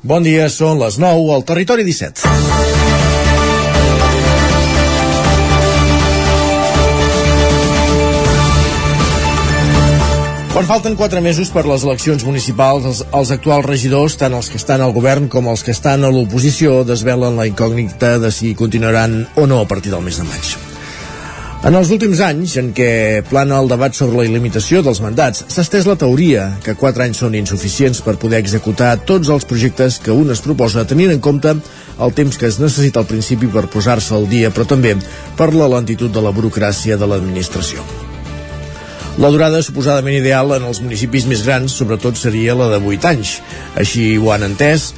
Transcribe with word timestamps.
Bon 0.00 0.24
dia, 0.24 0.46
són 0.48 0.78
les 0.80 0.96
9 0.96 1.26
al 1.34 1.42
Territori 1.44 1.84
17. 1.84 2.24
Quan 10.54 10.66
falten 10.66 10.96
4 10.96 11.20
mesos 11.20 11.52
per 11.52 11.66
les 11.68 11.84
eleccions 11.84 12.24
municipals, 12.24 12.88
els, 12.88 13.04
els 13.12 13.34
actuals 13.36 13.68
regidors, 13.68 14.16
tant 14.16 14.32
els 14.32 14.48
que 14.48 14.56
estan 14.56 14.80
al 14.80 14.96
govern 14.96 15.28
com 15.28 15.52
els 15.52 15.60
que 15.62 15.76
estan 15.76 16.08
a 16.08 16.10
l'oposició, 16.10 16.80
desvelen 16.88 17.36
la 17.36 17.50
incògnita 17.52 18.16
de 18.24 18.32
si 18.32 18.56
continuaran 18.56 19.26
o 19.36 19.46
no 19.46 19.60
a 19.60 19.68
partir 19.68 19.92
del 19.92 20.04
mes 20.08 20.16
de 20.16 20.28
maig. 20.32 20.69
En 21.60 21.74
els 21.76 21.90
últims 21.92 22.22
anys, 22.24 22.54
en 22.56 22.70
què 22.72 23.20
plana 23.28 23.58
el 23.60 23.66
debat 23.68 23.92
sobre 23.92 24.16
la 24.16 24.22
il·limitació 24.24 24.80
dels 24.80 25.02
mandats, 25.04 25.42
s'ha 25.52 25.60
estès 25.60 25.84
la 25.84 25.98
teoria 26.00 26.46
que 26.64 26.72
4 26.72 27.04
anys 27.04 27.20
són 27.20 27.36
insuficients 27.36 28.00
per 28.00 28.14
poder 28.22 28.40
executar 28.40 28.94
tots 29.04 29.28
els 29.28 29.44
projectes 29.44 29.98
que 30.00 30.14
un 30.16 30.32
es 30.32 30.40
proposa, 30.40 30.86
tenint 30.88 31.12
en 31.12 31.20
compte 31.20 31.52
el 31.52 32.16
temps 32.16 32.40
que 32.40 32.48
es 32.48 32.56
necessita 32.62 33.02
al 33.02 33.10
principi 33.10 33.50
per 33.52 33.66
posar-se 33.68 34.16
al 34.16 34.24
dia, 34.30 34.48
però 34.48 34.64
també 34.72 34.94
per 35.36 35.50
la 35.52 35.68
lentitud 35.68 36.08
de 36.08 36.24
la 36.24 36.32
burocràcia 36.32 36.96
de 36.96 37.10
l'administració. 37.12 37.84
La 39.20 39.28
durada 39.28 39.60
suposadament 39.60 40.16
ideal 40.16 40.56
en 40.56 40.64
els 40.64 40.80
municipis 40.80 41.28
més 41.28 41.44
grans, 41.44 41.76
sobretot, 41.76 42.16
seria 42.16 42.56
la 42.56 42.70
de 42.72 42.80
8 42.80 43.12
anys. 43.12 43.36
Així 43.76 44.14
ho 44.16 44.32
han 44.32 44.48
entès 44.48 44.94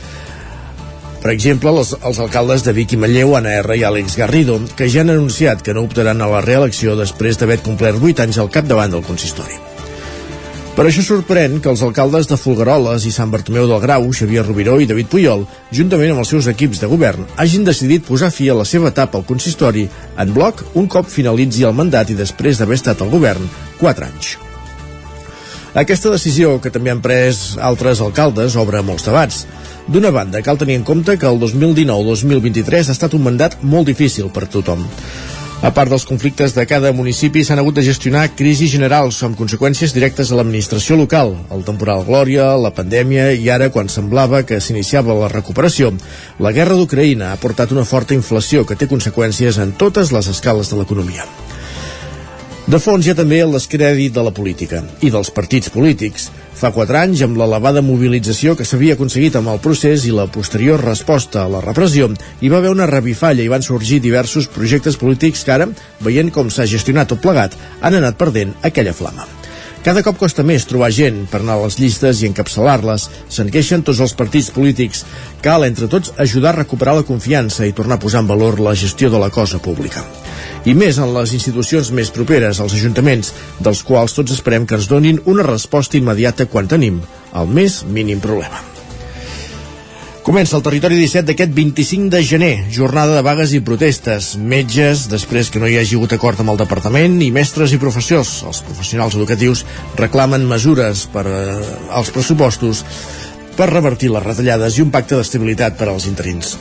per 1.23 1.31
exemple, 1.31 1.71
els, 1.71 1.95
els 2.03 2.19
alcaldes 2.19 2.65
de 2.67 2.75
Vic 2.75 2.97
i 2.97 2.99
Manlleu, 2.99 3.37
Anna 3.39 3.55
R 3.61 3.77
i 3.79 3.85
Àlex 3.87 4.17
Garrido, 4.19 4.59
que 4.75 4.91
ja 4.91 5.05
han 5.05 5.13
anunciat 5.15 5.63
que 5.63 5.75
no 5.75 5.87
optaran 5.87 6.21
a 6.21 6.31
la 6.33 6.43
reelecció 6.43 6.97
després 6.99 7.39
d'haver 7.39 7.61
complert 7.63 8.03
8 8.03 8.27
anys 8.27 8.41
al 8.43 8.51
capdavant 8.51 8.91
del 8.91 9.07
consistori. 9.07 9.61
Per 10.73 10.87
això 10.89 11.03
sorprèn 11.05 11.59
que 11.61 11.69
els 11.69 11.83
alcaldes 11.85 12.27
de 12.31 12.39
Folgueroles 12.41 13.05
i 13.05 13.13
Sant 13.15 13.31
Bartomeu 13.31 13.67
del 13.69 13.83
Grau, 13.85 14.07
Xavier 14.11 14.43
Rubiró 14.47 14.79
i 14.81 14.89
David 14.89 15.11
Puyol, 15.13 15.45
juntament 15.71 16.15
amb 16.15 16.25
els 16.25 16.33
seus 16.33 16.49
equips 16.51 16.81
de 16.81 16.89
govern, 16.91 17.27
hagin 17.37 17.67
decidit 17.69 18.07
posar 18.09 18.33
fi 18.35 18.49
a 18.49 18.57
la 18.59 18.65
seva 18.67 18.91
etapa 18.91 19.21
al 19.21 19.29
consistori 19.29 19.85
en 20.17 20.33
bloc 20.33 20.65
un 20.75 20.89
cop 20.89 21.13
finalitzi 21.13 21.69
el 21.69 21.77
mandat 21.77 22.11
i 22.11 22.17
després 22.19 22.59
d'haver 22.59 22.81
estat 22.81 23.05
al 23.05 23.13
govern 23.13 23.47
4 23.85 24.09
anys. 24.09 24.39
Aquesta 25.73 26.11
decisió, 26.13 26.59
que 26.61 26.69
també 26.69 26.91
han 26.93 27.01
pres 27.01 27.55
altres 27.57 28.03
alcaldes, 28.05 28.59
obre 28.61 28.83
molts 28.85 29.07
debats. 29.09 29.47
D'una 29.89 30.11
banda, 30.13 30.43
cal 30.45 30.59
tenir 30.61 30.75
en 30.77 30.83
compte 30.85 31.15
que 31.17 31.25
el 31.25 31.39
2019-2023 31.41 32.91
ha 32.91 32.97
estat 32.97 33.15
un 33.17 33.25
mandat 33.25 33.57
molt 33.65 33.89
difícil 33.89 34.29
per 34.35 34.51
tothom. 34.53 34.85
A 35.63 35.71
part 35.73 35.89
dels 35.89 36.05
conflictes 36.05 36.53
de 36.53 36.67
cada 36.67 36.91
municipi, 36.93 37.45
s'han 37.47 37.63
hagut 37.63 37.79
de 37.79 37.85
gestionar 37.87 38.27
crisis 38.37 38.75
generals 38.75 39.23
amb 39.25 39.39
conseqüències 39.39 39.95
directes 39.97 40.29
a 40.29 40.37
l'administració 40.37 40.99
local, 41.01 41.37
el 41.55 41.65
temporal 41.65 42.05
Glòria, 42.05 42.51
la 42.59 42.75
pandèmia 42.77 43.31
i 43.33 43.49
ara, 43.49 43.71
quan 43.73 43.89
semblava 43.89 44.43
que 44.43 44.61
s'iniciava 44.61 45.17
la 45.17 45.31
recuperació, 45.33 45.95
la 46.43 46.53
guerra 46.53 46.77
d'Ucraïna 46.77 47.33
ha 47.33 47.41
portat 47.41 47.73
una 47.73 47.87
forta 47.89 48.19
inflació 48.19 48.67
que 48.67 48.77
té 48.77 48.91
conseqüències 48.91 49.63
en 49.63 49.73
totes 49.73 50.13
les 50.13 50.29
escales 50.37 50.69
de 50.69 50.83
l'economia. 50.83 51.25
De 52.63 52.79
fons 52.79 53.03
hi 53.03 53.11
ha 53.11 53.17
també 53.19 53.41
el 53.43 53.51
descrèdit 53.57 54.13
de 54.15 54.23
la 54.23 54.31
política 54.31 54.85
i 55.03 55.09
dels 55.11 55.33
partits 55.35 55.73
polítics. 55.75 56.29
Fa 56.55 56.71
quatre 56.71 57.01
anys, 57.01 57.25
amb 57.27 57.41
l'elevada 57.41 57.83
mobilització 57.83 58.55
que 58.55 58.67
s'havia 58.69 58.95
aconseguit 58.95 59.35
amb 59.35 59.51
el 59.51 59.59
procés 59.65 60.07
i 60.07 60.15
la 60.15 60.29
posterior 60.31 60.79
resposta 60.87 61.43
a 61.43 61.51
la 61.51 61.65
repressió, 61.67 62.13
hi 62.39 62.55
va 62.55 62.63
haver 62.63 62.71
una 62.71 62.87
revifalla 62.87 63.43
i 63.43 63.51
van 63.51 63.67
sorgir 63.67 63.99
diversos 63.99 64.47
projectes 64.47 64.97
polítics 64.97 65.43
que 65.43 65.57
ara, 65.59 65.73
veient 66.07 66.31
com 66.31 66.55
s'ha 66.55 66.71
gestionat 66.71 67.11
tot 67.11 67.25
plegat, 67.27 67.59
han 67.83 67.99
anat 67.99 68.21
perdent 68.21 68.55
aquella 68.63 68.95
flama. 68.95 69.27
Cada 69.83 70.05
cop 70.07 70.15
costa 70.15 70.45
més 70.47 70.63
trobar 70.71 70.93
gent 70.95 71.25
per 71.27 71.41
anar 71.41 71.57
a 71.59 71.63
les 71.65 71.75
llistes 71.81 72.21
i 72.23 72.29
encapçalar-les. 72.29 73.09
Se'n 73.35 73.51
queixen 73.51 73.83
tots 73.83 73.99
els 74.05 74.15
partits 74.15 74.53
polítics. 74.55 75.03
Cal, 75.43 75.67
entre 75.67 75.89
tots, 75.91 76.13
ajudar 76.23 76.53
a 76.53 76.61
recuperar 76.61 76.95
la 77.01 77.07
confiança 77.09 77.67
i 77.67 77.75
tornar 77.75 77.99
a 77.99 78.05
posar 78.05 78.23
en 78.23 78.31
valor 78.31 78.61
la 78.63 78.77
gestió 78.79 79.11
de 79.11 79.19
la 79.19 79.33
cosa 79.35 79.59
pública. 79.59 80.05
I 80.63 80.77
més 80.79 81.03
en 81.03 81.11
les 81.17 81.35
institucions 81.35 81.91
més 81.91 82.15
properes, 82.15 82.63
els 82.63 82.77
ajuntaments, 82.79 83.35
dels 83.59 83.83
quals 83.83 84.15
tots 84.15 84.39
esperem 84.39 84.71
que 84.71 84.79
ens 84.79 84.87
donin 84.87 85.19
una 85.27 85.51
resposta 85.51 85.99
immediata 85.99 86.47
quan 86.47 86.71
tenim 86.71 87.03
el 87.35 87.51
més 87.51 87.83
mínim 87.83 88.23
problema. 88.23 88.72
Comença 90.23 90.55
el 90.55 90.63
territori 90.63 90.95
17 91.01 91.27
d'aquest 91.27 91.51
25 91.51 92.07
de 92.13 92.21
gener, 92.23 92.53
jornada 92.71 93.17
de 93.17 93.25
vagues 93.27 93.51
i 93.57 93.61
protestes. 93.67 94.37
Metges, 94.39 95.09
després 95.11 95.49
que 95.51 95.59
no 95.59 95.67
hi 95.67 95.75
hagi 95.81 95.97
hagut 95.99 96.15
acord 96.15 96.39
amb 96.39 96.53
el 96.53 96.61
departament, 96.61 97.17
i 97.27 97.33
mestres 97.35 97.75
i 97.75 97.81
professors. 97.83 98.31
Els 98.47 98.61
professionals 98.63 99.17
educatius 99.19 99.65
reclamen 99.99 100.47
mesures 100.47 101.09
per 101.11 101.27
eh, 101.27 101.57
als 101.91 102.15
pressupostos 102.15 102.85
per 103.59 103.67
revertir 103.73 104.13
les 104.15 104.23
retallades 104.23 104.79
i 104.79 104.87
un 104.87 104.95
pacte 104.95 105.19
d'estabilitat 105.19 105.75
per 105.81 105.91
als 105.91 106.07
interins. 106.07 106.55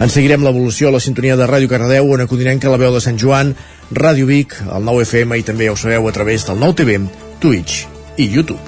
En 0.00 0.08
seguirem 0.08 0.48
l'evolució 0.48 0.88
a 0.88 0.96
la 0.96 1.04
sintonia 1.04 1.36
de 1.36 1.44
Ràdio 1.52 1.68
Cardedeu, 1.68 2.08
on 2.16 2.24
acudirem 2.24 2.56
que 2.56 2.72
la 2.72 2.80
veu 2.80 2.96
de 2.96 3.04
Sant 3.04 3.20
Joan, 3.20 3.52
Ràdio 3.92 4.24
Vic, 4.32 4.56
el 4.72 4.88
9 4.88 5.04
FM 5.04 5.36
i 5.36 5.44
també 5.44 5.68
ho 5.68 5.76
sabeu 5.76 6.08
a 6.08 6.16
través 6.16 6.48
del 6.48 6.64
9 6.64 6.80
TV, 6.80 7.00
Twitch 7.44 7.84
i 8.16 8.32
YouTube. 8.32 8.60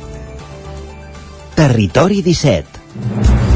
Territori 1.56 2.20
17 2.20 3.47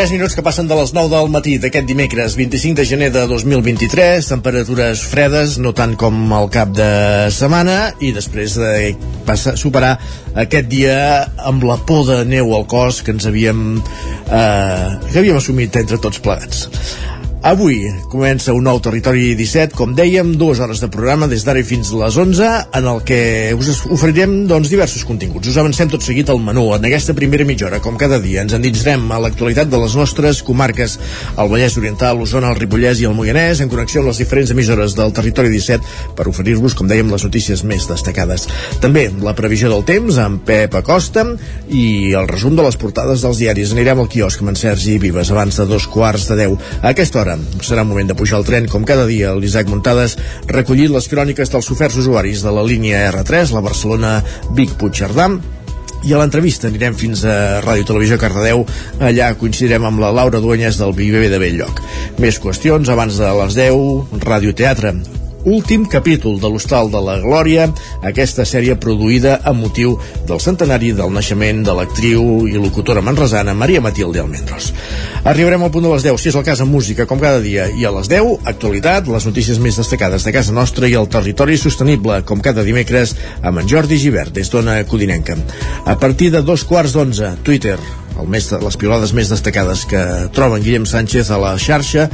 3 0.00 0.14
minuts 0.16 0.32
que 0.32 0.40
passen 0.40 0.64
de 0.64 0.76
les 0.78 0.94
9 0.96 1.10
del 1.12 1.26
matí 1.28 1.58
d'aquest 1.60 1.84
dimecres 1.84 2.32
25 2.38 2.78
de 2.78 2.86
gener 2.88 3.10
de 3.12 3.26
2023 3.28 4.30
temperatures 4.30 5.02
fredes, 5.04 5.58
no 5.60 5.74
tant 5.76 5.92
com 6.00 6.16
al 6.32 6.48
cap 6.48 6.72
de 6.72 6.88
setmana 7.36 7.90
i 8.00 8.14
després 8.16 8.56
de 8.56 8.94
passar, 9.28 9.58
superar 9.60 9.92
aquest 10.40 10.72
dia 10.72 10.96
amb 11.44 11.68
la 11.68 11.76
por 11.84 12.06
de 12.08 12.22
neu 12.24 12.48
al 12.56 12.64
cos 12.64 13.02
que 13.04 13.12
ens 13.12 13.28
havíem 13.28 13.60
eh, 13.76 14.88
que 15.10 15.20
havíem 15.20 15.36
assumit 15.36 15.76
entre 15.76 16.00
tots 16.00 16.24
plegats 16.24 16.70
Avui 17.40 17.86
comença 18.12 18.52
un 18.52 18.66
nou 18.68 18.82
Territori 18.84 19.30
17, 19.32 19.72
com 19.72 19.94
dèiem, 19.96 20.34
dues 20.36 20.58
hores 20.60 20.82
de 20.82 20.90
programa 20.92 21.24
des 21.24 21.40
d'ara 21.46 21.62
fins 21.64 21.88
a 21.88 22.00
les 22.02 22.16
11, 22.20 22.48
en 22.76 22.88
el 22.90 22.98
que 23.08 23.20
us 23.56 23.70
oferirem 23.88 24.42
doncs, 24.50 24.68
diversos 24.68 25.06
continguts. 25.08 25.48
Us 25.48 25.56
avancem 25.56 25.88
tot 25.88 26.04
seguit 26.04 26.28
al 26.28 26.42
menú. 26.44 26.66
En 26.76 26.84
aquesta 26.84 27.14
primera 27.16 27.46
mitja 27.48 27.70
hora, 27.70 27.78
com 27.80 27.96
cada 27.96 28.18
dia, 28.20 28.42
ens 28.44 28.52
endinsarem 28.52 29.06
a 29.08 29.22
l'actualitat 29.24 29.70
de 29.72 29.80
les 29.80 29.96
nostres 29.96 30.42
comarques, 30.44 30.98
el 31.32 31.48
Vallès 31.48 31.78
Oriental, 31.80 32.18
l'Osona, 32.20 32.50
el 32.52 32.60
Ripollès 32.60 33.00
i 33.00 33.08
el 33.08 33.16
Moianès, 33.16 33.64
en 33.64 33.72
connexió 33.72 34.04
amb 34.04 34.12
les 34.12 34.20
diferents 34.20 34.52
emissores 34.52 34.98
del 35.00 35.16
Territori 35.16 35.48
17, 35.54 36.12
per 36.20 36.28
oferir-vos, 36.28 36.76
com 36.76 36.92
dèiem, 36.92 37.08
les 37.08 37.24
notícies 37.24 37.64
més 37.64 37.88
destacades. 37.88 38.50
També 38.84 39.06
la 39.24 39.32
previsió 39.38 39.72
del 39.72 39.86
temps 39.88 40.20
amb 40.20 40.44
Pep 40.44 40.76
Acosta 40.82 41.24
i 41.72 42.12
el 42.20 42.28
resum 42.28 42.60
de 42.60 42.68
les 42.68 42.76
portades 42.76 43.24
dels 43.24 43.40
diaris. 43.40 43.72
Anirem 43.72 44.04
al 44.04 44.12
quiosc 44.12 44.44
amb 44.44 44.52
en 44.52 44.60
Sergi 44.60 45.00
Vives 45.00 45.32
abans 45.32 45.56
de 45.56 45.70
dos 45.72 45.88
quarts 45.88 46.28
de 46.28 46.40
deu. 46.44 46.60
A 46.82 46.92
aquesta 46.92 47.24
hora 47.24 47.29
hora. 47.30 47.62
Serà 47.64 47.84
moment 47.84 48.08
de 48.08 48.16
pujar 48.16 48.40
al 48.40 48.46
tren, 48.46 48.68
com 48.70 48.84
cada 48.84 49.06
dia, 49.06 49.34
l'Isaac 49.36 49.70
Muntades 49.70 50.16
recollit 50.48 50.90
les 50.90 51.08
cròniques 51.10 51.50
dels 51.52 51.70
oferts 51.70 52.00
usuaris 52.00 52.42
de 52.42 52.52
la 52.54 52.64
línia 52.66 53.06
R3, 53.10 53.54
la 53.54 53.64
Barcelona-Vic-Puigcerdà, 53.64 55.30
i 56.00 56.14
a 56.14 56.20
l'entrevista 56.20 56.70
anirem 56.70 56.96
fins 56.96 57.26
a 57.28 57.60
Ràdio 57.60 57.90
Televisió 57.90 58.16
Cardedeu. 58.20 58.64
Allà 59.04 59.34
coincidirem 59.36 59.84
amb 59.84 60.00
la 60.00 60.14
Laura 60.16 60.40
Duenyes 60.40 60.80
del 60.80 60.96
BBB 60.96 61.28
de 61.28 61.42
Belllloc. 61.42 61.84
Més 62.24 62.40
qüestions 62.40 62.88
abans 62.88 63.20
de 63.20 63.32
les 63.42 63.58
10 63.58 64.22
Ràdio 64.24 64.56
Teatre 64.56 64.96
últim 65.44 65.86
capítol 65.86 66.38
de 66.40 66.48
l'Hostal 66.48 66.90
de 66.92 67.00
la 67.00 67.16
Glòria, 67.22 67.68
aquesta 68.06 68.44
sèrie 68.48 68.76
produïda 68.80 69.38
amb 69.48 69.64
motiu 69.64 69.96
del 70.28 70.40
centenari 70.42 70.92
del 70.96 71.12
naixement 71.14 71.62
de 71.64 71.74
l'actriu 71.76 72.48
i 72.48 72.58
locutora 72.60 73.02
manresana 73.04 73.54
Maria 73.54 73.80
Matilde 73.80 74.20
Almendros. 74.20 74.72
Arribarem 75.24 75.62
al 75.64 75.72
punt 75.72 75.86
de 75.86 75.94
les 75.94 76.04
10, 76.04 76.20
si 76.20 76.30
és 76.32 76.36
el 76.36 76.44
cas 76.46 76.60
amb 76.60 76.72
música, 76.74 77.06
com 77.08 77.20
cada 77.22 77.40
dia, 77.44 77.68
i 77.72 77.86
a 77.86 77.94
les 77.94 78.10
10, 78.12 78.44
actualitat, 78.50 79.08
les 79.08 79.26
notícies 79.28 79.60
més 79.62 79.80
destacades 79.80 80.26
de 80.26 80.34
casa 80.36 80.52
nostra 80.52 80.88
i 80.88 80.98
el 80.98 81.08
territori 81.08 81.56
sostenible, 81.60 82.20
com 82.28 82.44
cada 82.44 82.64
dimecres, 82.66 83.16
amb 83.42 83.62
en 83.62 83.68
Jordi 83.70 83.98
Givert, 84.00 84.34
des 84.36 84.52
d'Ona 84.52 84.82
Codinenca. 84.84 85.38
A 85.86 85.96
partir 85.98 86.30
de 86.34 86.44
dos 86.44 86.64
quarts 86.64 86.96
d'onze, 86.96 87.34
Twitter, 87.44 87.78
el 88.20 88.28
més, 88.28 88.50
les 88.52 88.76
piolades 88.76 89.14
més 89.16 89.30
destacades 89.32 89.86
que 89.88 90.00
troben 90.36 90.62
Guillem 90.64 90.86
Sánchez 90.88 91.30
a 91.32 91.38
la 91.40 91.54
xarxa 91.60 92.08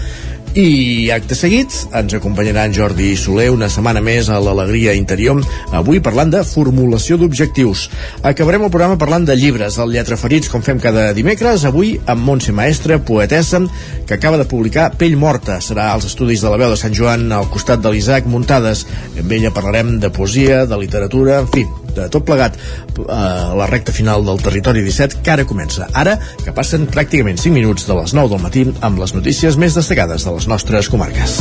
i 0.57 1.11
acte 1.13 1.37
seguit 1.37 1.75
ens 1.99 2.15
acompanyarà 2.17 2.63
en 2.65 2.73
Jordi 2.73 3.11
Soler 3.21 3.51
una 3.53 3.69
setmana 3.69 4.01
més 4.01 4.31
a 4.33 4.39
l'Alegria 4.41 4.95
Interior, 4.97 5.43
avui 5.77 6.01
parlant 6.01 6.33
de 6.33 6.41
formulació 6.49 7.19
d'objectius. 7.21 7.87
Acabarem 8.25 8.65
el 8.65 8.73
programa 8.73 8.97
parlant 8.97 9.29
de 9.29 9.37
llibres, 9.37 9.77
el 9.77 9.93
Lletra 9.93 10.17
Ferits, 10.17 10.49
com 10.49 10.65
fem 10.65 10.81
cada 10.81 11.11
dimecres, 11.17 11.67
avui 11.69 11.97
amb 12.09 12.25
Montse 12.25 12.57
Maestra, 12.57 12.97
poetessa, 12.97 13.61
que 14.09 14.17
acaba 14.17 14.41
de 14.41 14.49
publicar 14.49 14.95
Pell 14.97 15.19
Morta. 15.21 15.61
Serà 15.61 15.91
als 15.93 16.09
estudis 16.09 16.41
de 16.41 16.53
la 16.53 16.61
veu 16.63 16.73
de 16.73 16.81
Sant 16.81 16.97
Joan 16.97 17.29
al 17.37 17.51
costat 17.53 17.85
de 17.85 17.93
l'Isaac 17.93 18.25
Muntades. 18.25 18.87
Amb 19.21 19.37
ella 19.37 19.53
parlarem 19.53 19.99
de 20.01 20.09
poesia, 20.09 20.65
de 20.65 20.81
literatura, 20.81 21.43
en 21.45 21.53
fi, 21.53 21.69
de 21.97 22.09
tot 22.13 22.27
plegat 22.29 22.59
a 23.09 23.55
la 23.57 23.67
recta 23.71 23.95
final 23.97 24.25
del 24.27 24.43
territori 24.43 24.85
17 24.87 25.23
que 25.25 25.35
ara 25.35 25.47
comença. 25.49 25.89
Ara 25.93 26.19
que 26.45 26.55
passen 26.57 26.89
pràcticament 26.93 27.41
5 27.41 27.55
minuts 27.57 27.89
de 27.89 27.99
les 27.99 28.15
9 28.17 28.35
del 28.35 28.43
matí 28.45 28.67
amb 28.87 29.01
les 29.03 29.15
notícies 29.17 29.59
més 29.61 29.77
destacades 29.79 30.27
de 30.27 30.37
les 30.37 30.49
nostres 30.51 30.91
comarques. 30.93 31.41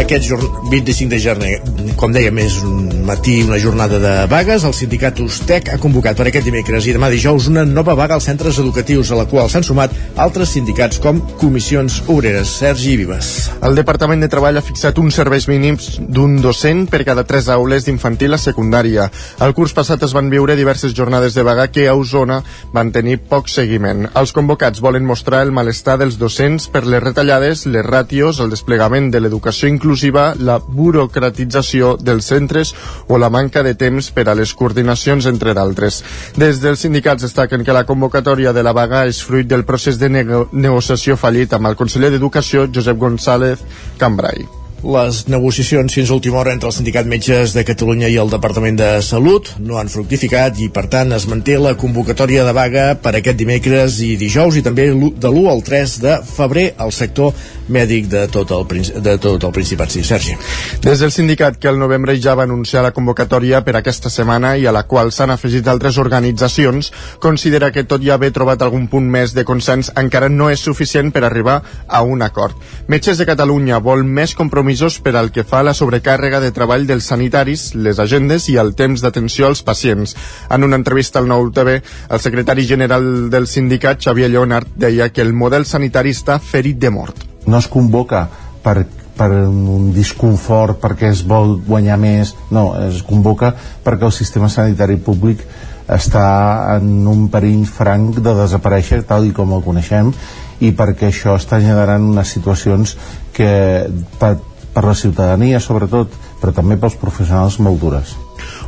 Aquest 0.00 0.30
25 0.70 1.10
de 1.10 1.18
gener, 1.20 1.54
com 2.00 2.12
deia, 2.14 2.30
més 2.32 2.54
un 2.64 2.99
matí, 3.10 3.42
una 3.42 3.58
jornada 3.58 3.98
de 3.98 4.26
vagues. 4.30 4.62
El 4.62 4.74
sindicat 4.76 5.18
USTEC 5.18 5.72
ha 5.72 5.78
convocat 5.82 6.14
per 6.18 6.28
aquest 6.30 6.46
dimecres 6.46 6.84
i 6.86 6.92
demà 6.94 7.08
dijous 7.10 7.48
una 7.50 7.64
nova 7.66 7.96
vaga 7.98 8.14
als 8.14 8.28
centres 8.28 8.60
educatius, 8.62 9.10
a 9.10 9.16
la 9.18 9.24
qual 9.26 9.48
s'han 9.50 9.66
sumat 9.66 9.96
altres 10.14 10.52
sindicats 10.54 11.00
com 11.02 11.18
comissions 11.40 11.96
obreres. 12.06 12.52
Sergi 12.60 12.94
Vives. 13.00 13.50
El 13.66 13.74
Departament 13.74 14.22
de 14.22 14.28
Treball 14.30 14.60
ha 14.60 14.62
fixat 14.62 15.00
uns 15.02 15.18
serveis 15.18 15.48
mínims 15.50 15.96
d'un 15.98 16.36
docent 16.44 16.84
per 16.92 17.00
cada 17.08 17.24
tres 17.26 17.48
aules 17.50 17.88
d'infantil 17.88 18.36
a 18.36 18.38
secundària. 18.38 19.08
El 19.42 19.56
curs 19.58 19.74
passat 19.74 20.06
es 20.06 20.14
van 20.14 20.30
viure 20.30 20.54
diverses 20.54 20.94
jornades 20.94 21.34
de 21.34 21.42
vaga 21.42 21.66
que 21.74 21.88
a 21.90 21.96
Osona 21.98 22.44
van 22.76 22.94
tenir 22.94 23.18
poc 23.32 23.50
seguiment. 23.50 24.06
Els 24.14 24.34
convocats 24.36 24.84
volen 24.84 25.08
mostrar 25.08 25.42
el 25.42 25.50
malestar 25.56 25.98
dels 25.98 26.20
docents 26.20 26.68
per 26.70 26.84
les 26.86 27.02
retallades, 27.02 27.66
les 27.66 27.86
ràtios, 27.86 28.38
el 28.38 28.54
desplegament 28.54 29.10
de 29.10 29.24
l'educació 29.24 29.66
inclusiva, 29.66 30.30
la 30.38 30.60
burocratització 30.62 31.96
dels 31.98 32.30
centres 32.30 32.70
o 33.08 33.18
la 33.18 33.30
manca 33.30 33.62
de 33.62 33.74
temps 33.74 34.10
per 34.14 34.28
a 34.28 34.36
les 34.38 34.54
coordinacions, 34.54 35.26
entre 35.26 35.54
d'altres. 35.54 36.02
Des 36.36 36.60
dels 36.62 36.86
sindicats 36.86 37.22
destaquen 37.22 37.64
que 37.64 37.76
la 37.76 37.86
convocatòria 37.88 38.52
de 38.52 38.62
la 38.62 38.76
vaga 38.76 39.06
és 39.06 39.22
fruit 39.24 39.48
del 39.48 39.64
procés 39.64 39.98
de 39.98 40.08
nego 40.08 40.46
negociació 40.52 41.16
fallit 41.16 41.52
amb 41.52 41.70
el 41.70 41.76
conseller 41.76 42.12
d'Educació, 42.14 42.68
Josep 42.72 42.98
González 42.98 43.60
Cambrai 43.98 44.59
les 44.82 45.26
negociacions 45.28 45.92
fins 45.92 46.10
a 46.10 46.14
última 46.14 46.38
hora 46.38 46.52
entre 46.54 46.68
el 46.70 46.72
Sindicat 46.72 47.06
Metges 47.06 47.52
de 47.52 47.64
Catalunya 47.68 48.08
i 48.08 48.16
el 48.20 48.30
Departament 48.32 48.78
de 48.80 48.88
Salut 49.04 49.50
no 49.60 49.76
han 49.76 49.92
fructificat 49.92 50.56
i, 50.60 50.70
per 50.72 50.86
tant, 50.88 51.12
es 51.12 51.26
manté 51.28 51.58
la 51.60 51.74
convocatòria 51.76 52.46
de 52.48 52.54
vaga 52.56 52.86
per 52.96 53.12
aquest 53.18 53.36
dimecres 53.36 54.00
i 54.00 54.14
dijous 54.20 54.56
i 54.56 54.64
també 54.64 54.88
de 54.90 55.28
l'1 55.30 55.50
al 55.52 55.60
3 55.66 55.96
de 56.00 56.16
febrer 56.24 56.70
al 56.80 56.94
sector 56.96 57.34
mèdic 57.70 58.08
de 58.10 58.24
tot 58.32 58.50
el, 58.50 58.64
de 59.04 59.16
tot 59.22 59.44
el 59.44 59.52
Principat. 59.54 59.92
Sí, 59.92 60.02
Sergi. 60.04 60.34
Des 60.82 61.00
del 61.00 61.12
sindicat 61.12 61.58
que 61.60 61.68
el 61.70 61.78
novembre 61.78 62.16
ja 62.20 62.34
va 62.34 62.46
anunciar 62.48 62.82
la 62.82 62.94
convocatòria 62.96 63.62
per 63.66 63.76
aquesta 63.78 64.10
setmana 64.10 64.56
i 64.56 64.66
a 64.66 64.74
la 64.74 64.84
qual 64.88 65.12
s'han 65.12 65.30
afegit 65.30 65.68
altres 65.68 65.98
organitzacions, 65.98 66.90
considera 67.20 67.70
que 67.70 67.84
tot 67.84 68.02
i 68.02 68.10
haver 68.10 68.32
trobat 68.34 68.62
algun 68.62 68.88
punt 68.88 69.06
més 69.10 69.34
de 69.36 69.44
consens 69.44 69.92
encara 69.96 70.28
no 70.28 70.50
és 70.50 70.64
suficient 70.64 71.12
per 71.12 71.24
arribar 71.24 71.60
a 71.86 72.02
un 72.02 72.22
acord. 72.22 72.56
Metges 72.88 73.20
de 73.20 73.28
Catalunya 73.28 73.78
vol 73.78 74.04
més 74.04 74.34
compromisos 74.70 75.00
per 75.00 75.16
al 75.16 75.32
que 75.32 75.42
fa 75.42 75.60
a 75.60 75.64
la 75.66 75.74
sobrecàrrega 75.74 76.38
de 76.38 76.52
treball 76.54 76.86
dels 76.86 77.08
sanitaris, 77.10 77.74
les 77.74 77.98
agendes 77.98 78.46
i 78.48 78.56
el 78.60 78.74
temps 78.78 79.02
d'atenció 79.02 79.48
als 79.48 79.64
pacients. 79.66 80.14
En 80.48 80.62
una 80.62 80.76
entrevista 80.78 81.18
al 81.18 81.26
Nou 81.26 81.50
TV, 81.50 81.80
el 81.82 82.20
secretari 82.20 82.66
general 82.66 83.30
del 83.30 83.48
sindicat, 83.50 83.98
Xavier 83.98 84.30
Lleonard, 84.30 84.68
deia 84.76 85.10
que 85.10 85.22
el 85.22 85.32
model 85.32 85.66
sanitari 85.66 86.14
està 86.14 86.38
ferit 86.38 86.78
de 86.78 86.90
mort 86.90 87.26
no 87.46 87.58
es 87.58 87.66
convoca 87.66 88.28
per, 88.62 88.84
per 89.16 89.30
un 89.48 89.90
disconfort 89.94 90.78
perquè 90.78 91.08
es 91.10 91.24
vol 91.26 91.56
guanyar 91.66 91.96
més 91.98 92.34
no, 92.52 92.74
es 92.84 93.02
convoca 93.02 93.54
perquè 93.82 94.06
el 94.06 94.12
sistema 94.12 94.50
sanitari 94.52 95.00
públic 95.00 95.42
està 95.90 96.76
en 96.76 97.08
un 97.08 97.26
perill 97.32 97.64
franc 97.66 98.20
de 98.20 98.36
desaparèixer 98.42 99.02
tal 99.08 99.26
i 99.26 99.32
com 99.34 99.56
el 99.56 99.64
coneixem 99.64 100.12
i 100.60 100.74
perquè 100.76 101.08
això 101.08 101.34
està 101.40 101.58
generant 101.64 102.04
unes 102.12 102.28
situacions 102.36 102.94
que 103.32 103.50
per, 104.74 104.84
la 104.84 104.94
ciutadania 104.94 105.60
sobretot 105.60 106.16
però 106.40 106.54
també 106.56 106.78
pels 106.80 106.98
professionals 107.00 107.58
molt 107.60 107.80
dures 107.80 108.16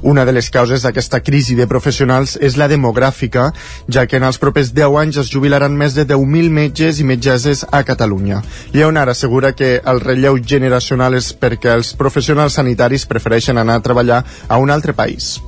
una 0.03 0.25
de 0.25 0.33
les 0.33 0.51
causes 0.51 0.83
d'aquesta 0.83 1.21
crisi 1.23 1.55
de 1.55 1.69
professionals 1.71 2.35
és 2.41 2.57
la 2.61 2.69
demogràfica, 2.69 3.51
ja 3.89 4.07
que 4.07 4.19
en 4.19 4.27
els 4.29 4.41
propers 4.43 4.73
10 4.75 4.99
anys 5.03 5.21
es 5.23 5.31
jubilaran 5.33 5.77
més 5.79 5.95
de 5.95 6.05
10.000 6.09 6.51
metges 6.51 6.99
i 7.01 7.07
metgesses 7.09 7.65
a 7.71 7.85
Catalunya. 7.87 8.43
Lleonard 8.75 9.15
assegura 9.15 9.55
que 9.55 9.79
el 9.79 10.03
relleu 10.03 10.41
generacional 10.43 11.15
és 11.15 11.33
perquè 11.33 11.73
els 11.77 11.95
professionals 11.95 12.59
sanitaris 12.59 13.07
prefereixen 13.07 13.59
anar 13.59 13.79
a 13.79 13.87
treballar 13.87 14.25
a 14.49 14.59
un 14.59 14.71
altre 14.71 14.93
país 14.93 15.39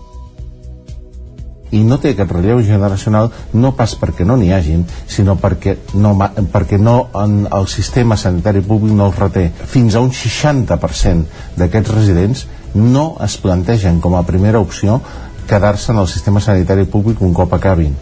i 1.74 1.82
no 1.84 1.98
té 1.98 2.14
aquest 2.14 2.32
relleu 2.32 2.62
generacional 2.62 3.30
no 3.52 3.74
pas 3.78 3.96
perquè 3.98 4.26
no 4.26 4.38
n'hi 4.38 4.52
hagin, 4.54 4.84
sinó 5.10 5.36
perquè 5.40 5.76
no, 5.98 6.14
perquè 6.52 6.78
no 6.78 6.96
en 7.18 7.44
el 7.50 7.68
sistema 7.68 8.16
sanitari 8.20 8.62
públic 8.62 8.94
no 8.94 9.10
els 9.10 9.18
reté. 9.18 9.48
Fins 9.74 9.94
a 9.94 10.04
un 10.04 10.12
60% 10.14 11.58
d'aquests 11.58 11.94
residents 11.94 12.46
no 12.74 13.06
es 13.24 13.38
plantegen 13.42 14.00
com 14.00 14.16
a 14.18 14.26
primera 14.26 14.62
opció 14.62 15.00
quedar-se 15.48 15.92
en 15.92 16.02
el 16.02 16.08
sistema 16.08 16.40
sanitari 16.40 16.86
públic 16.86 17.22
un 17.22 17.34
cop 17.34 17.52
acabin. 17.54 17.94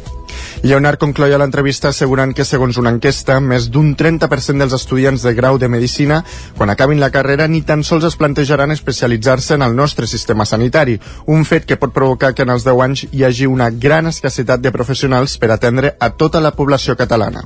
Leonard 0.62 1.00
concloia 1.02 1.40
l'entrevista 1.42 1.90
assegurant 1.90 2.30
que, 2.38 2.44
segons 2.46 2.76
una 2.78 2.92
enquesta, 2.94 3.40
més 3.42 3.64
d'un 3.74 3.96
30% 3.98 4.62
dels 4.62 4.76
estudiants 4.76 5.24
de 5.26 5.32
grau 5.34 5.58
de 5.58 5.66
Medicina, 5.66 6.20
quan 6.54 6.70
acabin 6.70 7.02
la 7.02 7.10
carrera, 7.10 7.48
ni 7.50 7.64
tan 7.66 7.82
sols 7.82 8.06
es 8.06 8.16
plantejaran 8.20 8.70
especialitzar-se 8.70 9.58
en 9.58 9.66
el 9.66 9.74
nostre 9.74 10.06
sistema 10.06 10.46
sanitari, 10.46 11.00
un 11.26 11.42
fet 11.44 11.66
que 11.66 11.80
pot 11.82 11.90
provocar 11.90 12.30
que 12.30 12.46
en 12.46 12.54
els 12.54 12.62
10 12.62 12.84
anys 12.86 13.06
hi 13.10 13.26
hagi 13.26 13.50
una 13.50 13.72
gran 13.74 14.06
escassetat 14.06 14.62
de 14.62 14.70
professionals 14.70 15.34
per 15.34 15.50
atendre 15.50 15.96
a 15.98 16.12
tota 16.14 16.38
la 16.38 16.54
població 16.54 16.94
catalana. 16.94 17.42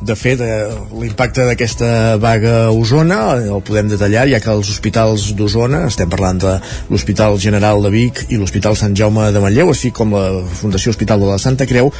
De 0.00 0.14
fet, 0.16 0.40
eh, 0.40 0.68
l'impacte 0.96 1.44
d'aquesta 1.44 2.16
vaga 2.16 2.54
a 2.64 2.72
Osona 2.72 3.20
el 3.36 3.60
podem 3.60 3.90
detallar, 3.90 4.24
ja 4.30 4.40
que 4.40 4.48
els 4.48 4.70
hospitals 4.72 5.26
d'Osona, 5.36 5.82
estem 5.90 6.08
parlant 6.08 6.40
de 6.40 6.54
l'Hospital 6.88 7.36
General 7.38 7.84
de 7.84 7.90
Vic 7.92 8.24
i 8.30 8.38
l'Hospital 8.40 8.78
Sant 8.80 8.96
Jaume 8.96 9.28
de 9.34 9.42
Manlleu, 9.44 9.68
així 9.74 9.92
com 9.92 10.16
la 10.16 10.40
Fundació 10.62 10.94
Hospital 10.94 11.20
de 11.20 11.28
la 11.28 11.36
Santa 11.42 11.68
Creu, 11.68 11.92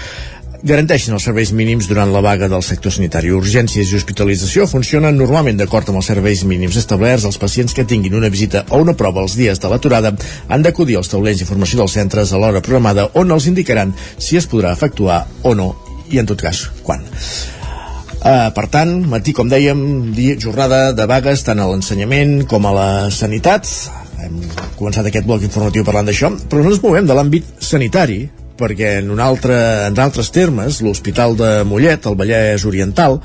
garanteixen 0.65 1.13
els 1.17 1.25
serveis 1.29 1.53
mínims 1.53 1.89
durant 1.93 2.09
la 2.13 2.25
vaga 2.25 2.49
del 2.49 2.65
sector 2.65 2.93
sanitari. 2.93 3.35
Urgències 3.37 3.93
i 3.93 4.01
hospitalització 4.01 4.67
funcionen 4.69 5.21
normalment 5.21 5.61
d'acord 5.61 5.93
amb 5.93 6.01
els 6.01 6.11
serveis 6.13 6.45
mínims 6.49 6.81
establerts. 6.81 7.29
Els 7.29 7.41
pacients 7.41 7.77
que 7.77 7.85
tinguin 7.85 8.17
una 8.17 8.33
visita 8.33 8.65
o 8.71 8.81
una 8.81 8.97
prova 8.97 9.25
els 9.25 9.37
dies 9.37 9.61
de 9.61 9.69
l'aturada 9.69 10.17
han 10.49 10.65
d'acudir 10.65 10.97
als 10.97 11.13
taulers 11.13 11.41
d'informació 11.41 11.85
dels 11.85 12.01
centres 12.01 12.33
a 12.33 12.41
l'hora 12.41 12.65
programada 12.65 13.11
on 13.15 13.31
els 13.31 13.49
indicaran 13.53 13.95
si 14.17 14.41
es 14.41 14.49
podrà 14.49 14.73
efectuar 14.73 15.27
o 15.43 15.55
no 15.55 15.75
i 16.11 16.21
en 16.21 16.29
tot 16.29 16.41
cas 16.41 16.69
quan. 16.83 17.05
Uh, 18.21 18.51
per 18.53 18.67
tant, 18.69 18.91
matí, 19.09 19.33
com 19.33 19.49
dèiem, 19.49 19.79
dia, 20.13 20.35
jornada 20.37 20.91
de 20.93 21.07
vagues 21.09 21.41
tant 21.47 21.63
a 21.63 21.69
l'ensenyament 21.71 22.43
com 22.51 22.67
a 22.69 22.73
la 22.77 22.91
sanitat. 23.09 23.65
Hem 24.21 24.37
començat 24.77 25.09
aquest 25.09 25.25
bloc 25.25 25.47
informatiu 25.47 25.87
parlant 25.87 26.11
d'això, 26.11 26.29
però 26.51 26.61
no 26.61 26.75
ens 26.75 26.83
movem 26.85 27.09
de 27.09 27.17
l'àmbit 27.17 27.49
sanitari, 27.65 28.27
perquè 28.61 28.99
en, 29.01 29.09
un 29.15 29.25
altre, 29.25 29.57
en 29.89 29.97
altres 30.05 30.29
termes, 30.37 30.83
l'Hospital 30.85 31.39
de 31.41 31.51
Mollet, 31.65 32.05
al 32.05 32.19
Vallès 32.21 32.69
Oriental, 32.69 33.17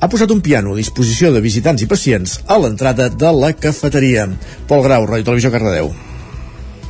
ha 0.00 0.08
posat 0.08 0.32
un 0.32 0.40
piano 0.44 0.72
a 0.72 0.80
disposició 0.80 1.28
de 1.32 1.44
visitants 1.44 1.84
i 1.84 1.90
pacients 1.90 2.38
a 2.48 2.56
l'entrada 2.60 3.10
de 3.12 3.36
la 3.44 3.52
cafeteria. 3.52 4.24
Pol 4.68 4.88
Grau, 4.88 5.04
Ràdio 5.04 5.28
Televisió 5.28 5.52
Cardedeu. 5.52 5.92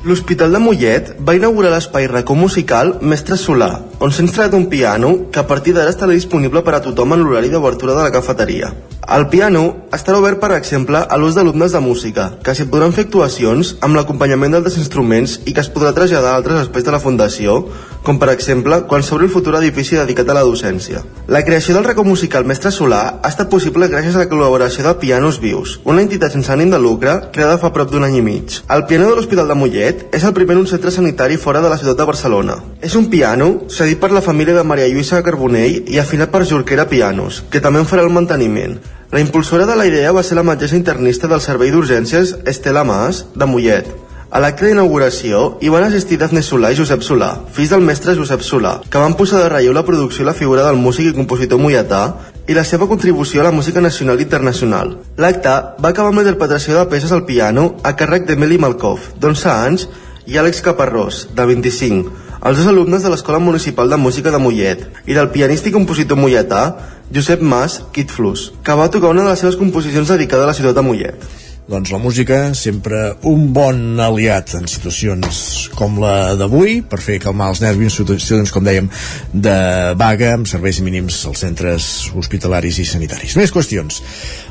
L'Hospital 0.04 0.52
de 0.52 0.58
Mollet 0.60 1.06
va 1.24 1.32
inaugurar 1.38 1.70
l'espai 1.72 2.04
racó 2.10 2.34
musical 2.36 2.90
Mestre 3.12 3.38
Solà, 3.40 3.70
on 4.04 4.12
s'ha 4.12 4.20
instal·lat 4.26 4.52
un 4.58 4.66
piano 4.68 5.14
que 5.32 5.40
a 5.40 5.46
partir 5.48 5.72
d'ara 5.72 5.94
estarà 5.94 6.12
disponible 6.12 6.60
per 6.66 6.74
a 6.76 6.82
tothom 6.84 7.16
en 7.16 7.24
l'horari 7.24 7.48
d'obertura 7.48 7.96
de 7.96 8.02
la 8.04 8.12
cafeteria. 8.12 8.74
El 9.14 9.26
piano 9.28 9.62
estarà 9.92 10.16
obert, 10.16 10.38
per 10.40 10.54
exemple, 10.56 10.96
a 10.96 11.16
l'ús 11.20 11.34
d'alumnes 11.36 11.72
de 11.72 11.80
música, 11.80 12.30
que 12.44 12.54
s'hi 12.56 12.64
podran 12.68 12.92
fer 12.96 13.04
actuacions 13.04 13.74
amb 13.84 13.96
l'acompanyament 13.96 14.56
d'altres 14.56 14.78
instruments 14.80 15.38
i 15.44 15.52
que 15.52 15.60
es 15.60 15.68
podrà 15.72 15.92
traslladar 15.96 16.32
a 16.32 16.38
altres 16.40 16.62
espais 16.64 16.86
de 16.86 16.92
la 16.94 17.00
Fundació, 17.02 17.58
com 18.04 18.18
per 18.20 18.30
exemple 18.32 18.82
quan 18.88 19.04
s'obri 19.04 19.28
el 19.28 19.32
futur 19.32 19.54
edifici 19.58 19.96
dedicat 19.96 20.28
a 20.28 20.36
la 20.38 20.44
docència. 20.44 21.02
La 21.28 21.44
creació 21.44 21.76
del 21.76 21.84
racó 21.84 22.04
musical 22.04 22.44
Mestre 22.48 22.72
Solà 22.72 23.02
ha 23.20 23.30
estat 23.30 23.50
possible 23.52 23.88
gràcies 23.92 24.16
a 24.16 24.24
la 24.24 24.28
col·laboració 24.28 24.84
de 24.84 24.94
Pianos 25.00 25.38
Vius, 25.40 25.78
una 25.84 26.04
entitat 26.04 26.32
sense 26.32 26.52
ànim 26.52 26.72
de 26.72 26.80
lucre 26.80 27.14
creada 27.32 27.60
fa 27.60 27.72
prop 27.76 27.92
d'un 27.92 28.08
any 28.08 28.18
i 28.20 28.24
mig. 28.24 28.58
El 28.72 28.86
piano 28.88 29.10
de 29.10 29.16
l'Hospital 29.16 29.52
de 29.52 29.56
Mollet 29.60 29.93
és 30.12 30.24
el 30.24 30.34
primer 30.36 30.56
en 30.56 30.62
un 30.62 30.68
centre 30.70 30.92
sanitari 30.94 31.36
fora 31.40 31.62
de 31.64 31.70
la 31.72 31.78
ciutat 31.80 31.98
de 31.98 32.06
Barcelona. 32.08 32.56
És 32.80 32.94
un 32.98 33.10
piano 33.12 33.64
cedit 33.68 34.00
per 34.00 34.12
la 34.12 34.22
família 34.22 34.54
de 34.54 34.64
Maria 34.66 34.88
Lluïsa 34.90 35.22
Carbonell 35.26 35.82
i 35.90 35.98
afinat 36.02 36.32
per 36.32 36.44
Jorquera 36.46 36.88
Pianos, 36.90 37.42
que 37.50 37.62
també 37.64 37.82
en 37.82 37.90
farà 37.90 38.06
el 38.06 38.14
manteniment. 38.14 38.78
La 39.12 39.20
impulsora 39.22 39.66
de 39.66 39.76
la 39.76 39.86
idea 39.86 40.12
va 40.12 40.22
ser 40.22 40.38
la 40.38 40.46
metgessa 40.46 40.76
internista 40.76 41.30
del 41.30 41.44
Servei 41.44 41.70
d'Urgències 41.70 42.36
Estela 42.50 42.84
Mas, 42.84 43.26
de 43.34 43.46
Mollet, 43.46 43.92
a 44.34 44.40
l'acte 44.42 44.66
d'inauguració 44.66 45.40
hi 45.62 45.68
van 45.70 45.84
assistir 45.86 46.16
Dafne 46.18 46.40
Solà 46.42 46.72
i 46.72 46.74
Josep 46.74 47.04
Solà, 47.06 47.28
fills 47.54 47.70
del 47.70 47.84
mestre 47.86 48.16
Josep 48.18 48.42
Solà, 48.42 48.72
que 48.90 48.98
van 48.98 49.14
posar 49.14 49.44
de 49.44 49.50
relleu 49.52 49.76
la 49.76 49.84
producció 49.86 50.24
i 50.24 50.26
la 50.26 50.34
figura 50.34 50.64
del 50.66 50.80
músic 50.80 51.12
i 51.12 51.14
compositor 51.14 51.60
moiatà 51.62 52.00
i 52.46 52.54
la 52.56 52.64
seva 52.64 52.88
contribució 52.88 53.40
a 53.40 53.44
la 53.46 53.54
música 53.54 53.80
nacional 53.80 54.20
i 54.20 54.26
internacional. 54.26 54.96
L'acte 55.16 55.52
va 55.80 55.90
acabar 55.90 56.10
amb 56.10 56.20
la 56.20 56.24
interpretació 56.26 56.76
de 56.76 56.88
peces 56.92 57.12
al 57.12 57.24
piano 57.24 57.70
a 57.82 57.94
càrrec 57.96 58.26
d'Emeli 58.28 58.58
Malkov, 58.60 59.14
d'11 59.20 59.46
anys, 59.52 59.86
i 60.26 60.38
Àlex 60.40 60.62
Caparrós, 60.64 61.28
de 61.36 61.44
25, 61.44 62.12
els 62.44 62.58
dos 62.60 62.68
alumnes 62.68 63.04
de 63.04 63.10
l'Escola 63.12 63.40
Municipal 63.40 63.88
de 63.88 63.96
Música 64.00 64.32
de 64.32 64.40
Mollet, 64.40 64.84
i 65.06 65.16
del 65.16 65.30
pianista 65.32 65.68
i 65.68 65.72
compositor 65.72 66.20
molletà 66.20 66.64
Josep 67.12 67.40
Mas 67.40 67.80
Quitflus, 67.92 68.50
que 68.64 68.76
va 68.76 68.90
tocar 68.92 69.12
una 69.12 69.24
de 69.24 69.32
les 69.32 69.40
seves 69.40 69.56
composicions 69.60 70.12
dedicada 70.12 70.44
a 70.44 70.52
la 70.52 70.56
ciutat 70.56 70.76
de 70.76 70.84
Mollet. 70.84 71.28
Doncs 71.66 71.90
la 71.90 71.98
música 71.98 72.52
sempre 72.52 73.14
un 73.24 73.46
bon 73.56 73.96
aliat 74.00 74.52
en 74.58 74.66
situacions 74.68 75.70
com 75.72 75.96
la 76.02 76.34
d'avui 76.36 76.82
per 76.84 76.98
fer 77.00 77.16
calmar 77.22 77.48
els 77.54 77.62
nervis 77.64 77.96
situacions 77.96 78.52
com 78.52 78.66
dèiem 78.66 78.90
de 79.32 79.54
vaga 79.96 80.34
amb 80.36 80.48
serveis 80.48 80.82
mínims 80.84 81.22
als 81.24 81.40
centres 81.40 81.86
hospitalaris 82.12 82.82
i 82.82 82.84
sanitaris. 82.88 83.36
Més 83.40 83.52
qüestions. 83.54 84.02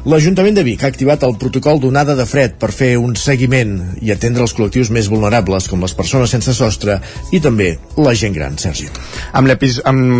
L'Ajuntament 0.09 0.57
de 0.57 0.63
Vic 0.65 0.81
ha 0.83 0.89
activat 0.89 1.21
el 1.23 1.37
protocol 1.39 1.79
d'onada 1.79 2.15
de 2.17 2.25
fred 2.27 2.57
per 2.59 2.71
fer 2.73 2.95
un 2.97 3.13
seguiment 3.15 3.75
i 4.01 4.09
atendre 4.11 4.43
els 4.43 4.55
col·lectius 4.57 4.89
més 4.91 5.07
vulnerables 5.11 5.69
com 5.69 5.85
les 5.85 5.93
persones 5.93 6.33
sense 6.33 6.57
sostre 6.57 6.97
i 7.31 7.39
també 7.43 7.75
la 8.01 8.15
gent 8.17 8.33
gran, 8.33 8.57
Sergi. 8.57 8.89
Amb 9.37 9.53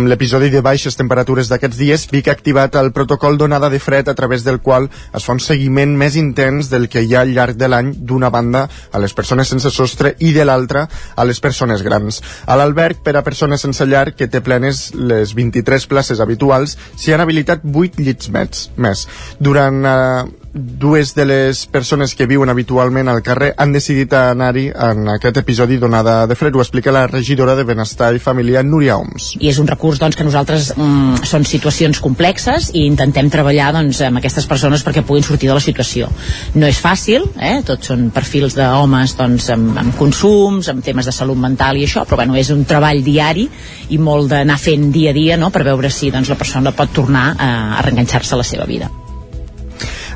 l'episodi 0.08 0.52
de 0.54 0.62
baixes 0.62 0.96
temperatures 0.96 1.50
d'aquests 1.50 1.80
dies, 1.80 2.06
Vic 2.14 2.30
ha 2.30 2.38
activat 2.38 2.78
el 2.78 2.94
protocol 2.94 3.36
d'onada 3.36 3.68
de 3.72 3.82
fred 3.82 4.08
a 4.08 4.14
través 4.14 4.46
del 4.46 4.62
qual 4.62 4.86
es 4.86 5.26
fa 5.26 5.34
un 5.34 5.42
seguiment 5.42 5.98
més 5.98 6.14
intens 6.16 6.70
del 6.84 6.92
que 6.92 7.02
hi 7.02 7.14
ha 7.16 7.24
al 7.24 7.32
llarg 7.34 7.56
de 7.56 7.68
l'any 7.68 7.92
d'una 7.96 8.30
banda 8.30 8.66
a 8.92 9.00
les 9.00 9.16
persones 9.16 9.48
sense 9.48 9.72
sostre 9.72 10.14
i 10.20 10.32
de 10.36 10.44
l'altra 10.44 10.84
a 11.16 11.24
les 11.24 11.40
persones 11.40 11.82
grans. 11.82 12.20
A 12.46 12.58
l'alberg 12.60 13.00
per 13.04 13.16
a 13.16 13.24
persones 13.24 13.64
sense 13.64 13.86
llar 13.88 14.12
que 14.14 14.28
té 14.28 14.42
plenes 14.44 14.90
les 14.94 15.34
23 15.34 15.88
places 15.88 16.20
habituals 16.20 16.76
s'hi 16.96 17.14
han 17.14 17.24
habilitat 17.24 17.64
8 17.64 18.00
llits 18.04 18.30
més. 18.76 19.06
Durant 19.40 19.84
eh, 19.88 20.43
dues 20.54 21.14
de 21.14 21.24
les 21.26 21.66
persones 21.66 22.14
que 22.14 22.28
viuen 22.30 22.48
habitualment 22.48 23.08
al 23.10 23.22
carrer 23.26 23.50
han 23.58 23.72
decidit 23.74 24.12
anar-hi 24.14 24.68
en 24.70 25.08
aquest 25.10 25.40
episodi 25.42 25.80
donada 25.82 26.28
de 26.30 26.36
fred. 26.38 26.54
Ho 26.54 26.62
explica 26.62 26.94
la 26.94 27.08
regidora 27.10 27.56
de 27.58 27.64
Benestar 27.66 28.12
i 28.14 28.22
Família, 28.22 28.62
Núria 28.62 28.96
Oms. 28.96 29.32
I 29.42 29.50
és 29.50 29.58
un 29.58 29.66
recurs 29.66 29.98
doncs, 29.98 30.16
que 30.16 30.26
nosaltres 30.26 30.70
mm, 30.76 31.26
són 31.26 31.44
situacions 31.48 31.98
complexes 32.00 32.70
i 32.72 32.86
intentem 32.86 33.30
treballar 33.34 33.72
doncs, 33.74 34.00
amb 34.06 34.22
aquestes 34.22 34.46
persones 34.46 34.86
perquè 34.86 35.02
puguin 35.02 35.26
sortir 35.26 35.50
de 35.50 35.58
la 35.58 35.64
situació. 35.64 36.08
No 36.54 36.70
és 36.70 36.78
fàcil, 36.78 37.26
eh? 37.34 37.58
tots 37.66 37.90
són 37.90 38.08
perfils 38.14 38.54
d'homes 38.54 39.18
doncs, 39.18 39.50
amb, 39.56 39.74
amb 39.82 39.98
consums, 39.98 40.70
amb 40.70 40.86
temes 40.86 41.10
de 41.10 41.16
salut 41.16 41.40
mental 41.40 41.82
i 41.82 41.88
això, 41.88 42.06
però 42.06 42.22
bueno, 42.22 42.38
és 42.38 42.54
un 42.54 42.62
treball 42.68 43.02
diari 43.02 43.48
i 43.90 43.98
molt 43.98 44.30
d'anar 44.30 44.60
fent 44.62 44.92
dia 44.94 45.10
a 45.10 45.18
dia 45.18 45.40
no? 45.40 45.50
per 45.50 45.66
veure 45.66 45.90
si 45.90 46.14
doncs, 46.14 46.30
la 46.30 46.38
persona 46.38 46.72
pot 46.76 46.94
tornar 46.94 47.32
a, 47.34 47.54
a 47.80 47.82
reenganxar-se 47.82 48.38
a 48.38 48.40
la 48.44 48.46
seva 48.46 48.70
vida 48.70 48.92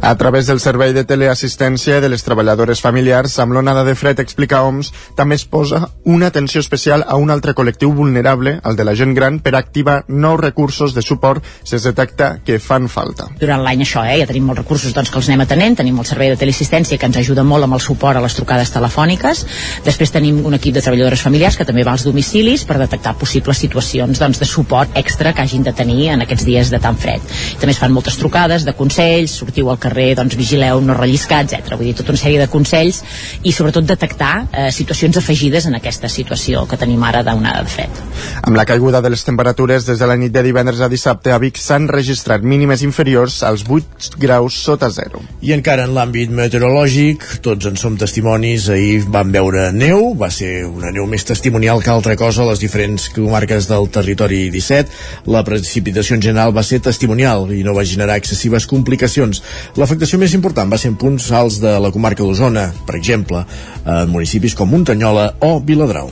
a 0.01 0.15
través 0.17 0.47
del 0.47 0.61
servei 0.61 0.93
de 0.93 1.05
teleassistència 1.05 2.01
de 2.01 2.09
les 2.09 2.25
treballadores 2.25 2.81
familiars 2.81 3.39
amb 3.43 3.55
l'onada 3.57 3.85
de 3.85 3.95
fred, 3.99 4.21
explica 4.21 4.63
OMS, 4.63 4.93
també 5.17 5.37
es 5.39 5.45
posa 5.45 5.89
una 6.05 6.29
atenció 6.29 6.61
especial 6.61 7.05
a 7.07 7.17
un 7.17 7.31
altre 7.31 7.55
col·lectiu 7.55 7.93
vulnerable, 7.95 8.59
el 8.65 8.77
de 8.77 8.87
la 8.87 8.95
gent 8.95 9.15
gran, 9.17 9.41
per 9.41 9.55
activar 9.57 10.05
nous 10.09 10.41
recursos 10.41 10.95
de 10.95 11.03
suport 11.03 11.45
si 11.63 11.77
es 11.77 11.87
detecta 11.87 12.39
que 12.45 12.59
fan 12.59 12.89
falta. 12.89 13.29
Durant 13.41 13.63
l'any 13.65 13.83
això, 13.85 14.05
eh, 14.07 14.19
ja 14.21 14.27
tenim 14.27 14.47
molts 14.49 14.63
recursos 14.63 14.95
doncs, 14.95 15.11
que 15.11 15.19
els 15.19 15.29
anem 15.29 15.45
atenent, 15.47 15.79
tenim 15.83 15.99
el 15.99 16.07
servei 16.09 16.31
de 16.31 16.39
teleassistència 16.41 16.99
que 16.99 17.07
ens 17.07 17.19
ajuda 17.21 17.45
molt 17.45 17.67
amb 17.67 17.79
el 17.79 17.85
suport 17.85 18.19
a 18.19 18.25
les 18.25 18.37
trucades 18.39 18.73
telefòniques, 18.75 19.45
després 19.85 20.15
tenim 20.15 20.45
un 20.47 20.55
equip 20.55 20.75
de 20.75 20.83
treballadores 20.85 21.23
familiars 21.23 21.57
que 21.57 21.67
també 21.69 21.85
va 21.85 21.97
als 21.97 22.07
domicilis 22.07 22.65
per 22.65 22.79
detectar 22.79 23.17
possibles 23.19 23.59
situacions 23.59 24.19
doncs, 24.19 24.39
de 24.39 24.47
suport 24.47 24.97
extra 24.97 25.33
que 25.33 25.43
hagin 25.43 25.63
de 25.67 25.73
tenir 25.73 26.11
en 26.15 26.23
aquests 26.23 26.45
dies 26.47 26.71
de 26.71 26.79
tan 26.79 26.97
fred. 26.97 27.21
També 27.61 27.75
es 27.75 27.81
fan 27.81 27.93
moltes 27.93 28.19
trucades 28.21 28.65
de 28.65 28.75
consells, 28.79 29.35
sortiu 29.43 29.71
al 29.71 29.79
carrer, 29.79 29.88
doncs 30.19 30.37
vigileu, 30.39 30.81
no 30.85 30.97
relliscar, 30.97 31.45
etc. 31.45 31.75
Vull 31.77 31.91
dir, 31.91 31.97
tota 31.99 32.15
una 32.15 32.21
sèrie 32.21 32.41
de 32.41 32.49
consells 32.51 33.03
i 33.43 33.53
sobretot 33.53 33.87
detectar 33.89 34.33
eh, 34.53 34.69
situacions 34.75 35.19
afegides 35.21 35.67
en 35.67 35.79
aquesta 35.79 36.09
situació 36.09 36.67
que 36.69 36.79
tenim 36.81 37.03
ara 37.05 37.23
d'onada 37.27 37.65
de 37.65 37.73
fred. 37.73 38.03
Amb 38.43 38.57
la 38.57 38.67
caiguda 38.69 39.03
de 39.05 39.13
les 39.13 39.25
temperatures 39.25 39.87
des 39.87 39.99
de 39.99 40.09
la 40.09 40.17
nit 40.17 40.33
de 40.33 40.43
divendres 40.43 40.81
a 40.81 40.89
dissabte 40.89 41.33
a 41.33 41.39
Vic 41.43 41.59
s'han 41.59 41.89
registrat 41.89 42.43
mínimes 42.43 42.83
inferiors 42.87 43.43
als 43.43 43.65
8 43.69 44.19
graus 44.19 44.55
sota 44.55 44.91
zero. 44.91 45.23
I 45.43 45.53
encara 45.57 45.87
en 45.87 45.95
l'àmbit 45.97 46.33
meteorològic, 46.35 47.25
tots 47.45 47.69
en 47.69 47.79
som 47.81 47.97
testimonis, 47.99 48.69
ahir 48.73 49.05
vam 49.09 49.33
veure 49.35 49.69
neu, 49.73 50.13
va 50.19 50.31
ser 50.35 50.67
una 50.67 50.93
neu 50.95 51.07
més 51.11 51.25
testimonial 51.29 51.83
que 51.83 51.93
altra 51.93 52.17
cosa 52.19 52.45
a 52.45 52.49
les 52.51 52.63
diferents 52.63 53.09
comarques 53.15 53.69
del 53.71 53.89
territori 53.95 54.49
17. 54.55 55.29
La 55.35 55.45
precipitació 55.47 56.19
en 56.19 56.25
general 56.25 56.55
va 56.57 56.65
ser 56.67 56.81
testimonial 56.85 57.49
i 57.55 57.63
no 57.67 57.75
va 57.77 57.87
generar 57.89 58.19
excessives 58.19 58.67
complicacions. 58.71 59.43
L'afectació 59.79 60.19
més 60.19 60.33
important 60.35 60.67
va 60.67 60.79
ser 60.83 60.89
en 60.91 60.97
punts 60.99 61.29
alts 61.39 61.61
de 61.63 61.71
la 61.79 61.93
comarca 61.95 62.25
d'Osona, 62.27 62.65
per 62.87 62.97
exemple, 62.99 63.45
en 63.87 64.09
municipis 64.11 64.57
com 64.59 64.67
Muntanyola 64.75 65.29
o 65.47 65.51
Viladrau. 65.63 66.09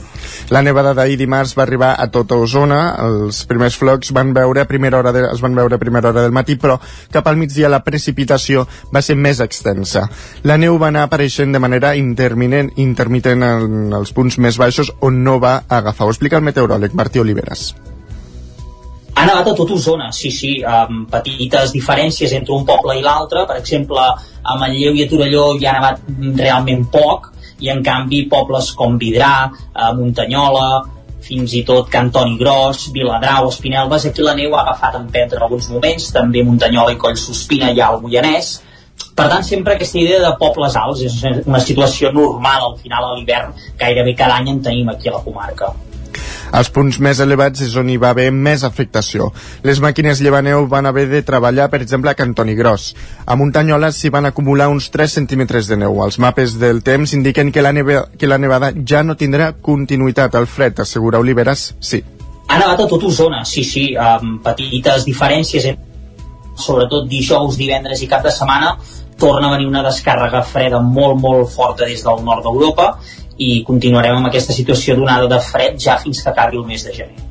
La 0.55 0.61
nevada 0.63 0.93
d'ahir 0.95 1.17
dimarts 1.19 1.51
va 1.57 1.65
arribar 1.65 1.89
a 1.99 2.05
tota 2.07 2.37
Osona. 2.39 2.77
Els 3.03 3.41
primers 3.49 3.75
flocs 3.75 4.13
van 4.15 4.31
veure 4.37 4.63
a 4.63 4.69
primera 4.69 5.01
hora 5.01 5.11
de, 5.11 5.25
es 5.33 5.43
van 5.43 5.59
veure 5.59 5.75
a 5.75 5.81
primera 5.81 6.13
hora 6.13 6.23
del 6.23 6.31
matí, 6.37 6.55
però 6.55 6.77
cap 7.11 7.27
al 7.27 7.35
migdia 7.35 7.67
la 7.67 7.81
precipitació 7.83 8.63
va 8.95 9.03
ser 9.03 9.17
més 9.19 9.43
extensa. 9.43 10.05
La 10.47 10.55
neu 10.55 10.79
va 10.79 10.87
anar 10.87 11.03
apareixent 11.09 11.51
de 11.51 11.59
manera 11.59 11.91
interminent, 11.99 12.71
intermitent 12.79 13.43
en 13.43 13.99
els 13.99 14.15
punts 14.15 14.39
més 14.39 14.55
baixos 14.63 14.95
on 15.01 15.19
no 15.27 15.41
va 15.43 15.57
agafar. 15.67 16.07
Ho 16.07 16.15
explica 16.15 16.39
el 16.39 16.47
meteoròleg 16.47 16.95
Martí 16.95 17.19
Oliveres. 17.19 17.73
Ha 19.17 19.23
nevat 19.25 19.47
a 19.49 19.53
tot 19.57 19.71
Osona, 19.73 20.11
sí, 20.13 20.29
sí, 20.29 20.51
amb 20.61 21.07
petites 21.09 21.71
diferències 21.73 22.35
entre 22.37 22.53
un 22.53 22.67
poble 22.67 22.99
i 22.99 23.01
l'altre. 23.01 23.47
Per 23.49 23.57
exemple, 23.57 24.03
a 24.43 24.57
Manlleu 24.61 24.93
i 24.93 25.05
a 25.05 25.09
Torelló 25.09 25.47
hi 25.57 25.65
ha 25.65 25.73
nevat 25.79 26.03
realment 26.37 26.85
poc, 26.93 27.31
i 27.65 27.71
en 27.73 27.81
canvi 27.85 28.27
pobles 28.29 28.69
com 28.77 28.99
Vidrà, 29.01 29.49
eh, 29.49 29.89
Muntanyola, 29.97 30.67
fins 31.27 31.55
i 31.57 31.63
tot 31.65 31.89
Cantoni 31.89 32.37
Gros, 32.37 32.91
Viladrau, 32.93 33.49
Espinelves, 33.49 34.05
aquí 34.05 34.21
la 34.21 34.35
neu 34.37 34.53
ha 34.55 34.61
agafat 34.61 34.99
en 35.01 35.09
pet 35.11 35.33
en 35.33 35.41
alguns 35.41 35.71
moments, 35.73 36.11
també 36.13 36.43
Muntanyola 36.45 36.93
i 36.93 37.01
Coll 37.01 37.17
Sospina 37.17 37.71
hi 37.73 37.81
ha 37.81 37.89
al 37.89 38.01
Moianès, 38.05 38.53
per 39.17 39.27
tant, 39.31 39.43
sempre 39.43 39.73
aquesta 39.73 39.97
idea 39.97 40.21
de 40.21 40.31
pobles 40.37 40.75
alts 40.77 41.01
és 41.07 41.17
una 41.45 41.59
situació 41.59 42.11
normal 42.13 42.69
al 42.69 42.77
final 42.77 43.09
a 43.09 43.15
l'hivern, 43.17 43.53
gairebé 43.81 44.13
cada 44.15 44.37
any 44.37 44.53
en 44.53 44.61
tenim 44.69 44.89
aquí 44.93 45.09
a 45.09 45.17
la 45.17 45.23
comarca. 45.25 45.73
Als 46.51 46.69
punts 46.71 46.99
més 47.03 47.19
elevats 47.19 47.61
és 47.65 47.75
on 47.79 47.89
hi 47.91 47.97
va 47.99 48.13
haver 48.13 48.29
més 48.31 48.63
afectació. 48.63 49.31
Les 49.67 49.81
màquines 49.83 50.21
llevaneu 50.23 50.67
van 50.71 50.87
haver 50.87 51.07
de 51.11 51.21
treballar, 51.27 51.67
per 51.69 51.81
exemple, 51.83 52.11
a 52.11 52.17
Cantoni 52.17 52.55
Gros. 52.55 52.93
A 53.25 53.35
Muntanyola 53.35 53.91
s'hi 53.91 54.11
van 54.13 54.29
acumular 54.29 54.69
uns 54.71 54.89
3 54.93 55.17
centímetres 55.19 55.67
de 55.67 55.77
neu. 55.77 55.99
Els 56.05 56.19
mapes 56.23 56.55
del 56.61 56.83
temps 56.83 57.13
indiquen 57.13 57.51
que 57.51 57.61
la, 57.61 57.73
neve, 57.75 57.99
que 58.17 58.29
la 58.31 58.39
nevada 58.39 58.71
ja 58.85 59.03
no 59.03 59.17
tindrà 59.19 59.53
continuïtat. 59.61 60.35
al 60.35 60.47
fred, 60.47 60.79
assegura 60.79 61.19
Oliveres, 61.19 61.73
sí. 61.79 62.03
Ha 62.47 62.57
nevat 62.59 62.79
a 62.79 62.87
tot 62.87 63.03
Osona, 63.03 63.43
sí, 63.45 63.63
sí, 63.63 63.95
amb 63.95 64.41
petites 64.43 65.03
diferències, 65.05 65.67
sobretot 66.55 67.07
dijous, 67.07 67.57
divendres 67.57 68.01
i 68.01 68.07
cap 68.07 68.23
de 68.23 68.31
setmana, 68.31 68.77
torna 69.19 69.49
a 69.49 69.55
venir 69.55 69.67
una 69.67 69.83
descàrrega 69.83 70.43
freda 70.45 70.79
molt, 70.79 71.19
molt 71.19 71.49
forta 71.51 71.85
des 71.85 72.03
del 72.05 72.23
nord 72.23 72.45
d'Europa 72.45 72.91
i 73.37 73.63
continuarem 73.67 74.17
amb 74.19 74.31
aquesta 74.31 74.55
situació 74.55 74.97
d'onada 74.97 75.29
de 75.31 75.41
fred 75.51 75.79
ja 75.79 75.97
fins 76.01 76.23
que 76.23 76.33
acabi 76.33 76.57
el 76.57 76.67
mes 76.67 76.85
de 76.87 76.93
gener. 76.99 77.27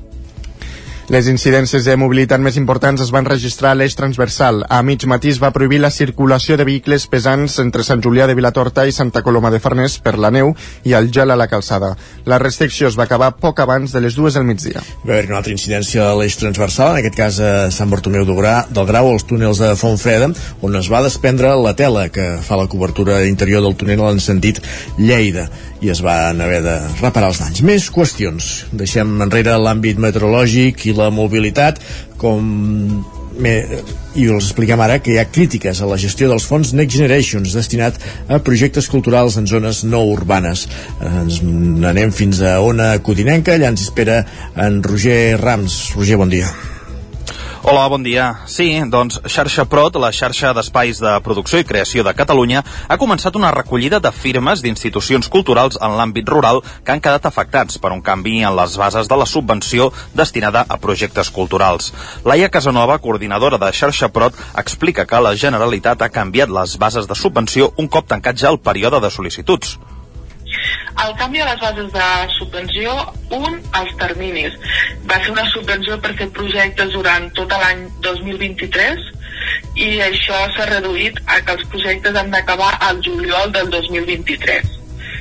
Les 1.06 1.28
incidències 1.30 1.84
de 1.86 1.94
mobilitat 1.94 2.42
més 2.42 2.56
importants 2.58 2.98
es 3.04 3.12
van 3.14 3.28
registrar 3.28 3.70
a 3.70 3.76
l'eix 3.78 3.94
transversal. 3.94 4.64
A 4.66 4.80
mig 4.82 5.04
matí 5.06 5.30
es 5.30 5.38
va 5.38 5.52
prohibir 5.54 5.78
la 5.78 5.92
circulació 5.94 6.56
de 6.58 6.64
vehicles 6.66 7.04
pesants 7.06 7.60
entre 7.62 7.84
Sant 7.86 8.00
Julià 8.02 8.26
de 8.26 8.34
Vilatorta 8.34 8.82
i 8.90 8.94
Santa 8.96 9.22
Coloma 9.22 9.52
de 9.54 9.60
Farners 9.62 10.00
per 10.02 10.16
la 10.18 10.32
neu 10.34 10.50
i 10.82 10.96
el 10.98 11.12
gel 11.14 11.30
a 11.30 11.36
la 11.38 11.46
calçada. 11.46 11.92
La 12.26 12.40
restricció 12.42 12.90
es 12.90 12.98
va 12.98 13.04
acabar 13.06 13.36
poc 13.38 13.62
abans 13.62 13.94
de 13.94 14.02
les 14.02 14.18
dues 14.18 14.34
del 14.34 14.48
migdia. 14.48 14.82
Va 15.04 15.14
haver 15.14 15.28
una 15.30 15.38
altra 15.38 15.54
incidència 15.54 16.08
a 16.08 16.16
l'eix 16.18 16.40
transversal, 16.42 16.96
en 16.96 17.04
aquest 17.04 17.20
cas 17.22 17.38
a 17.38 17.54
Sant 17.70 17.94
Bartomeu 17.94 18.26
del 18.26 18.90
Grau, 18.90 19.12
als 19.12 19.28
túnels 19.30 19.62
de 19.62 19.70
Fontfreda, 19.78 20.32
on 20.66 20.74
es 20.74 20.90
va 20.90 21.04
desprendre 21.06 21.54
la 21.54 21.76
tela 21.78 22.08
que 22.10 22.32
fa 22.42 22.58
la 22.58 22.66
cobertura 22.66 23.22
interior 23.30 23.62
del 23.62 23.78
túnel 23.78 24.02
en 24.10 24.18
sentit 24.18 24.58
Lleida 24.98 25.46
i 25.86 25.92
es 25.94 26.02
van 26.02 26.40
haver 26.42 26.62
de 26.64 26.76
reparar 27.00 27.30
els 27.30 27.42
danys. 27.42 27.62
Més 27.66 27.90
qüestions. 27.94 28.50
Deixem 28.74 29.20
enrere 29.22 29.54
l'àmbit 29.62 30.00
meteorològic 30.02 30.88
i 30.90 30.96
la 30.96 31.12
mobilitat, 31.14 31.78
com 32.18 33.04
i 33.36 34.22
us 34.32 34.46
expliquem 34.46 34.80
ara 34.80 34.96
que 35.04 35.12
hi 35.12 35.18
ha 35.20 35.26
crítiques 35.28 35.82
a 35.82 35.88
la 35.90 35.98
gestió 36.00 36.28
dels 36.30 36.46
fons 36.48 36.72
Next 36.72 36.96
Generations 36.96 37.56
destinat 37.56 37.98
a 38.32 38.38
projectes 38.40 38.88
culturals 38.88 39.36
en 39.36 39.48
zones 39.50 39.82
no 39.84 40.00
urbanes. 40.08 40.64
Ens 41.04 41.42
anem 41.90 42.14
fins 42.16 42.40
a 42.40 42.56
Ona 42.64 42.94
Codinenca, 43.04 43.54
allà 43.54 43.74
ens 43.74 43.84
espera 43.84 44.22
en 44.56 44.80
Roger 44.82 45.36
Rams. 45.42 45.82
Roger, 45.98 46.16
bon 46.22 46.32
dia. 46.32 46.48
Hola, 47.66 47.88
bon 47.90 48.04
dia. 48.06 48.44
Sí, 48.46 48.68
doncs 48.86 49.16
Xarxa 49.26 49.64
Prot, 49.66 49.96
la 49.98 50.12
xarxa 50.14 50.52
d'espais 50.54 51.00
de 51.02 51.14
producció 51.26 51.58
i 51.58 51.64
creació 51.66 52.04
de 52.06 52.12
Catalunya, 52.14 52.60
ha 52.62 52.96
començat 52.96 53.34
una 53.34 53.50
recollida 53.50 53.98
de 53.98 54.12
firmes 54.14 54.62
d'institucions 54.62 55.26
culturals 55.26 55.74
en 55.82 55.96
l'àmbit 55.98 56.30
rural 56.30 56.62
que 56.62 56.94
han 56.94 57.02
quedat 57.02 57.26
afectats 57.26 57.82
per 57.82 57.90
un 57.90 58.04
canvi 58.06 58.36
en 58.46 58.54
les 58.54 58.78
bases 58.78 59.10
de 59.10 59.18
la 59.18 59.26
subvenció 59.26 59.90
destinada 60.14 60.62
a 60.68 60.78
projectes 60.78 61.32
culturals. 61.40 61.90
Laia 62.22 62.52
Casanova, 62.54 63.00
coordinadora 63.02 63.58
de 63.58 63.72
Xarxa 63.74 64.12
Prot, 64.14 64.38
explica 64.54 65.02
que 65.02 65.24
la 65.26 65.34
Generalitat 65.34 66.06
ha 66.06 66.12
canviat 66.20 66.54
les 66.54 66.78
bases 66.78 67.10
de 67.10 67.18
subvenció 67.18 67.72
un 67.82 67.90
cop 67.90 68.06
tancat 68.06 68.38
ja 68.38 68.54
el 68.54 68.62
període 68.62 69.02
de 69.02 69.10
sol·licituds. 69.10 69.74
El 71.04 71.12
canvi 71.20 71.38
de 71.38 71.44
les 71.44 71.60
bases 71.60 71.90
de 71.92 72.06
subvenció, 72.38 72.92
un, 73.36 73.58
els 73.80 73.92
terminis. 74.00 74.54
Va 75.10 75.18
ser 75.20 75.34
una 75.34 75.44
subvenció 75.52 75.98
per 76.00 76.14
fer 76.16 76.30
projectes 76.38 76.94
durant 76.94 77.28
tot 77.36 77.52
l'any 77.52 77.84
2023 78.06 79.04
i 79.76 79.88
això 80.00 80.38
s'ha 80.54 80.66
reduït 80.70 81.20
a 81.26 81.38
que 81.44 81.56
els 81.56 81.66
projectes 81.72 82.16
han 82.16 82.32
d'acabar 82.32 82.72
al 82.88 83.02
juliol 83.04 83.52
del 83.52 83.68
2023. 83.74 84.72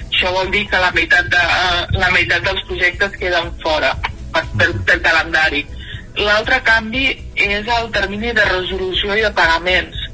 Això 0.08 0.32
vol 0.32 0.51
dir 0.53 0.63
que 0.72 0.79
la 0.79 0.94
meitat, 0.96 1.27
de, 1.34 1.44
la 2.00 2.12
meitat 2.15 2.46
dels 2.48 2.63
projectes 2.70 3.17
queden 3.20 3.51
fora 3.63 3.91
per, 4.32 4.46
per, 4.55 4.70
del 4.88 5.01
calendari. 5.03 5.65
L'altre 6.15 6.62
canvi 6.63 7.10
és 7.36 7.67
el 7.67 7.91
termini 7.91 8.32
de 8.38 8.48
resolució 8.48 9.17
i 9.20 9.25
de 9.25 9.34
pagaments. 9.36 10.04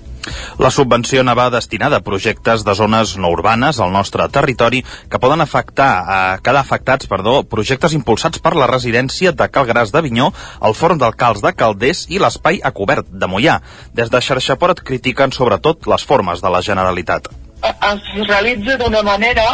La 0.61 0.69
subvenció 0.69 1.21
anava 1.21 1.49
destinada 1.49 1.97
a 1.97 2.05
projectes 2.05 2.65
de 2.65 2.75
zones 2.77 3.15
no 3.17 3.31
urbanes 3.33 3.79
al 3.79 3.91
nostre 3.93 4.27
territori 4.29 4.83
que 4.83 5.19
poden 5.19 5.41
afectar 5.41 5.89
a 6.05 6.19
quedar 6.43 6.61
afectats 6.61 7.09
perdó, 7.09 7.41
projectes 7.43 7.95
impulsats 7.97 8.41
per 8.43 8.53
la 8.55 8.69
residència 8.69 9.33
de 9.33 9.49
Calgràs 9.49 9.93
d'Avinyó, 9.93 10.31
el 10.67 10.77
Forn 10.77 11.01
del 11.01 11.17
Cals 11.17 11.41
de 11.41 11.53
Calders 11.57 12.05
i 12.09 12.21
l'Espai 12.21 12.61
a 12.63 12.71
cobert 12.71 13.09
de 13.09 13.27
Mollà. 13.27 13.59
Des 13.97 14.11
de 14.13 14.21
Xarxaport 14.21 14.83
critiquen 14.85 15.33
sobretot 15.33 15.89
les 15.89 16.05
formes 16.05 16.41
de 16.41 16.49
la 16.53 16.61
Generalitat. 16.61 17.31
Es 17.61 18.27
realitza 18.27 18.77
d'una 18.77 19.01
manera 19.05 19.47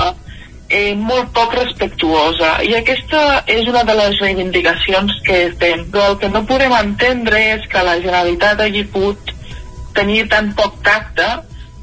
eh, 0.70 0.96
molt 0.96 1.32
poc 1.36 1.56
respectuosa 1.56 2.58
i 2.68 2.76
aquesta 2.76 3.44
és 3.48 3.68
una 3.68 3.84
de 3.88 3.96
les 3.98 4.20
reivindicacions 4.24 5.16
que 5.26 5.40
fem 5.60 5.88
però 5.92 6.12
el 6.12 6.20
que 6.22 6.32
no 6.34 6.44
podem 6.50 6.76
entendre 6.76 7.42
és 7.56 7.68
que 7.72 7.84
la 7.88 7.98
Generalitat 8.04 8.64
hagi 8.64 8.84
pogut 8.92 9.37
tenir 9.98 10.28
tan 10.32 10.54
poc 10.58 10.80
tacte 10.86 11.28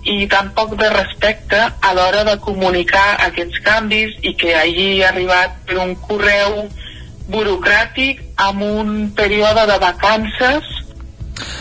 i 0.04 0.26
tan 0.28 0.50
poc 0.56 0.74
de 0.80 0.88
respecte 0.92 1.58
a 1.58 1.92
l'hora 1.96 2.24
de 2.28 2.36
comunicar 2.46 3.06
aquests 3.26 3.60
canvis 3.64 4.16
i 4.22 4.34
que 4.40 4.54
hagi 4.54 4.88
arribat 5.08 5.56
per 5.68 5.80
un 5.84 5.94
correu 6.06 6.64
burocràtic 7.32 8.20
amb 8.48 8.62
un 8.66 8.90
període 9.16 9.64
de 9.70 9.78
vacances 9.86 10.68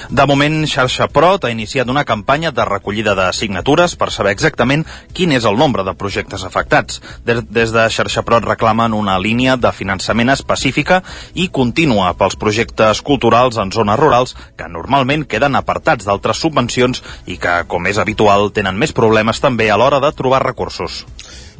de 0.09 0.25
moment, 0.29 0.63
Xarxa 0.69 1.07
Prot 1.09 1.45
ha 1.45 1.51
iniciat 1.51 1.89
una 1.89 2.03
campanya 2.05 2.51
de 2.51 2.65
recollida 2.65 3.15
de 3.17 3.25
signatures 3.33 3.95
per 3.97 4.11
saber 4.13 4.33
exactament 4.35 4.85
quin 5.17 5.33
és 5.33 5.47
el 5.49 5.57
nombre 5.57 5.85
de 5.87 5.95
projectes 5.97 6.43
afectats. 6.45 7.01
Des 7.25 7.73
de 7.73 7.85
Xarxa 7.89 8.23
Prot 8.27 8.45
reclamen 8.45 8.93
una 8.93 9.17
línia 9.19 9.55
de 9.57 9.71
finançament 9.73 10.33
específica 10.33 11.01
i 11.33 11.49
contínua 11.49 12.13
pels 12.19 12.37
projectes 12.37 13.01
culturals 13.01 13.57
en 13.57 13.73
zones 13.73 13.99
rurals 13.99 14.35
que 14.57 14.69
normalment 14.69 15.25
queden 15.25 15.57
apartats 15.57 16.05
d'altres 16.05 16.41
subvencions 16.43 17.01
i 17.25 17.39
que, 17.41 17.63
com 17.67 17.87
és 17.89 17.97
habitual, 17.97 18.51
tenen 18.53 18.77
més 18.77 18.93
problemes 18.93 19.41
també 19.41 19.71
a 19.71 19.79
l'hora 19.79 20.03
de 20.03 20.13
trobar 20.13 20.43
recursos. 20.45 21.03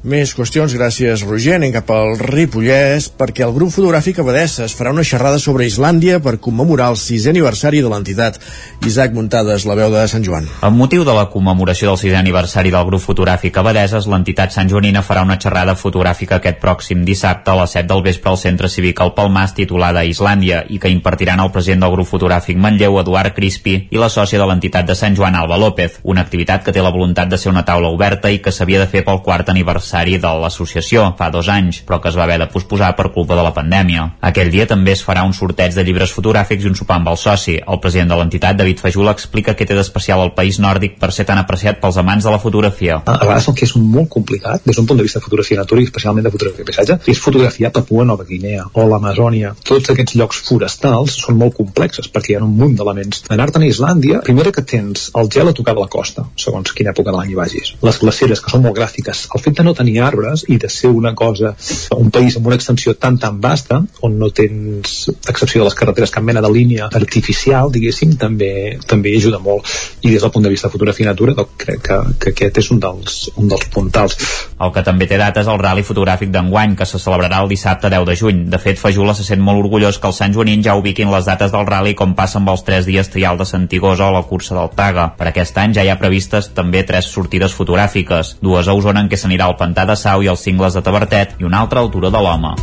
Més 0.04 0.34
qüestions, 0.36 0.74
gràcies 0.76 1.22
Roger. 1.24 1.54
Anem 1.56 1.72
cap 1.72 1.88
al 1.96 2.18
Ripollès 2.20 3.06
perquè 3.16 3.46
el 3.46 3.54
grup 3.56 3.70
fotogràfic 3.72 4.18
Abadesses 4.20 4.74
farà 4.76 4.92
una 4.92 5.06
xerrada 5.08 5.38
sobre 5.40 5.64
Islàndia 5.64 6.18
per 6.20 6.42
commemorar 6.44 6.90
el 6.92 6.98
sisè 7.00 7.30
aniversari 7.32 7.80
de 7.80 7.88
l'entitat. 7.88 8.36
Isaac 8.84 9.14
Muntades, 9.16 9.64
la 9.64 9.78
veu 9.80 9.94
de 9.94 10.02
Sant 10.12 10.26
Joan. 10.28 10.50
Amb 10.60 10.76
motiu 10.76 11.06
de 11.08 11.16
la 11.16 11.30
commemoració 11.32 11.88
del 11.88 12.02
sisè 12.02 12.18
aniversari 12.20 12.74
del 12.74 12.84
grup 12.90 13.00
fotogràfic 13.00 13.62
Abadeses, 13.62 14.10
l'entitat 14.12 14.52
Sant 14.52 14.68
Joanina 14.74 15.06
farà 15.08 15.24
una 15.24 15.38
xerrada 15.40 15.78
fotogràfica 15.80 16.42
aquest 16.42 16.60
pròxim 16.60 17.08
dissabte 17.08 17.54
a 17.54 17.56
les 17.62 17.78
7 17.78 17.88
del 17.94 18.04
vespre 18.04 18.34
al 18.34 18.42
Centre 18.44 18.68
Cívic 18.68 19.00
al 19.00 19.16
Palmàs 19.16 19.56
titulada 19.56 20.04
Islàndia 20.04 20.66
i 20.68 20.82
que 20.84 20.92
impartiran 20.92 21.40
el 21.40 21.54
president 21.56 21.88
del 21.88 21.96
grup 21.96 22.12
fotogràfic 22.12 22.60
Manlleu, 22.60 23.00
Eduard 23.00 23.32
Crispi, 23.40 23.78
i 23.88 24.04
la 24.04 24.12
sòcia 24.12 24.44
de 24.44 24.52
l'entitat 24.52 24.84
de 24.84 25.00
Sant 25.00 25.16
Joan, 25.16 25.40
Alba 25.40 25.56
López, 25.64 26.02
una 26.04 26.28
activitat 26.28 26.68
que 26.68 26.76
té 26.76 26.84
la 26.84 26.92
voluntat 26.92 27.32
de 27.32 27.40
ser 27.40 27.56
una 27.56 27.64
taula 27.64 27.96
oberta 27.96 28.28
i 28.28 28.44
que 28.44 28.52
s'havia 28.52 28.84
de 28.84 28.92
fer 28.92 29.08
pel 29.08 29.24
quart 29.24 29.48
aniversari 29.48 29.93
aniversari 29.94 30.18
de 30.18 30.32
l'associació 30.42 31.14
fa 31.18 31.30
dos 31.30 31.48
anys, 31.50 31.82
però 31.86 32.00
que 32.02 32.10
es 32.10 32.18
va 32.18 32.24
haver 32.24 32.40
de 32.40 32.48
posposar 32.48 32.96
per 32.96 33.12
culpa 33.14 33.36
de 33.36 33.44
la 33.44 33.54
pandèmia. 33.54 34.18
Aquell 34.22 34.50
dia 34.52 34.66
també 34.66 34.94
es 34.94 35.04
farà 35.04 35.24
un 35.24 35.34
sorteig 35.34 35.74
de 35.76 35.84
llibres 35.84 36.12
fotogràfics 36.12 36.64
i 36.64 36.70
un 36.70 36.76
sopar 36.76 36.98
amb 36.98 37.10
el 37.10 37.18
soci. 37.18 37.60
El 37.62 37.80
president 37.80 38.10
de 38.10 38.18
l'entitat, 38.18 38.58
David 38.58 38.80
Fajula, 38.80 39.14
explica 39.14 39.54
què 39.54 39.68
té 39.68 39.76
d'especial 39.76 40.24
el 40.24 40.34
país 40.34 40.60
nòrdic 40.60 40.98
per 41.00 41.12
ser 41.12 41.26
tan 41.26 41.38
apreciat 41.38 41.80
pels 41.82 41.98
amants 41.98 42.26
de 42.26 42.32
la 42.32 42.40
fotografia. 42.40 43.02
A 43.06 43.18
vegades 43.22 43.48
el 43.48 43.58
que 43.58 43.68
és 43.68 43.76
molt 43.78 44.10
complicat, 44.10 44.64
des 44.66 44.76
d'un 44.76 44.88
punt 44.88 44.98
de 44.98 45.06
vista 45.06 45.20
de 45.20 45.26
fotografia 45.26 45.60
natura 45.62 45.82
i 45.82 45.90
especialment 45.90 46.26
de 46.26 46.34
fotografia 46.34 46.64
de 46.64 46.72
paisatge, 46.72 47.00
és 47.08 47.22
fotografiar 47.22 47.72
Papua 47.72 48.06
Nova 48.06 48.26
Guinea 48.26 48.66
o 48.74 48.88
l'Amazònia. 48.90 49.54
Tots 49.64 49.94
aquests 49.94 50.18
llocs 50.18 50.42
forestals 50.48 51.20
són 51.26 51.38
molt 51.38 51.58
complexes 51.58 52.10
perquè 52.10 52.34
hi 52.34 52.40
ha 52.40 52.44
un 52.44 52.56
munt 52.58 52.76
d'elements. 52.80 53.26
Anar-te'n 53.34 53.68
a 53.68 53.70
Islàndia, 53.70 54.24
primera 54.26 54.52
que 54.52 54.66
tens 54.66 55.10
el 55.20 55.30
gel 55.30 55.52
a 55.52 55.54
tocar 55.54 55.76
de 55.78 55.86
la 55.86 55.92
costa, 55.92 56.26
segons 56.40 56.74
quina 56.74 56.94
època 56.94 57.12
de 57.12 57.18
l'any 57.18 57.34
hi 57.34 57.40
vagis. 57.40 57.74
Les 57.84 58.00
glaceres, 58.02 58.42
que 58.42 58.54
són 58.54 58.64
molt 58.66 58.78
gràfiques. 58.78 59.28
El 59.36 59.44
fet 59.44 59.58
de 59.58 59.66
no 59.68 59.74
tenir 59.78 59.83
arbres 60.04 60.24
arbres 60.24 60.46
i 60.48 60.58
de 60.58 60.70
ser 60.70 60.90
una 60.90 61.14
cosa, 61.16 61.56
un 61.98 62.12
país 62.12 62.38
amb 62.38 62.48
una 62.48 62.56
extensió 62.56 62.96
tan 62.96 63.18
tan 63.20 63.40
vasta, 63.42 63.82
on 64.02 64.18
no 64.20 64.30
tens, 64.30 65.10
excepció 65.28 65.62
de 65.62 65.70
les 65.70 65.76
carreteres, 65.76 66.12
cap 66.12 66.24
mena 66.24 66.42
de 66.42 66.52
línia 66.52 66.90
artificial, 66.94 67.72
diguéssim, 67.74 68.16
també, 68.20 68.80
també 68.88 69.16
ajuda 69.18 69.40
molt. 69.40 69.68
I 70.04 70.14
des 70.14 70.22
del 70.22 70.32
punt 70.32 70.46
de 70.46 70.52
vista 70.54 70.68
de 70.68 70.74
fotografia 70.76 71.10
natura, 71.10 71.36
doncs 71.38 71.58
crec 71.58 71.82
que, 71.88 72.00
que 72.20 72.34
aquest 72.34 72.62
és 72.64 72.72
un 72.72 72.82
dels, 72.84 73.20
un 73.38 73.50
dels 73.52 73.68
puntals. 73.74 74.18
El 74.64 74.74
que 74.74 74.84
també 74.86 75.08
té 75.10 75.18
data 75.20 75.42
és 75.42 75.50
el 75.50 75.60
rally 75.60 75.84
fotogràfic 75.86 76.32
d'enguany, 76.34 76.78
que 76.80 76.88
se 76.88 77.02
celebrarà 77.02 77.42
el 77.44 77.52
dissabte 77.52 77.92
10 77.92 78.08
de 78.10 78.18
juny. 78.20 78.44
De 78.54 78.60
fet, 78.62 78.80
Fajula 78.80 79.16
se 79.18 79.26
sent 79.28 79.42
molt 79.44 79.64
orgullós 79.64 80.00
que 80.00 80.10
els 80.10 80.22
Sant 80.22 80.36
Joanín 80.36 80.64
ja 80.64 80.78
ubiquin 80.80 81.12
les 81.12 81.28
dates 81.28 81.52
del 81.54 81.68
rally 81.68 81.96
com 81.98 82.16
passa 82.16 82.40
amb 82.40 82.52
els 82.54 82.64
3 82.68 82.88
dies 82.88 83.10
trial 83.12 83.40
de 83.40 83.48
Santigosa 83.50 84.08
o 84.08 84.16
la 84.16 84.24
cursa 84.28 84.56
del 84.56 84.72
Taga. 84.76 85.10
Per 85.18 85.30
aquest 85.30 85.58
any 85.60 85.76
ja 85.76 85.84
hi 85.84 85.92
ha 85.92 86.00
previstes 86.00 86.52
també 86.56 86.84
tres 86.88 87.10
sortides 87.12 87.56
fotogràfiques, 87.58 88.38
dues 88.44 88.68
a 88.68 88.76
Osona 88.78 89.04
en 89.04 89.10
què 89.12 89.20
s'anirà 89.20 89.50
al 89.50 89.58
Pantà 89.60 89.73
de 89.74 89.98
Sau 89.98 90.22
i 90.22 90.30
els 90.30 90.46
cingles 90.46 90.78
de 90.78 90.86
Tabertet 90.86 91.40
i 91.42 91.50
una 91.50 91.66
altra 91.66 91.82
altura 91.82 92.14
de 92.14 92.22
l'Home. 92.22 92.54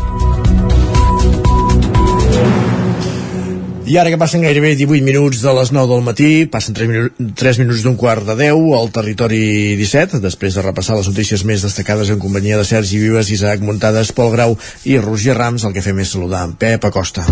I 3.90 3.96
ara 3.98 4.10
que 4.12 4.18
passen 4.22 4.44
gairebé 4.46 4.76
18 4.78 5.02
minuts 5.02 5.40
de 5.42 5.50
les 5.56 5.72
9 5.74 5.90
del 5.90 6.04
matí, 6.06 6.28
passen 6.46 6.76
3, 6.78 6.86
minu 6.86 7.32
3 7.34 7.58
minuts 7.58 7.82
d'un 7.82 7.96
quart 7.98 8.22
de 8.22 8.36
10 8.38 8.68
al 8.78 8.92
territori 8.94 9.40
17, 9.80 10.20
després 10.22 10.54
de 10.54 10.62
repassar 10.62 11.00
les 11.00 11.10
notícies 11.10 11.42
més 11.42 11.64
destacades 11.66 12.12
en 12.14 12.22
companyia 12.22 12.60
de 12.60 12.68
Sergi 12.68 13.02
Vives, 13.02 13.32
Isaac 13.34 13.66
Muntades, 13.66 14.14
Pol 14.14 14.30
Grau 14.36 14.54
i 14.86 14.94
Roger 15.02 15.34
Rams, 15.34 15.66
el 15.66 15.74
que 15.74 15.82
fem 15.82 15.98
és 16.06 16.14
saludar 16.14 16.44
en 16.46 16.54
Pep 16.54 16.86
Acosta. 16.86 17.26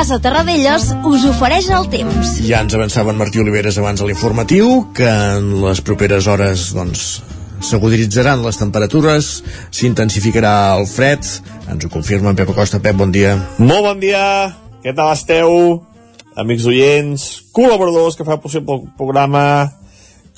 Casa 0.00 0.16
Terradellos 0.16 0.86
us 1.04 1.24
ofereix 1.28 1.66
el 1.76 1.84
temps. 1.92 2.28
Ja 2.48 2.62
ens 2.64 2.72
avançava 2.72 3.12
en 3.12 3.18
Martí 3.20 3.36
Oliveres 3.42 3.76
abans 3.76 4.00
a 4.00 4.06
l'informatiu 4.08 4.86
que 4.96 5.04
en 5.04 5.50
les 5.60 5.82
properes 5.84 6.24
hores 6.24 6.62
doncs, 6.72 7.02
s'aguditzaran 7.68 8.40
les 8.40 8.56
temperatures, 8.56 9.28
s'intensificarà 9.76 10.54
el 10.78 10.86
fred, 10.88 11.28
ens 11.68 11.84
ho 11.84 11.90
confirma 11.92 12.32
en 12.32 12.38
Pep 12.38 12.48
Acosta. 12.54 12.80
Pep, 12.80 12.96
bon 12.96 13.12
dia. 13.12 13.34
Molt 13.58 13.84
bon 13.90 14.00
dia, 14.00 14.22
què 14.80 14.96
tal 14.96 15.12
esteu? 15.12 15.52
Amics 16.32 16.70
oients, 16.72 17.28
col·laboradors 17.52 18.16
que 18.16 18.24
fa 18.24 18.40
possible 18.40 18.78
el 18.80 18.88
programa, 18.96 19.44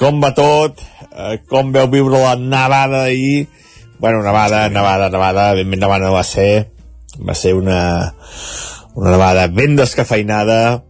com 0.03 0.19
va 0.27 0.33
tot, 0.35 0.83
eh, 1.07 1.39
com 1.47 1.71
veu 1.71 1.87
viure 1.95 2.27
la 2.27 2.35
nevada 2.35 3.07
ahir, 3.13 3.47
bueno, 4.03 4.27
nevada, 4.27 4.67
nevada, 4.75 5.07
nevada, 5.07 5.53
ben 5.55 5.71
ben 5.71 5.87
nevada 5.87 6.11
no 6.11 6.19
va 6.19 6.27
ser, 6.27 6.67
va 7.23 7.39
ser 7.39 7.55
una, 7.55 8.11
una 8.95 9.11
nevada 9.11 9.47
ben 9.49 9.77
descafeinada, 9.77 10.85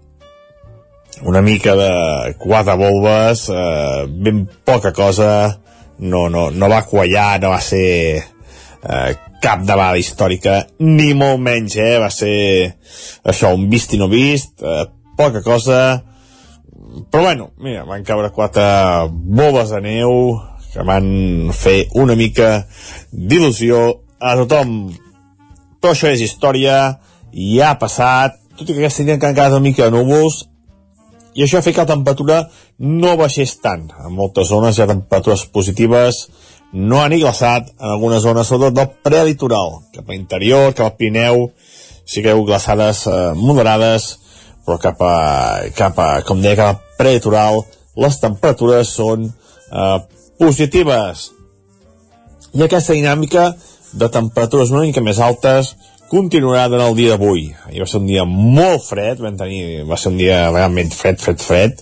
una 1.22 1.42
mica 1.42 1.74
de 1.76 2.34
quatre 2.38 2.74
volves, 2.76 3.48
eh, 3.48 4.06
ben 4.08 4.48
poca 4.64 4.92
cosa, 4.92 5.60
no, 5.98 6.28
no, 6.28 6.50
no 6.50 6.68
va 6.68 6.82
quallar, 6.86 7.40
no 7.40 7.52
va 7.54 7.60
ser 7.62 8.22
eh, 8.22 9.12
cap 9.42 9.62
nevada 9.66 9.98
històrica, 9.98 10.62
ni 10.82 11.12
molt 11.14 11.42
menys, 11.42 11.76
eh? 11.78 11.98
va 12.02 12.10
ser 12.10 12.36
això, 13.24 13.52
un 13.54 13.68
vist 13.70 13.94
i 13.94 14.00
no 14.00 14.10
vist, 14.10 14.58
eh, 14.62 14.86
poca 15.16 15.42
cosa, 15.42 16.02
però 17.10 17.22
bueno, 17.22 17.52
mira, 17.58 17.84
van 17.84 18.04
caure 18.04 18.32
quatre 18.34 18.64
boles 19.08 19.70
de 19.72 19.80
neu 19.80 20.40
que 20.72 20.84
van 20.84 21.52
fer 21.56 21.86
una 22.00 22.16
mica 22.16 22.64
d'il·lusió 23.12 23.80
a 24.20 24.34
tothom. 24.40 24.74
Però 25.82 25.92
això 25.92 26.10
és 26.12 26.22
història, 26.24 26.98
ja 27.32 27.72
ha 27.72 27.80
passat, 27.80 28.38
tot 28.56 28.68
i 28.68 28.74
que 28.74 28.82
aquesta 28.82 29.04
nit 29.06 29.20
quedat 29.20 29.52
una 29.52 29.64
mica 29.64 29.86
de 29.86 29.94
núvols, 29.94 30.42
i 31.34 31.44
això 31.44 31.58
ha 31.58 31.64
fet 31.64 31.74
que 31.76 31.84
la 31.84 31.94
temperatura 31.94 32.42
no 32.78 33.16
baixés 33.16 33.54
tant. 33.64 33.86
En 34.04 34.12
moltes 34.16 34.50
zones 34.52 34.76
hi 34.76 34.84
ha 34.84 34.90
temperatures 34.90 35.46
positives, 35.54 36.26
no 36.72 37.00
han 37.00 37.14
glaçat, 37.16 37.68
en 37.78 37.94
algunes 37.96 38.22
zones, 38.24 38.48
sobretot 38.48 38.76
del 38.76 38.90
prelitoral, 39.04 39.78
cap 39.94 40.08
a 40.08 40.16
interior, 40.16 40.72
cap 40.76 40.90
al 40.90 40.96
Pineu, 40.96 41.46
sí 42.04 42.22
que 42.22 42.32
hi 42.32 42.36
ha 42.36 42.44
glaçades 42.48 43.06
eh, 43.06 43.32
moderades, 43.36 44.08
però 44.66 44.78
cap 44.80 45.00
a, 45.04 45.16
cap 45.76 45.98
a, 45.98 46.08
com 46.28 46.40
deia, 46.42 46.56
cap 46.56 46.74
al 46.74 46.98
prelitoral, 46.98 47.62
les 47.96 48.18
temperatures 48.20 48.92
són 48.96 49.28
eh, 49.28 49.98
positives. 50.40 51.30
I 52.52 52.64
aquesta 52.64 52.96
dinàmica 52.96 53.52
de 53.92 54.08
temperatures 54.12 54.72
una 54.72 54.84
mica 54.86 55.04
més 55.04 55.20
altes 55.20 55.74
continuarà 56.12 56.66
durant 56.68 56.90
el 56.90 56.98
dia 56.98 57.14
d'avui. 57.14 57.46
Ahir 57.66 57.80
va 57.80 57.88
ser 57.88 58.02
un 58.02 58.08
dia 58.10 58.26
molt 58.28 58.84
fred, 58.84 59.22
vam 59.24 59.38
tenir, 59.40 59.82
va 59.88 59.96
ser 59.96 60.12
un 60.12 60.20
dia 60.20 60.44
realment 60.50 60.92
fred, 60.92 61.20
fred, 61.22 61.40
fred, 61.40 61.80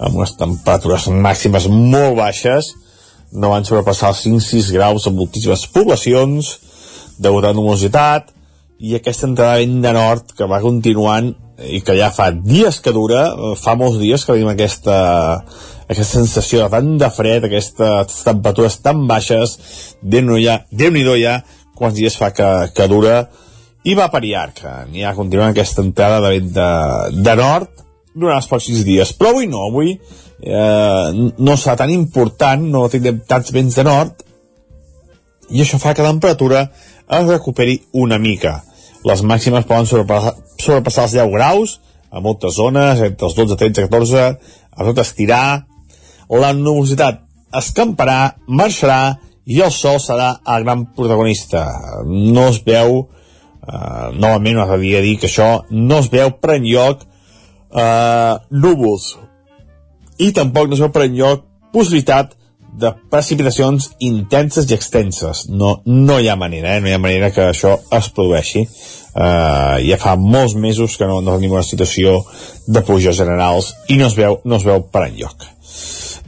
amb 0.00 0.18
unes 0.20 0.34
temperatures 0.36 1.08
màximes 1.12 1.68
molt 1.72 2.18
baixes, 2.18 2.74
no 3.32 3.52
van 3.54 3.64
sobrepassar 3.64 4.12
els 4.12 4.24
5-6 4.26 4.70
graus 4.74 5.06
en 5.08 5.16
moltíssimes 5.16 5.64
poblacions, 5.72 6.52
degut 7.20 7.46
a 7.46 7.54
nomositat, 7.56 8.32
i 8.80 8.96
aquesta 8.96 9.28
entrada 9.28 9.60
vent 9.60 9.80
de 9.84 9.92
nord 9.96 10.32
que 10.36 10.48
va 10.48 10.62
continuant 10.64 11.34
i 11.60 11.82
que 11.84 11.96
ja 11.98 12.08
fa 12.12 12.30
dies 12.32 12.80
que 12.80 12.92
dura, 12.96 13.26
eh, 13.32 13.52
fa 13.60 13.76
molts 13.76 14.00
dies 14.00 14.24
que 14.24 14.36
veiem 14.36 14.48
aquesta, 14.52 14.96
aquesta 15.86 16.20
sensació 16.20 16.64
de 16.64 16.70
tant 16.72 16.94
de 17.00 17.10
fred, 17.12 17.44
aquestes 17.44 18.24
temperatures 18.24 18.80
tan 18.84 19.06
baixes, 19.08 19.58
Déu-n'hi 20.00 20.44
ja, 20.46 20.62
Déu 20.72 20.96
ja 21.20 21.42
quants 21.76 21.96
dies 21.96 22.16
fa 22.16 22.32
que, 22.36 22.48
que 22.76 22.88
dura, 22.88 23.28
i 23.84 23.96
va 23.96 24.08
per 24.12 24.22
llarg, 24.24 24.62
n'hi 24.90 25.04
ha 25.04 25.14
continuant 25.16 25.54
aquesta 25.54 25.84
entrada 25.84 26.20
de 26.24 26.32
vent 26.36 26.50
de, 26.56 26.70
de 27.24 27.36
nord 27.40 27.84
durant 28.14 28.40
els 28.40 28.48
pròxims 28.50 28.84
dies, 28.84 29.12
però 29.16 29.30
avui 29.32 29.46
no, 29.48 29.66
avui 29.68 29.94
eh, 29.94 31.30
no 31.38 31.56
serà 31.56 31.78
tan 31.80 31.92
important, 31.94 32.66
no 32.74 32.88
tindrem 32.92 33.22
tants 33.28 33.54
vents 33.54 33.78
de 33.78 33.86
nord, 33.86 34.26
i 35.50 35.62
això 35.62 35.80
fa 35.82 35.94
que 35.94 36.04
la 36.04 36.12
temperatura 36.12 36.66
es 37.10 37.30
recuperi 37.30 37.80
una 37.98 38.20
mica 38.22 38.60
les 39.04 39.22
màximes 39.24 39.64
poden 39.68 39.88
sobrepassar, 39.88 40.34
sobrepassar 40.60 41.06
els 41.08 41.16
10 41.16 41.32
graus 41.32 41.78
a 42.10 42.20
moltes 42.20 42.56
zones, 42.58 43.00
entre 43.00 43.28
els 43.28 43.36
12, 43.38 43.56
13, 43.56 43.86
14, 43.88 44.24
a 44.70 44.86
tot 44.88 45.00
estirar. 45.00 45.64
La 46.30 46.52
nubositat 46.54 47.22
escamparà, 47.56 48.34
marxarà 48.46 49.16
i 49.50 49.62
el 49.64 49.72
sol 49.74 49.98
serà 50.02 50.34
el 50.54 50.66
gran 50.66 50.84
protagonista. 50.96 51.64
No 52.06 52.50
es 52.50 52.60
veu, 52.66 53.06
eh, 53.70 54.10
novament 54.16 54.58
m'agradaria 54.58 55.02
dir 55.06 55.16
que 55.20 55.30
això 55.30 55.50
no 55.70 56.00
es 56.02 56.10
veu 56.12 56.34
per 56.42 56.56
enlloc 56.58 57.06
eh, 57.06 58.34
núvols 58.50 59.14
i 60.20 60.32
tampoc 60.36 60.68
no 60.68 60.76
es 60.76 60.84
veu 60.84 60.92
per 60.94 61.06
enlloc 61.06 61.46
possibilitat 61.72 62.36
de 62.80 62.92
precipitacions 63.10 63.90
intenses 63.98 64.68
i 64.70 64.74
extenses. 64.76 65.46
No, 65.50 65.80
no 65.86 66.18
hi 66.20 66.28
ha 66.30 66.36
manera, 66.38 66.76
eh? 66.76 66.80
no 66.80 66.88
hi 66.90 66.94
ha 66.94 67.02
manera 67.02 67.30
que 67.34 67.48
això 67.50 67.76
es 67.96 68.10
produeixi. 68.14 68.64
Uh, 69.10 69.80
ja 69.82 69.96
fa 69.98 70.14
molts 70.14 70.54
mesos 70.54 70.94
que 70.96 71.06
no, 71.08 71.18
no 71.24 71.34
tenim 71.34 71.56
una 71.56 71.66
situació 71.66 72.20
de 72.70 72.82
pluges 72.86 73.18
generals 73.18 73.72
i 73.90 73.96
no 73.98 74.06
es 74.06 74.14
veu, 74.14 74.38
no 74.46 74.60
es 74.60 74.66
veu 74.66 74.84
per 74.86 75.08
enlloc. 75.08 75.48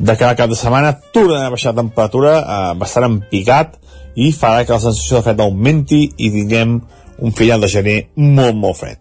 De 0.02 0.16
cada 0.18 0.34
cap 0.38 0.50
de 0.50 0.58
setmana 0.58 0.96
torna 1.14 1.44
a 1.46 1.52
baixar 1.52 1.76
la 1.76 1.84
temperatura 1.84 2.34
uh, 2.40 2.72
bastant 2.78 3.06
empicat 3.06 3.78
i 4.18 4.32
farà 4.34 4.66
que 4.66 4.74
la 4.74 4.82
sensació 4.82 5.20
de 5.20 5.28
fred 5.28 5.44
augmenti 5.44 6.02
i 6.18 6.32
tinguem 6.34 6.80
un 7.22 7.32
final 7.32 7.62
de 7.62 7.70
gener 7.70 7.98
molt, 8.16 8.58
molt 8.58 8.80
fred. 8.82 8.98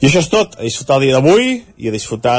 I 0.00 0.08
això 0.08 0.20
és 0.20 0.30
tot, 0.32 0.56
a 0.58 0.64
disfrutar 0.64 0.98
el 0.98 1.06
dia 1.06 1.16
d'avui 1.16 1.52
i 1.80 1.88
a 1.88 1.92
disfrutar 1.94 2.36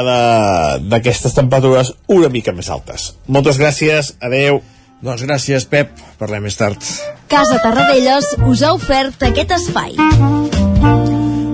d'aquestes 0.90 1.34
temperatures 1.34 1.92
una 2.14 2.30
mica 2.34 2.54
més 2.54 2.70
altes. 2.70 3.12
Moltes 3.26 3.58
gràcies, 3.58 4.14
adeu. 4.22 4.60
Doncs 5.02 5.22
gràcies, 5.22 5.66
Pep. 5.70 5.94
Parlem 6.18 6.46
més 6.48 6.58
tard. 6.58 6.82
Casa 7.30 7.58
Tarradellas 7.62 8.32
us 8.50 8.62
ha 8.66 8.72
ofert 8.74 9.22
aquest 9.30 9.54
espai. 9.58 9.94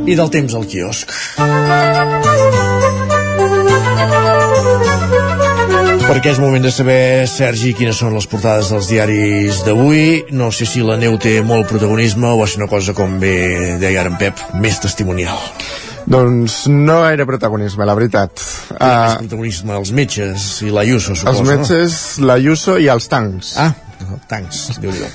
I 0.04 0.16
del 0.16 0.32
temps 0.32 0.56
al 0.56 0.68
quiosc. 0.68 1.12
Perquè 6.04 6.34
és 6.34 6.38
moment 6.38 6.60
de 6.60 6.68
saber, 6.68 7.24
Sergi, 7.30 7.70
quines 7.76 7.96
són 7.96 8.12
les 8.12 8.26
portades 8.28 8.68
dels 8.68 8.90
diaris 8.90 9.62
d'avui. 9.64 10.02
No 10.36 10.50
sé 10.52 10.68
si 10.68 10.84
la 10.84 10.98
neu 11.00 11.16
té 11.20 11.38
molt 11.46 11.70
protagonisme 11.70 12.28
o 12.28 12.44
és 12.44 12.58
una 12.58 12.68
cosa, 12.68 12.92
com 12.96 13.16
bé 13.22 13.34
deia 13.80 14.02
ara 14.02 14.12
en 14.12 14.18
Pep, 14.20 14.42
més 14.60 14.82
testimonial. 14.84 15.40
Doncs 16.04 16.66
no 16.68 17.00
gaire 17.06 17.24
protagonisme, 17.24 17.88
la 17.88 17.96
veritat. 17.96 18.36
Uh, 18.74 18.84
més 18.84 19.18
protagonisme 19.24 19.78
els 19.80 19.94
metges 19.96 20.48
i 20.68 20.72
la 20.74 20.84
Ayuso, 20.84 21.16
suposo. 21.16 21.40
Els 21.40 21.48
metges, 21.48 22.00
no? 22.18 22.28
la 22.28 22.36
Ayuso 22.42 22.76
i 22.76 22.90
els 22.92 23.08
tancs. 23.08 23.54
Ah, 23.64 23.72
tancs, 24.28 24.66
déu 24.84 24.92
nhi 24.92 25.06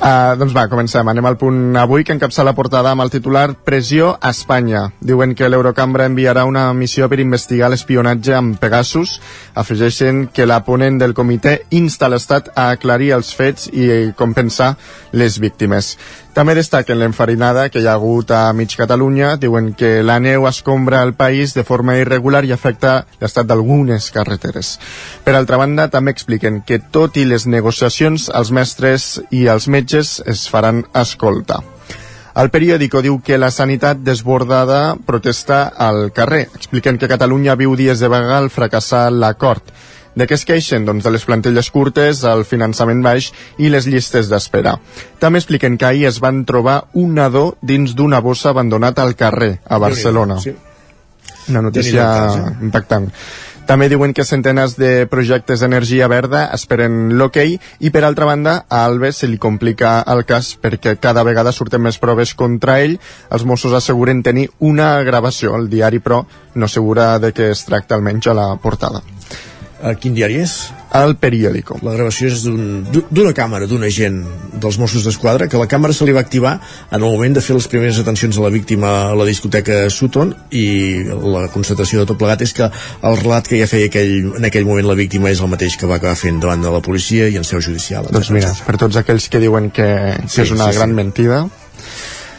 Uh, 0.00 0.32
doncs 0.40 0.54
va, 0.56 0.62
comencem. 0.72 1.04
Anem 1.12 1.26
al 1.28 1.36
punt 1.36 1.76
avui 1.76 2.06
que 2.08 2.14
encapça 2.16 2.40
la 2.46 2.54
portada 2.56 2.88
amb 2.94 3.04
el 3.04 3.10
titular 3.12 3.50
Pressió 3.68 4.14
a 4.16 4.30
Espanya. 4.32 4.86
Diuen 5.04 5.34
que 5.36 5.50
l'Eurocambra 5.52 6.06
enviarà 6.08 6.46
una 6.48 6.62
missió 6.72 7.04
per 7.12 7.18
investigar 7.20 7.68
l'espionatge 7.68 8.32
amb 8.32 8.56
Pegasus. 8.62 9.18
Afegeixen 9.60 10.22
que 10.32 10.48
la 10.48 10.62
ponent 10.64 10.96
del 11.02 11.12
comitè 11.12 11.58
insta 11.76 12.08
l'Estat 12.08 12.48
a 12.56 12.70
aclarir 12.78 13.12
els 13.18 13.34
fets 13.36 13.68
i 13.76 14.14
compensar 14.16 14.70
les 15.12 15.36
víctimes. 15.36 15.92
També 16.30 16.54
destaquen 16.54 17.00
l'enfarinada 17.00 17.64
que 17.74 17.80
hi 17.82 17.86
ha 17.90 17.96
hagut 17.98 18.30
a 18.30 18.52
mig 18.54 18.76
Catalunya. 18.78 19.32
Diuen 19.42 19.72
que 19.74 20.04
la 20.06 20.20
neu 20.22 20.46
escombra 20.46 21.02
el 21.02 21.12
país 21.18 21.56
de 21.56 21.64
forma 21.66 21.96
irregular 21.98 22.44
i 22.46 22.52
afecta 22.54 22.92
l'estat 23.18 23.48
d'algunes 23.50 24.06
carreteres. 24.14 24.76
Per 25.26 25.34
altra 25.34 25.58
banda, 25.58 25.88
també 25.90 26.14
expliquen 26.14 26.62
que 26.62 26.78
tot 26.78 27.18
i 27.18 27.26
les 27.26 27.48
negociacions, 27.50 28.30
els 28.30 28.54
mestres 28.54 29.10
i 29.34 29.48
els 29.50 29.66
metges 29.66 30.20
es 30.26 30.46
faran 30.48 30.84
escolta. 30.94 31.64
El 32.40 32.48
periòdico 32.54 33.02
diu 33.02 33.18
que 33.26 33.36
la 33.36 33.50
sanitat 33.50 33.98
desbordada 34.06 34.94
protesta 35.06 35.64
al 35.66 36.12
carrer. 36.14 36.46
Expliquen 36.54 36.96
que 36.96 37.10
Catalunya 37.10 37.58
viu 37.58 37.74
dies 37.74 37.98
de 37.98 38.08
vaga 38.08 38.38
al 38.38 38.52
fracassar 38.54 39.08
l'acord. 39.10 39.66
De 40.20 40.26
què 40.28 40.36
es 40.36 40.44
queixen? 40.44 40.84
Doncs 40.84 41.06
de 41.06 41.10
les 41.14 41.22
plantelles 41.24 41.70
curtes, 41.72 42.18
el 42.28 42.42
finançament 42.44 43.00
baix 43.00 43.30
i 43.56 43.70
les 43.72 43.86
llistes 43.88 44.28
d'espera. 44.28 44.74
També 45.22 45.40
expliquen 45.40 45.78
que 45.80 45.86
ahir 45.88 46.08
es 46.10 46.18
van 46.20 46.42
trobar 46.44 46.82
un 47.00 47.14
nadó 47.16 47.54
dins 47.64 47.94
d'una 47.96 48.20
bossa 48.20 48.50
abandonat 48.50 49.00
al 49.00 49.14
carrer, 49.16 49.54
a 49.64 49.78
Barcelona. 49.80 50.36
Sí. 50.44 50.52
Una 51.48 51.62
notícia 51.64 52.04
impactant. 52.60 53.08
També 53.70 53.86
diuen 53.88 54.12
que 54.12 54.26
centenes 54.26 54.74
de 54.76 55.06
projectes 55.06 55.62
d'energia 55.62 56.08
verda 56.10 56.42
esperen 56.56 57.14
l'hoquei 57.16 57.54
i 57.78 57.92
per 57.94 58.02
altra 58.04 58.26
banda 58.28 58.56
a 58.68 58.80
Alves 58.84 59.22
se 59.22 59.30
li 59.30 59.38
complica 59.38 59.92
el 60.10 60.24
cas 60.26 60.50
perquè 60.60 60.96
cada 60.98 61.22
vegada 61.24 61.52
surten 61.54 61.80
més 61.84 62.00
proves 62.02 62.34
contra 62.34 62.80
ell. 62.82 62.98
Els 63.30 63.46
Mossos 63.46 63.78
asseguren 63.78 64.20
tenir 64.26 64.48
una 64.58 64.90
gravació. 65.06 65.54
El 65.56 65.70
diari, 65.70 66.02
però, 66.02 66.24
no 66.56 66.68
assegura 66.68 67.14
de 67.22 67.32
què 67.32 67.52
es 67.54 67.64
tracta 67.64 67.96
almenys 67.96 68.28
a 68.28 68.36
la 68.36 68.50
portada. 68.60 69.00
A 69.80 69.94
quin 69.96 70.12
diari 70.12 70.36
és? 70.42 70.54
El 70.96 71.14
periòdico. 71.16 71.78
La 71.86 71.94
gravació 71.94 72.28
és 72.28 72.42
d'una 72.44 73.28
un, 73.30 73.34
càmera, 73.36 73.68
d'un 73.70 73.84
agent 73.86 74.18
dels 74.60 74.76
Mossos 74.80 75.06
d'Esquadra, 75.06 75.46
que 75.48 75.60
la 75.60 75.68
càmera 75.70 75.94
se 75.96 76.04
li 76.04 76.12
va 76.12 76.20
activar 76.24 76.56
en 76.90 76.98
el 76.98 77.06
moment 77.06 77.36
de 77.36 77.42
fer 77.44 77.54
les 77.56 77.68
primeres 77.70 78.00
atencions 78.02 78.36
a 78.36 78.44
la 78.44 78.50
víctima 78.52 78.90
a 79.10 79.14
la 79.16 79.26
discoteca 79.28 79.84
Sutton 79.94 80.34
i 80.50 80.66
la 81.06 81.46
constatació 81.54 82.02
de 82.02 82.10
tot 82.10 82.20
plegat 82.20 82.42
és 82.44 82.52
que 82.56 82.66
el 82.66 83.20
relat 83.22 83.48
que 83.48 83.62
ja 83.62 83.70
feia 83.70 83.88
aquell, 83.88 84.34
en 84.40 84.50
aquell 84.50 84.68
moment 84.68 84.90
la 84.90 84.98
víctima 84.98 85.30
és 85.30 85.40
el 85.40 85.52
mateix 85.52 85.78
que 85.80 85.88
va 85.88 86.00
acabar 86.00 86.18
fent 86.18 86.42
davant 86.42 86.66
de 86.66 86.74
la 86.74 86.82
policia 86.84 87.30
i 87.30 87.38
en 87.40 87.46
seu 87.46 87.62
judicial. 87.64 88.10
Doncs 88.10 88.34
mira, 88.34 88.52
per 88.66 88.76
tots 88.82 89.00
aquells 89.00 89.30
que 89.30 89.40
diuen 89.40 89.70
que, 89.70 89.88
que 90.18 90.28
sí, 90.28 90.42
és 90.44 90.54
una 90.56 90.68
sí, 90.68 90.80
gran 90.80 90.92
sí. 90.92 91.00
mentida, 91.00 91.44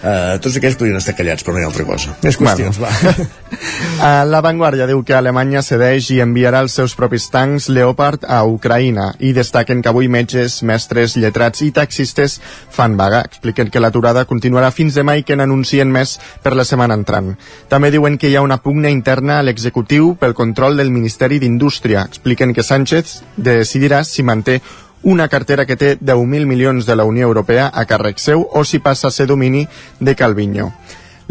Uh, 0.02 0.40
tots 0.42 0.56
aquests 0.58 0.80
podrien 0.80 0.98
estar 0.98 1.14
callats, 1.14 1.44
però 1.46 1.54
no 1.54 1.62
hi 1.62 1.66
ha 1.66 1.70
altra 1.70 1.84
cosa. 1.86 2.16
Més 2.26 2.38
qüestions, 2.40 2.80
bueno. 2.82 2.98
va. 3.06 3.26
uh, 3.54 4.24
la 4.34 4.42
Vanguardia 4.42 4.88
diu 4.90 5.04
que 5.06 5.14
Alemanya 5.14 5.62
cedeix 5.62 6.10
i 6.16 6.18
enviarà 6.24 6.64
els 6.66 6.74
seus 6.80 6.96
propis 6.98 7.28
tancs 7.30 7.70
Leopard 7.70 8.26
a 8.26 8.42
Ucraïna 8.50 9.12
i 9.22 9.36
destaquen 9.38 9.84
que 9.86 9.94
avui 9.94 10.10
metges, 10.10 10.62
mestres, 10.66 11.20
lletrats 11.22 11.62
i 11.62 11.70
taxistes 11.76 12.40
fan 12.42 12.98
vaga. 12.98 13.22
Expliquen 13.30 13.70
que 13.70 13.84
l'aturada 13.84 14.26
continuarà 14.26 14.74
fins 14.74 14.98
demà 14.98 15.20
i 15.20 15.26
que 15.28 15.38
n'anuncien 15.38 15.94
més 15.94 16.18
per 16.42 16.56
la 16.58 16.66
setmana 16.66 16.98
entrant. 16.98 17.36
També 17.70 17.94
diuen 17.94 18.18
que 18.18 18.32
hi 18.32 18.38
ha 18.40 18.46
una 18.46 18.58
pugna 18.58 18.90
interna 18.90 19.38
a 19.38 19.46
l'executiu 19.46 20.16
pel 20.18 20.34
control 20.34 20.82
del 20.82 20.90
Ministeri 20.90 21.38
d'Indústria. 21.38 22.08
Expliquen 22.10 22.58
que 22.58 22.66
Sánchez 22.66 23.20
decidirà 23.38 24.02
si 24.04 24.26
manté 24.26 24.64
una 25.04 25.28
cartera 25.28 25.66
que 25.66 25.78
té 25.78 25.98
10.000 26.00 26.46
milions 26.46 26.86
de 26.86 26.96
la 26.96 27.04
Unió 27.04 27.28
Europea 27.28 27.70
a 27.74 27.86
càrrec 27.86 28.20
seu 28.20 28.48
o 28.52 28.64
si 28.66 28.80
passa 28.80 29.08
a 29.08 29.12
ser 29.12 29.28
domini 29.28 29.68
de 30.00 30.16
Calviño. 30.16 30.72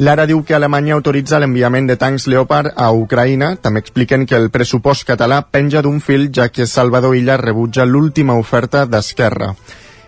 Lara 0.00 0.24
diu 0.24 0.40
que 0.44 0.54
Alemanya 0.56 0.94
autoritza 0.96 1.38
l'enviament 1.42 1.86
de 1.90 1.96
tancs 2.00 2.24
Leopard 2.26 2.72
a 2.74 2.86
Ucraïna. 2.96 3.56
També 3.60 3.82
expliquen 3.84 4.24
que 4.24 4.38
el 4.38 4.48
pressupost 4.48 5.04
català 5.04 5.42
penja 5.42 5.82
d'un 5.82 6.00
fil 6.00 6.30
ja 6.32 6.48
que 6.48 6.66
Salvador 6.66 7.16
Illa 7.18 7.36
rebutja 7.36 7.84
l'última 7.84 8.38
oferta 8.40 8.86
d'Esquerra. 8.86 9.54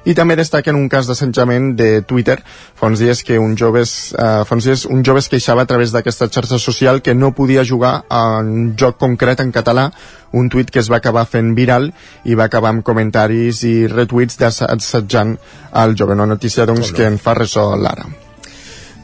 I 0.05 0.15
també 0.19 0.35
destaquen 0.35 0.75
un 0.75 0.89
cas 0.91 1.07
d'assetjament 1.07 1.73
de 1.79 2.03
Twitter. 2.03 2.41
Fa 2.75 2.89
uns 2.91 3.03
dies 3.03 3.23
que 3.23 3.39
un 3.39 3.55
jove, 3.59 3.85
eh, 3.85 4.43
fa 4.49 4.57
uns 4.57 4.67
dies 4.67 4.85
un 4.87 5.05
jove 5.07 5.23
es 5.23 5.29
queixava 5.31 5.63
a 5.63 5.71
través 5.71 5.93
d'aquesta 5.93 6.29
xarxa 6.29 6.59
social 6.59 7.03
que 7.03 7.15
no 7.15 7.33
podia 7.33 7.65
jugar 7.65 8.05
a 8.09 8.41
un 8.41 8.75
joc 8.77 8.99
concret 8.99 9.41
en 9.41 9.53
català, 9.53 9.93
un 10.33 10.49
tuit 10.49 10.71
que 10.71 10.81
es 10.81 10.91
va 10.91 10.99
acabar 10.99 11.27
fent 11.27 11.55
viral 11.55 11.93
i 12.25 12.35
va 12.35 12.51
acabar 12.51 12.71
amb 12.75 12.83
comentaris 12.83 13.63
i 13.63 13.87
retuits 13.87 14.39
d'assetjant 14.39 15.37
al 15.71 15.95
jove. 15.95 16.19
Una 16.19 16.27
notícia 16.27 16.67
doncs, 16.67 16.93
que 16.93 17.07
en 17.07 17.19
fa 17.19 17.39
ressò 17.39 17.77
l'ara. 17.77 18.09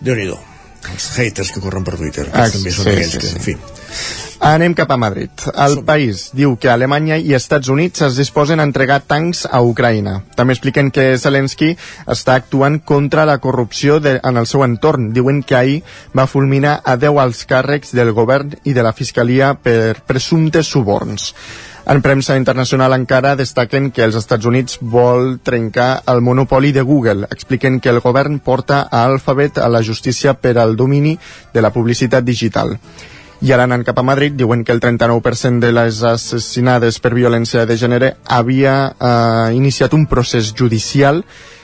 Déu-n'hi-do. 0.02 0.47
Els 0.92 1.10
haters 1.18 1.52
que 1.54 1.62
corren 1.64 1.84
per 1.86 1.98
Twitter, 1.98 2.30
que 2.30 2.40
ah, 2.46 2.48
també 2.52 2.72
són 2.72 2.88
sí, 2.88 2.96
aquells 2.96 3.14
sí, 3.14 3.22
que, 3.22 3.34
sí. 3.34 3.36
en 3.36 3.46
fi 3.46 4.26
Anem 4.38 4.74
cap 4.78 4.92
a 4.94 4.96
Madrid. 4.96 5.32
El 5.58 5.80
país 5.82 6.28
diu 6.38 6.52
que 6.62 6.70
Alemanya 6.70 7.16
i 7.18 7.34
Estats 7.34 7.66
Units 7.74 8.04
es 8.06 8.18
disposen 8.20 8.60
a 8.62 8.66
entregar 8.68 9.00
tancs 9.10 9.42
a 9.50 9.58
Ucraïna. 9.66 10.20
També 10.38 10.54
expliquen 10.54 10.92
que 10.94 11.16
Zelensky 11.18 11.72
està 12.06 12.36
actuant 12.38 12.78
contra 12.86 13.26
la 13.26 13.40
corrupció 13.42 13.98
de, 13.98 14.20
en 14.22 14.38
el 14.38 14.46
seu 14.46 14.62
entorn. 14.62 15.10
Diuen 15.16 15.42
que 15.42 15.58
ahir 15.58 15.80
va 16.14 16.28
fulminar 16.30 16.76
a 16.84 16.94
10 16.96 17.18
alts 17.24 17.42
càrrecs 17.50 17.90
del 17.98 18.14
govern 18.14 18.54
i 18.62 18.76
de 18.78 18.86
la 18.86 18.94
Fiscalia 18.94 19.56
per 19.58 19.98
presumptes 20.06 20.70
suborns. 20.70 21.32
En 21.88 22.02
premsa 22.04 22.34
internacional 22.36 22.92
encara 22.92 23.30
destaquen 23.32 23.86
que 23.96 24.02
els 24.04 24.16
Estats 24.18 24.44
Units 24.44 24.76
vol 24.94 25.38
trencar 25.40 26.02
el 26.12 26.18
monopoli 26.20 26.68
de 26.76 26.82
Google. 26.84 27.24
Expliquen 27.32 27.78
que 27.80 27.88
el 27.88 28.00
govern 28.04 28.40
porta 28.44 28.82
a 28.90 29.06
Alphabet 29.06 29.56
a 29.56 29.70
la 29.72 29.80
justícia 29.82 30.34
per 30.34 30.58
al 30.58 30.76
domini 30.76 31.14
de 31.54 31.62
la 31.64 31.70
publicitat 31.72 32.26
digital. 32.26 32.74
I 33.40 33.54
ara 33.56 33.64
anant 33.64 33.86
cap 33.88 34.02
a 34.02 34.04
Madrid, 34.04 34.36
diuen 34.36 34.66
que 34.68 34.74
el 34.76 34.82
39% 34.84 35.64
de 35.64 35.70
les 35.72 36.02
assassinades 36.04 36.98
per 37.00 37.14
violència 37.16 37.64
de 37.64 37.78
gènere 37.80 38.12
havia 38.26 38.74
eh, 38.90 39.56
iniciat 39.56 39.96
un 39.96 40.04
procés 40.10 40.52
judicial 40.52 41.22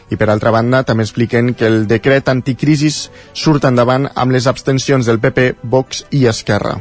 i 0.09 0.17
per 0.17 0.31
altra 0.33 0.55
banda 0.57 0.87
també 0.89 1.05
expliquen 1.05 1.53
que 1.53 1.69
el 1.69 1.85
decret 1.91 2.33
anticrisis 2.33 3.11
surt 3.35 3.69
endavant 3.69 4.09
amb 4.15 4.33
les 4.33 4.49
abstencions 4.49 5.05
del 5.05 5.21
PP, 5.21 5.51
Vox 5.69 6.07
i 6.17 6.25
Esquerra. 6.33 6.79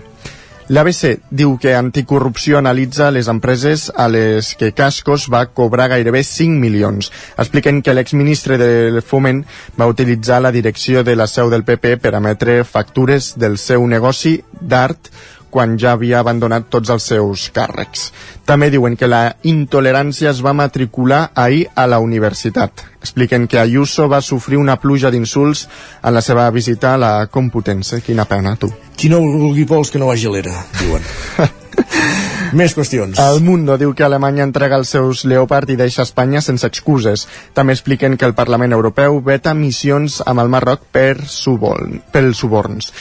L'ABC 0.70 1.20
diu 1.30 1.58
que 1.60 1.74
Anticorrupció 1.76 2.58
analitza 2.58 3.10
les 3.12 3.28
empreses 3.28 3.90
a 4.00 4.08
les 4.08 4.54
que 4.56 4.72
Cascos 4.72 5.26
va 5.28 5.46
cobrar 5.52 5.90
gairebé 5.92 6.24
5 6.24 6.56
milions. 6.62 7.12
Expliquen 7.36 7.82
que 7.84 7.94
l'exministre 7.94 8.58
del 8.62 9.02
Foment 9.04 9.44
va 9.80 9.90
utilitzar 9.92 10.40
la 10.42 10.54
direcció 10.56 11.04
de 11.04 11.18
la 11.20 11.28
seu 11.28 11.52
del 11.52 11.66
PP 11.68 11.98
per 12.00 12.16
emetre 12.16 12.62
factures 12.64 13.34
del 13.36 13.58
seu 13.60 13.84
negoci 13.88 14.38
d'art 14.62 15.12
quan 15.54 15.78
ja 15.78 15.94
havia 15.94 16.20
abandonat 16.24 16.66
tots 16.74 16.90
els 16.90 17.06
seus 17.14 17.46
càrrecs. 17.54 18.10
També 18.50 18.72
diuen 18.74 18.98
que 18.98 19.08
la 19.08 19.36
intolerància 19.48 20.32
es 20.34 20.42
va 20.44 20.56
matricular 20.58 21.28
ahir 21.36 21.68
a 21.76 21.86
la 21.88 22.02
universitat. 22.04 22.84
Expliquen 23.00 23.48
que 23.48 23.60
Ayuso 23.62 24.10
va 24.10 24.22
sofrir 24.22 24.58
una 24.58 24.80
pluja 24.82 25.12
d'insults 25.14 25.68
en 26.02 26.14
la 26.18 26.22
seva 26.26 26.50
visita 26.52 26.96
a 26.96 27.02
la 27.02 27.14
Complutense. 27.28 28.02
Quina 28.02 28.26
pena, 28.26 28.56
tu. 28.58 28.72
Qui 28.98 29.12
no 29.14 29.22
vulgui 29.22 29.68
pols 29.70 29.94
que 29.94 30.02
no 30.02 30.10
vagi 30.10 30.28
a 30.28 30.34
l'era, 30.34 30.58
diuen. 30.82 31.06
Més 32.54 32.76
qüestions. 32.78 33.18
El 33.18 33.42
Mundo 33.42 33.80
diu 33.82 33.96
que 33.98 34.06
Alemanya 34.06 34.46
entrega 34.46 34.78
els 34.78 34.92
seus 34.94 35.24
Leopard 35.26 35.72
i 35.74 35.78
deixa 35.80 36.06
Espanya 36.06 36.42
sense 36.46 36.68
excuses. 36.70 37.26
També 37.58 37.74
expliquen 37.74 38.18
que 38.18 38.30
el 38.30 38.36
Parlament 38.38 38.76
Europeu 38.78 39.18
veta 39.26 39.56
missions 39.58 40.20
amb 40.26 40.44
el 40.44 40.54
Marroc 40.54 40.86
per 40.94 41.26
suborn, 41.26 42.04
pels 42.14 42.44
suborns. 42.44 42.92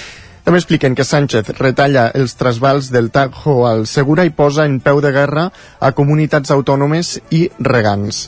També 0.42 0.58
expliquen 0.58 0.96
que 0.98 1.06
Sánchez 1.06 1.52
retalla 1.60 2.08
els 2.18 2.34
trasbals 2.34 2.90
del 2.90 3.12
Tajo 3.14 3.60
al 3.68 3.86
Segura 3.86 4.24
i 4.26 4.32
posa 4.34 4.64
en 4.66 4.80
peu 4.82 4.98
de 5.00 5.12
guerra 5.14 5.50
a 5.78 5.92
comunitats 5.94 6.50
autònomes 6.50 7.14
i 7.30 7.44
regants. 7.60 8.24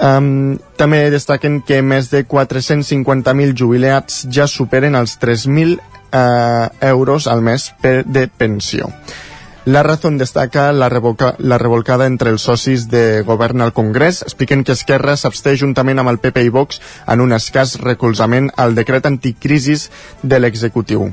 Um, 0.00 0.56
també 0.80 1.10
destaquen 1.12 1.58
que 1.66 1.82
més 1.82 2.08
de 2.08 2.22
450.000 2.24 3.56
jubilats 3.58 4.22
ja 4.32 4.46
superen 4.48 4.94
els 4.96 5.18
3.000 5.20 5.74
uh, 5.76 6.70
euros 6.88 7.26
al 7.26 7.42
mes 7.42 7.66
per, 7.82 8.04
de 8.06 8.28
pensió. 8.28 8.88
La 9.66 9.82
Razón 9.82 10.16
destaca 10.16 10.72
la, 10.72 10.88
revoca, 10.88 11.34
la 11.38 11.58
revolcada 11.58 12.06
entre 12.06 12.30
els 12.30 12.46
socis 12.48 12.86
de 12.88 13.20
govern 13.26 13.60
al 13.60 13.74
Congrés. 13.76 14.22
Expliquen 14.22 14.64
que 14.64 14.72
Esquerra 14.72 15.18
s'absté 15.20 15.52
juntament 15.60 16.00
amb 16.00 16.14
el 16.14 16.18
PP 16.22 16.46
i 16.46 16.54
Vox 16.54 16.80
en 17.06 17.20
un 17.20 17.36
escàs 17.36 17.76
recolzament 17.82 18.48
al 18.56 18.78
decret 18.78 19.04
anticrisis 19.10 19.90
de 20.22 20.40
l'executiu. 20.40 21.10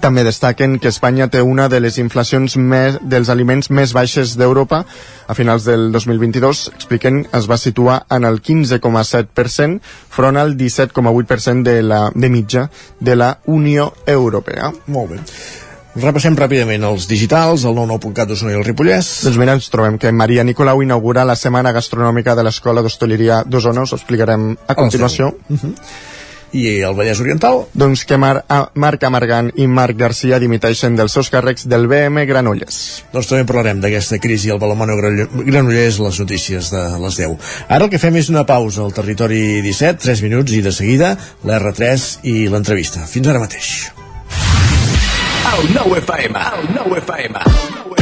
També 0.00 0.24
destaquen 0.24 0.78
que 0.80 0.88
Espanya 0.88 1.28
té 1.28 1.42
una 1.44 1.68
de 1.68 1.80
les 1.82 1.98
inflacions 2.00 2.56
més, 2.56 2.96
dels 3.02 3.28
aliments 3.28 3.68
més 3.70 3.92
baixes 3.92 4.36
d'Europa. 4.40 4.84
A 5.28 5.34
finals 5.36 5.66
del 5.68 5.90
2022, 5.92 6.70
expliquen, 6.72 7.26
es 7.36 7.48
va 7.50 7.58
situar 7.60 8.02
en 8.10 8.24
el 8.24 8.40
15,7% 8.40 9.80
front 10.12 10.40
al 10.40 10.56
17,8% 10.56 11.62
de, 11.62 11.82
la, 11.82 12.06
de 12.14 12.30
mitja 12.32 12.70
de 13.00 13.16
la 13.16 13.34
Unió 13.46 13.92
Europea. 14.06 14.72
Molt 14.86 15.12
bé. 15.12 15.20
Repassem 15.92 16.32
ràpidament 16.38 16.86
els 16.88 17.04
digitals, 17.04 17.66
el 17.68 17.74
99.cat 17.76 18.30
d'Osona 18.30 18.54
i 18.54 18.56
el 18.56 18.64
Ripollès. 18.64 19.10
Doncs 19.26 19.36
mira, 19.36 19.58
ens 19.58 19.68
trobem 19.68 19.98
que 20.00 20.08
Maria 20.08 20.44
Nicolau 20.48 20.80
inaugura 20.80 21.26
la 21.28 21.36
Setmana 21.36 21.74
Gastronòmica 21.76 22.32
de 22.38 22.46
l'Escola 22.46 22.80
d'Hostaleria 22.80 23.42
d'Osona, 23.44 23.84
us 23.84 23.92
ho 23.92 24.00
explicarem 24.00 24.54
a 24.56 24.74
continuació. 24.78 25.34
Uh 25.50 25.58
-huh. 25.58 25.74
I 26.52 26.82
el 26.84 26.96
Vallès 26.96 27.20
Oriental? 27.24 27.62
Doncs 27.72 28.04
que 28.08 28.18
Mar 28.20 28.44
a 28.48 28.58
Marc 28.74 29.06
Amargant 29.08 29.48
i 29.56 29.66
Marc 29.66 29.96
Garcia 29.96 30.40
dimiteixen 30.42 30.96
dels 30.98 31.14
seus 31.16 31.30
càrrecs 31.32 31.64
del 31.70 31.88
BM 31.88 32.26
Granollers. 32.28 32.78
Doncs 33.14 33.30
també 33.30 33.46
parlarem 33.48 33.80
d'aquesta 33.80 34.20
crisi 34.22 34.52
al 34.52 34.60
Balomano 34.60 34.98
Granollers, 35.00 36.00
les 36.02 36.20
notícies 36.20 36.70
de 36.74 36.84
les 37.02 37.18
10. 37.22 37.50
Ara 37.68 37.88
el 37.88 37.92
que 37.92 38.02
fem 38.02 38.20
és 38.20 38.28
una 38.32 38.44
pausa 38.48 38.84
al 38.84 38.92
territori 38.92 39.62
17, 39.64 40.04
3 40.04 40.24
minuts 40.28 40.52
i 40.52 40.62
de 40.64 40.74
seguida 40.76 41.14
l'R3 41.44 42.06
i 42.28 42.36
l'entrevista. 42.52 43.06
Fins 43.08 43.32
ara 43.32 43.42
mateix. 43.42 43.72
El 45.52 45.74
nou 45.74 45.96
FM, 45.98 46.46
el 46.60 46.72
nou 46.76 46.96
FM. 47.00 48.01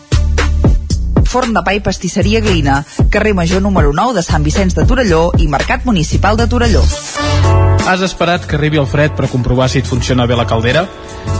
Forn 1.31 1.53
de 1.55 1.61
pa 1.63 1.71
i 1.71 1.79
pastisseria 1.79 2.41
Glina, 2.43 2.81
carrer 3.09 3.31
Major 3.33 3.61
número 3.63 3.93
9 3.95 4.17
de 4.17 4.23
Sant 4.25 4.43
Vicenç 4.43 4.73
de 4.75 4.83
Torelló 4.83 5.29
i 5.39 5.47
Mercat 5.47 5.85
Municipal 5.87 6.35
de 6.35 6.43
Torelló. 6.51 6.81
Has 7.87 8.03
esperat 8.03 8.43
que 8.45 8.57
arribi 8.57 8.81
el 8.81 8.87
fred 8.87 9.15
per 9.15 9.29
comprovar 9.31 9.69
si 9.71 9.79
et 9.79 9.87
funciona 9.87 10.27
bé 10.27 10.35
la 10.35 10.45
caldera? 10.45 10.83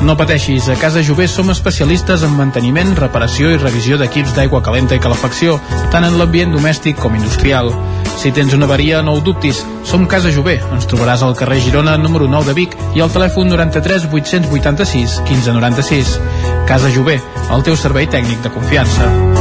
No 0.08 0.15
pateixis, 0.15 0.69
a 0.71 0.77
Casa 0.80 1.04
Jové 1.04 1.27
som 1.27 1.51
especialistes 1.51 2.23
en 2.23 2.38
manteniment, 2.38 2.95
reparació 2.95 3.51
i 3.51 3.60
revisió 3.60 3.99
d'equips 3.99 4.32
d'aigua 4.38 4.63
calenta 4.63 4.95
i 4.95 5.04
calefacció, 5.04 5.60
tant 5.91 6.08
en 6.08 6.15
l'ambient 6.17 6.56
domèstic 6.56 6.95
com 6.95 7.19
industrial. 7.19 7.73
Si 8.15 8.32
tens 8.32 8.56
una 8.56 8.71
avaria, 8.71 9.04
no 9.04 9.17
ho 9.17 9.21
dubtis, 9.21 9.60
som 9.84 10.08
Casa 10.08 10.32
Jové. 10.32 10.62
Ens 10.71 10.88
trobaràs 10.88 11.27
al 11.27 11.36
carrer 11.36 11.60
Girona, 11.67 11.97
número 11.99 12.32
9 12.32 12.54
de 12.54 12.58
Vic, 12.63 12.80
i 12.95 13.04
al 13.04 13.12
telèfon 13.12 13.51
93 13.51 14.08
886 14.08 15.19
1596. 15.27 16.17
Casa 16.71 16.95
Jové, 16.95 17.19
el 17.51 17.67
teu 17.67 17.75
servei 17.75 18.08
tècnic 18.08 18.39
de 18.47 18.56
confiança. 18.56 19.40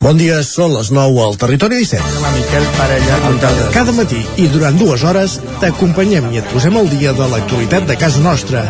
Bon 0.00 0.16
dia, 0.16 0.38
són 0.40 0.70
les 0.72 0.88
9 0.96 1.18
al 1.20 1.34
Territori 1.36 1.82
17. 1.82 2.20
La 2.22 2.30
Miquel 2.32 2.64
Parella, 2.72 3.16
Cada 3.74 3.92
matí 3.92 4.22
i 4.40 4.46
durant 4.48 4.78
dues 4.80 5.02
hores 5.04 5.34
t'acompanyem 5.60 6.30
i 6.32 6.40
et 6.40 6.46
posem 6.54 6.78
al 6.80 6.88
dia 6.88 7.12
de 7.18 7.26
l'actualitat 7.28 7.84
de 7.84 7.98
casa 8.00 8.22
nostra. 8.24 8.62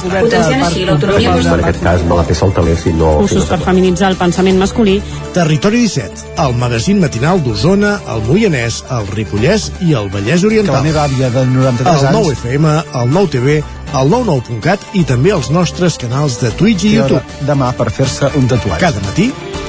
Potenciant 0.00 0.64
així 0.64 0.86
l'autonomia 0.88 1.34
En 1.42 1.50
aquest 1.58 1.82
cas 1.84 2.06
me 2.08 2.16
la 2.16 2.24
té 2.24 2.38
saltaler 2.38 2.78
si 2.80 2.94
no... 2.96 3.10
Cursos 3.18 3.44
per 3.50 3.58
feminitzar 3.66 4.14
el 4.14 4.16
pensament 4.16 4.56
masculí. 4.62 4.96
Territori 5.36 5.84
17, 5.84 6.24
el 6.46 6.56
magazín 6.56 7.04
matinal 7.04 7.44
d'Osona, 7.44 7.92
el 8.14 8.24
Moianès, 8.30 8.80
el 8.88 9.12
Ripollès 9.12 9.68
i 9.84 9.92
el 9.92 10.08
Vallès 10.08 10.48
Oriental. 10.48 10.72
Que 10.72 10.80
la 10.80 10.88
meva 10.88 11.04
àvia 11.04 11.28
de 11.36 11.44
93 11.52 11.84
el 11.84 12.08
anys... 12.14 12.16
9 12.16 12.38
FM, 12.40 12.74
el 13.02 13.14
9 13.18 13.34
TV, 13.36 13.60
el 13.92 14.16
99.cat 14.16 14.88
i 14.96 15.04
també 15.04 15.36
els 15.36 15.52
nostres 15.52 16.00
canals 16.00 16.40
de 16.40 16.56
Twitch 16.56 16.88
i 16.88 16.96
YouTube. 16.96 17.44
Demà 17.44 17.74
per 17.76 17.92
fer-se 17.92 18.32
un 18.40 18.48
tatuatge. 18.48 18.86
Cada 18.88 19.04
matí, 19.04 19.28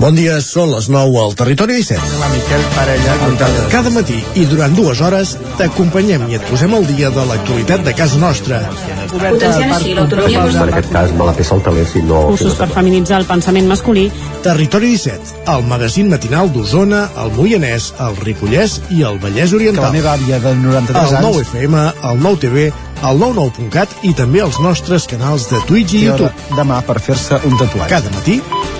Bon 0.00 0.16
dia, 0.16 0.38
són 0.40 0.70
les 0.72 0.86
9 0.88 1.18
al 1.20 1.34
Territori 1.36 1.74
17. 1.76 2.00
La 2.22 2.28
Miquel 2.32 2.62
Parella. 2.72 3.16
Cada 3.68 3.90
matí 3.92 4.16
i 4.40 4.46
durant 4.48 4.72
dues 4.72 5.02
hores 5.04 5.34
t'acompanyem 5.58 6.24
i 6.32 6.38
et 6.38 6.46
posem 6.48 6.72
al 6.72 6.86
dia 6.88 7.10
de 7.12 7.24
l'actualitat 7.28 7.84
de 7.84 7.92
casa 7.98 8.16
nostra. 8.22 8.62
Potenciant 9.12 9.74
així 9.76 9.92
l'autonomia 9.98 10.46
En 10.48 10.72
aquest 10.72 10.88
cas 10.94 11.12
me 11.18 11.26
la 11.28 11.34
peça 11.36 11.52
el 11.58 11.60
taler 11.66 11.84
si 11.90 12.00
no... 12.06 12.22
Cursos 12.30 12.56
per 12.56 12.70
feminitzar 12.72 13.18
el 13.20 13.28
pensament 13.28 13.68
masculí. 13.68 14.06
Territori 14.46 14.94
17, 14.94 15.42
el 15.52 15.66
magazín 15.68 16.08
matinal 16.08 16.48
d'Osona, 16.54 17.02
el 17.20 17.34
Moianès, 17.36 17.90
el 18.00 18.16
Ripollès 18.24 18.78
i 18.96 19.02
el 19.04 19.20
Vallès 19.20 19.52
Que 19.52 19.60
Oriental. 19.60 19.84
la 19.90 19.92
meva 19.98 20.14
àvia 20.16 20.40
de 20.40 20.54
93 20.62 20.96
El 21.10 21.16
anys... 21.20 21.26
9 21.28 21.44
FM, 21.50 21.84
el 22.12 22.24
9 22.24 22.40
TV, 22.46 22.70
el 23.10 23.20
99.cat 23.20 24.00
i 24.08 24.14
també 24.16 24.40
els 24.44 24.56
nostres 24.64 25.04
canals 25.08 25.50
de 25.52 25.60
Twitch 25.68 25.92
i 25.96 26.02
I 26.04 26.08
YouTube. 26.08 26.32
demà 26.56 26.80
per 26.88 26.98
fer-se 27.04 27.36
un 27.48 27.56
tatuatge. 27.60 27.88
Cada 27.92 28.10
matí, 28.16 28.40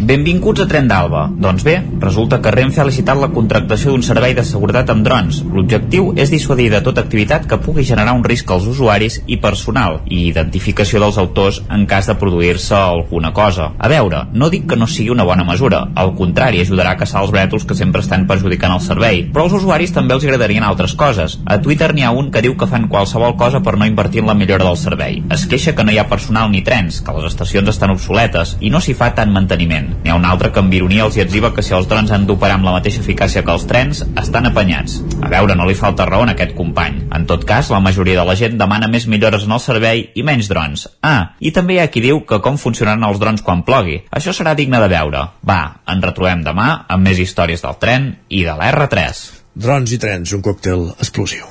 Benvinguts 0.00 0.62
a 0.62 0.64
Tren 0.64 0.86
d'Alba. 0.88 1.26
Doncs 1.36 1.60
bé, 1.60 1.74
resulta 2.00 2.38
que 2.40 2.50
Renfe 2.54 2.80
ha 2.80 2.86
licitat 2.88 3.18
la 3.20 3.28
contractació 3.34 3.90
d'un 3.92 4.02
servei 4.02 4.32
de 4.32 4.40
seguretat 4.48 4.88
amb 4.88 5.04
drons. 5.04 5.42
L'objectiu 5.52 6.14
és 6.16 6.30
dissuadir 6.32 6.70
de 6.72 6.78
tota 6.80 7.02
activitat 7.04 7.44
que 7.46 7.58
pugui 7.60 7.84
generar 7.84 8.14
un 8.16 8.24
risc 8.24 8.48
als 8.48 8.64
usuaris 8.70 9.18
i 9.28 9.36
personal 9.42 9.98
i 10.08 10.22
identificació 10.30 11.02
dels 11.02 11.18
autors 11.20 11.58
en 11.68 11.84
cas 11.90 12.08
de 12.08 12.14
produir-se 12.16 12.78
alguna 12.78 13.34
cosa. 13.36 13.74
A 13.76 13.90
veure, 13.92 14.22
no 14.32 14.48
dic 14.48 14.64
que 14.70 14.78
no 14.80 14.88
sigui 14.88 15.12
una 15.12 15.26
bona 15.28 15.44
mesura, 15.44 15.82
al 15.94 16.14
contrari, 16.16 16.62
ajudarà 16.64 16.96
a 16.96 17.00
caçar 17.02 17.20
els 17.20 17.34
brètols 17.36 17.68
que 17.68 17.76
sempre 17.76 18.00
estan 18.00 18.24
perjudicant 18.30 18.72
el 18.78 18.80
servei, 18.80 19.26
però 19.28 19.44
als 19.44 19.58
usuaris 19.60 19.92
també 19.92 20.16
els 20.16 20.24
agradarien 20.24 20.64
altres 20.64 20.96
coses. 20.96 21.36
A 21.44 21.60
Twitter 21.60 21.90
n'hi 21.92 22.08
ha 22.08 22.14
un 22.16 22.32
que 22.32 22.40
diu 22.40 22.56
que 22.56 22.70
fan 22.72 22.88
qualsevol 22.88 23.36
cosa 23.36 23.60
per 23.60 23.76
no 23.76 23.84
invertir 23.84 24.24
en 24.24 24.32
la 24.32 24.38
millora 24.40 24.64
del 24.64 24.80
servei. 24.80 25.20
Es 25.28 25.44
queixa 25.44 25.76
que 25.76 25.84
no 25.84 25.92
hi 25.92 26.00
ha 26.00 26.08
personal 26.08 26.48
ni 26.48 26.64
trens, 26.64 27.04
que 27.04 27.18
les 27.20 27.28
estacions 27.34 27.68
estan 27.68 27.92
obsoletes 27.98 28.56
i 28.64 28.72
no 28.72 28.80
s'hi 28.80 28.96
fa 28.96 29.12
tant 29.12 29.36
manteniment. 29.36 29.89
N'hi 30.02 30.10
ha 30.12 30.16
un 30.18 30.24
altre 30.24 30.50
que 30.52 30.60
amb 30.62 30.74
ironia 30.74 31.04
els 31.06 31.16
hi 31.16 31.24
que 31.54 31.62
si 31.62 31.74
els 31.74 31.88
drons 31.88 32.10
han 32.10 32.26
d'operar 32.26 32.56
amb 32.58 32.64
la 32.64 32.72
mateixa 32.76 33.00
eficàcia 33.00 33.42
que 33.44 33.52
els 33.52 33.66
trens, 33.66 34.02
estan 34.16 34.46
apanyats. 34.46 35.00
A 35.22 35.28
veure, 35.28 35.54
no 35.54 35.66
li 35.66 35.74
falta 35.74 36.06
raó 36.06 36.22
en 36.24 36.32
aquest 36.34 36.54
company. 36.54 37.02
En 37.12 37.26
tot 37.26 37.44
cas, 37.44 37.70
la 37.70 37.80
majoria 37.80 38.20
de 38.20 38.26
la 38.26 38.36
gent 38.36 38.58
demana 38.58 38.88
més 38.88 39.06
millores 39.06 39.44
en 39.44 39.52
el 39.52 39.60
servei 39.60 40.06
i 40.14 40.22
menys 40.26 40.48
drons. 40.48 40.88
Ah, 41.02 41.36
i 41.40 41.52
també 41.52 41.76
hi 41.76 41.82
ha 41.84 41.90
qui 41.92 42.02
diu 42.04 42.24
que 42.26 42.40
com 42.40 42.58
funcionaran 42.58 43.04
els 43.08 43.20
drons 43.20 43.42
quan 43.42 43.62
plogui. 43.62 44.00
Això 44.10 44.34
serà 44.36 44.54
digne 44.54 44.80
de 44.80 44.88
veure. 44.88 45.26
Va, 45.46 45.60
ens 45.86 46.04
retrobem 46.04 46.44
demà 46.46 46.70
amb 46.88 47.06
més 47.06 47.20
històries 47.20 47.62
del 47.62 47.78
tren 47.80 48.12
i 48.28 48.44
de 48.46 48.56
la 48.56 48.72
R3. 48.72 49.24
Drons 49.60 49.92
i 49.92 49.98
trens, 49.98 50.32
un 50.32 50.46
còctel 50.46 50.92
explosiu. 50.98 51.50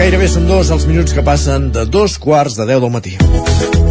Gairebé 0.00 0.30
són 0.32 0.46
dos 0.48 0.70
els 0.72 0.86
minuts 0.88 1.12
que 1.12 1.20
passen 1.20 1.66
de 1.76 1.82
dos 1.84 2.14
quarts 2.24 2.56
de 2.56 2.64
deu 2.72 2.80
del 2.80 2.94
matí. 2.94 3.89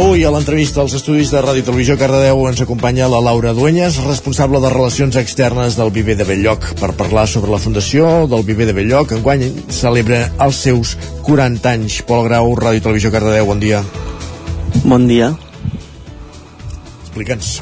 Avui 0.00 0.22
a 0.24 0.30
l'entrevista 0.32 0.80
als 0.80 0.94
estudis 0.96 1.28
de 1.28 1.42
Ràdio 1.44 1.60
i 1.60 1.64
Televisió 1.66 1.94
Cardedeu 2.00 2.38
ens 2.48 2.62
acompanya 2.64 3.04
la 3.12 3.18
Laura 3.20 3.50
Duenyes, 3.52 3.98
responsable 4.06 4.56
de 4.62 4.70
Relacions 4.72 5.18
Externes 5.20 5.76
del 5.76 5.90
Viver 5.92 6.16
de 6.16 6.24
Belllloc, 6.24 6.70
per 6.80 6.94
parlar 6.96 7.26
sobre 7.28 7.52
la 7.52 7.58
fundació 7.60 8.24
del 8.30 8.46
Viver 8.48 8.64
de 8.70 8.74
Belllloc. 8.78 9.12
Enguany 9.18 9.44
celebra 9.68 10.22
els 10.40 10.62
seus 10.64 10.94
40 11.26 11.74
anys. 11.74 12.00
Pol 12.08 12.24
Grau, 12.30 12.48
Ràdio 12.56 12.80
i 12.80 12.84
Televisió 12.86 13.12
Cardedeu, 13.12 13.44
bon 13.52 13.60
dia. 13.60 13.82
Bon 14.86 15.04
dia. 15.06 15.34
Explica'ns. 17.04 17.60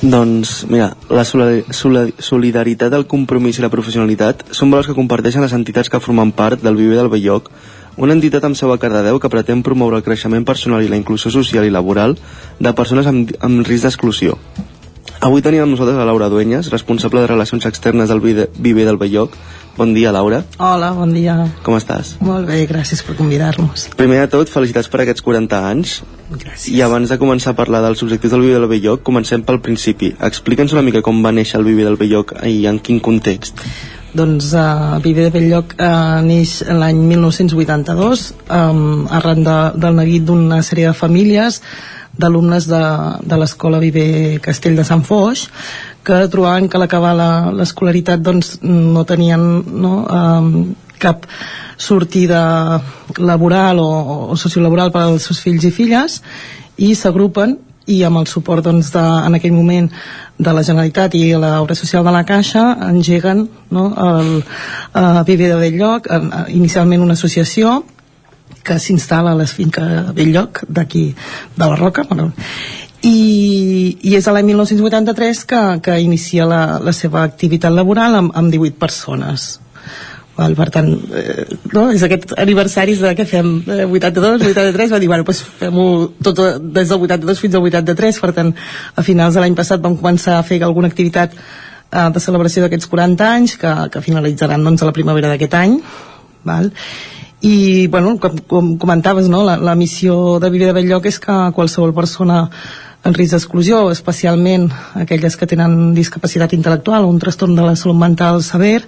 Doncs, 0.00 0.54
mira, 0.70 0.94
la 1.10 1.26
solidari- 1.28 1.66
solidari- 1.74 2.14
solidaritat, 2.24 2.94
el 2.94 3.08
compromís 3.10 3.58
i 3.58 3.66
la 3.66 3.68
professionalitat 3.74 4.46
són 4.54 4.70
valors 4.70 4.86
que 4.88 4.96
comparteixen 4.96 5.42
les 5.42 5.52
entitats 5.52 5.90
que 5.90 6.00
formen 6.00 6.30
part 6.32 6.62
del 6.62 6.78
Viver 6.78 6.96
del 6.96 7.10
Belloc, 7.12 7.50
una 7.96 8.14
entitat 8.14 8.44
amb 8.44 8.58
seu 8.58 8.72
a 8.72 8.78
Cardedeu 8.78 9.18
que 9.20 9.30
pretén 9.32 9.64
promoure 9.66 9.98
el 9.98 10.06
creixement 10.06 10.44
personal 10.44 10.84
i 10.84 10.90
la 10.90 10.98
inclusió 11.00 11.30
social 11.30 11.66
i 11.66 11.72
laboral 11.74 12.18
de 12.58 12.74
persones 12.74 13.06
amb, 13.06 13.32
amb 13.40 13.66
risc 13.66 13.88
d'exclusió. 13.88 14.38
Avui 15.20 15.42
tenim 15.44 15.60
amb 15.60 15.74
nosaltres 15.74 15.98
a 16.00 16.04
Laura 16.08 16.30
Duenyes, 16.32 16.70
responsable 16.72 17.20
de 17.20 17.28
Relacions 17.28 17.66
Externes 17.68 18.08
del 18.08 18.22
Viver 18.22 18.86
del 18.86 18.96
Belloc. 18.96 19.34
Bon 19.76 19.92
dia, 19.92 20.12
Laura. 20.12 20.42
Hola, 20.56 20.90
bon 20.96 21.12
dia. 21.12 21.34
Com 21.64 21.76
estàs? 21.76 22.14
Molt 22.24 22.48
bé, 22.48 22.62
gràcies 22.68 23.04
per 23.04 23.18
convidar-nos. 23.18 23.90
Primer 24.00 24.22
de 24.22 24.30
tot, 24.32 24.48
felicitats 24.48 24.88
per 24.88 25.02
aquests 25.04 25.24
40 25.26 25.60
anys. 25.68 26.00
Gràcies. 26.30 26.70
I 26.72 26.80
abans 26.86 27.12
de 27.12 27.20
començar 27.20 27.52
a 27.52 27.58
parlar 27.58 27.82
dels 27.84 28.00
objectius 28.06 28.32
del 28.32 28.46
Viver 28.46 28.58
del 28.62 28.68
Belloc, 28.72 29.04
comencem 29.04 29.44
pel 29.44 29.60
principi. 29.60 30.14
Explica'ns 30.30 30.72
una 30.72 30.84
mica 30.88 31.04
com 31.04 31.20
va 31.24 31.36
néixer 31.36 31.60
el 31.60 31.68
Viver 31.68 31.84
del 31.90 32.00
Belloc 32.00 32.38
i 32.48 32.64
en 32.70 32.80
quin 32.80 33.00
context. 33.04 33.60
Doncs 34.14 34.50
uh, 34.58 34.98
Viver 35.04 35.28
de 35.28 35.32
Belllloc 35.36 35.76
uh, 35.78 36.18
neix 36.26 36.56
l'any 36.66 36.98
1982 37.12 38.24
um, 38.50 39.06
arran 39.06 39.44
de, 39.46 39.56
del 39.78 39.94
neguit 40.00 40.24
d'una 40.26 40.58
sèrie 40.66 40.88
de 40.90 40.96
famílies 40.98 41.60
d'alumnes 42.18 42.66
de, 42.66 42.80
de 43.22 43.38
l'escola 43.38 43.78
Viver 43.78 44.40
Castell 44.42 44.74
de 44.76 44.84
Sant 44.88 45.04
Foix 45.06 45.46
que 46.02 46.24
trobaven 46.32 46.66
que 46.68 46.76
a 46.76 46.82
l'acabar 46.82 47.14
la- 47.14 47.52
l'escolaritat 47.54 48.22
doncs, 48.24 48.56
no 48.66 49.04
tenien 49.06 49.40
no, 49.84 49.94
um, 50.10 50.52
cap 51.00 51.28
sortida 51.80 52.80
laboral 53.16 53.78
o, 53.80 53.90
o 54.34 54.36
sociolaboral 54.36 54.90
per 54.92 55.06
als 55.06 55.30
seus 55.30 55.40
fills 55.40 55.64
i 55.64 55.70
filles 55.72 56.18
i 56.82 56.94
s'agrupen 56.98 57.56
i 57.90 58.00
amb 58.06 58.20
el 58.22 58.28
suport 58.30 58.64
doncs, 58.64 58.92
de, 58.94 59.02
en 59.26 59.36
aquell 59.38 59.54
moment 59.54 59.88
de 60.38 60.54
la 60.56 60.64
Generalitat 60.66 61.14
i 61.18 61.24
l'obra 61.36 61.76
social 61.78 62.06
de 62.06 62.14
la 62.14 62.24
Caixa 62.28 62.64
engeguen 62.88 63.46
no, 63.74 63.86
el 64.06 64.30
uh, 64.40 65.22
Viver 65.26 65.50
de 65.52 65.58
Belllloc, 65.60 66.10
en, 66.10 66.28
uh, 66.30 66.44
inicialment 66.54 67.04
una 67.04 67.18
associació 67.18 67.80
que 68.64 68.76
s'instal·la 68.80 69.34
a 69.34 69.40
les 69.40 69.52
finques 69.56 70.12
Belllloc 70.16 70.64
d'aquí 70.68 71.10
de 71.56 71.66
la 71.66 71.76
Roca 71.76 72.04
bueno, 72.08 72.30
i, 73.02 73.96
i 74.02 74.14
és 74.18 74.28
a 74.28 74.34
l'any 74.36 74.50
1983 74.52 75.44
que, 75.48 75.62
que 75.84 75.98
inicia 76.04 76.46
la, 76.48 76.62
la 76.82 76.92
seva 76.96 77.24
activitat 77.24 77.72
laboral 77.72 78.18
amb, 78.18 78.34
amb 78.36 78.52
18 78.52 78.80
persones 78.80 79.54
Val, 80.40 80.54
per 80.56 80.70
tant, 80.72 80.86
eh, 81.20 81.44
no? 81.74 81.88
és 81.92 82.00
aquest 82.06 82.30
aniversaris 82.40 83.02
de 83.04 83.10
què 83.18 83.26
fem, 83.28 83.48
eh, 83.68 83.84
82, 83.84 84.46
83, 84.46 84.92
va 84.94 85.00
dir, 85.02 85.10
bueno, 85.10 85.26
doncs 85.28 85.42
fem-ho 85.58 85.84
tot 86.24 86.40
eh, 86.40 86.54
des 86.78 86.88
del 86.88 87.04
82 87.04 87.42
fins 87.42 87.58
al 87.58 87.66
83, 87.68 88.20
per 88.24 88.30
tant, 88.38 88.54
a 88.96 89.04
finals 89.04 89.36
de 89.36 89.44
l'any 89.44 89.58
passat 89.58 89.84
vam 89.84 89.98
començar 90.00 90.38
a 90.38 90.46
fer 90.46 90.62
alguna 90.64 90.88
activitat 90.88 91.36
eh, 91.36 92.08
de 92.14 92.24
celebració 92.24 92.64
d'aquests 92.64 92.88
40 92.88 93.28
anys, 93.28 93.58
que, 93.60 93.74
que 93.92 94.04
finalitzaran 94.06 94.64
doncs, 94.64 94.80
a 94.80 94.88
la 94.88 94.96
primavera 94.96 95.34
d'aquest 95.34 95.58
any, 95.60 95.76
val? 96.48 96.72
i 97.44 97.86
bueno, 97.92 98.16
com, 98.20 98.40
com 98.48 98.74
comentaves 98.80 99.28
no? 99.32 99.44
la, 99.44 99.58
la 99.60 99.76
missió 99.76 100.38
de 100.40 100.50
Viver 100.52 100.68
de 100.68 100.76
Belllloc 100.76 101.06
és 101.08 101.20
que 101.20 101.36
qualsevol 101.56 101.94
persona 101.96 102.42
en 103.04 103.16
risc 103.16 103.32
d'exclusió, 103.32 103.86
especialment 103.92 104.68
aquelles 105.00 105.36
que 105.40 105.48
tenen 105.48 105.94
discapacitat 105.96 106.52
intel·lectual 106.56 107.04
o 107.04 107.12
un 107.12 107.20
trastorn 107.20 107.56
de 107.56 107.64
la 107.64 107.76
salut 107.80 107.96
mental 107.96 108.44
sever, 108.44 108.82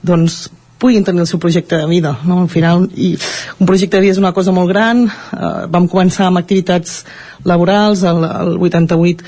doncs 0.00 0.46
puguin 0.80 1.04
tenir 1.04 1.22
el 1.22 1.28
seu 1.28 1.38
projecte 1.42 1.76
de 1.76 1.86
vida 1.86 2.16
no? 2.24 2.40
al 2.42 2.48
final, 2.48 2.88
i 2.96 3.12
un 3.58 3.68
projecte 3.68 3.98
de 3.98 4.06
vida 4.06 4.16
és 4.16 4.22
una 4.22 4.34
cosa 4.36 4.54
molt 4.56 4.72
gran 4.72 5.06
eh, 5.06 5.54
vam 5.70 5.88
començar 5.92 6.30
amb 6.30 6.40
activitats 6.40 7.04
laborals 7.44 8.04
el, 8.08 8.24
el 8.24 8.56
88 8.58 9.24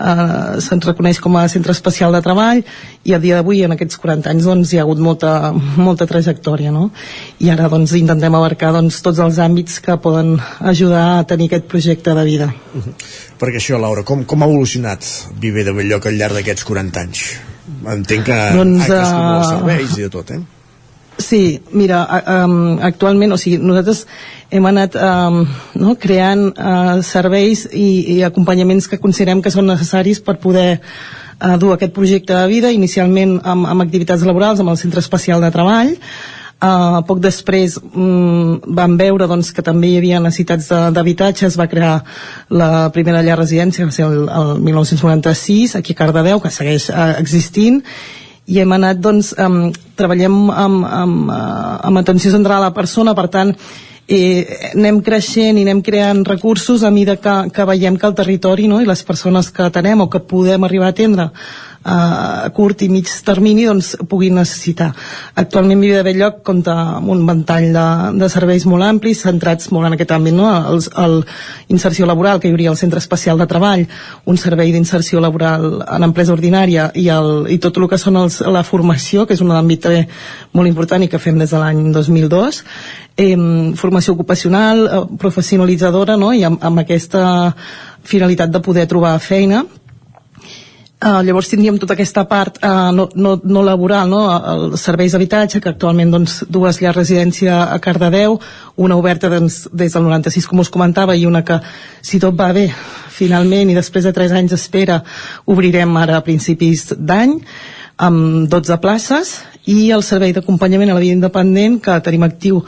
eh, 0.00 0.60
se'ns 0.64 0.88
reconeix 0.88 1.20
com 1.22 1.36
a 1.36 1.44
centre 1.52 1.74
especial 1.76 2.14
de 2.16 2.22
treball 2.24 2.62
i 3.04 3.14
a 3.14 3.20
dia 3.22 3.38
d'avui 3.38 3.62
en 3.66 3.76
aquests 3.76 4.00
40 4.00 4.32
anys 4.32 4.48
doncs, 4.48 4.72
hi 4.72 4.80
ha 4.80 4.86
hagut 4.86 5.02
molta, 5.02 5.52
molta 5.88 6.08
trajectòria 6.10 6.72
no? 6.74 6.88
i 7.38 7.52
ara 7.52 7.68
doncs, 7.72 7.94
intentem 8.00 8.34
abarcar 8.34 8.72
doncs, 8.76 9.02
tots 9.04 9.20
els 9.24 9.40
àmbits 9.42 9.80
que 9.84 9.98
poden 10.00 10.36
ajudar 10.60 11.06
a 11.18 11.24
tenir 11.28 11.50
aquest 11.50 11.68
projecte 11.70 12.14
de 12.16 12.24
vida 12.24 12.48
uh 12.48 12.80
-huh. 12.80 12.94
perquè 13.40 13.60
això 13.60 13.80
Laura, 13.80 14.02
com, 14.02 14.24
com 14.24 14.42
ha 14.42 14.46
evolucionat 14.46 15.04
Viver 15.40 15.64
de 15.64 15.72
Belllloc 15.72 16.06
al 16.06 16.18
llarg 16.18 16.34
d'aquests 16.34 16.64
40 16.64 17.00
anys? 17.00 17.24
entenc 17.86 18.24
que 18.24 18.36
doncs, 18.56 18.82
ha 18.82 18.86
crescut 18.86 19.20
uh... 19.20 19.36
els 19.36 19.48
serveis 19.48 19.98
i 19.98 20.02
de 20.02 20.08
tot, 20.08 20.30
eh? 20.30 20.53
Sí, 21.18 21.62
mira, 21.70 22.02
um, 22.44 22.78
actualment, 22.82 23.32
o 23.32 23.38
sigui, 23.38 23.60
nosaltres 23.62 24.04
hem 24.50 24.66
anat 24.66 24.96
um, 24.98 25.44
no, 25.78 25.94
creant 26.00 26.48
uh, 26.58 26.98
serveis 27.06 27.68
i, 27.70 28.16
i 28.16 28.22
acompanyaments 28.26 28.88
que 28.90 28.98
considerem 29.02 29.42
que 29.42 29.52
són 29.54 29.70
necessaris 29.70 30.18
per 30.24 30.40
poder 30.42 30.80
uh, 30.80 31.54
dur 31.58 31.76
aquest 31.76 31.94
projecte 31.94 32.34
de 32.34 32.48
vida, 32.50 32.72
inicialment 32.74 33.38
amb, 33.42 33.68
amb 33.70 33.86
activitats 33.86 34.26
laborals, 34.26 34.62
amb 34.62 34.74
el 34.74 34.80
Centre 34.80 35.04
Especial 35.04 35.44
de 35.44 35.52
Treball, 35.54 35.94
Uh, 36.64 37.02
poc 37.04 37.18
després 37.20 37.74
um, 37.82 38.54
vam 38.78 38.94
veure 38.96 39.26
doncs, 39.28 39.50
que 39.52 39.60
també 39.66 39.90
hi 39.90 39.96
havia 39.98 40.20
necessitats 40.22 40.70
d'habitatge, 40.94 41.48
es 41.50 41.58
va 41.60 41.66
crear 41.68 41.98
la 42.48 42.88
primera 42.94 43.20
llar 43.26 43.36
residència, 43.40 43.82
que 43.82 43.90
va 43.90 43.96
ser 43.96 44.06
el, 44.06 44.22
el 44.32 44.52
1996, 44.70 45.74
aquí 45.76 45.92
a 45.92 45.98
Cardedeu, 45.98 46.40
que 46.40 46.52
segueix 46.54 46.86
uh, 46.94 47.10
existint, 47.18 47.82
i 48.46 48.60
hem 48.60 48.76
anat 48.76 49.00
doncs, 49.00 49.32
um, 49.40 49.72
treballem 49.96 50.36
amb, 50.50 50.84
amb, 50.84 51.32
uh, 51.32 51.80
amb 51.88 52.00
atenció 52.00 52.32
central 52.34 52.62
a 52.62 52.68
la 52.68 52.76
persona, 52.76 53.14
per 53.16 53.28
tant 53.32 53.54
eh, 54.08 54.72
anem 54.74 55.00
creixent 55.04 55.58
i 55.58 55.64
anem 55.64 55.80
creant 55.84 56.24
recursos 56.28 56.84
a 56.84 56.90
mesura 56.92 57.16
que, 57.16 57.36
que 57.54 57.68
veiem 57.68 57.96
que 57.96 58.06
el 58.06 58.16
territori 58.16 58.68
no, 58.68 58.80
i 58.80 58.88
les 58.88 59.02
persones 59.02 59.50
que 59.50 59.70
tenem 59.72 60.04
o 60.04 60.10
que 60.12 60.20
podem 60.20 60.64
arribar 60.64 60.90
a 60.90 60.96
atendre 60.96 61.30
a 61.84 62.48
curt 62.56 62.82
i 62.82 62.88
mig 62.88 63.08
termini 63.24 63.66
doncs, 63.68 63.94
puguin 64.08 64.38
necessitar. 64.38 64.90
Actualment 65.36 65.82
Vivi 65.82 65.92
de 65.94 66.02
Belllloc 66.06 66.40
compta 66.46 66.74
amb 66.96 67.12
un 67.12 67.24
ventall 67.28 67.68
de, 67.74 67.86
de 68.22 68.28
serveis 68.32 68.64
molt 68.70 68.86
amplis, 68.86 69.20
centrats 69.26 69.70
molt 69.74 69.90
en 69.90 69.96
aquest 69.96 70.14
àmbit, 70.16 70.34
no? 70.34 70.48
el 71.04 71.18
inserció 71.68 72.08
laboral, 72.08 72.40
que 72.40 72.48
hi 72.48 72.54
hauria 72.54 72.72
el 72.72 72.80
Centre 72.80 73.02
Especial 73.02 73.38
de 73.38 73.48
Treball, 73.50 73.84
un 74.24 74.40
servei 74.40 74.72
d'inserció 74.72 75.20
laboral 75.20 75.84
en 75.84 76.08
empresa 76.08 76.32
ordinària 76.32 76.88
i, 76.94 77.08
el, 77.12 77.46
i 77.52 77.60
tot 77.60 77.76
el 77.78 77.88
que 77.90 78.00
són 78.00 78.16
els, 78.22 78.40
la 78.40 78.64
formació, 78.64 79.28
que 79.28 79.36
és 79.36 79.44
un 79.44 79.52
àmbit 79.52 79.84
també 79.84 80.04
molt 80.56 80.70
important 80.70 81.04
i 81.04 81.10
que 81.12 81.20
fem 81.20 81.38
des 81.38 81.52
de 81.52 81.60
l'any 81.60 81.90
2002, 81.92 82.64
eh, 83.20 83.36
formació 83.76 84.16
ocupacional, 84.16 84.84
eh, 84.86 85.04
professionalitzadora, 85.20 86.16
no? 86.16 86.32
i 86.32 86.44
amb, 86.48 86.62
amb 86.64 86.84
aquesta 86.84 87.54
finalitat 88.04 88.52
de 88.52 88.60
poder 88.64 88.88
trobar 88.88 89.18
feina 89.20 89.64
Uh, 91.02 91.20
llavors 91.26 91.50
tindríem 91.50 91.76
tota 91.76 91.92
aquesta 91.98 92.22
part 92.30 92.60
uh, 92.64 92.88
no, 92.94 93.08
no, 93.18 93.34
no 93.44 93.62
laboral, 93.66 94.08
no? 94.08 94.22
els 94.30 94.84
serveis 94.86 95.12
d'habitatge, 95.12 95.60
que 95.60 95.68
actualment 95.68 96.14
doncs, 96.14 96.38
dues 96.48 96.78
llars 96.80 96.96
residència 96.96 97.58
a 97.66 97.76
Cardedeu, 97.82 98.38
una 98.80 98.96
oberta 98.96 99.28
doncs, 99.28 99.64
des 99.74 99.92
del 99.92 100.06
96, 100.06 100.46
com 100.48 100.62
us 100.62 100.72
comentava, 100.72 101.16
i 101.18 101.26
una 101.28 101.42
que, 101.44 101.58
si 102.00 102.22
tot 102.22 102.38
va 102.38 102.52
bé, 102.56 102.70
finalment, 103.12 103.68
i 103.68 103.76
després 103.76 104.06
de 104.06 104.14
3 104.16 104.32
anys 104.38 104.54
d'espera, 104.54 105.02
obrirem 105.50 105.92
ara 106.00 106.16
a 106.16 106.24
principis 106.24 106.86
d'any, 106.96 107.36
amb 107.96 108.48
12 108.50 108.80
places, 108.82 109.34
i 109.64 109.90
el 109.96 110.02
servei 110.04 110.34
d'acompanyament 110.36 110.90
a 110.92 110.96
la 110.96 111.00
vida 111.00 111.16
independent 111.16 111.78
que 111.82 111.94
tenim 112.04 112.24
actiu 112.26 112.60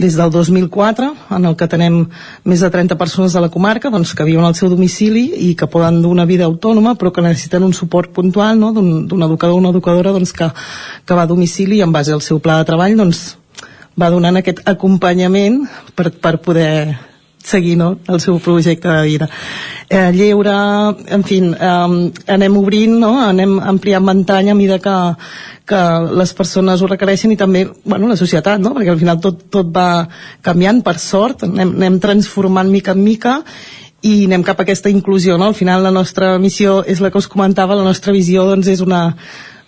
des 0.00 0.16
del 0.16 0.30
2004 0.32 1.08
en 1.36 1.44
el 1.44 1.56
que 1.60 1.68
tenem 1.68 1.98
més 2.44 2.62
de 2.64 2.70
30 2.72 2.96
persones 2.96 3.34
de 3.36 3.42
la 3.44 3.50
comarca 3.52 3.90
doncs, 3.92 4.14
que 4.14 4.24
viuen 4.24 4.46
al 4.46 4.56
seu 4.56 4.70
domicili 4.72 5.26
i 5.50 5.54
que 5.54 5.68
poden 5.68 6.00
dur 6.02 6.12
una 6.14 6.24
vida 6.24 6.46
autònoma 6.46 6.94
però 6.96 7.12
que 7.12 7.24
necessiten 7.24 7.66
un 7.66 7.74
suport 7.74 8.14
puntual 8.16 8.58
no? 8.58 8.72
d'un 8.72 9.22
educador 9.22 9.56
o 9.56 9.58
una 9.58 9.74
educadora 9.74 10.14
doncs, 10.16 10.32
que, 10.32 10.48
que 11.04 11.14
va 11.14 11.26
a 11.26 11.30
domicili 11.30 11.78
i 11.78 11.84
en 11.84 11.92
base 11.92 12.16
al 12.16 12.24
seu 12.24 12.40
pla 12.40 12.56
de 12.58 12.70
treball 12.70 12.96
doncs, 12.96 13.36
va 13.98 14.08
donant 14.14 14.40
aquest 14.40 14.62
acompanyament 14.64 15.66
per, 15.94 16.12
per 16.16 16.38
poder 16.40 16.96
seguir 17.48 17.76
no? 17.80 17.94
el 18.08 18.20
seu 18.20 18.38
projecte 18.44 18.88
de 18.88 19.02
vida 19.06 19.28
eh, 19.88 20.10
lleure, 20.12 20.54
en 21.08 21.24
fi 21.24 21.40
eh, 21.40 22.12
anem 22.34 22.58
obrint, 22.60 22.98
no? 23.00 23.14
anem 23.24 23.58
ampliant 23.58 24.04
muntanya 24.04 24.52
a 24.52 24.58
mesura 24.58 24.78
que, 24.84 24.96
que 25.68 25.82
les 26.20 26.34
persones 26.36 26.82
ho 26.82 26.90
requereixen 26.90 27.32
i 27.32 27.40
també 27.40 27.64
bueno, 27.84 28.08
la 28.08 28.20
societat, 28.20 28.60
no? 28.60 28.74
perquè 28.76 28.94
al 28.94 29.00
final 29.00 29.20
tot, 29.24 29.48
tot 29.52 29.72
va 29.74 30.06
canviant 30.44 30.82
per 30.84 30.98
sort, 31.02 31.46
anem, 31.48 31.74
anem 31.80 32.00
transformant 32.04 32.70
mica 32.72 32.96
en 32.96 33.04
mica 33.04 33.38
i 34.06 34.28
anem 34.28 34.44
cap 34.46 34.60
a 34.60 34.66
aquesta 34.66 34.90
inclusió. 34.92 35.38
No? 35.38 35.48
Al 35.50 35.58
final 35.58 35.82
la 35.82 35.94
nostra 35.94 36.36
missió 36.38 36.82
és 36.86 37.00
la 37.02 37.10
que 37.10 37.18
us 37.18 37.30
comentava, 37.30 37.78
la 37.78 37.86
nostra 37.86 38.14
visió 38.14 38.46
doncs, 38.46 38.68
és 38.70 38.84
una 38.84 39.16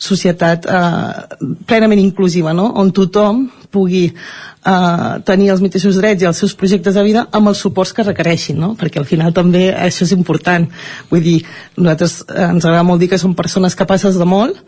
societat 0.00 0.66
eh, 0.66 1.56
plenament 1.68 2.00
inclusiva, 2.00 2.54
no? 2.56 2.70
on 2.80 2.90
tothom 2.96 3.44
pugui 3.70 4.06
eh, 4.08 5.10
tenir 5.28 5.50
els 5.52 5.60
mateixos 5.62 5.98
drets 6.00 6.24
i 6.24 6.28
els 6.30 6.40
seus 6.40 6.54
projectes 6.58 6.96
de 6.96 7.04
vida 7.06 7.26
amb 7.36 7.52
els 7.52 7.60
suports 7.60 7.92
que 7.94 8.06
requereixin, 8.06 8.58
no? 8.58 8.72
perquè 8.80 9.02
al 9.02 9.08
final 9.08 9.34
també 9.36 9.68
això 9.74 10.06
és 10.08 10.14
important. 10.16 10.66
Vull 11.12 11.26
dir, 11.26 11.36
nosaltres 11.76 12.22
eh, 12.28 12.46
ens 12.48 12.64
agrada 12.64 12.86
molt 12.88 13.04
dir 13.04 13.10
que 13.12 13.20
som 13.20 13.36
persones 13.36 13.76
capaces 13.76 14.16
de 14.18 14.28
molt, 14.28 14.64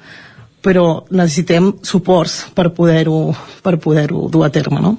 però 0.62 1.02
necessitem 1.10 1.72
suports 1.82 2.44
per 2.54 2.68
poder-ho 2.76 3.32
per 3.64 3.78
poder 3.82 4.06
dur 4.12 4.44
a 4.46 4.52
terme, 4.54 4.84
no? 4.84 4.98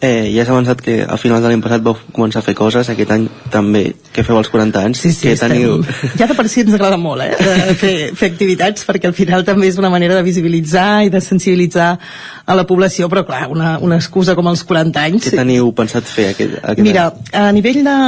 Eh, 0.00 0.32
ja 0.32 0.42
has 0.42 0.48
avançat 0.48 0.80
que 0.80 1.02
al 1.04 1.18
final 1.20 1.42
de 1.42 1.50
l'any 1.50 1.60
passat 1.60 1.82
vau 1.84 1.92
començar 2.16 2.40
a 2.40 2.44
fer 2.46 2.54
coses, 2.56 2.88
aquest 2.88 3.10
any 3.12 3.26
també, 3.52 3.82
que 4.14 4.24
feu 4.24 4.38
els 4.40 4.48
40 4.48 4.84
anys. 4.88 5.02
Sí, 5.04 5.12
sí, 5.12 5.26
que 5.28 5.34
estem... 5.36 5.52
teniu... 5.52 5.82
Ja 6.16 6.28
de 6.30 6.36
per 6.38 6.46
si 6.48 6.62
ens 6.64 6.72
agrada 6.72 6.96
molt, 6.96 7.26
eh, 7.26 7.58
de 7.68 7.74
fer, 7.76 7.92
fer 8.16 8.30
activitats, 8.32 8.86
perquè 8.88 9.10
al 9.10 9.16
final 9.16 9.44
també 9.44 9.68
és 9.68 9.76
una 9.80 9.90
manera 9.92 10.16
de 10.16 10.24
visibilitzar 10.24 11.04
i 11.04 11.12
de 11.12 11.20
sensibilitzar 11.20 11.90
a 12.00 12.56
la 12.56 12.64
població, 12.64 13.10
però 13.12 13.26
clar, 13.28 13.42
una, 13.52 13.74
una 13.84 14.00
excusa 14.00 14.34
com 14.38 14.48
els 14.48 14.64
40 14.64 15.04
anys... 15.04 15.28
Què 15.28 15.36
teniu 15.36 15.68
pensat 15.76 16.08
fer 16.08 16.30
aquest, 16.32 16.56
aquest 16.62 16.86
Mira, 16.86 17.10
a 17.36 17.50
nivell 17.52 17.82
de, 17.84 17.98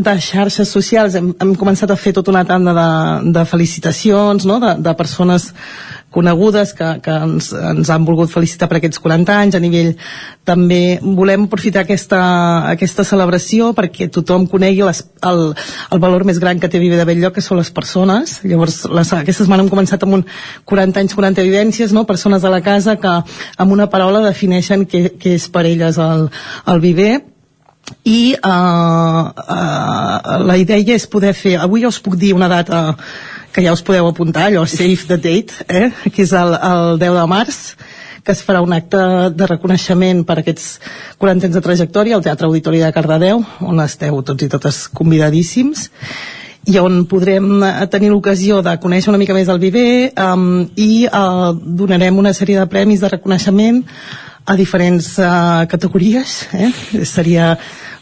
de 0.00 0.14
xarxes 0.24 0.72
socials 0.72 1.18
hem, 1.20 1.34
hem 1.44 1.52
començat 1.60 1.92
a 1.92 1.98
fer 2.00 2.16
tota 2.16 2.32
una 2.32 2.46
tanda 2.48 2.72
de, 2.72 2.88
de 3.36 3.44
felicitacions, 3.52 4.48
no?, 4.48 4.62
de, 4.64 4.78
de 4.80 4.96
persones 4.96 5.52
conegudes 6.14 6.72
que, 6.78 6.86
que 7.02 7.14
ens, 7.26 7.50
ens 7.52 7.90
han 7.90 8.06
volgut 8.06 8.30
felicitar 8.30 8.68
per 8.70 8.78
aquests 8.78 9.02
40 9.02 9.34
anys. 9.34 9.58
A 9.58 9.62
nivell 9.62 9.92
també 10.46 11.00
volem 11.02 11.48
aprofitar 11.48 11.82
aquesta, 11.84 12.20
aquesta 12.70 13.04
celebració 13.08 13.72
perquè 13.76 14.08
tothom 14.14 14.46
conegui 14.50 14.84
les, 14.86 15.02
el, 15.26 15.44
el 15.90 16.02
valor 16.04 16.26
més 16.28 16.38
gran 16.42 16.62
que 16.62 16.70
té 16.70 16.80
Viver 16.82 17.00
de 17.00 17.08
Belllloc 17.08 17.36
que 17.38 17.44
són 17.44 17.58
les 17.58 17.72
persones. 17.74 18.38
Llavors 18.46 18.84
les, 18.86 19.12
aquesta 19.18 19.44
setmana 19.44 19.66
hem 19.66 19.72
començat 19.72 20.06
amb 20.06 20.20
un 20.20 20.24
40 20.70 21.02
anys 21.02 21.18
40 21.18 21.46
vivències, 21.50 21.94
no? 21.96 22.06
persones 22.06 22.46
de 22.46 22.52
la 22.52 22.62
casa 22.64 22.96
que 23.00 23.14
amb 23.58 23.74
una 23.74 23.90
paraula 23.90 24.22
defineixen 24.24 24.86
què, 24.86 25.08
què 25.18 25.36
és 25.40 25.48
per 25.50 25.66
elles 25.66 25.98
el, 25.98 26.28
el 26.70 26.84
Viver. 26.84 27.14
I 28.08 28.32
uh, 28.38 29.28
uh, 29.28 30.36
la 30.40 30.54
idea 30.56 30.80
és 30.94 31.04
poder 31.10 31.34
fer 31.36 31.58
avui 31.60 31.82
ja 31.82 31.90
us 31.90 32.00
puc 32.00 32.16
dir 32.16 32.32
una 32.32 32.48
data 32.48 32.94
que 33.54 33.62
ja 33.62 33.72
us 33.72 33.84
podeu 33.86 34.08
apuntar, 34.10 34.48
allò 34.48 34.64
save 34.66 35.06
the 35.06 35.16
date, 35.16 35.64
eh? 35.68 35.92
que 36.10 36.24
és 36.26 36.32
el, 36.34 36.56
el 36.58 36.98
10 36.98 37.18
de 37.20 37.26
març, 37.30 37.58
que 38.24 38.32
es 38.34 38.42
farà 38.42 38.64
un 38.64 38.72
acte 38.74 38.98
de 39.36 39.46
reconeixement 39.46 40.24
per 40.26 40.40
aquests 40.40 40.80
40 41.22 41.46
anys 41.46 41.58
de 41.58 41.62
trajectòria 41.62 42.16
al 42.18 42.24
Teatre 42.24 42.48
Auditori 42.48 42.80
de 42.82 42.90
Cardedeu, 42.96 43.44
on 43.62 43.82
esteu 43.84 44.18
tots 44.26 44.42
i 44.42 44.50
totes 44.50 44.88
convidadíssims 44.90 45.90
i 46.64 46.78
on 46.80 47.02
podrem 47.06 47.60
tenir 47.92 48.10
l'ocasió 48.10 48.62
de 48.64 48.74
conèixer 48.80 49.12
una 49.12 49.20
mica 49.20 49.36
més 49.36 49.46
del 49.50 49.60
Viver 49.60 50.10
um, 50.16 50.64
i 50.80 51.04
uh, 51.06 51.52
donarem 51.52 52.18
una 52.18 52.32
sèrie 52.32 52.56
de 52.56 52.66
premis 52.72 53.04
de 53.04 53.10
reconeixement 53.12 53.82
a 54.48 54.56
diferents 54.56 55.10
uh, 55.20 55.68
categories 55.68 56.38
eh? 56.56 56.72
seria 57.04 57.52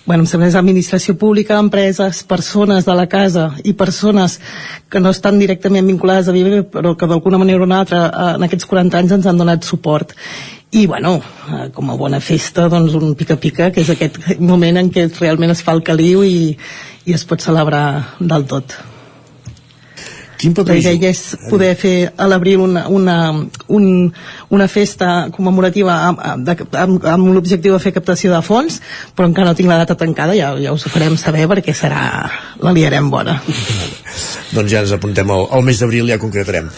bueno, 0.05 0.23
em 0.23 0.29
sembla 0.31 0.49
és 0.51 0.57
administració 0.59 1.15
pública, 1.19 1.59
empreses, 1.63 2.23
persones 2.27 2.87
de 2.89 2.95
la 2.99 3.07
casa 3.11 3.53
i 3.65 3.75
persones 3.79 4.39
que 4.91 5.01
no 5.01 5.13
estan 5.15 5.39
directament 5.39 5.87
vinculades 5.87 6.29
a 6.29 6.35
Vive 6.35 6.63
però 6.67 6.97
que 6.99 7.07
d'alguna 7.07 7.39
manera 7.39 7.63
o 7.63 7.69
una 7.69 7.83
altra 7.85 8.05
eh, 8.09 8.29
en 8.37 8.47
aquests 8.49 8.67
40 8.71 8.99
anys 8.99 9.17
ens 9.19 9.29
han 9.31 9.39
donat 9.39 9.65
suport. 9.65 10.17
I 10.73 10.87
bueno, 10.87 11.19
eh, 11.49 11.69
com 11.75 11.91
a 11.91 11.99
bona 12.01 12.21
festa 12.21 12.69
doncs 12.73 12.97
un 12.99 13.15
pica-pica 13.15 13.71
que 13.71 13.85
és 13.85 13.93
aquest 13.93 14.41
moment 14.41 14.81
en 14.81 14.91
què 14.91 15.07
realment 15.21 15.55
es 15.55 15.63
fa 15.63 15.77
el 15.77 15.85
caliu 15.87 16.25
i, 16.27 16.57
i 17.07 17.15
es 17.15 17.27
pot 17.29 17.45
celebrar 17.45 18.17
del 18.19 18.49
tot 18.51 18.79
Quin 20.43 20.57
paper 20.59 20.75
la 20.75 20.95
idea 20.97 21.13
és 21.15 21.21
poder 21.47 21.71
fer 21.79 21.95
a 22.19 22.27
l'abril 22.27 22.65
una, 22.65 22.85
una, 22.91 23.17
un, 23.71 23.85
una 24.51 24.67
festa 24.67 25.29
commemorativa 25.35 25.95
amb, 26.09 26.25
amb, 26.33 27.07
amb, 27.07 27.29
l'objectiu 27.37 27.77
de 27.77 27.83
fer 27.83 27.95
captació 27.95 28.33
de 28.33 28.41
fons, 28.43 28.81
però 29.15 29.29
encara 29.31 29.53
no 29.53 29.59
tinc 29.59 29.71
la 29.71 29.79
data 29.85 29.95
tancada, 29.99 30.35
ja, 30.35 30.51
ja 30.59 30.75
us 30.75 30.87
ho 30.87 30.91
farem 30.91 31.15
saber 31.21 31.47
perquè 31.53 31.77
serà, 31.77 32.03
la 32.59 32.75
liarem 32.75 33.13
bona. 33.13 33.39
doncs 34.57 34.73
ja 34.73 34.83
ens 34.83 34.97
apuntem 34.99 35.31
al, 35.31 35.47
al 35.55 35.63
mes 35.67 35.79
d'abril, 35.79 36.11
ja 36.11 36.19
concretarem. 36.23 36.73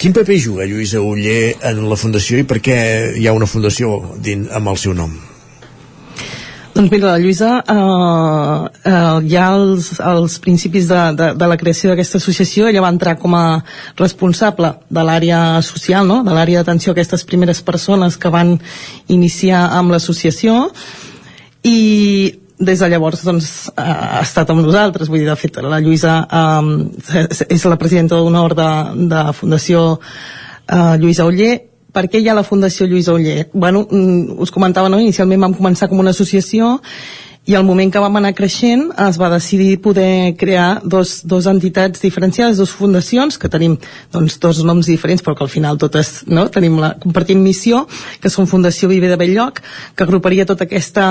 Quin 0.00 0.16
paper 0.16 0.40
juga 0.40 0.68
Lluïsa 0.70 1.04
Uller 1.04 1.54
en 1.60 1.84
la 1.90 2.00
Fundació 2.00 2.40
i 2.40 2.48
per 2.48 2.62
què 2.64 2.80
hi 3.20 3.28
ha 3.28 3.36
una 3.36 3.50
fundació 3.50 4.00
din, 4.24 4.48
amb 4.48 4.72
el 4.72 4.80
seu 4.80 4.96
nom? 4.96 5.12
Doncs 6.74 6.90
mira, 6.90 7.12
la 7.12 7.20
Lluïsa, 7.22 7.60
eh, 7.70 8.68
eh, 8.90 9.18
ja 9.30 9.44
als, 9.54 9.92
als 10.02 10.40
principis 10.42 10.88
de, 10.90 11.02
de, 11.14 11.28
de 11.38 11.46
la 11.46 11.56
creació 11.56 11.92
d'aquesta 11.92 12.18
associació, 12.18 12.66
ella 12.66 12.82
va 12.82 12.90
entrar 12.90 13.12
com 13.20 13.36
a 13.38 13.62
responsable 14.00 14.72
de 14.90 15.04
l'àrea 15.06 15.38
social, 15.62 16.02
no? 16.10 16.24
de 16.26 16.34
l'àrea 16.34 16.64
d'atenció 16.64 16.90
a 16.90 16.96
aquestes 16.96 17.22
primeres 17.30 17.62
persones 17.62 18.18
que 18.18 18.32
van 18.34 18.56
iniciar 19.06 19.68
amb 19.78 19.94
l'associació, 19.94 20.64
i 21.62 21.78
des 22.58 22.82
de 22.82 22.88
llavors 22.90 23.22
doncs, 23.22 23.52
ha 23.78 24.24
estat 24.24 24.50
amb 24.50 24.64
nosaltres, 24.66 25.06
vull 25.06 25.22
dir, 25.22 25.30
de 25.30 25.38
fet, 25.38 25.60
la 25.62 25.78
Lluïsa 25.78 26.16
eh, 26.26 27.22
és 27.54 27.68
la 27.70 27.78
presidenta 27.78 28.18
d'honor 28.18 28.56
de, 28.58 28.70
de 29.14 29.22
Fundació 29.38 29.84
eh, 29.94 30.98
Lluïsa 30.98 31.30
Oller, 31.30 31.54
per 31.94 32.08
què 32.10 32.20
hi 32.20 32.28
ha 32.28 32.34
la 32.36 32.44
Fundació 32.46 32.88
Lluís 32.90 33.08
Oller? 33.08 33.48
Bueno, 33.52 33.84
mm, 33.86 34.40
us 34.42 34.52
comentava, 34.54 34.90
no? 34.90 35.00
inicialment 35.00 35.46
vam 35.46 35.54
començar 35.54 35.88
com 35.88 36.02
una 36.02 36.14
associació 36.14 36.80
i 37.44 37.54
al 37.54 37.64
moment 37.64 37.90
que 37.92 38.00
vam 38.00 38.14
anar 38.16 38.32
creixent 38.36 38.86
es 39.04 39.18
va 39.20 39.28
decidir 39.28 39.76
poder 39.84 40.34
crear 40.40 40.80
dos, 40.82 41.18
dos 41.28 41.44
entitats 41.50 42.00
diferenciades, 42.00 42.56
dues 42.56 42.72
fundacions 42.72 43.36
que 43.38 43.50
tenim 43.52 43.76
doncs, 44.12 44.38
dos 44.40 44.62
noms 44.64 44.88
diferents 44.88 45.20
però 45.24 45.36
que 45.36 45.44
al 45.44 45.52
final 45.52 45.76
totes 45.80 46.22
no? 46.24 46.46
tenim 46.48 46.78
la, 46.80 46.94
compartim 47.02 47.42
missió 47.44 47.82
que 48.22 48.32
són 48.32 48.48
Fundació 48.48 48.88
Viver 48.88 49.10
de 49.12 49.18
Belllloc 49.20 49.60
que 49.94 50.06
agruparia 50.06 50.46
tot 50.48 50.62
aquesta 50.64 51.06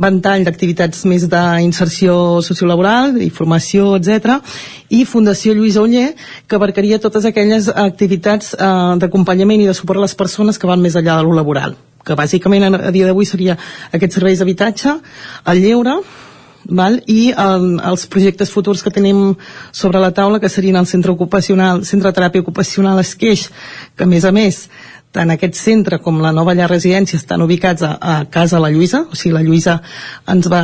ventall 0.00 0.46
d'activitats 0.46 1.04
més 1.04 1.26
d'inserció 1.28 2.40
sociolaboral 2.46 3.20
i 3.20 3.28
formació, 3.28 3.92
etc. 3.98 4.38
i 4.88 5.04
Fundació 5.04 5.52
Lluís 5.52 5.76
Oller 5.76 6.14
que 6.48 6.56
abarcaria 6.56 7.02
totes 7.02 7.28
aquelles 7.28 7.68
activitats 7.68 8.54
eh, 8.56 8.72
d'acompanyament 9.02 9.60
i 9.60 9.68
de 9.68 9.76
suport 9.76 10.00
a 10.00 10.06
les 10.06 10.16
persones 10.16 10.56
que 10.56 10.70
van 10.70 10.80
més 10.80 10.96
enllà 10.96 11.20
de 11.20 11.28
lo 11.28 11.36
laboral 11.36 11.76
que 12.06 12.16
bàsicament 12.18 12.68
a, 12.68 12.92
dia 12.94 13.08
d'avui 13.08 13.26
seria 13.26 13.58
aquests 13.92 14.20
serveis 14.20 14.40
d'habitatge, 14.40 14.94
el 15.52 15.62
lleure, 15.64 15.98
val? 16.68 17.00
i 17.06 17.32
el, 17.32 17.68
els 17.90 18.06
projectes 18.10 18.50
futurs 18.50 18.82
que 18.82 18.94
tenim 18.94 19.34
sobre 19.72 20.02
la 20.02 20.12
taula 20.14 20.40
que 20.42 20.50
serien 20.50 20.78
el 20.78 20.86
centre 20.86 21.12
ocupacional, 21.12 21.84
centre 21.84 22.10
de 22.10 22.18
teràpia 22.18 22.44
ocupacional 22.44 23.02
Esqueix, 23.02 23.48
que 23.96 24.06
a 24.06 24.10
més 24.10 24.24
a 24.24 24.32
més 24.34 24.66
tant 25.16 25.32
aquest 25.32 25.56
centre 25.58 25.98
com 26.04 26.20
la 26.20 26.32
nova 26.36 26.54
llar 26.56 26.68
residència 26.70 27.18
estan 27.18 27.42
ubicats 27.44 27.84
a, 27.86 27.92
a 27.96 28.14
casa 28.32 28.60
la 28.62 28.70
Lluïsa, 28.72 29.02
o 29.10 29.16
sigui, 29.16 29.34
la 29.36 29.42
Lluïsa 29.46 29.78
ens 30.32 30.48
va 30.52 30.62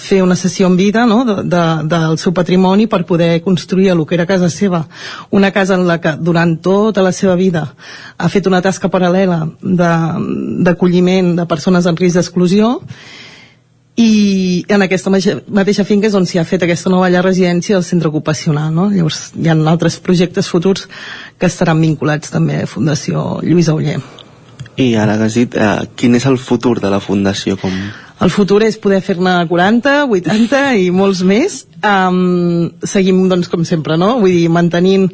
fer 0.00 0.20
una 0.22 0.36
sessió 0.38 0.70
en 0.70 0.76
vida 0.78 1.04
no? 1.10 1.24
de, 1.26 1.36
de, 1.42 1.64
del 1.90 2.18
seu 2.22 2.34
patrimoni 2.36 2.86
per 2.90 3.04
poder 3.08 3.42
construir 3.42 3.90
el 3.94 4.04
que 4.06 4.18
era 4.18 4.28
casa 4.30 4.50
seva, 4.52 4.84
una 5.30 5.50
casa 5.52 5.74
en 5.74 5.86
la 5.88 5.98
que 6.00 6.14
durant 6.20 6.58
tota 6.62 7.02
la 7.02 7.12
seva 7.12 7.34
vida 7.38 7.66
ha 8.16 8.28
fet 8.30 8.46
una 8.46 8.62
tasca 8.62 8.90
paral·lela 8.92 9.44
d'acolliment 9.62 11.32
de, 11.34 11.40
de 11.42 11.48
persones 11.50 11.86
en 11.86 11.98
risc 11.98 12.20
d'exclusió 12.20 12.76
i 13.98 14.64
en 14.70 14.84
aquesta 14.84 15.10
mateixa 15.10 15.84
finca 15.88 16.06
és 16.06 16.14
on 16.14 16.26
s'hi 16.28 16.38
ha 16.38 16.46
fet 16.46 16.62
aquesta 16.62 16.92
nova 16.92 17.08
llar 17.10 17.24
residència 17.26 17.74
del 17.74 17.86
centre 17.86 18.12
ocupacional 18.12 18.70
no? 18.74 18.86
llavors 18.92 19.32
hi 19.34 19.50
ha 19.50 19.58
altres 19.72 19.98
projectes 19.98 20.48
futurs 20.48 20.86
que 21.38 21.50
estaran 21.50 21.82
vinculats 21.82 22.30
també 22.30 22.62
a 22.62 22.70
Fundació 22.70 23.42
Lluís 23.42 23.70
Auller 23.72 23.98
i 24.78 24.92
ara 24.94 25.16
Gasit, 25.18 25.56
eh, 25.58 25.88
quin 25.98 26.14
és 26.14 26.24
el 26.30 26.38
futur 26.38 26.76
de 26.78 26.90
la 26.92 27.00
Fundació? 27.02 27.56
Com... 27.58 27.74
El 28.22 28.30
futur 28.30 28.60
és 28.62 28.78
poder 28.78 29.00
fer-ne 29.02 29.32
40, 29.50 30.04
80 30.06 30.60
i 30.78 30.92
molts 30.94 31.24
més. 31.26 31.64
Um, 31.82 32.70
seguim, 32.86 33.24
doncs, 33.30 33.50
com 33.50 33.66
sempre, 33.66 33.98
no? 33.98 34.12
Vull 34.22 34.36
dir, 34.36 34.48
mantenint 34.54 35.08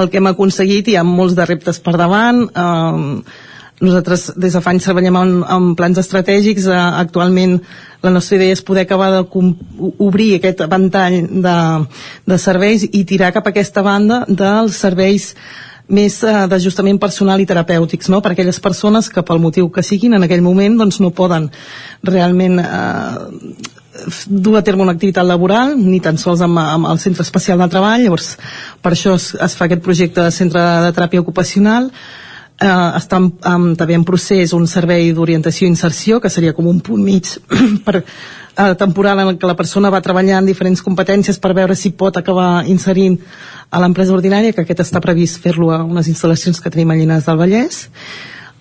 el 0.00 0.08
que 0.08 0.22
hem 0.22 0.30
aconseguit, 0.32 0.88
hi 0.88 0.96
ha 0.96 1.04
molts 1.04 1.36
de 1.36 1.44
reptes 1.48 1.82
per 1.84 1.98
davant. 2.00 2.46
Um, 2.56 3.20
nosaltres 3.82 4.28
des 4.38 4.54
de 4.54 4.62
fa 4.62 4.70
anys 4.70 4.86
treballem 4.86 5.16
en, 5.18 5.34
en 5.50 5.68
plans 5.78 5.98
estratègics. 5.98 6.68
Uh, 6.70 6.78
actualment 7.00 7.58
la 8.04 8.12
nostra 8.14 8.38
idea 8.38 8.54
és 8.54 8.62
poder 8.62 8.84
acabar 8.84 9.10
de 9.14 9.22
obrir 9.98 10.34
aquest 10.36 10.64
ventall 10.70 11.20
de, 11.42 11.58
de 12.30 12.38
serveis 12.38 12.86
i 12.92 13.04
tirar 13.08 13.32
cap 13.34 13.46
a 13.46 13.54
aquesta 13.54 13.82
banda 13.82 14.24
dels 14.28 14.78
serveis 14.78 15.32
més 15.88 16.16
uh, 16.24 16.46
d'ajustament 16.48 17.00
personal 17.00 17.40
i 17.40 17.48
terapèutics 17.48 18.08
no? 18.12 18.22
per 18.24 18.32
a 18.32 18.36
aquelles 18.38 18.60
persones 18.60 19.10
que 19.12 19.24
pel 19.26 19.42
motiu 19.42 19.68
que 19.72 19.84
siguin 19.84 20.14
en 20.16 20.24
aquell 20.24 20.44
moment 20.44 20.78
doncs, 20.80 21.00
no 21.04 21.12
poden 21.12 21.50
realment 22.04 22.60
eh, 22.62 23.74
dur 24.26 24.56
a 24.56 24.62
terme 24.64 24.82
una 24.82 24.94
activitat 24.96 25.26
laboral 25.28 25.74
ni 25.76 26.00
tan 26.00 26.16
sols 26.18 26.40
amb, 26.40 26.56
amb 26.58 26.88
el 26.88 27.00
centre 27.02 27.22
especial 27.22 27.60
de 27.60 27.68
treball 27.68 28.00
llavors 28.00 28.32
per 28.80 28.94
això 28.94 29.12
es, 29.18 29.34
es 29.36 29.56
fa 29.58 29.68
aquest 29.68 29.84
projecte 29.84 30.24
de 30.24 30.32
centre 30.32 30.64
de 30.86 30.94
teràpia 30.96 31.20
ocupacional 31.20 31.90
eh, 32.60 32.90
està 32.98 33.18
en, 33.20 33.30
en, 33.44 33.68
també 33.78 33.96
en 33.98 34.04
procés 34.06 34.54
un 34.56 34.66
servei 34.70 35.12
d'orientació 35.16 35.66
i 35.66 35.72
inserció, 35.72 36.20
que 36.20 36.30
seria 36.30 36.54
com 36.54 36.68
un 36.70 36.80
punt 36.84 37.02
mig 37.04 37.30
per 37.86 38.00
eh, 38.00 38.74
temporal 38.78 39.24
en 39.24 39.38
què 39.38 39.50
la 39.50 39.58
persona 39.58 39.92
va 39.92 40.02
treballar 40.04 40.40
en 40.40 40.50
diferents 40.50 40.82
competències 40.84 41.40
per 41.40 41.54
veure 41.56 41.76
si 41.78 41.94
pot 41.98 42.16
acabar 42.20 42.64
inserint 42.70 43.18
a 43.70 43.80
l'empresa 43.82 44.14
ordinària, 44.14 44.54
que 44.54 44.62
aquest 44.62 44.84
està 44.86 45.02
previst 45.02 45.42
fer-lo 45.42 45.72
a 45.74 45.82
unes 45.82 46.08
instal·lacions 46.10 46.60
que 46.62 46.70
tenim 46.70 46.92
a 46.92 46.98
Llinars 46.98 47.26
del 47.26 47.40
Vallès. 47.40 47.88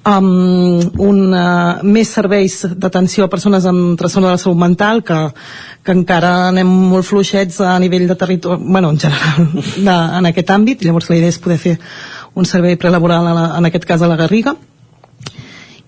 Amb 0.04 0.98
un, 1.00 1.20
uh, 1.32 1.80
més 1.88 2.10
serveis 2.12 2.58
d'atenció 2.76 3.24
a 3.24 3.32
persones 3.32 3.64
amb 3.70 3.94
trastorn 4.00 4.26
de 4.26 4.34
la 4.34 4.42
salut 4.42 4.60
mental 4.60 5.00
que, 5.08 5.20
que 5.80 5.96
encara 5.96 6.50
anem 6.50 6.68
molt 6.68 7.08
fluixets 7.08 7.62
a 7.64 7.78
nivell 7.80 8.10
de 8.10 8.18
territori, 8.20 8.60
bueno, 8.66 8.90
en 8.92 9.00
general 9.00 9.48
de, 9.88 9.96
en 10.20 10.28
aquest 10.28 10.52
àmbit, 10.52 10.84
llavors 10.84 11.08
la 11.08 11.22
idea 11.22 11.32
és 11.32 11.40
poder 11.40 11.62
fer 11.62 11.78
un 12.36 12.46
servei 12.50 12.78
prelaboral 12.78 13.28
en, 13.30 13.42
en 13.60 13.70
aquest 13.70 13.86
cas 13.90 14.02
a 14.02 14.10
la 14.10 14.20
Garriga 14.20 14.56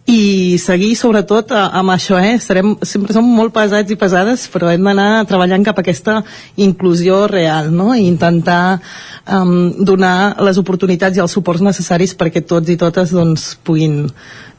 i 0.06 0.58
seguir 0.62 0.92
sobretot 0.94 1.50
amb 1.56 1.90
això, 1.96 2.20
eh? 2.22 2.38
Serem, 2.42 2.76
sempre 2.86 3.14
som 3.16 3.26
molt 3.26 3.54
pesats 3.56 3.90
i 3.90 3.98
pesades, 3.98 4.46
però 4.54 4.70
hem 4.70 4.86
d'anar 4.86 5.26
treballant 5.26 5.66
cap 5.66 5.80
a 5.80 5.82
aquesta 5.82 6.20
inclusió 6.62 7.24
real, 7.32 7.72
no? 7.74 7.90
I 7.98 8.06
intentar 8.06 8.78
um, 9.26 9.74
donar 9.82 10.36
les 10.46 10.62
oportunitats 10.62 11.18
i 11.18 11.24
els 11.26 11.34
suports 11.34 11.66
necessaris 11.66 12.14
perquè 12.14 12.46
tots 12.46 12.70
i 12.70 12.78
totes 12.78 13.16
doncs, 13.18 13.56
puguin 13.66 14.04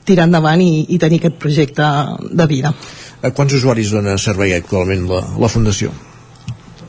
tirar 0.07 0.26
endavant 0.26 0.62
i, 0.62 0.87
i 0.91 0.99
tenir 0.99 1.22
aquest 1.22 1.39
projecte 1.39 1.87
de 2.26 2.47
vida. 2.51 2.74
A 3.22 3.30
quants 3.30 3.55
usuaris 3.55 3.95
dona 3.95 4.18
servei 4.18 4.55
actualment 4.59 5.07
la, 5.11 5.22
la 5.39 5.51
Fundació? 5.51 5.95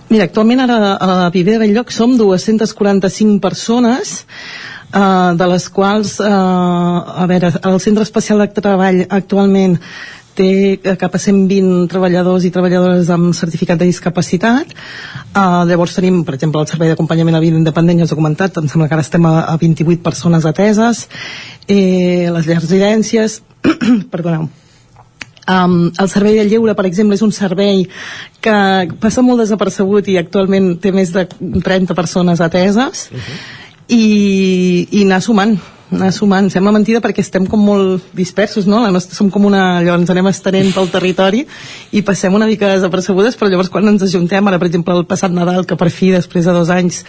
Mira, 0.10 0.26
actualment 0.26 0.64
ara 0.64 0.96
a 0.96 1.08
la 1.10 1.30
Viver 1.34 1.60
del 1.62 1.76
Lloc 1.76 1.92
som 1.92 2.14
245 2.18 3.42
persones 3.44 4.24
eh, 4.94 5.32
de 5.38 5.48
les 5.48 5.70
quals, 5.70 6.20
eh, 6.20 6.28
a 6.28 7.26
veure, 7.28 7.52
el 7.64 7.80
Centre 7.80 8.04
Especial 8.04 8.40
de 8.40 8.48
Treball 8.48 9.06
actualment 9.10 9.80
té 10.38 10.78
cap 11.02 11.16
a 11.16 11.20
120 11.20 11.88
treballadors 11.90 12.46
i 12.46 12.52
treballadores 12.54 13.10
amb 13.14 13.34
certificat 13.34 13.80
de 13.82 13.88
discapacitat. 13.90 14.76
Uh, 15.34 15.66
llavors 15.70 15.96
tenim, 15.98 16.22
per 16.28 16.36
exemple, 16.38 16.62
el 16.62 16.70
servei 16.70 16.92
d'acompanyament 16.92 17.38
a 17.38 17.42
vida 17.42 17.58
independent, 17.58 18.00
ja 18.00 18.06
us 18.06 18.14
he 18.14 18.20
comentat, 18.20 18.60
em 18.62 18.70
sembla 18.70 18.88
que 18.88 18.98
ara 18.98 19.06
estem 19.06 19.26
a, 19.26 19.34
a 19.50 19.58
28 19.58 20.04
persones 20.06 20.46
ateses. 20.46 21.08
Eh, 21.68 22.30
les 22.34 22.50
residències, 22.54 23.42
perdoneu, 24.14 24.50
Um, 25.48 25.94
el 25.96 26.10
servei 26.12 26.36
de 26.36 26.44
lleure, 26.44 26.74
per 26.76 26.84
exemple, 26.90 27.16
és 27.16 27.22
un 27.24 27.32
servei 27.32 27.86
que 28.44 28.56
passa 29.00 29.22
molt 29.24 29.40
desapercebut 29.40 30.10
i 30.12 30.18
actualment 30.20 30.74
té 30.84 30.92
més 30.92 31.14
de 31.16 31.24
30 31.40 31.96
persones 31.96 32.42
ateses. 32.44 33.06
Uh 33.08 33.16
-huh 33.16 33.67
i, 33.88 34.88
i 34.92 35.04
anar 35.06 35.22
sumant 35.24 35.58
anar 35.88 36.12
sumant, 36.12 36.50
sembla 36.52 36.74
mentida 36.76 37.00
perquè 37.00 37.24
estem 37.24 37.46
com 37.48 37.62
molt 37.64 38.10
dispersos, 38.18 38.66
no? 38.68 38.82
La 38.84 38.92
nostra, 38.92 39.16
som 39.16 39.30
com 39.32 39.46
una... 39.48 39.80
Llavors 39.80 40.04
ens 40.04 40.12
anem 40.12 40.28
estenent 40.28 40.74
pel 40.76 40.90
territori 40.92 41.46
i 41.96 42.02
passem 42.04 42.34
una 42.36 42.48
mica 42.50 42.74
desapercebudes, 42.74 43.38
però 43.40 43.48
llavors 43.52 43.72
quan 43.72 43.88
ens 43.88 44.04
ajuntem, 44.04 44.48
ara 44.52 44.60
per 44.60 44.68
exemple 44.68 44.98
el 44.98 45.08
passat 45.08 45.32
Nadal, 45.32 45.64
que 45.68 45.80
per 45.80 45.88
fi 45.94 46.12
després 46.12 46.48
de 46.48 46.56
dos 46.58 46.72
anys 46.74 47.06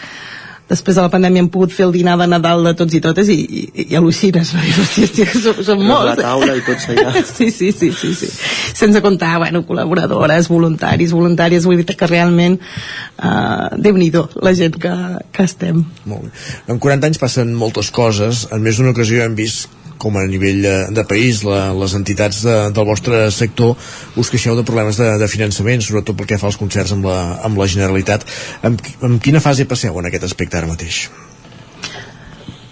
després 0.68 0.98
de 0.98 1.04
la 1.04 1.10
pandèmia 1.12 1.42
hem 1.44 1.48
pogut 1.52 1.72
fer 1.72 1.86
el 1.88 1.94
dinar 1.96 2.16
de 2.20 2.26
Nadal 2.30 2.64
de 2.66 2.74
tots 2.78 2.96
i 2.96 3.00
totes 3.04 3.30
i, 3.32 3.36
i, 3.38 3.86
i 3.88 3.98
al·lucines 3.98 4.52
no? 4.54 4.64
I, 4.68 4.74
hòstia, 4.76 5.08
hòstia, 5.08 5.42
som, 5.44 5.62
som 5.64 5.84
molts 5.84 6.10
la 6.10 6.16
taula 6.20 6.58
i 6.58 6.64
tots 6.66 6.88
allà 6.92 7.14
sí, 7.22 7.50
sí, 7.54 7.70
sí, 7.72 7.90
sí, 7.96 8.12
sí. 8.20 8.30
sense 8.76 9.02
comptar 9.04 9.36
bueno, 9.42 9.64
col·laboradores, 9.68 10.50
voluntaris, 10.52 11.14
voluntàries 11.16 11.68
vull 11.68 11.80
dir 11.80 11.96
que 11.98 12.10
realment 12.10 12.58
uh, 12.60 13.72
Déu-n'hi-do 13.78 14.26
la 14.44 14.52
gent 14.58 14.76
que, 14.80 14.94
que 15.32 15.48
estem 15.48 15.82
Molt 16.08 16.28
bé. 16.28 16.32
en 16.74 16.82
40 16.82 17.12
anys 17.12 17.22
passen 17.22 17.54
moltes 17.56 17.92
coses 17.94 18.46
en 18.52 18.62
més 18.64 18.78
d'una 18.78 18.94
ocasió 18.96 19.24
hem 19.24 19.36
vist 19.38 19.77
com 19.98 20.18
a 20.18 20.24
nivell 20.30 20.62
de, 20.64 20.74
de 20.94 21.04
país, 21.08 21.42
la, 21.46 21.68
les 21.76 21.94
entitats 21.98 22.42
de, 22.46 22.56
del 22.74 22.88
vostre 22.88 23.26
sector 23.34 23.76
us 24.16 24.32
queixeu 24.32 24.56
de 24.58 24.66
problemes 24.66 25.00
de, 25.00 25.10
de 25.20 25.30
finançament, 25.30 25.84
sobretot 25.84 26.16
pel 26.18 26.32
que 26.32 26.40
fa 26.40 26.50
als 26.50 26.60
concerts 26.60 26.94
amb 26.96 27.08
la, 27.10 27.18
amb 27.46 27.58
la 27.60 27.70
Generalitat. 27.70 28.26
En, 28.66 28.78
en 29.04 29.18
quina 29.22 29.42
fase 29.44 29.68
passeu 29.68 29.98
en 29.98 30.10
aquest 30.10 30.30
aspecte 30.30 30.60
ara 30.60 30.70
mateix? 30.70 31.08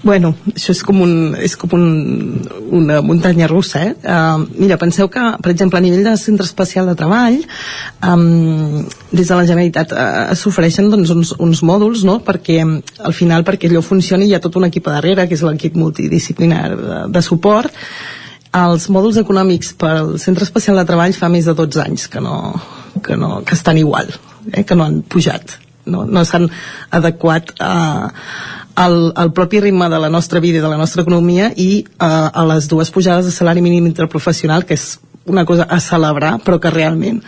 Bueno, 0.03 0.34
això 0.53 0.74
és 0.74 0.82
com, 0.86 1.01
un, 1.03 1.34
és 1.40 1.57
com 1.59 1.72
un, 1.74 1.86
una 2.78 3.01
muntanya 3.03 3.49
russa, 3.51 3.80
eh? 3.82 3.94
Uh, 4.05 4.44
mira, 4.61 4.76
penseu 4.78 5.09
que, 5.11 5.22
per 5.42 5.51
exemple, 5.51 5.80
a 5.80 5.82
nivell 5.82 6.05
de 6.07 6.12
centre 6.20 6.47
especial 6.47 6.86
de 6.86 6.94
treball, 6.99 7.40
um, 8.07 8.84
des 9.11 9.26
de 9.26 9.34
la 9.34 9.47
Generalitat 9.49 9.94
uh, 9.97 10.36
s'ofereixen 10.38 10.92
doncs, 10.92 11.11
uns, 11.14 11.32
uns 11.42 11.64
mòduls, 11.66 12.05
no?, 12.07 12.20
perquè 12.26 12.61
al 12.62 13.16
final, 13.16 13.42
perquè 13.49 13.70
allò 13.70 13.82
funcioni, 13.82 14.28
hi 14.28 14.36
ha 14.36 14.42
tot 14.44 14.61
un 14.61 14.68
equip 14.68 14.86
a 14.86 14.99
darrere, 14.99 15.26
que 15.26 15.34
és 15.34 15.42
l'equip 15.42 15.80
multidisciplinar 15.80 16.62
de, 16.76 17.03
de 17.16 17.24
suport, 17.24 17.74
els 18.57 18.86
mòduls 18.92 19.18
econòmics 19.20 19.74
pel 19.80 20.16
Centre 20.22 20.47
Especial 20.47 20.78
de 20.78 20.86
Treball 20.88 21.16
fa 21.16 21.28
més 21.32 21.49
de 21.49 21.55
12 21.57 21.82
anys 21.82 22.07
que 22.12 22.22
no, 22.24 22.36
que, 23.05 23.16
no, 23.18 23.40
que 23.44 23.57
estan 23.57 23.78
igual, 23.80 24.12
eh, 24.53 24.62
que 24.64 24.76
no 24.78 24.86
han 24.86 25.03
pujat, 25.03 25.59
no, 25.86 26.05
no 26.05 26.24
s'han 26.24 26.49
adequat 26.94 27.53
a, 27.61 27.72
al, 28.77 29.12
al 29.16 29.33
propi 29.33 29.61
ritme 29.64 29.89
de 29.89 29.99
la 29.99 30.11
nostra 30.12 30.41
vida 30.41 30.61
i 30.61 30.64
de 30.64 30.70
la 30.70 30.79
nostra 30.79 31.03
economia 31.03 31.51
i 31.57 31.85
a, 31.99 32.29
a 32.29 32.45
les 32.53 32.68
dues 32.68 32.93
pujades 32.93 33.27
de 33.27 33.33
salari 33.33 33.64
mínim 33.64 33.89
interprofessional, 33.89 34.66
que 34.68 34.77
és 34.77 34.99
una 35.27 35.45
cosa 35.49 35.66
a 35.68 35.81
celebrar, 35.81 36.37
però 36.45 36.61
que 36.62 36.70
realment 36.70 37.22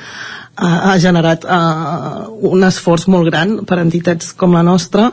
ha, 0.55 0.93
ha 0.93 0.99
generat 1.03 1.47
uh, 1.49 2.29
un 2.53 2.67
esforç 2.69 3.09
molt 3.11 3.31
gran 3.31 3.63
per 3.67 3.81
entitats 3.83 4.35
com 4.37 4.55
la 4.55 4.63
nostra 4.67 5.11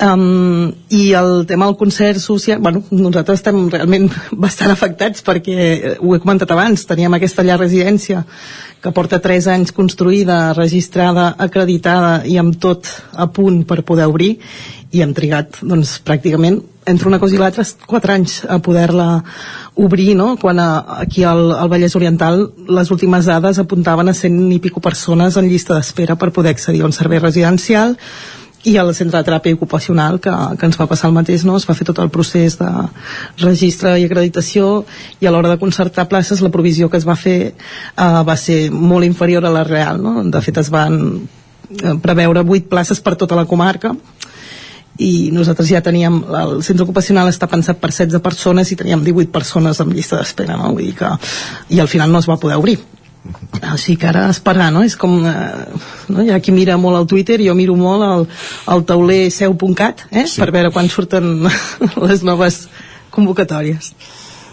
Um, 0.00 0.72
i 0.88 1.12
el 1.14 1.44
tema 1.46 1.66
del 1.68 1.76
concert 1.76 2.18
social 2.18 2.58
bueno, 2.58 2.80
nosaltres 2.90 3.38
estem 3.38 3.68
realment 3.70 4.08
bastant 4.44 4.72
afectats 4.72 5.22
perquè, 5.22 5.54
eh, 5.54 5.92
ho 6.00 6.16
he 6.16 6.18
comentat 6.18 6.50
abans 6.50 6.88
teníem 6.88 7.12
aquesta 7.14 7.44
llar 7.46 7.60
residència 7.60 8.24
que 8.82 8.90
porta 8.90 9.20
3 9.22 9.46
anys 9.52 9.70
construïda, 9.76 10.56
registrada 10.56 11.28
acreditada 11.38 12.24
i 12.26 12.34
amb 12.40 12.56
tot 12.58 12.88
a 13.12 13.28
punt 13.30 13.62
per 13.68 13.84
poder 13.86 14.08
obrir 14.10 14.32
i 14.90 15.04
hem 15.04 15.12
trigat 15.14 15.60
doncs, 15.62 16.00
pràcticament 16.02 16.58
entre 16.88 17.06
una 17.12 17.20
cosa 17.22 17.36
i 17.36 17.38
l'altra 17.38 17.62
4 17.62 18.16
anys 18.16 18.40
a 18.48 18.58
poder-la 18.64 19.08
obrir 19.86 20.16
no? 20.18 20.34
quan 20.40 20.58
a, 20.58 20.70
aquí 21.04 21.22
al, 21.22 21.52
al 21.54 21.70
Vallès 21.70 21.94
Oriental 22.00 22.48
les 22.66 22.90
últimes 22.90 23.28
dades 23.28 23.60
apuntaven 23.62 24.10
a 24.10 24.16
100 24.18 24.56
i 24.56 24.58
pico 24.58 24.82
persones 24.82 25.38
en 25.38 25.52
llista 25.52 25.76
d'espera 25.76 26.16
per 26.16 26.32
poder 26.34 26.56
accedir 26.56 26.82
a 26.82 26.90
un 26.90 26.96
servei 26.96 27.22
residencial 27.22 27.96
i 28.64 28.76
al 28.78 28.92
centre 28.94 29.18
de 29.18 29.26
teràpia 29.26 29.56
ocupacional 29.56 30.20
que, 30.22 30.32
que 30.58 30.68
ens 30.68 30.78
va 30.78 30.86
passar 30.90 31.10
el 31.10 31.16
mateix, 31.16 31.42
no? 31.46 31.56
es 31.58 31.66
va 31.66 31.74
fer 31.74 31.86
tot 31.88 31.98
el 32.02 32.10
procés 32.14 32.58
de 32.60 32.70
registre 33.42 33.96
i 33.98 34.06
acreditació 34.06 34.84
i 35.20 35.26
a 35.26 35.32
l'hora 35.34 35.50
de 35.50 35.58
concertar 35.58 36.08
places 36.10 36.42
la 36.44 36.52
provisió 36.54 36.90
que 36.90 37.00
es 37.00 37.06
va 37.08 37.18
fer 37.18 37.38
eh, 37.50 38.22
va 38.28 38.36
ser 38.38 38.70
molt 38.70 39.08
inferior 39.08 39.46
a 39.46 39.54
la 39.54 39.64
real 39.66 40.02
no? 40.02 40.22
de 40.22 40.44
fet 40.46 40.62
es 40.62 40.70
van 40.70 41.00
eh, 41.18 41.96
preveure 42.02 42.46
8 42.46 42.70
places 42.70 43.02
per 43.02 43.16
tota 43.18 43.38
la 43.38 43.48
comarca 43.50 43.96
i 45.02 45.32
nosaltres 45.34 45.72
ja 45.72 45.82
teníem 45.82 46.22
el 46.22 46.58
centre 46.62 46.86
ocupacional 46.86 47.30
està 47.32 47.48
pensat 47.50 47.80
per 47.82 47.90
16 47.90 48.22
persones 48.22 48.70
i 48.70 48.78
teníem 48.78 49.02
18 49.02 49.32
persones 49.34 49.80
en 49.82 49.90
llista 49.90 50.20
d'espera 50.20 50.60
no? 50.60 50.74
Vull 50.76 50.92
dir 50.92 50.96
que, 51.02 51.14
i 51.74 51.82
al 51.82 51.90
final 51.90 52.12
no 52.12 52.22
es 52.22 52.30
va 52.30 52.38
poder 52.38 52.62
obrir 52.62 52.78
així 53.62 53.96
que 53.96 54.08
ara 54.10 54.26
esperar, 54.30 54.70
no? 54.74 54.82
És 54.86 54.96
com... 54.98 55.20
Eh, 55.26 55.82
no? 56.10 56.24
Hi 56.24 56.32
ha 56.34 56.40
qui 56.42 56.54
mira 56.54 56.76
molt 56.80 56.98
al 56.98 57.06
Twitter, 57.10 57.38
jo 57.44 57.54
miro 57.58 57.76
molt 57.78 58.06
al, 58.06 58.26
al 58.72 58.82
tauler 58.88 59.24
seu.cat, 59.34 60.06
eh? 60.10 60.26
Sí. 60.26 60.42
Per 60.42 60.50
veure 60.54 60.72
quan 60.74 60.90
surten 60.90 61.46
les 62.08 62.26
noves 62.26 62.66
convocatòries. 63.14 63.92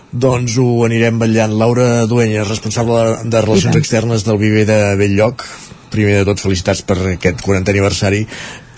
Doncs 0.10 0.56
ho 0.58 0.68
anirem 0.86 1.20
vetllant. 1.22 1.54
Laura 1.58 2.06
Duenya, 2.10 2.46
responsable 2.46 3.30
de 3.30 3.42
Relacions 3.46 3.78
Externes 3.78 4.26
del 4.26 4.40
Viver 4.42 4.66
de 4.70 4.80
Belllloc. 4.98 5.46
Primer 5.90 6.20
de 6.20 6.26
tot, 6.30 6.42
felicitats 6.42 6.84
per 6.86 6.98
aquest 7.16 7.42
40 7.46 7.74
aniversari. 7.74 8.24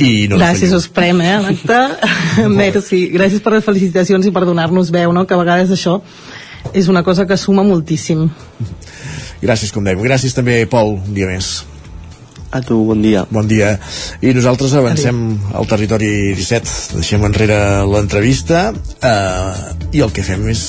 I 0.01 0.27
no 0.31 0.39
gràcies, 0.39 0.71
us 0.75 0.87
prem, 0.91 1.19
eh, 1.23 1.37
l'acte. 1.43 1.79
Merci. 2.61 3.05
Gràcies 3.15 3.43
per 3.43 3.57
les 3.57 3.67
felicitacions 3.67 4.27
i 4.27 4.31
per 4.35 4.45
donar-nos 4.47 4.91
veu, 4.95 5.11
no? 5.15 5.27
Que 5.27 5.35
a 5.35 5.41
vegades 5.41 5.75
això 5.75 5.99
és 6.73 6.87
una 6.87 7.03
cosa 7.03 7.25
que 7.27 7.37
suma 7.37 7.63
moltíssim. 7.67 8.27
Gràcies, 9.41 9.73
com 9.73 9.85
dèiem. 9.85 10.01
Gràcies 10.05 10.35
també, 10.37 10.61
Pol, 10.69 10.97
un 10.99 11.13
dia 11.17 11.29
més. 11.29 11.51
A 12.51 12.59
tu, 12.59 12.81
bon 12.83 12.99
dia. 12.99 13.23
Bon 13.31 13.47
dia. 13.47 13.77
I 14.19 14.33
nosaltres 14.35 14.73
avancem 14.75 15.21
al 15.55 15.69
territori 15.71 16.33
17. 16.35 16.97
Deixem 16.99 17.23
enrere 17.23 17.59
l'entrevista 17.87 18.65
eh, 18.75 19.69
i 19.95 20.03
el 20.03 20.11
que 20.11 20.25
fem 20.27 20.43
és 20.51 20.65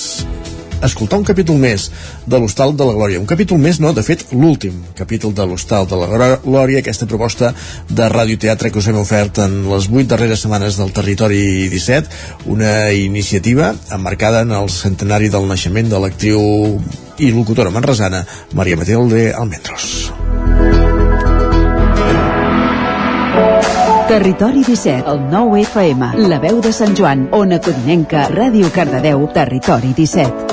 escoltar 0.86 1.18
un 1.20 1.26
capítol 1.26 1.58
més 1.62 1.88
de 2.26 2.38
l'Hostal 2.38 2.74
de 2.76 2.86
la 2.86 2.94
Glòria. 2.96 3.20
Un 3.20 3.28
capítol 3.30 3.60
més, 3.62 3.80
no, 3.82 3.92
de 3.92 4.04
fet, 4.06 4.26
l'últim 4.32 4.80
capítol 4.98 5.34
de 5.34 5.46
l'Hostal 5.46 5.86
de 5.90 5.98
la 6.00 6.08
Glòria, 6.44 6.82
aquesta 6.82 7.08
proposta 7.10 7.52
de 7.88 8.08
radioteatre 8.12 8.70
que 8.70 8.80
us 8.82 8.88
hem 8.90 9.00
ofert 9.00 9.42
en 9.44 9.62
les 9.70 9.88
vuit 9.92 10.08
darreres 10.08 10.44
setmanes 10.44 10.78
del 10.80 10.92
territori 10.92 11.68
17, 11.72 12.22
una 12.52 12.92
iniciativa 12.92 13.72
emmarcada 13.92 14.42
en 14.46 14.52
el 14.56 14.70
centenari 14.70 15.30
del 15.32 15.48
naixement 15.48 15.90
de 15.92 16.02
l'actriu 16.02 16.42
i 17.18 17.30
locutora 17.30 17.70
manresana 17.70 18.24
Maria 18.52 18.76
Matilde 18.76 19.30
Almendros. 19.32 20.12
Territori 24.12 24.62
17, 24.62 25.08
el 25.08 25.20
9 25.30 25.62
FM, 25.62 26.10
la 26.28 26.38
veu 26.42 26.60
de 26.60 26.72
Sant 26.76 26.92
Joan, 26.98 27.30
Ona 27.32 27.62
Codinenca, 27.64 28.26
Ràdio 28.28 28.68
Cardedeu, 28.74 29.24
Territori 29.32 29.94
17. 29.96 30.51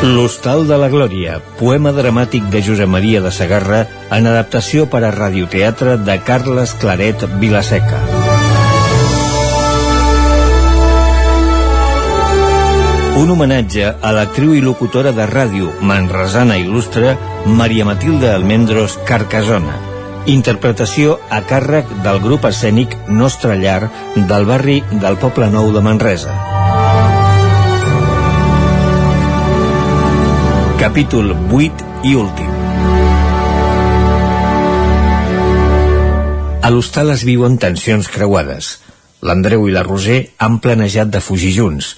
L'Hostal 0.00 0.62
de 0.64 0.76
la 0.80 0.88
Glòria, 0.88 1.34
poema 1.58 1.90
dramàtic 1.92 2.46
de 2.52 2.62
Josep 2.64 2.88
Maria 2.88 3.20
de 3.20 3.28
Sagarra 3.36 3.82
en 4.16 4.28
adaptació 4.30 4.86
per 4.88 5.02
a 5.04 5.10
radioteatre 5.12 5.98
de 6.06 6.16
Carles 6.24 6.72
Claret 6.80 7.26
Vilaseca. 7.42 8.00
Un 13.20 13.34
homenatge 13.36 13.92
a 14.00 14.14
l'actriu 14.16 14.56
i 14.56 14.64
locutora 14.64 15.12
de 15.12 15.28
ràdio 15.28 15.76
manresana 15.84 16.56
il·lustre 16.56 17.18
Maria 17.44 17.84
Matilde 17.84 18.32
Almendros 18.32 18.96
Carcasona. 19.04 19.89
Interpretació 20.28 21.14
a 21.32 21.40
càrrec 21.48 21.88
del 22.04 22.18
grup 22.20 22.44
escènic 22.44 22.92
Nostra 23.08 23.54
Llar 23.56 23.88
del 24.14 24.44
barri 24.44 24.82
del 24.92 25.16
Poble 25.16 25.46
Nou 25.48 25.70
de 25.72 25.80
Manresa. 25.80 26.34
Capítol 30.82 31.32
8 31.32 31.86
i 32.04 32.12
últim. 32.20 32.50
A 36.60 36.68
l'hostal 36.68 37.14
es 37.16 37.24
viuen 37.24 37.56
tensions 37.56 38.12
creuades. 38.12 38.76
L'Andreu 39.24 39.66
i 39.68 39.72
la 39.72 39.86
Roser 39.88 40.20
han 40.36 40.60
planejat 40.60 41.08
de 41.08 41.24
fugir 41.24 41.54
junts. 41.56 41.94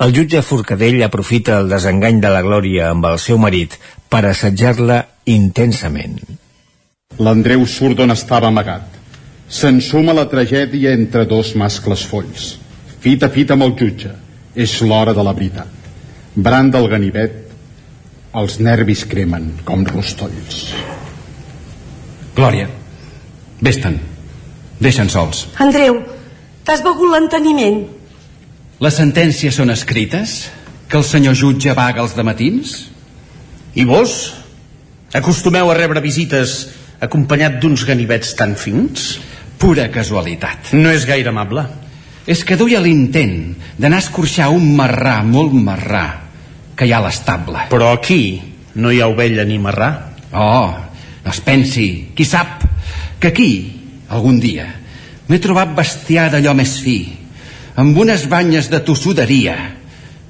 El 0.00 0.16
jutge 0.16 0.40
Forcadell 0.40 1.04
aprofita 1.04 1.60
el 1.60 1.68
desengany 1.68 2.24
de 2.24 2.32
la 2.32 2.40
Glòria 2.40 2.88
amb 2.96 3.04
el 3.12 3.20
seu 3.20 3.36
marit 3.36 3.76
per 4.08 4.24
assetjar-la 4.24 5.02
intensament. 5.26 6.45
L'Andreu 7.18 7.64
surt 7.66 7.96
d'on 7.96 8.12
estava 8.12 8.50
amagat. 8.50 8.92
S'ensuma 9.48 10.12
la 10.16 10.26
tragèdia 10.28 10.92
entre 10.92 11.24
dos 11.24 11.54
mascles 11.56 12.04
folls. 12.04 12.56
Fit 13.00 13.22
a 13.22 13.30
fit 13.32 13.50
amb 13.54 13.64
el 13.64 13.74
jutge. 13.78 14.12
És 14.56 14.80
l'hora 14.80 15.12
de 15.16 15.24
la 15.24 15.34
veritat. 15.36 15.68
Brand 16.34 16.72
del 16.72 16.88
ganivet 16.88 17.42
els 18.36 18.58
nervis 18.60 19.04
cremen 19.08 19.50
com 19.64 19.84
rostolls. 19.88 20.66
Glòria, 22.36 22.68
vés-te'n. 23.64 23.96
Deixa'ns 24.80 25.14
sols. 25.16 25.44
Andreu, 25.62 26.02
t'has 26.64 26.82
begut 26.84 27.08
l'enteniment? 27.14 27.86
Les 28.84 28.98
sentències 29.00 29.56
són 29.56 29.72
escrites? 29.72 30.50
Que 30.86 31.00
el 31.00 31.06
senyor 31.08 31.34
jutge 31.34 31.72
vaga 31.74 32.04
els 32.04 32.12
matins? 32.20 32.74
I 33.74 33.86
vos? 33.88 34.34
Acostumeu 35.16 35.70
a 35.72 35.76
rebre 35.78 36.02
visites 36.04 36.66
acompanyat 37.00 37.58
d'uns 37.60 37.84
ganivets 37.88 38.34
tan 38.38 38.54
fins? 38.58 39.16
Pura 39.58 39.88
casualitat. 39.92 40.72
No 40.76 40.92
és 40.92 41.06
gaire 41.08 41.32
amable. 41.32 41.64
És 42.26 42.42
que 42.44 42.58
duia 42.58 42.80
l'intent 42.82 43.54
d'anar 43.78 44.00
a 44.00 44.04
escorxar 44.04 44.50
un 44.52 44.72
marrà, 44.76 45.20
molt 45.22 45.54
marrà, 45.54 46.06
que 46.76 46.86
hi 46.86 46.92
ha 46.92 46.98
a 47.00 47.06
l'estable. 47.06 47.68
Però 47.70 47.92
aquí 47.94 48.40
no 48.74 48.90
hi 48.92 49.00
ha 49.00 49.08
ovella 49.08 49.46
ni 49.46 49.58
marrà. 49.62 49.90
Oh, 50.32 50.74
no 51.24 51.32
es 51.32 51.40
pensi, 51.40 52.12
qui 52.16 52.26
sap, 52.26 52.66
que 53.20 53.30
aquí, 53.30 53.50
algun 54.12 54.40
dia, 54.42 54.66
m'he 55.28 55.40
trobat 55.42 55.72
bestiar 55.74 56.28
d'allò 56.34 56.52
més 56.58 56.76
fi, 56.82 56.98
amb 57.80 57.96
unes 57.98 58.26
banyes 58.30 58.68
de 58.72 58.82
tossuderia, 58.84 59.56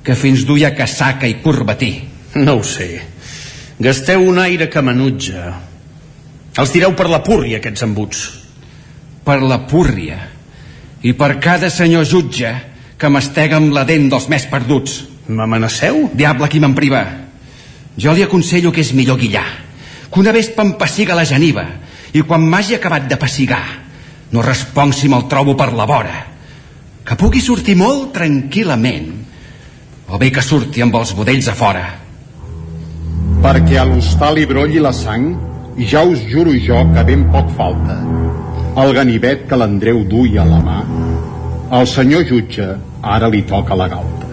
que 0.06 0.14
fins 0.14 0.44
duia 0.46 0.74
casaca 0.76 1.26
i 1.26 1.40
corbatí. 1.42 1.92
No 2.36 2.60
ho 2.60 2.64
sé. 2.64 3.00
Gasteu 3.82 4.22
un 4.22 4.38
aire 4.38 4.68
que 4.70 4.82
manutja. 4.84 5.50
Els 6.56 6.72
tireu 6.72 6.94
per 6.96 7.10
la 7.12 7.20
púrria, 7.24 7.58
aquests 7.60 7.84
embuts. 7.84 8.22
Per 9.26 9.40
la 9.42 9.60
púrria. 9.68 10.16
I 11.04 11.12
per 11.12 11.36
cada 11.42 11.68
senyor 11.70 12.06
jutge 12.08 12.52
que 12.96 13.10
m'estega 13.12 13.58
amb 13.60 13.74
la 13.76 13.84
dent 13.84 14.08
dels 14.12 14.28
més 14.32 14.46
perduts. 14.48 15.02
M'amenaceu? 15.28 16.06
Diable, 16.16 16.48
qui 16.48 16.62
me'n 16.62 16.76
priva. 16.76 17.02
Jo 18.00 18.14
li 18.16 18.24
aconsello 18.24 18.72
que 18.72 18.80
és 18.84 18.94
millor 18.96 19.18
guillar, 19.20 19.46
que 20.12 20.20
una 20.20 20.32
vespa 20.32 20.64
em 20.64 20.74
passiga 20.80 21.16
la 21.16 21.26
geniva, 21.28 21.64
i 22.12 22.22
quan 22.24 22.44
m'hagi 22.44 22.76
acabat 22.76 23.08
de 23.08 23.16
passigar, 23.20 23.64
no 24.32 24.44
responc 24.44 24.94
si 24.96 25.08
me'l 25.08 25.28
trobo 25.28 25.56
per 25.56 25.72
la 25.72 25.86
vora, 25.88 26.16
que 27.04 27.16
pugui 27.16 27.40
sortir 27.40 27.76
molt 27.76 28.12
tranquil·lament, 28.16 29.08
o 30.12 30.20
bé 30.20 30.30
que 30.30 30.44
surti 30.44 30.84
amb 30.84 30.96
els 31.00 31.12
budells 31.16 31.48
a 31.48 31.56
fora. 31.56 31.84
Perquè 33.42 33.80
a 33.80 33.86
l'hostal 33.88 34.38
hi 34.38 34.46
brolli 34.48 34.80
la 34.82 34.92
sang, 34.96 35.55
i 35.76 35.86
ja 35.88 36.02
us 36.04 36.22
juro 36.30 36.52
jo 36.56 36.84
que 36.94 37.04
ben 37.04 37.26
poc 37.32 37.50
falta. 37.56 38.00
el 38.76 38.92
ganivet 38.92 39.46
que 39.48 39.56
l'Andreu 39.56 40.02
duia 40.04 40.42
a 40.42 40.44
la 40.44 40.58
mà, 40.60 40.80
al 41.70 41.86
senyor 41.88 42.26
jutge 42.28 42.66
ara 43.02 43.28
li 43.32 43.42
toca 43.48 43.74
la 43.74 43.88
galta. 43.88 44.28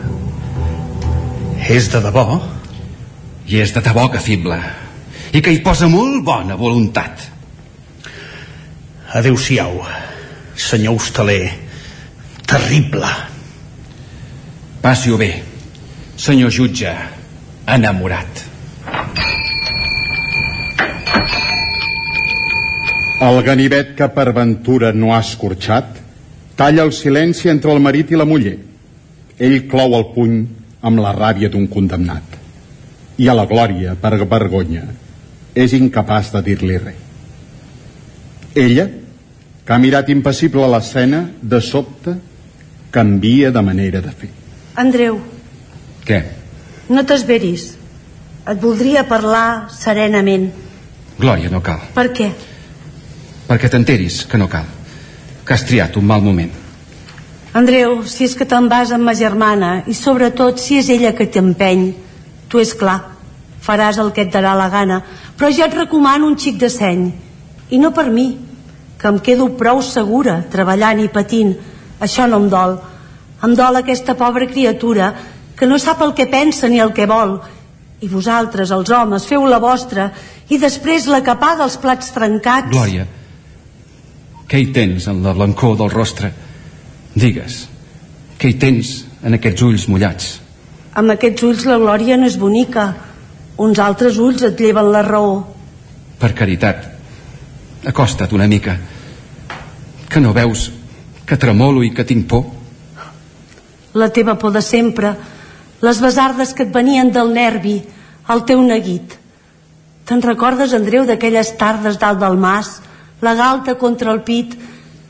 És 1.69 1.87
de 1.93 2.01
debò? 2.03 2.41
I 3.47 3.61
és 3.63 3.71
de 3.71 3.81
debò 3.85 4.09
que 4.11 4.19
fibla. 4.19 4.59
I 5.33 5.41
que 5.41 5.53
hi 5.53 5.61
posa 5.63 5.87
molt 5.87 6.25
bona 6.27 6.57
voluntat. 6.59 7.23
Adéu-siau, 9.15 9.79
senyor 10.55 10.99
hostaler. 10.99 11.53
Terrible. 12.43 13.09
Passi-ho 14.83 15.17
bé, 15.17 15.31
senyor 16.19 16.51
jutge, 16.51 16.91
enamorat. 17.65 18.42
El 23.23 23.39
ganivet 23.45 23.93
que 23.95 24.07
per 24.11 24.33
ventura 24.35 24.91
no 24.93 25.13
ha 25.15 25.21
escorxat 25.23 25.99
talla 26.59 26.83
el 26.83 26.91
silenci 26.93 27.49
entre 27.49 27.71
el 27.71 27.79
marit 27.81 28.11
i 28.11 28.19
la 28.19 28.25
muller. 28.27 28.57
Ell 29.39 29.61
clou 29.71 29.95
el 29.97 30.09
puny 30.15 30.35
amb 30.83 30.99
la 31.01 31.13
ràbia 31.15 31.49
d'un 31.49 31.67
condemnat. 31.71 32.35
I 33.17 33.29
a 33.29 33.35
la 33.37 33.45
Glòria, 33.49 33.95
per 34.01 34.17
vergonya, 34.25 34.83
és 35.55 35.73
incapaç 35.77 36.31
de 36.33 36.41
dir-li 36.45 36.77
res. 36.81 36.99
Ella, 38.55 38.87
que 39.65 39.73
ha 39.73 39.79
mirat 39.81 40.09
impassible 40.13 40.67
l'escena, 40.69 41.23
de 41.41 41.61
sobte 41.61 42.17
canvia 42.93 43.51
de 43.51 43.61
manera 43.65 44.01
de 44.01 44.11
fer. 44.11 44.29
Andreu, 44.75 45.19
Què? 46.05 46.19
no 46.89 47.05
t'esveris. 47.07 47.77
Et 48.45 48.59
voldria 48.59 49.05
parlar 49.07 49.69
serenament. 49.71 50.49
Glòria, 51.19 51.49
no 51.53 51.61
cal. 51.61 51.81
Per 51.93 52.09
què? 52.15 52.29
Perquè 53.47 53.69
t'enteris 53.69 54.23
que 54.29 54.39
no 54.41 54.49
cal. 54.49 54.67
Que 55.43 55.55
has 55.55 55.65
triat 55.67 55.97
un 55.99 56.07
mal 56.07 56.23
moment. 56.23 56.51
Andreu, 57.53 57.99
si 58.09 58.25
és 58.25 58.33
que 58.33 58.47
te'n 58.49 58.69
vas 58.69 58.91
amb 58.95 59.05
ma 59.05 59.13
germana 59.13 59.83
i 59.85 59.93
sobretot 59.93 60.57
si 60.57 60.79
és 60.81 60.89
ella 60.89 61.11
que 61.13 61.27
t'empeny, 61.29 61.91
tu 62.49 62.61
és 62.63 62.71
clar, 62.73 62.97
faràs 63.61 63.99
el 64.01 64.09
que 64.15 64.25
et 64.25 64.31
darà 64.33 64.55
la 64.57 64.71
gana, 64.73 65.03
però 65.37 65.51
jo 65.53 65.67
et 65.67 65.77
recomano 65.77 66.25
un 66.27 66.37
xic 66.39 66.57
de 66.57 66.69
seny. 66.73 67.05
I 67.69 67.77
no 67.77 67.91
per 67.93 68.09
mi, 68.09 68.31
que 68.97 69.11
em 69.11 69.19
quedo 69.19 69.51
prou 69.59 69.83
segura 69.85 70.39
treballant 70.49 71.01
i 71.03 71.11
patint. 71.11 71.53
Això 71.99 72.25
no 72.27 72.39
em 72.41 72.49
dol. 72.49 72.77
Em 73.43 73.55
dol 73.59 73.75
aquesta 73.75 74.15
pobra 74.15 74.47
criatura 74.47 75.11
que 75.59 75.67
no 75.67 75.77
sap 75.77 76.01
el 76.01 76.13
que 76.15 76.25
pensa 76.31 76.69
ni 76.71 76.79
el 76.79 76.93
que 76.95 77.05
vol. 77.05 77.37
I 78.03 78.09
vosaltres, 78.11 78.71
els 78.75 78.89
homes, 78.91 79.25
feu 79.29 79.45
la 79.47 79.61
vostra 79.63 80.09
i 80.51 80.59
després 80.59 81.07
la 81.07 81.21
que 81.23 81.37
paga 81.39 81.63
els 81.63 81.77
plats 81.79 82.11
trencats... 82.15 82.71
Glòria, 82.73 83.05
què 84.49 84.59
hi 84.59 84.71
tens 84.75 85.07
en 85.07 85.23
la 85.23 85.33
blancor 85.37 85.77
del 85.79 85.91
rostre? 85.93 86.33
Digues, 87.15 87.63
què 88.37 88.51
hi 88.51 88.57
tens 88.59 88.93
en 89.23 89.37
aquests 89.39 89.63
ulls 89.63 89.87
mullats? 89.87 90.33
Amb 90.99 91.15
aquests 91.15 91.45
ulls 91.47 91.65
la 91.65 91.79
glòria 91.81 92.19
no 92.19 92.27
és 92.29 92.37
bonica. 92.37 92.89
Uns 93.63 93.79
altres 93.81 94.19
ulls 94.21 94.43
et 94.45 94.59
lleven 94.59 94.91
la 94.93 95.01
raó. 95.05 95.37
Per 96.19 96.31
caritat, 96.37 96.85
acosta't 97.89 98.35
una 98.35 98.49
mica. 98.51 98.75
Que 100.09 100.21
no 100.21 100.33
veus 100.35 100.67
que 101.25 101.37
tremolo 101.39 101.83
i 101.83 101.93
que 101.95 102.05
tinc 102.05 102.27
por? 102.29 102.43
La 103.93 104.09
teva 104.13 104.35
por 104.39 104.51
de 104.53 104.61
sempre, 104.61 105.13
les 105.83 105.99
besardes 105.99 106.53
que 106.55 106.63
et 106.63 106.71
venien 106.71 107.11
del 107.11 107.33
nervi, 107.35 107.81
el 108.31 108.43
teu 108.47 108.61
neguit. 108.63 109.17
Te'n 110.07 110.23
recordes, 110.23 110.73
Andreu, 110.75 111.03
d'aquelles 111.07 111.53
tardes 111.59 111.99
dalt 111.99 112.21
del 112.21 112.39
mas, 112.39 112.77
la 113.23 113.35
galta 113.35 113.75
contra 113.79 114.11
el 114.11 114.21
pit, 114.23 114.55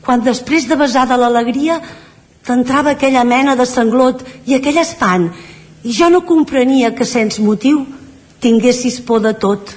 quan 0.04 0.22
després 0.22 0.66
de 0.68 0.78
besar 0.78 1.06
de 1.10 1.18
l'alegria 1.18 1.80
t'entrava 2.44 2.92
aquella 2.92 3.24
mena 3.24 3.54
de 3.56 3.66
sanglot 3.66 4.22
i 4.50 4.58
aquell 4.58 4.82
espant, 4.82 5.30
i 5.84 5.92
jo 5.92 6.10
no 6.10 6.24
comprenia 6.26 6.92
que 6.94 7.06
sens 7.08 7.38
motiu 7.40 7.84
tinguessis 8.44 9.00
por 9.00 9.22
de 9.24 9.32
tot. 9.40 9.72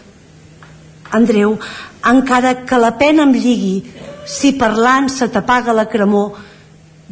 Andreu, 1.12 1.56
encara 2.04 2.66
que 2.68 2.82
la 2.82 2.94
pena 3.00 3.24
em 3.24 3.34
lligui, 3.38 3.78
si 4.28 4.52
parlant 4.60 5.08
se 5.14 5.30
t'apaga 5.32 5.76
la 5.78 5.88
cremor, 5.88 6.36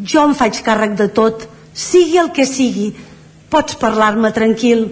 jo 0.03 0.25
em 0.27 0.33
faig 0.35 0.59
càrrec 0.65 0.97
de 0.99 1.07
tot, 1.07 1.47
sigui 1.73 2.19
el 2.19 2.33
que 2.35 2.45
sigui, 2.49 2.91
pots 3.55 3.77
parlar-me 3.79 4.33
tranquil, 4.35 4.89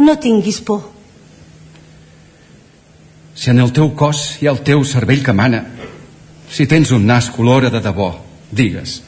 no 0.00 0.16
tinguis 0.16 0.62
por. 0.64 0.80
Si 3.36 3.50
en 3.52 3.60
el 3.60 3.74
teu 3.76 3.92
cos 3.92 4.38
ha 4.40 4.48
el 4.48 4.62
teu 4.64 4.80
cervell 4.88 5.20
que 5.26 5.34
mana, 5.36 5.66
si 6.48 6.66
tens 6.66 6.90
un 6.96 7.04
nas 7.06 7.28
colora 7.28 7.68
de 7.70 7.82
debò, 7.84 8.14
digues, 8.50 9.02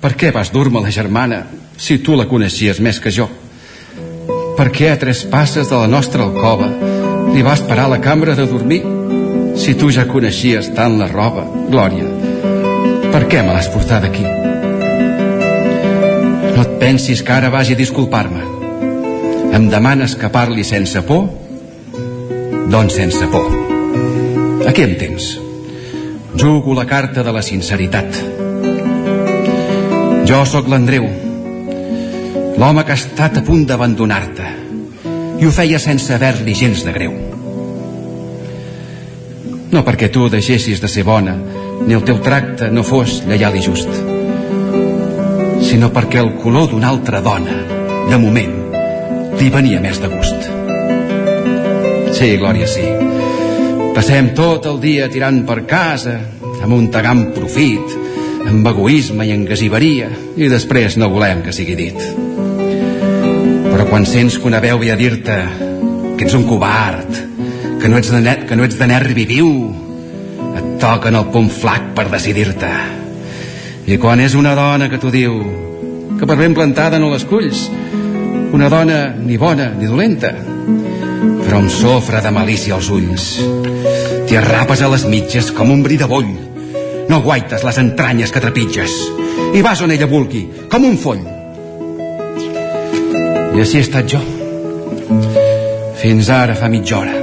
per 0.00 0.14
què 0.14 0.30
vas 0.30 0.52
dur-me 0.54 0.80
la 0.84 0.94
germana 0.94 1.42
si 1.76 1.98
tu 1.98 2.14
la 2.14 2.28
coneixies 2.30 2.78
més 2.80 3.02
que 3.02 3.10
jo? 3.10 3.26
Per 4.56 4.70
què 4.72 4.92
a 4.92 5.00
tres 5.00 5.26
passes 5.28 5.68
de 5.68 5.76
la 5.76 5.90
nostra 5.90 6.22
alcova 6.24 6.70
li 7.34 7.42
vas 7.42 7.64
parar 7.66 7.90
a 7.90 7.96
la 7.96 8.00
cambra 8.00 8.38
de 8.38 8.46
dormir 8.46 8.84
si 9.58 9.74
tu 9.74 9.90
ja 9.90 10.06
coneixies 10.06 10.70
tant 10.78 11.00
la 11.00 11.10
roba, 11.10 11.44
Glòria? 11.68 12.06
Per 13.10 13.26
què 13.26 13.42
me 13.42 13.56
l'has 13.56 13.72
portat 13.74 14.06
aquí? 14.06 14.24
Pensis 16.80 17.22
que 17.22 17.32
ara 17.32 17.48
vagi 17.50 17.72
a 17.72 17.78
disculpar-me. 17.78 18.42
Em 19.56 19.68
demanes 19.72 20.14
que 20.14 20.28
parli 20.28 20.64
sense 20.64 21.00
por? 21.08 21.28
Doncs 22.68 22.96
sense 22.98 23.26
por. 23.32 23.48
Aquí 24.68 24.82
em 24.84 24.96
tens. 25.00 25.38
Jugo 26.36 26.74
la 26.74 26.84
carta 26.84 27.22
de 27.24 27.32
la 27.32 27.42
sinceritat. 27.42 28.18
Jo 30.28 30.42
sóc 30.44 30.68
l'Andreu, 30.68 31.06
l'home 32.58 32.84
que 32.84 32.92
ha 32.92 32.98
estat 32.98 33.38
a 33.38 33.44
punt 33.46 33.62
d'abandonar-te, 33.68 34.48
i 35.40 35.46
ho 35.46 35.52
feia 35.54 35.78
sense 35.78 36.12
haver-li 36.12 36.54
gens 36.58 36.82
de 36.84 36.92
greu. 36.92 37.14
No 39.72 39.84
perquè 39.86 40.10
tu 40.12 40.28
deixessis 40.28 40.82
de 40.82 40.90
ser 40.90 41.06
bona, 41.06 41.38
ni 41.86 41.94
el 41.94 42.04
teu 42.04 42.20
tracte 42.20 42.68
no 42.74 42.84
fos 42.84 43.22
lleial 43.24 43.56
i 43.56 43.64
just, 43.64 44.15
sinó 45.66 45.90
perquè 45.90 46.20
el 46.22 46.36
color 46.38 46.70
d'una 46.70 46.92
altra 46.94 47.20
dona, 47.24 47.56
de 48.06 48.18
moment, 48.22 48.54
li 49.40 49.48
venia 49.50 49.80
més 49.82 49.98
de 49.98 50.10
gust. 50.12 50.46
Sí, 52.16 52.28
Glòria, 52.38 52.68
sí. 52.70 52.86
Passem 53.96 54.30
tot 54.38 54.68
el 54.70 54.78
dia 54.80 55.08
tirant 55.10 55.42
per 55.48 55.64
casa, 55.68 56.14
amuntegant 56.62 57.32
profit, 57.34 57.96
amb 58.46 58.68
egoisme 58.70 59.26
i 59.26 59.34
engasiveria, 59.34 60.10
i 60.38 60.50
després 60.52 60.96
no 61.00 61.10
volem 61.10 61.42
que 61.44 61.54
sigui 61.56 61.74
dit. 61.78 61.98
Però 63.66 63.88
quan 63.90 64.06
sents 64.06 64.38
que 64.38 64.46
una 64.48 64.62
veu 64.62 64.78
ve 64.80 64.92
a 64.94 64.98
dir-te 65.00 65.40
que 66.16 66.28
ets 66.28 66.36
un 66.38 66.46
covard, 66.48 67.22
que 67.82 67.90
no 67.90 67.98
ets 67.98 68.12
de, 68.14 68.22
net, 68.22 68.46
que 68.48 68.56
no 68.56 68.64
ets 68.64 68.78
de 68.78 68.88
nervi 68.88 69.26
viu, 69.28 69.50
et 70.56 70.76
toquen 70.80 71.18
el 71.18 71.26
punt 71.34 71.50
flac 71.52 71.90
per 71.98 72.06
decidir-te. 72.14 72.95
I 73.86 74.00
quan 74.02 74.18
és 74.18 74.34
una 74.34 74.56
dona 74.58 74.88
que 74.90 74.98
t'ho 74.98 75.12
diu, 75.14 75.36
que 76.18 76.26
per 76.26 76.34
ben 76.40 76.56
plantada 76.58 76.98
no 76.98 77.12
l'esculls, 77.12 77.68
una 78.56 78.66
dona 78.72 79.12
ni 79.14 79.36
bona 79.38 79.68
ni 79.78 79.86
dolenta, 79.86 80.32
però 81.44 81.60
amb 81.60 81.70
sofre 81.70 82.18
de 82.24 82.32
malícia 82.34 82.74
als 82.74 82.88
ulls. 82.90 83.26
T'hi 84.26 84.38
arrapes 84.40 84.82
a 84.82 84.90
les 84.90 85.04
mitges 85.06 85.52
com 85.54 85.70
un 85.70 85.84
bri 85.86 86.00
de 86.00 86.08
boll. 86.10 86.32
No 87.06 87.20
guaites 87.22 87.62
les 87.62 87.78
entranyes 87.78 88.34
que 88.34 88.42
trepitges. 88.42 88.96
I 89.54 89.62
vas 89.62 89.84
on 89.86 89.94
ella 89.94 90.10
vulgui, 90.10 90.42
com 90.72 90.88
un 90.88 90.98
foll. 90.98 91.22
I 93.54 93.62
així 93.62 93.78
he 93.78 93.86
estat 93.86 94.10
jo. 94.10 94.24
Fins 96.02 96.32
ara 96.34 96.58
fa 96.58 96.72
mitja 96.72 96.98
hora. 96.98 97.14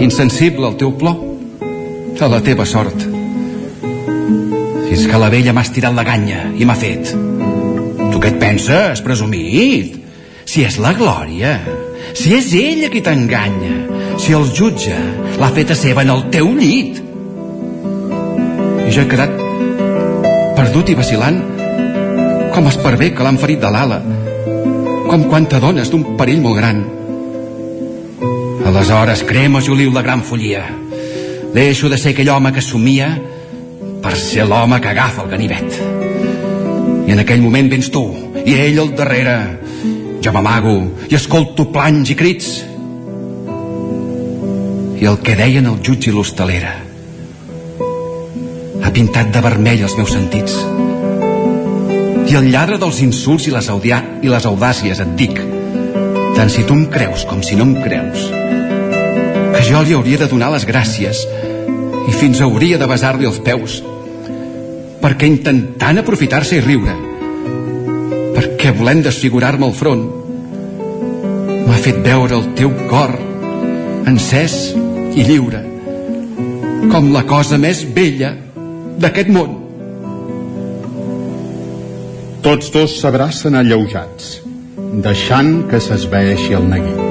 Insensible 0.00 0.64
al 0.72 0.80
teu 0.80 0.96
plor, 0.96 1.20
a 2.18 2.32
la 2.32 2.40
teva 2.40 2.64
sort. 2.64 3.17
Fins 4.88 5.06
que 5.06 5.20
la 5.20 5.28
vella 5.32 5.52
m'ha 5.52 5.64
estirat 5.66 5.94
la 5.96 6.04
ganya 6.06 6.46
i 6.56 6.66
m'ha 6.68 6.76
fet. 6.78 7.12
Tu 7.12 8.20
què 8.22 8.32
et 8.32 8.38
penses, 8.40 9.02
presumit? 9.04 9.98
Si 10.48 10.64
és 10.64 10.78
la 10.80 10.94
Glòria, 10.96 11.58
si 12.16 12.32
és 12.36 12.54
ella 12.56 12.88
qui 12.88 13.04
t'enganya, 13.04 13.74
si 14.18 14.32
el 14.32 14.48
jutge 14.48 14.96
l'ha 15.38 15.52
feta 15.54 15.76
seva 15.76 16.06
en 16.06 16.14
el 16.14 16.24
teu 16.32 16.54
llit. 16.56 17.02
I 18.88 18.90
jo 18.94 19.04
he 19.04 19.10
quedat 19.10 19.36
perdut 20.58 20.90
i 20.90 20.96
vacilant 20.98 21.36
com 22.54 22.66
esparvé 22.66 23.12
que 23.14 23.22
l'han 23.22 23.38
ferit 23.38 23.60
de 23.62 23.68
l'ala 23.70 24.00
com 25.08 25.22
quan 25.30 25.46
t'adones 25.46 25.92
d'un 25.92 26.16
perill 26.18 26.40
molt 26.42 26.58
gran 26.58 26.80
aleshores 28.66 29.22
crema 29.28 29.62
Juliu 29.64 29.92
la 29.94 30.02
gran 30.02 30.24
follia 30.26 30.64
deixo 31.54 31.88
de 31.92 31.98
ser 32.00 32.16
aquell 32.16 32.32
home 32.34 32.50
que 32.56 32.64
somia 32.64 33.12
per 34.08 34.16
ser 34.16 34.46
l'home 34.48 34.78
que 34.80 34.88
agafa 34.88 35.20
el 35.26 35.28
ganivet. 35.28 35.74
I 37.08 37.12
en 37.12 37.20
aquell 37.20 37.42
moment 37.44 37.66
vens 37.68 37.90
tu 37.92 38.00
i 38.40 38.54
ell 38.56 38.78
al 38.80 38.94
darrere. 38.96 39.34
Jo 40.24 40.32
m'amago 40.32 40.76
i 41.10 41.16
escolto 41.18 41.66
planys 41.74 42.14
i 42.14 42.16
crits. 42.16 42.46
I 44.98 45.08
el 45.10 45.18
que 45.24 45.34
deien 45.36 45.68
el 45.68 45.82
jutge 45.84 46.08
i 46.08 46.14
l'hostalera. 46.14 46.70
Ha 48.80 48.92
pintat 48.96 49.28
de 49.34 49.42
vermell 49.44 49.84
els 49.84 49.96
meus 50.00 50.14
sentits. 50.16 50.56
I 52.32 52.40
el 52.40 52.48
lladre 52.48 52.80
dels 52.80 53.02
insults 53.04 53.50
i 53.50 53.52
les, 53.52 53.68
audià, 53.68 54.00
i 54.24 54.32
les 54.32 54.48
audàcies 54.48 55.04
et 55.04 55.12
dic, 55.20 55.36
tant 56.38 56.48
si 56.48 56.64
tu 56.64 56.78
em 56.80 56.88
creus 56.96 57.26
com 57.28 57.44
si 57.44 57.60
no 57.60 57.68
em 57.68 57.76
creus, 57.84 58.24
que 59.52 59.68
jo 59.68 59.84
li 59.84 59.96
hauria 59.96 60.24
de 60.24 60.32
donar 60.32 60.50
les 60.56 60.64
gràcies 60.68 61.24
i 62.08 62.16
fins 62.16 62.40
hauria 62.44 62.80
de 62.80 62.88
besar-li 62.88 63.28
els 63.28 63.40
peus 63.44 63.80
perquè 65.02 65.28
intentant 65.30 66.02
aprofitar-se 66.02 66.58
i 66.58 66.64
riure? 66.64 66.94
Perquè 68.36 68.74
volent 68.76 69.02
desfigurar-me 69.06 69.66
el 69.68 69.74
front? 69.76 70.04
M'ha 71.68 71.80
fet 71.84 72.02
veure 72.04 72.38
el 72.38 72.52
teu 72.58 72.72
cor 72.90 73.14
encès 74.08 74.54
i 75.18 75.24
lliure 75.26 75.64
com 76.92 77.10
la 77.12 77.24
cosa 77.28 77.58
més 77.60 77.82
bella 77.94 78.30
d'aquest 79.02 79.30
món. 79.34 79.56
Tots 82.44 82.70
dos 82.72 82.94
s'abracen 83.00 83.58
alleujats, 83.58 84.38
deixant 85.04 85.66
que 85.68 85.80
s'esveeixi 85.82 86.54
el 86.56 86.68
neguit. 86.70 87.04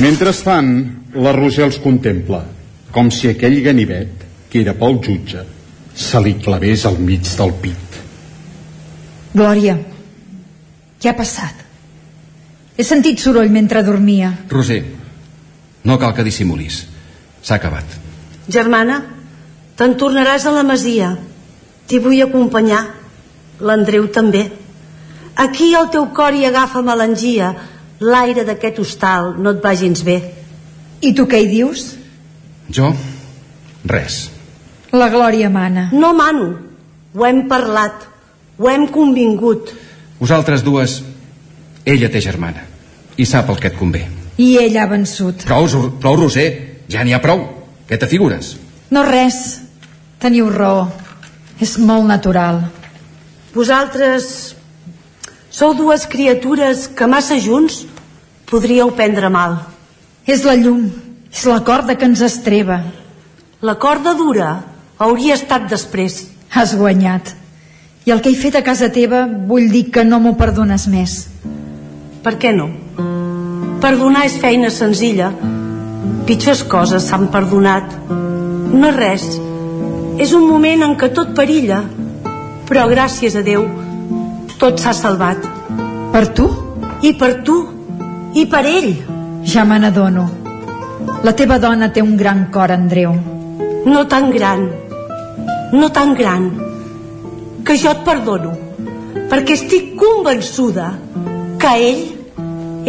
Mentrestant, 0.00 0.70
la 1.20 1.34
Roser 1.36 1.66
els 1.66 1.80
contempla, 1.82 2.44
com 2.94 3.10
si 3.12 3.28
aquell 3.28 3.58
ganivet, 3.66 4.29
que 4.50 4.60
era 4.64 4.74
pel 4.74 4.98
jutge, 5.04 5.44
se 5.94 6.20
li 6.22 6.34
clavés 6.42 6.84
al 6.86 6.98
mig 6.98 7.26
del 7.38 7.54
pit. 7.62 7.98
Glòria, 9.34 9.76
què 11.00 11.10
ha 11.10 11.16
passat? 11.16 11.66
He 12.76 12.84
sentit 12.86 13.20
soroll 13.22 13.50
mentre 13.52 13.84
dormia. 13.86 14.32
Roser, 14.50 14.82
no 15.84 15.98
cal 15.98 16.14
que 16.16 16.26
dissimulis. 16.26 16.82
S'ha 17.42 17.56
acabat. 17.56 17.84
Germana, 18.50 19.00
te'n 19.78 19.94
tornaràs 20.00 20.46
a 20.46 20.54
la 20.54 20.64
masia. 20.66 21.14
T'hi 21.86 22.00
vull 22.02 22.20
acompanyar. 22.24 22.82
L'Andreu 23.60 24.08
també. 24.12 24.46
Aquí 25.36 25.70
el 25.76 25.88
teu 25.92 26.08
cor 26.16 26.34
hi 26.34 26.44
agafa 26.48 26.82
melangia. 26.84 27.54
L'aire 28.00 28.44
d'aquest 28.48 28.80
hostal 28.80 29.34
no 29.38 29.54
et 29.54 29.64
va 29.64 29.76
gens 29.76 30.02
bé. 30.04 30.18
I 31.00 31.12
tu 31.16 31.26
què 31.28 31.40
hi 31.40 31.48
dius? 31.52 31.86
Jo? 32.72 32.92
Res. 33.88 34.22
La 34.92 35.08
Glòria 35.08 35.50
mana. 35.50 35.88
No 35.92 36.12
mano. 36.14 36.54
Ho 37.14 37.26
hem 37.26 37.46
parlat. 37.48 38.06
Ho 38.58 38.68
hem 38.68 38.88
convingut. 38.90 39.72
Vosaltres 40.18 40.64
dues... 40.66 41.00
Ella 41.86 42.10
té 42.12 42.20
germana. 42.20 42.66
I 43.16 43.24
sap 43.26 43.48
el 43.50 43.58
que 43.58 43.70
et 43.70 43.78
convé. 43.78 44.02
I 44.36 44.50
ell 44.60 44.76
ha 44.76 44.86
vençut. 44.90 45.46
Prou, 45.48 45.66
prou 46.02 46.18
Roser. 46.18 46.48
Ja 46.92 47.04
n'hi 47.06 47.14
ha 47.16 47.22
prou. 47.22 47.46
Què 47.88 47.98
te 47.98 48.08
figures? 48.10 48.52
No 48.92 49.04
res. 49.06 49.60
Teniu 50.20 50.50
raó. 50.52 50.88
És 51.60 51.78
molt 51.78 52.06
natural. 52.08 52.60
Vosaltres 53.54 54.54
sou 55.50 55.74
dues 55.74 56.06
criatures 56.10 56.86
que 56.96 57.08
massa 57.10 57.38
junts 57.40 57.84
podríeu 58.50 58.92
prendre 58.98 59.30
mal. 59.32 59.56
És 60.26 60.44
la 60.44 60.54
llum, 60.58 60.84
és 61.32 61.46
la 61.48 61.62
corda 61.66 61.96
que 61.96 62.06
ens 62.06 62.22
estreba. 62.22 62.82
La 63.62 63.76
corda 63.80 64.14
dura 64.18 64.50
hauria 65.00 65.34
estat 65.38 65.66
després. 65.72 66.26
Has 66.52 66.76
guanyat. 66.76 67.32
I 68.06 68.12
el 68.14 68.22
que 68.22 68.30
he 68.32 68.38
fet 68.38 68.56
a 68.58 68.64
casa 68.66 68.90
teva 68.92 69.24
vull 69.26 69.70
dir 69.72 69.88
que 69.94 70.04
no 70.04 70.20
m'ho 70.20 70.36
perdones 70.38 70.86
més. 70.92 71.16
Per 72.24 72.36
què 72.40 72.52
no? 72.56 72.68
Perdonar 73.80 74.26
és 74.28 74.38
feina 74.40 74.70
senzilla. 74.70 75.30
Pitjors 76.28 76.64
coses 76.68 77.06
s'han 77.08 77.30
perdonat. 77.32 77.96
No 78.10 78.90
és 78.90 78.96
res. 78.96 79.28
És 80.20 80.34
un 80.36 80.44
moment 80.46 80.84
en 80.84 80.98
què 81.00 81.08
tot 81.16 81.32
perilla, 81.36 81.80
però 82.68 82.84
gràcies 82.90 83.38
a 83.40 83.44
Déu 83.46 83.64
tot 84.60 84.76
s'ha 84.76 84.92
salvat. 84.92 85.46
Per 86.12 86.26
tu? 86.36 86.46
I 87.00 87.14
per 87.16 87.30
tu, 87.46 87.56
i 88.36 88.44
per 88.44 88.60
ell. 88.68 88.90
Ja 89.48 89.64
me 89.64 89.78
n'adono. 89.80 90.26
La 91.24 91.32
teva 91.36 91.56
dona 91.62 91.88
té 91.94 92.02
un 92.04 92.12
gran 92.20 92.50
cor, 92.52 92.74
Andreu. 92.74 93.14
No 93.86 94.04
tan 94.06 94.28
gran, 94.34 94.66
no 95.72 95.90
tan 95.92 96.14
gran, 96.14 96.50
que 97.64 97.76
jo 97.78 97.92
et 97.94 98.04
perdono, 98.06 98.54
perquè 99.30 99.56
estic 99.58 99.92
convençuda 100.00 100.92
que 101.60 101.74
ell 101.90 102.02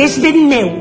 és 0.01 0.17
ben 0.23 0.47
meu. 0.49 0.71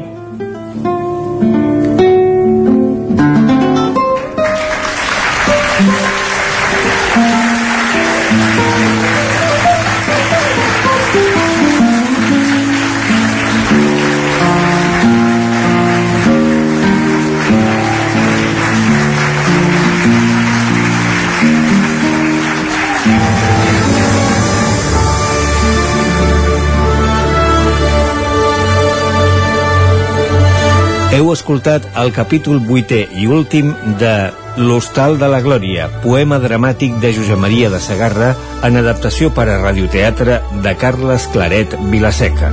Escoltat 31.33 31.87
el 32.01 32.11
capítol 32.13 32.59
8è 32.61 33.01
i 33.21 33.27
últim 33.31 33.71
de 34.01 34.31
L'Hostal 34.59 35.17
de 35.21 35.29
la 35.31 35.39
Glòria, 35.45 35.87
poema 36.03 36.41
dramàtic 36.43 36.97
de 37.03 37.13
Josep 37.15 37.39
Maria 37.39 37.71
de 37.71 37.79
Sagarra 37.81 38.33
en 38.67 38.77
adaptació 38.81 39.31
per 39.35 39.47
a 39.49 39.61
radioteatre 39.63 40.41
de 40.65 40.75
Carles 40.81 41.29
Claret 41.33 41.79
Vilaseca. 41.93 42.51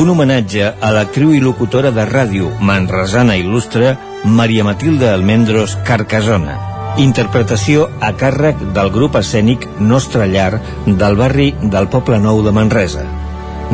Un 0.00 0.14
homenatge 0.14 0.72
a 0.72 0.94
l'actriu 0.94 1.34
i 1.34 1.42
locutora 1.44 1.90
de 1.92 2.06
ràdio 2.08 2.54
manresana 2.60 3.36
il·lustre 3.36 3.96
Maria 4.24 4.64
Matilde 4.64 5.10
Almendros 5.10 5.76
Carcasona 5.84 6.69
Interpretació 6.98 7.86
a 8.02 8.10
càrrec 8.18 8.58
del 8.74 8.90
grup 8.90 9.14
escènic 9.16 9.66
Nostra 9.78 10.26
Llar 10.26 10.60
del 10.86 11.16
barri 11.16 11.52
del 11.62 11.86
Poble 11.88 12.18
Nou 12.18 12.42
de 12.42 12.52
Manresa. 12.52 13.04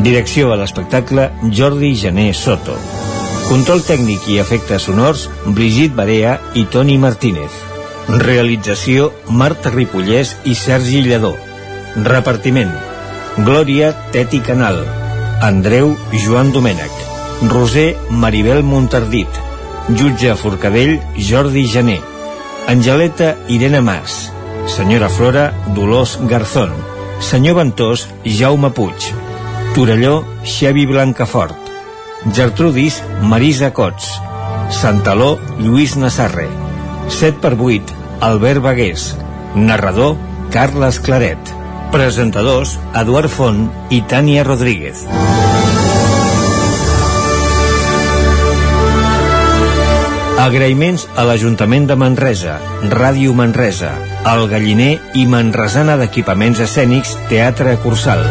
Direcció 0.04 0.52
a 0.52 0.58
l'espectacle 0.60 1.30
Jordi 1.50 1.94
Gené 1.96 2.32
Soto. 2.34 2.76
Control 3.48 3.80
tècnic 3.86 4.26
i 4.28 4.36
efectes 4.42 4.84
sonors 4.90 5.30
Brigitte 5.46 5.96
Barea 5.96 6.36
i 6.54 6.66
Toni 6.70 6.98
Martínez. 6.98 7.56
Realització 8.08 9.10
Marta 9.30 9.72
Ripollès 9.72 10.36
i 10.44 10.54
Sergi 10.54 11.00
Lledó. 11.06 11.32
Repartiment 12.04 12.74
Glòria 13.38 13.94
Teti 14.12 14.42
Canal 14.44 14.82
Andreu 15.42 15.94
Joan 16.12 16.52
Domènech 16.52 17.48
Roser 17.48 17.96
Maribel 18.10 18.62
Montardit 18.62 19.40
Jutge 19.88 20.36
Forcadell 20.36 21.00
Jordi 21.16 21.64
Gené 21.72 21.96
Angeleta 22.66 23.36
Irene 23.46 23.80
Mas, 23.80 24.32
senyora 24.66 25.08
Flora 25.08 25.54
Dolors 25.74 26.18
Garzón, 26.26 26.72
senyor 27.20 27.56
Ventós 27.56 28.08
Jaume 28.24 28.70
Puig, 28.70 29.12
Torelló 29.74 30.24
Xevi 30.42 30.84
Blancafort, 30.84 31.54
Gertrudis 32.34 33.04
Marisa 33.22 33.72
Cots, 33.72 34.10
Santaló 34.70 35.38
Lluís 35.60 35.96
Nassarre, 35.96 36.48
7 37.08 37.38
per 37.38 37.54
8 37.54 37.94
Albert 38.20 38.62
Bagués, 38.62 39.14
narrador 39.54 40.16
Carles 40.50 40.98
Claret, 40.98 41.38
presentadors 41.94 42.80
Eduard 42.98 43.30
Font 43.30 43.70
i 43.90 44.02
Tània 44.02 44.42
Rodríguez. 44.42 45.06
Agraïments 50.46 51.08
a 51.18 51.24
l'Ajuntament 51.26 51.88
de 51.90 51.94
Manresa, 51.98 52.52
Ràdio 52.92 53.32
Manresa, 53.34 53.88
El 54.30 54.44
Galliner 54.52 54.92
i 55.18 55.24
Manresana 55.26 55.96
d'Equipaments 55.98 56.60
Escènics 56.62 57.16
Teatre 57.32 57.72
Cursal. 57.82 58.22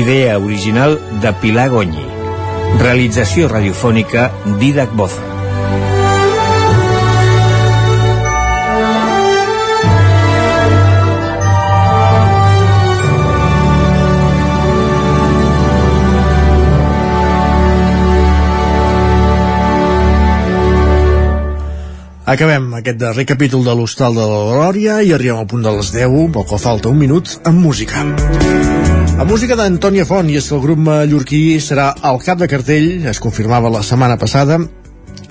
Idea 0.00 0.40
original 0.42 0.98
de 1.22 1.34
Pilar 1.44 1.68
Gonyi. 1.76 2.10
Realització 2.82 3.46
radiofònica 3.54 4.32
Didac 4.58 4.90
Boza. 4.90 5.35
Acabem 22.26 22.72
aquest 22.74 22.96
darrer 22.98 23.22
capítol 23.22 23.60
de 23.62 23.70
l'Hostal 23.78 24.16
de 24.18 24.24
la 24.26 24.38
Glòria 24.48 24.96
i 25.06 25.12
arribem 25.14 25.36
al 25.38 25.46
punt 25.46 25.62
de 25.62 25.70
les 25.76 25.92
10, 25.94 26.14
pel 26.34 26.46
qual 26.50 26.58
falta 26.58 26.90
un 26.90 26.98
minut, 26.98 27.36
amb 27.46 27.60
música. 27.62 28.02
La 29.20 29.26
música 29.30 29.54
d'Antònia 29.54 30.02
Font, 30.08 30.26
i 30.26 30.40
és 30.40 30.48
que 30.50 30.56
el 30.58 30.64
grup 30.64 30.80
mallorquí 30.88 31.60
serà 31.62 31.92
al 32.10 32.18
cap 32.24 32.42
de 32.42 32.48
cartell, 32.50 33.06
es 33.06 33.22
confirmava 33.22 33.70
la 33.70 33.84
setmana 33.86 34.18
passada, 34.18 34.58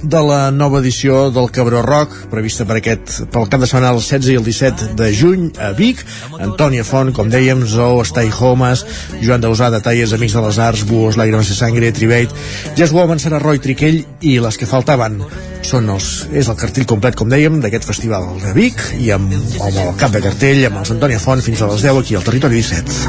de 0.03 0.21
la 0.21 0.51
nova 0.51 0.79
edició 0.79 1.29
del 1.31 1.49
Cabró 1.51 1.81
Rock, 1.85 2.27
prevista 2.31 2.65
per 2.67 2.79
aquest, 2.79 3.21
pel 3.31 3.47
cap 3.51 3.63
de 3.63 3.69
setmana 3.69 3.93
el 3.93 4.01
16 4.01 4.31
i 4.33 4.37
el 4.39 4.45
17 4.45 4.91
de 4.99 5.09
juny 5.15 5.47
a 5.61 5.71
Vic. 5.77 6.03
Antònia 6.39 6.85
Font, 6.87 7.13
com 7.15 7.31
dèiem, 7.31 7.65
Zo, 7.69 8.03
Stay 8.07 8.31
Homes, 8.33 8.85
Joan 9.23 9.43
Dausà, 9.43 9.71
Talles, 9.81 10.13
Amics 10.13 10.37
de 10.37 10.45
les 10.45 10.59
Arts, 10.59 10.85
Buos, 10.89 11.17
Lágrimas 11.17 11.49
de 11.49 11.57
Sangre, 11.57 11.91
Tribate, 11.91 12.35
Jazz 12.75 12.93
Woman, 12.93 13.21
serà 13.21 13.41
Roy 13.41 13.59
Triquell 13.59 14.03
i 14.21 14.37
les 14.39 14.57
que 14.57 14.69
faltaven 14.69 15.21
són 15.65 15.89
els, 15.89 16.09
és 16.31 16.47
el 16.51 16.57
cartell 16.59 16.85
complet, 16.89 17.17
com 17.17 17.29
dèiem, 17.31 17.57
d'aquest 17.63 17.87
festival 17.89 18.27
de 18.43 18.53
Vic 18.57 18.81
i 19.01 19.09
amb, 19.15 19.33
amb 19.33 19.79
el 19.81 19.93
cap 19.99 20.13
de 20.13 20.21
cartell, 20.23 20.61
amb 20.69 20.83
els 20.83 20.93
Antònia 20.93 21.21
Font 21.23 21.41
fins 21.45 21.61
a 21.61 21.69
les 21.71 21.85
10 21.87 22.01
aquí 22.03 22.17
al 22.19 22.27
Territori 22.27 22.61
17. 22.61 22.99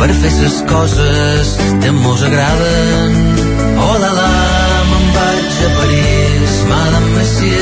Per 0.00 0.10
fer 0.22 0.32
ses 0.38 0.60
coses 0.70 1.54
que 1.82 1.94
mos 1.98 2.22
agraden, 2.22 3.18
oh 3.82 3.96
la 3.98 4.12
la, 4.20 4.23
see 7.24 7.53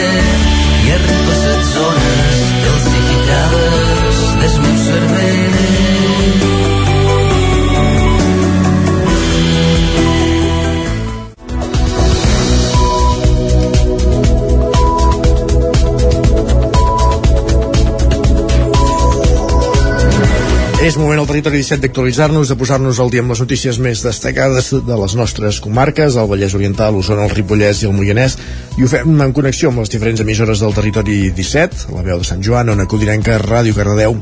És 20.82 20.96
moment 20.98 21.20
al 21.22 21.28
territori 21.28 21.60
17 21.60 21.84
d'actualitzar-nos, 21.84 22.48
de 22.50 22.56
posar-nos 22.58 22.98
al 22.98 23.10
dia 23.12 23.22
amb 23.22 23.30
les 23.30 23.40
notícies 23.44 23.76
més 23.78 24.00
destacades 24.02 24.72
de 24.82 24.96
les 24.98 25.14
nostres 25.14 25.60
comarques, 25.62 26.16
el 26.18 26.26
Vallès 26.26 26.56
Oriental, 26.58 26.96
l'Osona, 26.96 27.28
el 27.28 27.36
Ripollès 27.36 27.84
i 27.84 27.86
el 27.86 27.94
Moianès, 27.94 28.34
i 28.74 28.82
ho 28.82 28.90
fem 28.90 29.14
en 29.22 29.30
connexió 29.36 29.70
amb 29.70 29.84
les 29.84 29.92
diferents 29.94 30.24
emissores 30.26 30.58
del 30.64 30.74
territori 30.74 31.20
17, 31.38 31.92
la 31.94 32.02
veu 32.02 32.18
de 32.18 32.26
Sant 32.26 32.42
Joan, 32.42 32.74
Ona 32.74 32.88
Codinenca, 32.90 33.38
Ràdio 33.46 33.78
Cardedeu, 33.78 34.18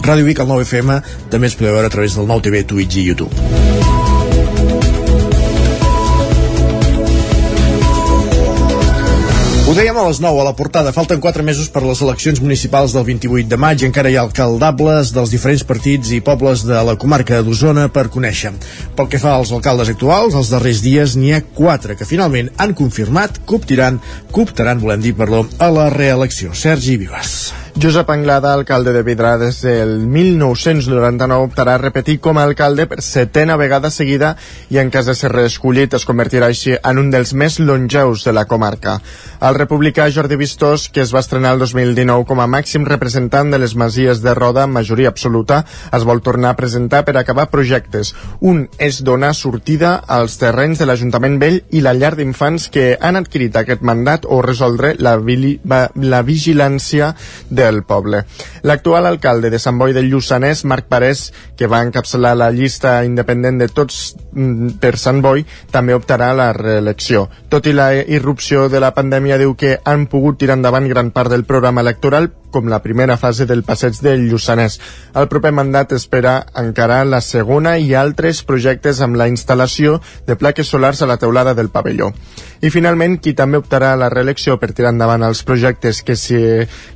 Ràdio 0.00 0.24
Vic, 0.30 0.40
el 0.40 0.48
9 0.48 0.64
FM, 0.64 1.02
també 1.28 1.52
es 1.52 1.58
podeu 1.60 1.76
veure 1.76 1.92
a 1.92 1.92
través 1.92 2.16
del 2.16 2.30
nou 2.30 2.40
TV, 2.40 2.64
Twitch 2.64 2.96
i 2.96 3.10
YouTube. 3.10 4.01
Ho 9.72 9.74
dèiem 9.74 9.96
a 9.96 10.02
les 10.04 10.18
9 10.20 10.36
a 10.36 10.44
la 10.44 10.52
portada. 10.52 10.90
Falten 10.92 11.16
4 11.24 11.40
mesos 11.48 11.70
per 11.72 11.80
les 11.80 12.02
eleccions 12.04 12.42
municipals 12.44 12.92
del 12.92 13.06
28 13.06 13.48
de 13.48 13.56
maig. 13.56 13.84
Encara 13.86 14.10
hi 14.12 14.18
ha 14.18 14.24
alcaldables 14.26 15.14
dels 15.16 15.32
diferents 15.32 15.64
partits 15.64 16.10
i 16.12 16.20
pobles 16.20 16.66
de 16.68 16.82
la 16.84 16.98
comarca 17.00 17.40
d'Osona 17.40 17.86
per 17.88 18.10
conèixer. 18.12 18.52
Pel 18.98 19.08
que 19.08 19.22
fa 19.22 19.32
als 19.38 19.54
alcaldes 19.56 19.94
actuals, 19.94 20.36
els 20.36 20.52
darrers 20.52 20.84
dies 20.84 21.16
n'hi 21.16 21.32
ha 21.32 21.40
4 21.56 21.96
que 21.96 22.10
finalment 22.12 22.52
han 22.60 22.76
confirmat 22.76 23.40
que 23.46 23.56
optaran, 23.62 23.96
que 24.28 24.44
optaran 24.44 24.84
volem 24.84 25.08
dir, 25.08 25.16
perdó, 25.16 25.46
a 25.56 25.72
la 25.72 25.88
reelecció. 25.88 26.52
Sergi 26.52 27.00
Vives. 27.00 27.61
Josep 27.74 28.10
Anglada, 28.10 28.52
alcalde 28.52 28.92
de 28.92 29.00
Vidrà 29.02 29.38
des 29.40 29.62
del 29.64 30.04
1999, 30.04 31.46
optarà 31.48 31.78
a 31.78 31.80
repetir 31.80 32.18
com 32.20 32.36
a 32.36 32.44
alcalde 32.44 32.84
per 32.86 33.00
setena 33.00 33.56
vegada 33.56 33.88
seguida 33.90 34.34
i 34.68 34.76
en 34.76 34.90
cas 34.92 35.08
de 35.08 35.14
ser 35.16 35.30
reescollit 35.32 35.96
es 35.96 36.04
convertirà 36.04 36.50
així 36.52 36.74
en 36.76 37.00
un 37.00 37.08
dels 37.10 37.32
més 37.32 37.56
longeus 37.58 38.26
de 38.28 38.34
la 38.36 38.44
comarca. 38.44 38.98
El 39.40 39.56
republicà 39.56 40.04
Jordi 40.12 40.36
Vistós, 40.36 40.90
que 40.92 41.00
es 41.00 41.14
va 41.16 41.22
estrenar 41.24 41.54
el 41.56 41.62
2019 41.64 42.26
com 42.28 42.42
a 42.44 42.46
màxim 42.46 42.84
representant 42.84 43.50
de 43.50 43.58
les 43.58 43.74
masies 43.74 44.20
de 44.20 44.36
Roda 44.36 44.66
amb 44.66 44.76
majoria 44.76 45.08
absoluta, 45.08 45.64
es 45.96 46.04
vol 46.04 46.20
tornar 46.20 46.52
a 46.52 46.60
presentar 46.60 47.02
per 47.08 47.16
acabar 47.16 47.48
projectes. 47.50 48.12
Un 48.40 48.66
és 48.78 49.00
donar 49.00 49.32
sortida 49.34 49.96
als 50.06 50.36
terrenys 50.38 50.78
de 50.78 50.90
l'Ajuntament 50.90 51.40
Vell 51.40 51.62
i 51.72 51.80
la 51.80 51.96
llar 51.96 52.12
d'infants 52.20 52.68
que 52.68 52.98
han 53.00 53.16
adquirit 53.16 53.56
aquest 53.56 53.80
mandat 53.80 54.28
o 54.28 54.42
resoldre 54.44 54.92
la, 55.00 55.16
la 55.96 56.22
vigilància 56.22 57.14
de 57.48 57.61
del 57.64 57.82
poble. 57.88 58.24
L'actual 58.62 59.06
alcalde 59.06 59.50
de 59.50 59.60
Sant 59.62 59.78
Boi 59.78 59.94
del 59.96 60.10
Lluçanès, 60.10 60.64
Marc 60.64 60.88
Parés, 60.90 61.28
que 61.56 61.70
va 61.70 61.82
encapçalar 61.86 62.34
la 62.36 62.50
llista 62.50 62.98
independent 63.06 63.62
de 63.62 63.68
tots 63.68 64.16
mm, 64.32 64.76
per 64.82 64.96
Sant 64.98 65.22
Boi, 65.24 65.46
també 65.70 65.96
optarà 65.96 66.32
a 66.32 66.38
la 66.38 66.50
reelecció. 66.56 67.28
Tot 67.48 67.66
i 67.66 67.76
la 67.76 67.92
irrupció 67.94 68.68
de 68.72 68.82
la 68.82 68.92
pandèmia, 68.96 69.38
diu 69.38 69.54
que 69.54 69.78
han 69.84 70.08
pogut 70.10 70.40
tirar 70.40 70.58
endavant 70.58 70.88
gran 70.90 71.12
part 71.14 71.30
del 71.30 71.46
programa 71.48 71.84
electoral, 71.84 72.32
com 72.52 72.68
la 72.70 72.82
primera 72.84 73.16
fase 73.16 73.46
del 73.48 73.64
passeig 73.66 73.98
del 74.04 74.28
Lluçanès. 74.30 74.78
El 75.18 75.28
proper 75.32 75.50
mandat 75.56 75.94
espera 75.96 76.34
encara 76.62 77.02
la 77.08 77.22
segona 77.24 77.78
i 77.80 77.94
altres 77.98 78.44
projectes 78.46 79.00
amb 79.00 79.16
la 79.16 79.26
instal·lació 79.32 79.98
de 80.28 80.36
plaques 80.36 80.68
solars 80.68 81.02
a 81.02 81.10
la 81.10 81.18
teulada 81.18 81.56
del 81.58 81.72
pavelló. 81.72 82.12
I 82.62 82.70
finalment, 82.70 83.18
qui 83.18 83.34
també 83.34 83.58
optarà 83.58 83.92
a 83.92 83.98
la 83.98 84.12
reelecció 84.12 84.60
per 84.60 84.70
tirar 84.70 84.92
endavant 84.94 85.24
els 85.26 85.42
projectes 85.42 86.04
que 86.06 86.14
si 86.14 86.38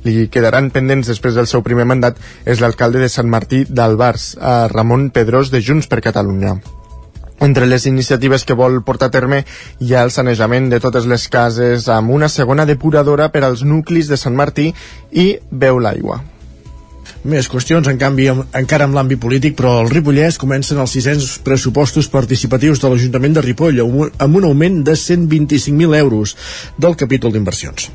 li 0.05 0.29
quedaran 0.31 0.71
pendents 0.71 1.11
després 1.11 1.35
del 1.35 1.49
seu 1.51 1.65
primer 1.65 1.89
mandat 1.89 2.21
és 2.45 2.63
l'alcalde 2.63 3.03
de 3.03 3.11
Sant 3.11 3.27
Martí 3.27 3.65
d'Albars, 3.67 4.35
Ramon 4.71 5.09
Pedrós 5.11 5.51
de 5.51 5.59
Junts 5.61 5.91
per 5.91 6.03
Catalunya. 6.05 6.76
Entre 7.39 7.67
les 7.69 7.85
iniciatives 7.85 8.45
que 8.45 8.57
vol 8.57 8.79
portar 8.85 9.11
a 9.11 9.13
terme 9.13 9.43
hi 9.79 9.93
ha 9.93 10.05
el 10.07 10.13
sanejament 10.13 10.71
de 10.71 10.79
totes 10.81 11.05
les 11.05 11.27
cases 11.29 11.85
amb 11.93 12.15
una 12.15 12.29
segona 12.33 12.65
depuradora 12.65 13.29
per 13.33 13.43
als 13.45 13.61
nuclis 13.61 14.09
de 14.09 14.17
Sant 14.17 14.35
Martí 14.35 14.71
i 15.11 15.27
veu 15.51 15.77
l'aigua. 15.79 16.23
Més 17.27 17.47
qüestions, 17.51 17.87
en 17.89 17.99
canvi, 17.99 18.27
encara 18.29 18.87
amb 18.87 18.95
l'àmbit 18.95 19.19
polític, 19.19 19.55
però 19.57 19.77
al 19.81 19.91
Ripollès 19.91 20.37
comencen 20.39 20.79
els 20.79 20.93
600 20.95 21.37
pressupostos 21.43 22.09
participatius 22.13 22.81
de 22.83 22.91
l'Ajuntament 22.91 23.37
de 23.37 23.43
Ripoll 23.45 23.83
amb 23.83 24.39
un 24.39 24.49
augment 24.49 24.81
de 24.87 24.95
125.000 24.95 25.97
euros 25.99 26.35
del 26.77 26.95
capítol 26.95 27.35
d'inversions. 27.35 27.89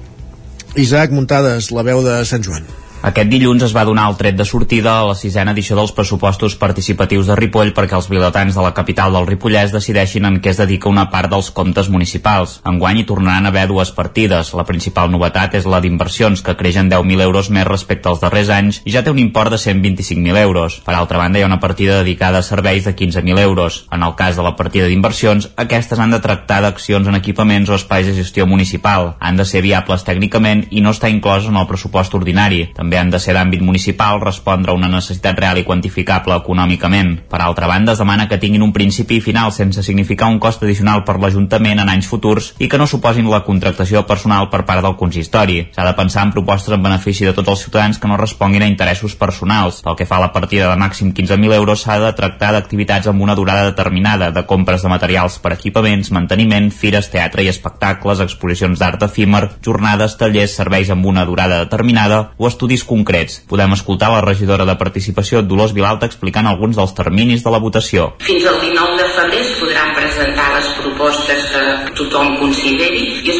Isaac 0.77 1.13
Muntades, 1.13 1.71
la 1.73 1.85
veu 1.87 2.05
de 2.05 2.23
Sant 2.29 2.45
Joan. 2.45 2.82
Aquest 3.03 3.33
dilluns 3.33 3.65
es 3.67 3.73
va 3.75 3.83
donar 3.83 4.05
el 4.07 4.15
tret 4.15 4.37
de 4.39 4.45
sortida 4.47 4.93
a 4.95 5.07
la 5.09 5.15
sisena 5.19 5.51
edició 5.51 5.75
dels 5.75 5.91
pressupostos 5.91 6.55
participatius 6.55 7.27
de 7.27 7.35
Ripoll 7.35 7.73
perquè 7.75 7.97
els 7.99 8.07
vilatans 8.07 8.55
de 8.55 8.63
la 8.63 8.71
capital 8.77 9.17
del 9.17 9.25
Ripollès 9.27 9.73
decideixin 9.75 10.29
en 10.29 10.37
què 10.39 10.53
es 10.53 10.61
dedica 10.61 10.87
una 10.87 11.09
part 11.11 11.27
dels 11.33 11.49
comptes 11.51 11.89
municipals. 11.91 12.61
Enguany 12.63 13.01
hi 13.01 13.07
tornaran 13.09 13.49
a 13.49 13.51
haver 13.51 13.65
dues 13.73 13.91
partides. 13.97 14.53
La 14.55 14.63
principal 14.69 15.11
novetat 15.11 15.57
és 15.59 15.67
la 15.67 15.81
d'inversions, 15.83 16.45
que 16.47 16.55
creix 16.61 16.79
en 16.79 16.93
10.000 16.93 17.25
euros 17.25 17.51
més 17.51 17.67
respecte 17.67 18.07
als 18.09 18.23
darrers 18.23 18.53
anys 18.55 18.79
i 18.85 18.95
ja 18.95 19.03
té 19.03 19.11
un 19.11 19.19
import 19.19 19.51
de 19.51 19.59
125.000 19.59 20.39
euros. 20.45 20.79
Per 20.87 20.95
altra 20.95 21.19
banda, 21.19 21.41
hi 21.41 21.43
ha 21.43 21.51
una 21.51 21.59
partida 21.59 21.99
dedicada 22.05 22.39
a 22.39 22.47
serveis 22.47 22.87
de 22.87 22.95
15.000 22.95 23.43
euros. 23.43 23.81
En 23.91 24.07
el 24.07 24.15
cas 24.15 24.39
de 24.39 24.47
la 24.47 24.55
partida 24.55 24.87
d'inversions, 24.87 25.51
aquestes 25.57 25.99
han 25.99 26.15
de 26.15 26.23
tractar 26.23 26.61
d'accions 26.63 27.11
en 27.11 27.19
equipaments 27.19 27.67
o 27.67 27.75
espais 27.81 28.07
de 28.07 28.15
gestió 28.15 28.47
municipal. 28.47 29.17
Han 29.19 29.43
de 29.43 29.49
ser 29.49 29.67
viables 29.67 30.07
tècnicament 30.07 30.69
i 30.71 30.87
no 30.87 30.95
està 30.95 31.11
inclòs 31.11 31.51
en 31.51 31.59
el 31.59 31.67
pressupost 31.67 32.15
ordinari. 32.15 32.69
També 32.79 32.92
també 32.93 33.01
han 33.01 33.11
de 33.11 33.19
ser 33.25 33.33
d'àmbit 33.33 33.63
municipal, 33.65 34.19
respondre 34.21 34.71
a 34.71 34.77
una 34.77 34.89
necessitat 34.93 35.39
real 35.41 35.57
i 35.57 35.65
quantificable 35.65 36.35
econòmicament. 36.37 37.15
Per 37.31 37.39
altra 37.41 37.67
banda, 37.71 37.95
es 37.95 38.01
demana 38.03 38.27
que 38.29 38.37
tinguin 38.37 38.61
un 38.61 38.73
principi 38.73 39.17
i 39.17 39.23
final 39.25 39.49
sense 39.57 39.81
significar 39.83 40.29
un 40.29 40.37
cost 40.39 40.61
addicional 40.63 41.01
per 41.07 41.15
l'Ajuntament 41.17 41.81
en 41.81 41.89
anys 41.89 42.11
futurs 42.11 42.51
i 42.61 42.69
que 42.69 42.77
no 42.77 42.85
suposin 42.87 43.31
la 43.33 43.41
contractació 43.47 44.03
personal 44.05 44.51
per 44.53 44.67
part 44.69 44.85
del 44.85 44.99
consistori. 45.01 45.71
S'ha 45.73 45.87
de 45.87 45.95
pensar 45.97 46.27
en 46.27 46.35
propostes 46.35 46.75
en 46.77 46.83
benefici 46.85 47.25
de 47.25 47.33
tots 47.33 47.49
els 47.49 47.63
ciutadans 47.65 47.97
que 47.97 48.11
no 48.11 48.19
responguin 48.21 48.67
a 48.67 48.69
interessos 48.69 49.17
personals. 49.17 49.81
Pel 49.87 49.97
que 49.97 50.09
fa 50.11 50.19
a 50.21 50.27
la 50.27 50.33
partida 50.37 50.69
de 50.69 50.77
màxim 50.77 51.15
15.000 51.17 51.57
euros, 51.57 51.87
s'ha 51.87 51.97
de 52.03 52.13
tractar 52.13 52.53
d'activitats 52.53 53.09
amb 53.09 53.25
una 53.25 53.39
durada 53.39 53.65
determinada, 53.71 54.29
de 54.37 54.45
compres 54.45 54.85
de 54.85 54.93
materials 54.93 55.39
per 55.41 55.55
equipaments, 55.57 56.13
manteniment, 56.13 56.69
fires, 56.69 57.09
teatre 57.09 57.47
i 57.47 57.49
espectacles, 57.49 58.21
exposicions 58.21 58.85
d'art 58.85 59.09
efímer, 59.09 59.47
jornades, 59.65 60.19
tallers, 60.21 60.61
serveis 60.61 60.93
amb 60.93 61.09
una 61.09 61.25
durada 61.25 61.65
determinada 61.65 62.23
o 62.37 62.53
estudis 62.53 62.82
terminis 62.83 62.85
concrets. 62.85 63.43
Podem 63.49 63.73
escoltar 63.73 64.11
la 64.11 64.21
regidora 64.21 64.65
de 64.65 64.77
participació 64.77 65.43
Dolors 65.43 65.73
Vilalta 65.73 66.07
explicant 66.07 66.47
alguns 66.47 66.77
dels 66.77 66.95
terminis 66.95 67.43
de 67.43 67.51
la 67.51 67.59
votació. 67.59 68.15
Fins 68.21 68.45
al 68.47 68.61
19 68.61 68.97
de 68.99 69.09
febrer 69.17 69.41
es 69.41 69.53
podran 69.61 69.95
presentar 69.95 70.55
les 70.57 70.69
propostes 70.83 71.47
que 71.53 71.95
tothom 71.97 72.39
consideri 72.39 73.23
i 73.23 73.32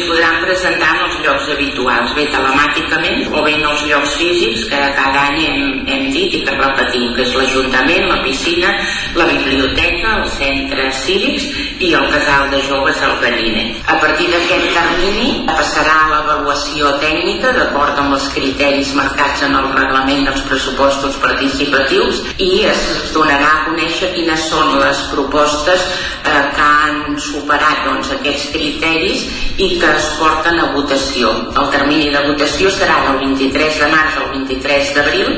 bé 2.23 2.31
telemàticament 2.31 3.33
o 3.33 3.43
bé 3.43 3.55
en 3.57 3.65
els 3.67 3.83
llocs 3.89 4.15
físics 4.19 4.65
que 4.71 4.79
cada 4.97 5.27
any 5.29 5.39
hem, 5.43 5.63
hem 5.87 6.05
dit 6.13 6.37
i 6.37 6.41
que 6.45 6.55
repetim, 6.55 7.11
que 7.15 7.25
és 7.25 7.35
l'Ajuntament, 7.35 8.07
la 8.09 8.21
piscina, 8.23 8.71
la 9.17 9.27
biblioteca, 9.29 10.15
els 10.21 10.37
centres 10.39 11.03
cívics 11.03 11.47
i 11.83 11.93
el 11.97 12.07
casal 12.13 12.49
de 12.53 12.61
joves 12.67 13.01
al 13.03 13.17
Galliner. 13.23 13.65
A 13.91 13.97
partir 14.01 14.29
d'aquest 14.31 14.69
termini 14.77 15.43
passarà 15.49 15.97
a 16.05 16.09
l'avaluació 16.13 16.95
tècnica 17.03 17.53
d'acord 17.57 17.99
amb 17.99 18.15
els 18.17 18.29
criteris 18.35 18.93
marcats 18.97 19.43
en 19.47 19.57
el 19.59 19.69
reglament 19.75 20.27
dels 20.29 20.45
pressupostos 20.47 21.19
participatius 21.23 22.23
i 22.37 22.51
es 22.69 23.11
donarà 23.15 23.49
a 23.51 23.63
conèixer 23.69 24.13
quines 24.15 24.47
són 24.49 24.77
les 24.79 25.03
propostes 25.11 25.83
eh, 26.23 26.43
que 26.55 26.63
han 26.63 27.19
superat 27.19 27.83
doncs, 27.87 28.13
aquests 28.15 28.51
criteris 28.55 29.25
i 29.57 29.73
que 29.81 29.89
es 29.89 30.07
porten 30.19 30.59
a 30.59 30.71
votació. 30.77 31.33
El 31.59 31.69
termini 31.73 32.12
de 32.13 32.21
votació 32.29 32.71
serà 32.73 32.99
del 33.07 33.21
23 33.25 33.79
de 33.81 33.91
març 33.93 34.17
al 34.21 34.29
23 34.37 34.91
d'abril 34.97 35.31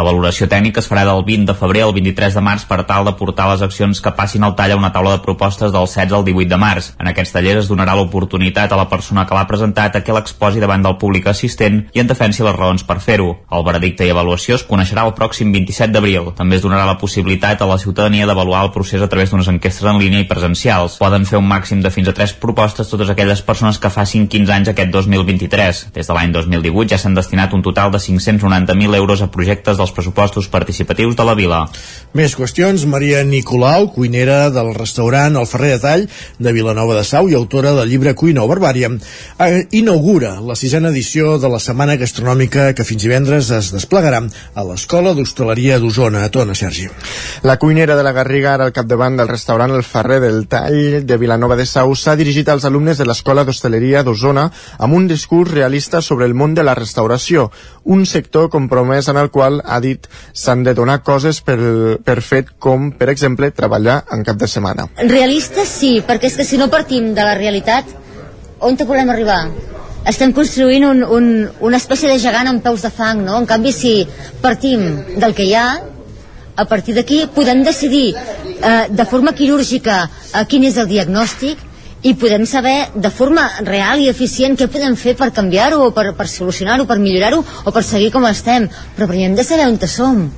la 0.00 0.06
valoració 0.06 0.46
tècnica 0.48 0.80
es 0.80 0.86
farà 0.88 1.02
del 1.04 1.20
20 1.26 1.50
de 1.50 1.54
febrer 1.58 1.82
al 1.84 1.92
23 1.92 2.32
de 2.32 2.40
març 2.40 2.62
per 2.64 2.78
tal 2.88 3.04
de 3.04 3.12
portar 3.18 3.50
les 3.50 3.60
accions 3.66 3.98
que 4.00 4.12
passin 4.16 4.46
al 4.46 4.54
tall 4.56 4.72
a 4.72 4.78
una 4.80 4.88
taula 4.94 5.12
de 5.12 5.20
propostes 5.20 5.74
del 5.74 5.84
16 5.84 6.14
al 6.16 6.24
18 6.24 6.48
de 6.48 6.58
març. 6.62 6.88
En 6.96 7.10
aquests 7.10 7.34
tallers 7.34 7.66
es 7.66 7.68
donarà 7.68 7.92
l'oportunitat 7.98 8.72
a 8.72 8.78
la 8.80 8.86
persona 8.88 9.26
que 9.28 9.36
l'ha 9.36 9.44
presentat 9.50 9.98
a 9.98 10.02
que 10.06 10.14
l'exposi 10.16 10.62
davant 10.62 10.86
del 10.86 10.96
públic 10.96 11.28
assistent 11.28 11.82
i 11.92 12.00
en 12.00 12.08
defensi 12.08 12.46
les 12.46 12.56
raons 12.56 12.86
per 12.88 12.96
fer-ho. 13.04 13.34
El 13.52 13.66
veredicte 13.66 14.06
i 14.08 14.14
avaluació 14.14 14.56
es 14.56 14.64
coneixerà 14.64 15.04
el 15.04 15.12
pròxim 15.18 15.52
27 15.52 15.92
d'abril. 15.92 16.30
També 16.38 16.56
es 16.56 16.64
donarà 16.64 16.86
la 16.88 16.96
possibilitat 17.02 17.60
a 17.60 17.68
la 17.68 17.76
ciutadania 17.78 18.28
d'avaluar 18.30 18.64
el 18.64 18.72
procés 18.72 19.04
a 19.04 19.10
través 19.12 19.34
d'unes 19.34 19.52
enquestes 19.52 19.84
en 19.84 20.00
línia 20.00 20.24
i 20.24 20.28
presencials. 20.30 20.96
Poden 21.02 21.28
fer 21.28 21.42
un 21.42 21.48
màxim 21.50 21.84
de 21.84 21.92
fins 21.92 22.08
a 22.08 22.16
3 22.16 22.38
propostes 22.40 22.88
totes 22.88 23.12
aquelles 23.12 23.44
persones 23.44 23.76
que 23.76 23.92
facin 23.92 24.28
15 24.32 24.56
anys 24.56 24.72
aquest 24.72 24.96
2023. 24.96 25.84
Des 25.92 26.08
de 26.08 26.16
l'any 26.16 26.32
2018 26.32 26.94
ja 26.94 26.98
s'han 26.98 27.20
destinat 27.20 27.52
un 27.52 27.62
total 27.62 27.92
de 27.92 28.00
590.000 28.00 28.96
euros 28.96 29.20
a 29.20 29.30
projectes 29.30 29.76
dels 29.76 29.89
pressupostos 29.92 30.48
participatius 30.48 31.16
de 31.16 31.26
la 31.26 31.34
vila. 31.34 31.60
Més 32.14 32.34
qüestions. 32.38 32.86
Maria 32.90 33.22
Nicolau, 33.24 33.90
cuinera 33.94 34.50
del 34.50 34.72
restaurant 34.74 35.36
El 35.36 35.46
Ferrer 35.46 35.76
de 35.76 35.80
Tall 35.82 36.06
de 36.38 36.52
Vilanova 36.52 36.96
de 36.98 37.04
Sau 37.04 37.28
i 37.30 37.36
autora 37.38 37.72
del 37.76 37.90
llibre 37.90 38.14
Cuina 38.14 38.42
o 38.44 38.48
Barbària, 38.50 38.90
eh, 39.38 39.66
inaugura 39.72 40.40
la 40.40 40.56
sisena 40.56 40.90
edició 40.90 41.38
de 41.38 41.48
la 41.48 41.60
Setmana 41.60 41.96
Gastronòmica 41.96 42.72
que 42.74 42.84
fins 42.84 43.02
divendres 43.02 43.50
es 43.50 43.70
desplegarà 43.74 44.22
a 44.54 44.64
l'Escola 44.64 45.14
d'Hostaleria 45.14 45.78
d'Osona. 45.78 46.24
A 46.24 46.30
Tona, 46.30 46.54
Sergi. 46.54 46.88
La 47.42 47.56
cuinera 47.58 47.96
de 47.96 48.02
la 48.02 48.12
Garriga, 48.12 48.54
ara 48.54 48.66
al 48.66 48.72
capdavant 48.72 49.16
del 49.16 49.28
restaurant 49.28 49.70
El 49.70 49.84
Ferrer 49.84 50.20
del 50.20 50.46
Tall 50.48 51.06
de 51.06 51.16
Vilanova 51.16 51.56
de 51.56 51.66
Sau, 51.66 51.94
s'ha 51.94 52.16
dirigit 52.16 52.48
als 52.48 52.66
alumnes 52.68 52.98
de 52.98 53.06
l'Escola 53.08 53.44
d'Hostaleria 53.44 54.02
d'Osona 54.04 54.50
amb 54.78 54.94
un 54.94 55.06
discurs 55.08 55.50
realista 55.50 56.02
sobre 56.02 56.26
el 56.26 56.34
món 56.34 56.54
de 56.54 56.64
la 56.66 56.74
restauració, 56.74 57.50
un 57.84 58.04
sector 58.06 58.50
compromès 58.50 59.08
en 59.08 59.16
el 59.16 59.30
qual, 59.30 59.60
ha 59.70 59.78
dit, 59.80 60.06
s'han 60.34 60.64
de 60.66 60.74
donar 60.74 61.00
coses 61.06 61.40
per, 61.46 61.58
per 62.04 62.18
fet 62.26 62.50
com, 62.58 62.90
per 62.92 63.10
exemple, 63.12 63.50
treballar 63.54 64.00
en 64.14 64.24
cap 64.26 64.40
de 64.40 64.48
setmana. 64.50 64.88
Realista 65.06 65.64
sí, 65.68 65.98
perquè 66.06 66.30
és 66.30 66.38
que 66.40 66.46
si 66.48 66.58
no 66.60 66.70
partim 66.72 67.12
de 67.14 67.26
la 67.26 67.36
realitat, 67.38 67.94
on 68.60 68.76
te 68.76 68.88
volem 68.88 69.12
arribar? 69.12 69.44
Estem 70.10 70.32
construint 70.32 70.84
un, 70.88 71.04
un, 71.04 71.30
una 71.60 71.78
espècie 71.78 72.08
de 72.10 72.18
gegant 72.18 72.48
amb 72.48 72.64
peus 72.64 72.82
de 72.86 72.90
fang, 72.92 73.22
no? 73.24 73.38
En 73.38 73.48
canvi, 73.48 73.72
si 73.76 73.94
partim 74.42 74.86
del 75.20 75.36
que 75.36 75.46
hi 75.46 75.54
ha, 75.54 75.68
a 76.60 76.64
partir 76.68 76.94
d'aquí 76.96 77.24
podem 77.34 77.62
decidir 77.64 78.14
eh, 78.14 78.86
de 78.90 79.04
forma 79.08 79.32
quirúrgica 79.32 80.02
eh, 80.04 80.44
quin 80.48 80.66
és 80.68 80.76
el 80.80 80.88
diagnòstic 80.90 81.69
i 82.02 82.14
podem 82.14 82.46
saber 82.46 82.76
de 82.94 83.10
forma 83.10 83.46
real 83.66 84.00
i 84.00 84.08
eficient 84.12 84.56
què 84.58 84.70
podem 84.72 84.96
fer 84.96 85.16
per 85.16 85.32
canviar-ho 85.36 85.90
per, 85.96 86.10
per 86.16 86.28
solucionar-ho, 86.28 86.86
per 86.88 86.98
millorar-ho 86.98 87.42
o 87.64 87.72
per 87.72 87.84
seguir 87.84 88.12
com 88.14 88.28
estem 88.28 88.68
però 88.96 89.10
primer 89.10 89.30
hem 89.30 89.40
de 89.40 89.44
saber 89.44 89.68
on 89.68 89.78
som 89.86 90.30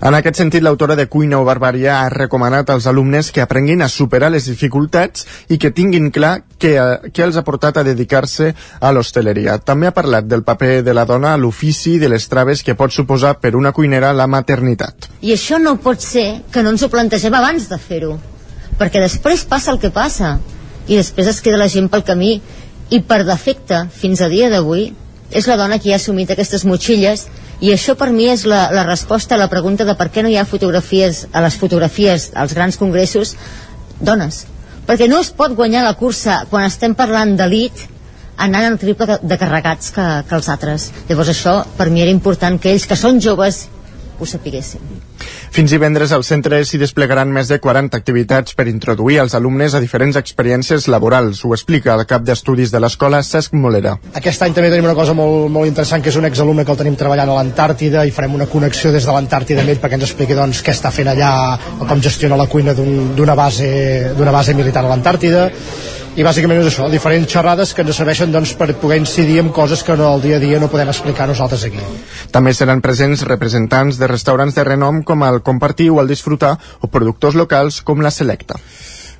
en 0.00 0.14
aquest 0.14 0.38
sentit, 0.38 0.62
l'autora 0.62 0.94
de 0.94 1.06
Cuina 1.10 1.40
o 1.40 1.46
Barbària 1.46 1.96
ha 2.00 2.10
recomanat 2.12 2.70
als 2.70 2.86
alumnes 2.86 3.32
que 3.32 3.42
aprenguin 3.42 3.82
a 3.82 3.88
superar 3.90 4.30
les 4.30 4.46
dificultats 4.46 5.26
i 5.48 5.58
que 5.58 5.72
tinguin 5.74 6.12
clar 6.14 6.34
què, 6.60 6.76
què 7.10 7.24
els 7.24 7.36
ha 7.36 7.44
portat 7.46 7.80
a 7.80 7.84
dedicar-se 7.86 8.52
a 8.78 8.92
l'hostaleria. 8.92 9.58
També 9.58 9.90
ha 9.90 9.96
parlat 9.96 10.28
del 10.28 10.44
paper 10.46 10.84
de 10.86 10.94
la 10.94 11.06
dona 11.08 11.34
a 11.34 11.40
l'ofici 11.40 11.96
de 11.98 12.12
les 12.12 12.28
traves 12.28 12.62
que 12.62 12.76
pot 12.78 12.94
suposar 12.94 13.36
per 13.40 13.56
una 13.56 13.72
cuinera 13.72 14.14
la 14.14 14.28
maternitat. 14.30 15.10
I 15.22 15.34
això 15.34 15.58
no 15.58 15.78
pot 15.82 16.00
ser 16.04 16.28
que 16.52 16.62
no 16.62 16.74
ens 16.76 16.86
ho 16.86 16.92
plantegem 16.92 17.34
abans 17.34 17.68
de 17.72 17.80
fer-ho 17.80 18.16
perquè 18.78 19.02
després 19.02 19.44
passa 19.48 19.72
el 19.72 19.80
que 19.82 19.90
passa 19.94 20.36
i 20.86 20.96
després 20.96 21.30
es 21.32 21.40
queda 21.42 21.60
la 21.60 21.70
gent 21.72 21.88
pel 21.92 22.04
camí 22.06 22.36
i 22.90 23.00
per 23.02 23.24
defecte, 23.26 23.86
fins 23.90 24.22
a 24.22 24.28
dia 24.30 24.50
d'avui 24.52 24.92
és 25.30 25.48
la 25.50 25.56
dona 25.58 25.80
qui 25.82 25.92
ha 25.92 25.98
assumit 25.98 26.30
aquestes 26.30 26.64
motxilles 26.68 27.26
i 27.60 27.72
això 27.72 27.96
per 27.98 28.10
mi 28.12 28.28
és 28.30 28.44
la, 28.46 28.68
la 28.70 28.84
resposta 28.86 29.34
a 29.34 29.40
la 29.40 29.48
pregunta 29.50 29.86
de 29.88 29.96
per 29.98 30.10
què 30.12 30.22
no 30.22 30.30
hi 30.30 30.36
ha 30.36 30.46
fotografies 30.46 31.24
a 31.32 31.42
les 31.42 31.56
fotografies 31.56 32.30
als 32.34 32.54
grans 32.54 32.78
congressos 32.78 33.34
dones 33.98 34.44
perquè 34.86 35.08
no 35.10 35.20
es 35.24 35.32
pot 35.34 35.56
guanyar 35.56 35.82
la 35.86 35.96
cursa 35.98 36.44
quan 36.50 36.68
estem 36.68 36.94
parlant 36.94 37.34
d'elit 37.36 37.86
anant 38.36 38.68
el 38.68 38.78
triple 38.78 39.18
de, 39.22 39.38
carregats 39.40 39.90
que, 39.96 40.06
que 40.28 40.38
els 40.38 40.52
altres 40.52 40.90
llavors 41.08 41.32
això 41.32 41.58
per 41.78 41.88
mi 41.90 42.04
era 42.04 42.14
important 42.14 42.60
que 42.60 42.76
ells 42.76 42.86
que 42.86 43.00
són 43.00 43.20
joves 43.24 43.64
ho 44.20 44.28
sapiguéssim. 44.28 45.05
Fins 45.54 45.72
divendres 45.72 46.12
al 46.12 46.24
centre 46.26 46.58
s'hi 46.64 46.78
desplegaran 46.80 47.30
més 47.32 47.48
de 47.48 47.58
40 47.62 47.96
activitats 47.96 48.56
per 48.56 48.66
introduir 48.70 49.20
els 49.22 49.34
alumnes 49.38 49.74
a 49.74 49.80
diferents 49.80 50.18
experiències 50.20 50.88
laborals. 50.92 51.42
Ho 51.44 51.54
explica 51.56 51.94
el 51.94 52.04
cap 52.08 52.24
d'estudis 52.26 52.72
de 52.74 52.80
l'escola, 52.82 53.22
Cesc 53.22 53.56
Molera. 53.56 53.96
Aquest 54.20 54.42
any 54.46 54.56
també 54.56 54.70
tenim 54.72 54.88
una 54.88 54.96
cosa 54.98 55.14
molt, 55.16 55.50
molt 55.52 55.70
interessant, 55.70 56.04
que 56.04 56.12
és 56.12 56.20
un 56.20 56.28
exalumne 56.28 56.64
que 56.64 56.74
el 56.74 56.80
tenim 56.82 56.98
treballant 56.98 57.32
a 57.32 57.38
l'Antàrtida 57.38 58.04
i 58.06 58.14
farem 58.14 58.36
una 58.36 58.50
connexió 58.50 58.92
des 58.92 59.06
de 59.06 59.16
l'Antàrtida 59.16 59.64
amb 59.64 59.72
ell 59.72 59.82
perquè 59.82 60.00
ens 60.00 60.08
expliqui 60.08 60.36
doncs, 60.38 60.62
què 60.66 60.74
està 60.74 60.92
fent 60.94 61.12
allà 61.12 61.32
com 61.86 62.02
gestiona 62.02 62.38
la 62.38 62.48
cuina 62.50 62.74
d'una 62.76 63.32
un, 63.32 63.36
base, 63.36 63.68
base 64.16 64.54
militar 64.54 64.84
a 64.84 64.90
l'Antàrtida 64.90 65.50
i 66.16 66.24
bàsicament 66.24 66.62
és 66.62 66.70
això, 66.70 66.86
diferents 66.88 67.28
xerrades 67.28 67.74
que 67.76 67.84
ens 67.84 67.98
serveixen 68.00 68.32
doncs, 68.32 68.54
per 68.56 68.70
poder 68.80 68.96
incidir 69.02 69.38
en 69.42 69.50
coses 69.52 69.82
que 69.84 69.96
no, 70.00 70.14
el 70.16 70.22
dia 70.24 70.38
a 70.38 70.42
dia 70.42 70.60
no 70.62 70.70
podem 70.72 70.88
explicar 70.88 71.28
nosaltres 71.28 71.66
aquí. 71.68 71.82
També 72.32 72.54
seran 72.56 72.80
presents 72.84 73.26
representants 73.28 74.00
de 74.00 74.08
restaurants 74.08 74.56
de 74.56 74.64
renom 74.64 75.02
com 75.04 75.24
el 75.28 75.42
Compartir 75.44 75.90
o 75.92 76.00
el 76.00 76.08
Disfrutar 76.08 76.54
o 76.80 76.88
productors 76.88 77.36
locals 77.36 77.82
com 77.84 78.00
la 78.00 78.14
Selecta. 78.14 78.56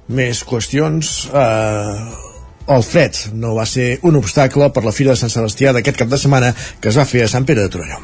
Més 0.09 0.41
qüestions. 0.47 1.27
Eh, 1.35 2.36
el 2.67 2.83
fred 2.83 3.15
no 3.35 3.55
va 3.55 3.67
ser 3.67 4.01
un 4.03 4.17
obstacle 4.19 4.69
per 4.75 4.83
la 4.85 4.93
Fira 4.95 5.13
de 5.15 5.21
Sant 5.21 5.31
Sebastià 5.31 5.73
d'aquest 5.75 6.01
cap 6.01 6.09
de 6.11 6.19
setmana 6.19 6.53
que 6.81 6.91
es 6.91 6.99
va 6.99 7.07
fer 7.07 7.23
a 7.25 7.29
Sant 7.31 7.47
Pere 7.47 7.63
de 7.63 7.71
Torelló. 7.71 8.01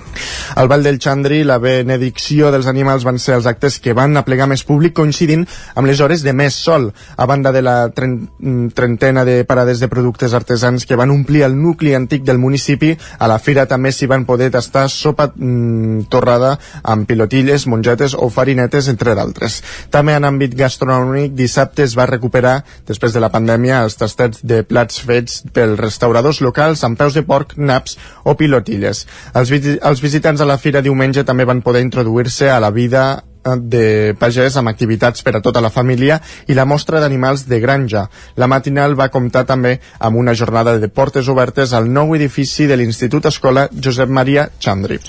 El 0.61 0.69
Vall 0.71 0.85
del 0.87 1.01
Xandri 1.03 1.43
la 1.49 1.59
benedicció 1.63 2.53
dels 2.55 2.69
animals 2.71 3.07
van 3.09 3.19
ser 3.19 3.35
els 3.39 3.49
actes 3.51 3.81
que 3.83 3.95
van 3.97 4.17
aplegar 4.17 4.47
més 4.51 4.63
públic 4.69 4.95
coincidint 4.95 5.45
amb 5.75 5.89
les 5.89 6.01
hores 6.01 6.23
de 6.23 6.35
més 6.37 6.55
sol, 6.55 6.91
a 7.17 7.27
banda 7.27 7.53
de 7.53 7.63
la 7.63 7.77
trentena 7.91 9.25
de 9.25 9.43
parades 9.49 9.81
de 9.81 9.89
productes 9.89 10.35
artesans 10.35 10.87
que 10.87 10.99
van 10.99 11.11
omplir 11.11 11.43
el 11.47 11.57
nucli 11.59 11.95
antic 11.99 12.23
del 12.23 12.39
municipi, 12.39 12.93
a 13.19 13.29
la 13.31 13.41
fira 13.43 13.67
també 13.67 13.93
s'hi 13.93 14.07
van 14.07 14.27
poder 14.29 14.51
tastar 14.55 14.89
sopa 14.93 15.31
mm, 15.35 16.07
torrada 16.13 16.55
amb 16.83 17.09
pilotilles, 17.09 17.67
mongetes 17.67 18.15
o 18.15 18.29
farinetes, 18.31 18.89
entre 18.93 19.17
d'altres. 19.19 19.63
També 19.91 20.15
en 20.15 20.29
àmbit 20.29 20.55
gastronòmic, 20.59 21.35
dissabte 21.35 21.83
es 21.87 21.97
va 21.99 22.07
recuperar, 22.07 22.61
després 22.87 23.15
de 23.15 23.23
la 23.23 23.33
pandèmia, 23.33 23.83
els 23.83 23.99
tastats 23.99 24.43
de 24.43 24.52
de 24.53 24.63
plats 24.69 25.01
fets 25.01 25.43
pels 25.57 25.81
restauradors 25.81 26.43
locals 26.45 26.85
amb 26.85 26.99
peus 27.01 27.17
de 27.17 27.25
porc, 27.27 27.57
naps 27.57 27.97
o 28.29 28.37
pilotilles. 28.39 29.05
Els, 29.35 29.53
els 29.81 30.03
visitants 30.05 30.41
a 30.41 30.49
la 30.49 30.59
fira 30.61 30.85
diumenge 30.85 31.25
també 31.29 31.49
van 31.49 31.63
poder 31.65 31.85
introduir-se 31.85 32.51
a 32.53 32.61
la 32.61 32.71
vida 32.75 33.05
eh, 33.17 33.57
de 33.57 33.85
pagès 34.21 34.59
amb 34.61 34.73
activitats 34.73 35.25
per 35.25 35.37
a 35.39 35.43
tota 35.45 35.63
la 35.65 35.73
família 35.73 36.21
i 36.49 36.59
la 36.59 36.69
mostra 36.69 37.01
d'animals 37.01 37.47
de 37.49 37.61
granja. 37.65 38.09
La 38.37 38.51
matinal 38.51 38.99
va 38.99 39.11
comptar 39.15 39.47
també 39.49 39.79
amb 39.99 40.21
una 40.21 40.37
jornada 40.37 40.77
de 40.79 40.93
portes 40.93 41.29
obertes 41.33 41.73
al 41.73 41.89
nou 41.93 42.15
edifici 42.19 42.69
de 42.69 42.77
l'Institut 42.77 43.33
Escola 43.33 43.69
Josep 43.73 44.13
Maria 44.13 44.51
Chandri. 44.59 45.01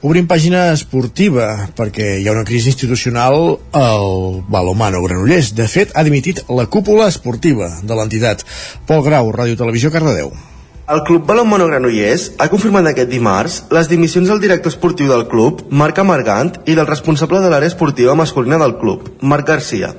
Obrim 0.00 0.24
pàgina 0.24 0.70
esportiva, 0.72 1.66
perquè 1.76 2.14
hi 2.16 2.24
ha 2.24 2.32
una 2.32 2.46
crisi 2.48 2.70
institucional 2.70 3.58
al 3.76 4.38
Balomano 4.48 5.02
Granollers. 5.04 5.50
De 5.52 5.66
fet, 5.68 5.92
ha 5.92 6.04
dimitit 6.06 6.40
la 6.48 6.64
cúpula 6.72 7.10
esportiva 7.12 7.68
de 7.84 7.98
l'entitat. 7.98 8.46
Pol 8.88 9.04
Grau, 9.04 9.28
Ràdio 9.36 9.58
Televisió, 9.60 9.92
Cardedeu. 9.92 10.32
El 10.90 11.04
Club 11.04 11.28
Balonmano 11.28 11.68
Granollers 11.68 12.30
ha 12.40 12.48
confirmat 12.48 12.88
aquest 12.88 13.12
dimarts 13.12 13.60
les 13.76 13.92
dimissions 13.92 14.32
del 14.32 14.40
director 14.40 14.72
esportiu 14.72 15.12
del 15.12 15.28
club, 15.28 15.66
Marc 15.68 16.00
Amargant, 16.00 16.56
i 16.64 16.78
del 16.78 16.88
responsable 16.88 17.44
de 17.44 17.52
l'àrea 17.52 17.68
esportiva 17.68 18.16
masculina 18.16 18.56
del 18.64 18.78
club, 18.80 19.18
Marc 19.20 19.52
Garcia. 19.52 19.92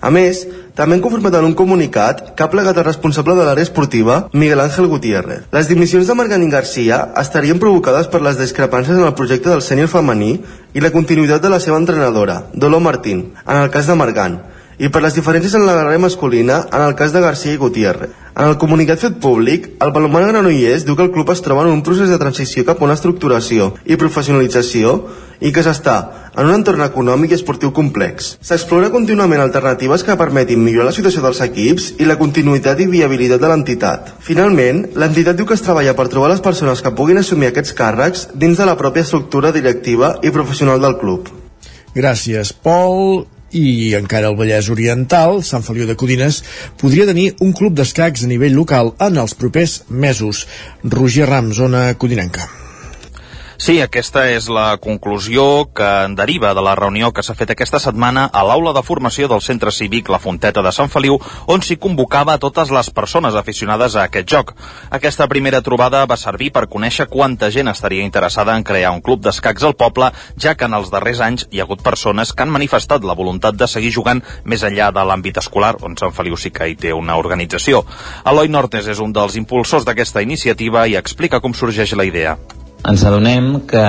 A 0.00 0.08
més, 0.08 0.46
també 0.72 0.96
han 0.96 1.02
confirmat 1.04 1.34
en 1.36 1.44
un 1.50 1.54
comunicat 1.56 2.30
que 2.36 2.44
ha 2.44 2.48
plegat 2.52 2.78
el 2.80 2.86
responsable 2.86 3.34
de 3.36 3.44
l'àrea 3.44 3.66
esportiva, 3.68 4.22
Miguel 4.32 4.62
Ángel 4.64 4.88
Gutiérrez. 4.88 5.42
Les 5.52 5.68
dimissions 5.68 6.08
de 6.08 6.16
Marganí 6.16 6.48
Garcia 6.48 7.02
estarien 7.20 7.60
provocades 7.60 8.08
per 8.08 8.22
les 8.24 8.40
discrepàncies 8.40 8.96
en 8.96 9.04
el 9.04 9.16
projecte 9.18 9.52
del 9.52 9.60
sènior 9.66 9.92
femení 9.92 10.38
i 10.72 10.80
la 10.80 10.92
continuïtat 10.94 11.44
de 11.44 11.52
la 11.52 11.60
seva 11.60 11.76
entrenadora, 11.76 12.46
Dolor 12.54 12.80
Martín, 12.80 13.26
en 13.44 13.60
el 13.60 13.68
cas 13.68 13.92
de 13.92 13.98
Margant, 14.00 14.40
i 14.80 14.88
per 14.88 15.02
les 15.04 15.12
diferències 15.12 15.52
en 15.58 15.66
la 15.68 15.76
carrera 15.76 16.00
masculina 16.00 16.62
en 16.72 16.80
el 16.80 16.96
cas 16.96 17.12
de 17.12 17.20
Garcia 17.20 17.52
i 17.52 17.60
Gutiérrez. 17.60 18.16
En 18.30 18.46
el 18.46 18.58
comunicat 18.62 19.00
fet 19.02 19.16
públic, 19.18 19.64
el 19.82 19.90
Palomar 19.90 20.22
Granollers 20.28 20.84
diu 20.86 20.94
que 20.94 21.02
el 21.02 21.10
club 21.10 21.32
es 21.32 21.42
troba 21.42 21.64
en 21.66 21.72
un 21.72 21.82
procés 21.82 22.08
de 22.12 22.18
transició 22.18 22.62
cap 22.68 22.78
a 22.78 22.86
una 22.86 22.94
estructuració 22.94 23.72
i 23.84 23.98
professionalització 23.98 24.92
i 25.40 25.50
que 25.50 25.64
s'està 25.66 25.96
en 26.36 26.46
un 26.46 26.54
entorn 26.54 26.84
econòmic 26.84 27.32
i 27.32 27.38
esportiu 27.38 27.72
complex. 27.74 28.36
S'explora 28.46 28.92
contínuament 28.94 29.42
alternatives 29.42 30.04
que 30.06 30.16
permetin 30.20 30.62
millorar 30.62 30.90
la 30.90 30.94
situació 30.94 31.24
dels 31.24 31.42
equips 31.48 31.88
i 31.98 32.06
la 32.06 32.18
continuïtat 32.20 32.84
i 32.84 32.86
viabilitat 32.92 33.42
de 33.42 33.50
l'entitat. 33.50 34.14
Finalment, 34.22 34.84
l'entitat 34.94 35.40
diu 35.40 35.48
que 35.48 35.58
es 35.58 35.66
treballa 35.66 35.96
per 35.98 36.06
trobar 36.12 36.30
les 36.30 36.44
persones 36.44 36.84
que 36.84 36.94
puguin 36.94 37.18
assumir 37.18 37.50
aquests 37.50 37.74
càrrecs 37.74 38.28
dins 38.34 38.62
de 38.62 38.70
la 38.70 38.78
pròpia 38.78 39.02
estructura 39.08 39.50
directiva 39.50 40.14
i 40.22 40.30
professional 40.30 40.78
del 40.78 41.00
club. 41.02 41.32
Gràcies, 41.98 42.54
Pol 42.54 43.26
i 43.56 43.94
encara 43.98 44.30
el 44.30 44.38
Vallès 44.38 44.70
Oriental, 44.72 45.42
Sant 45.46 45.66
Feliu 45.66 45.88
de 45.88 45.96
Codines, 45.98 46.42
podria 46.80 47.08
tenir 47.10 47.32
un 47.40 47.52
club 47.56 47.74
d'escacs 47.78 48.24
a 48.24 48.30
nivell 48.30 48.56
local 48.58 48.94
en 49.00 49.20
els 49.24 49.34
propers 49.34 49.82
mesos. 49.88 50.46
Roger 50.84 51.28
Ram, 51.30 51.54
zona 51.56 51.88
codinenca. 51.94 52.59
Sí, 53.60 53.74
aquesta 53.84 54.22
és 54.32 54.46
la 54.48 54.78
conclusió 54.80 55.42
que 55.76 55.84
en 56.06 56.14
deriva 56.16 56.54
de 56.56 56.62
la 56.64 56.72
reunió 56.78 57.10
que 57.12 57.20
s'ha 57.20 57.34
fet 57.36 57.50
aquesta 57.52 57.76
setmana 57.84 58.22
a 58.32 58.40
l'aula 58.48 58.70
de 58.72 58.80
formació 58.80 59.26
del 59.28 59.42
Centre 59.44 59.68
Cívic 59.68 60.08
La 60.08 60.18
Fonteta 60.18 60.62
de 60.64 60.70
Sant 60.72 60.88
Feliu, 60.88 61.18
on 61.44 61.60
s'hi 61.60 61.76
convocava 61.76 62.38
totes 62.40 62.70
les 62.72 62.88
persones 62.88 63.34
aficionades 63.36 63.98
a 63.98 64.06
aquest 64.08 64.30
joc. 64.32 64.54
Aquesta 64.88 65.26
primera 65.28 65.60
trobada 65.60 66.06
va 66.08 66.16
servir 66.16 66.48
per 66.54 66.70
conèixer 66.72 67.04
quanta 67.10 67.50
gent 67.52 67.68
estaria 67.68 68.06
interessada 68.06 68.54
en 68.56 68.64
crear 68.64 68.94
un 68.96 69.02
club 69.04 69.20
d'escacs 69.26 69.66
al 69.68 69.76
poble, 69.76 70.08
ja 70.40 70.54
que 70.56 70.64
en 70.64 70.78
els 70.78 70.88
darrers 70.88 71.20
anys 71.20 71.44
hi 71.50 71.60
ha 71.60 71.66
hagut 71.68 71.84
persones 71.84 72.32
que 72.32 72.46
han 72.46 72.54
manifestat 72.54 73.04
la 73.04 73.18
voluntat 73.18 73.60
de 73.60 73.68
seguir 73.68 73.92
jugant 73.98 74.24
més 74.44 74.64
enllà 74.64 74.88
de 74.88 75.04
l'àmbit 75.04 75.42
escolar, 75.42 75.74
on 75.84 75.98
Sant 76.00 76.16
Feliu 76.16 76.40
sí 76.40 76.48
que 76.48 76.70
hi 76.70 76.78
té 76.80 76.94
una 76.96 77.18
organització. 77.20 77.84
Eloi 78.24 78.48
Nortes 78.48 78.88
és 78.88 79.04
un 79.04 79.12
dels 79.12 79.36
impulsors 79.36 79.84
d'aquesta 79.84 80.24
iniciativa 80.24 80.86
i 80.88 80.96
explica 80.96 81.44
com 81.44 81.52
sorgeix 81.52 81.92
la 81.92 82.08
idea 82.08 82.38
ens 82.88 83.04
adonem 83.04 83.60
que 83.68 83.82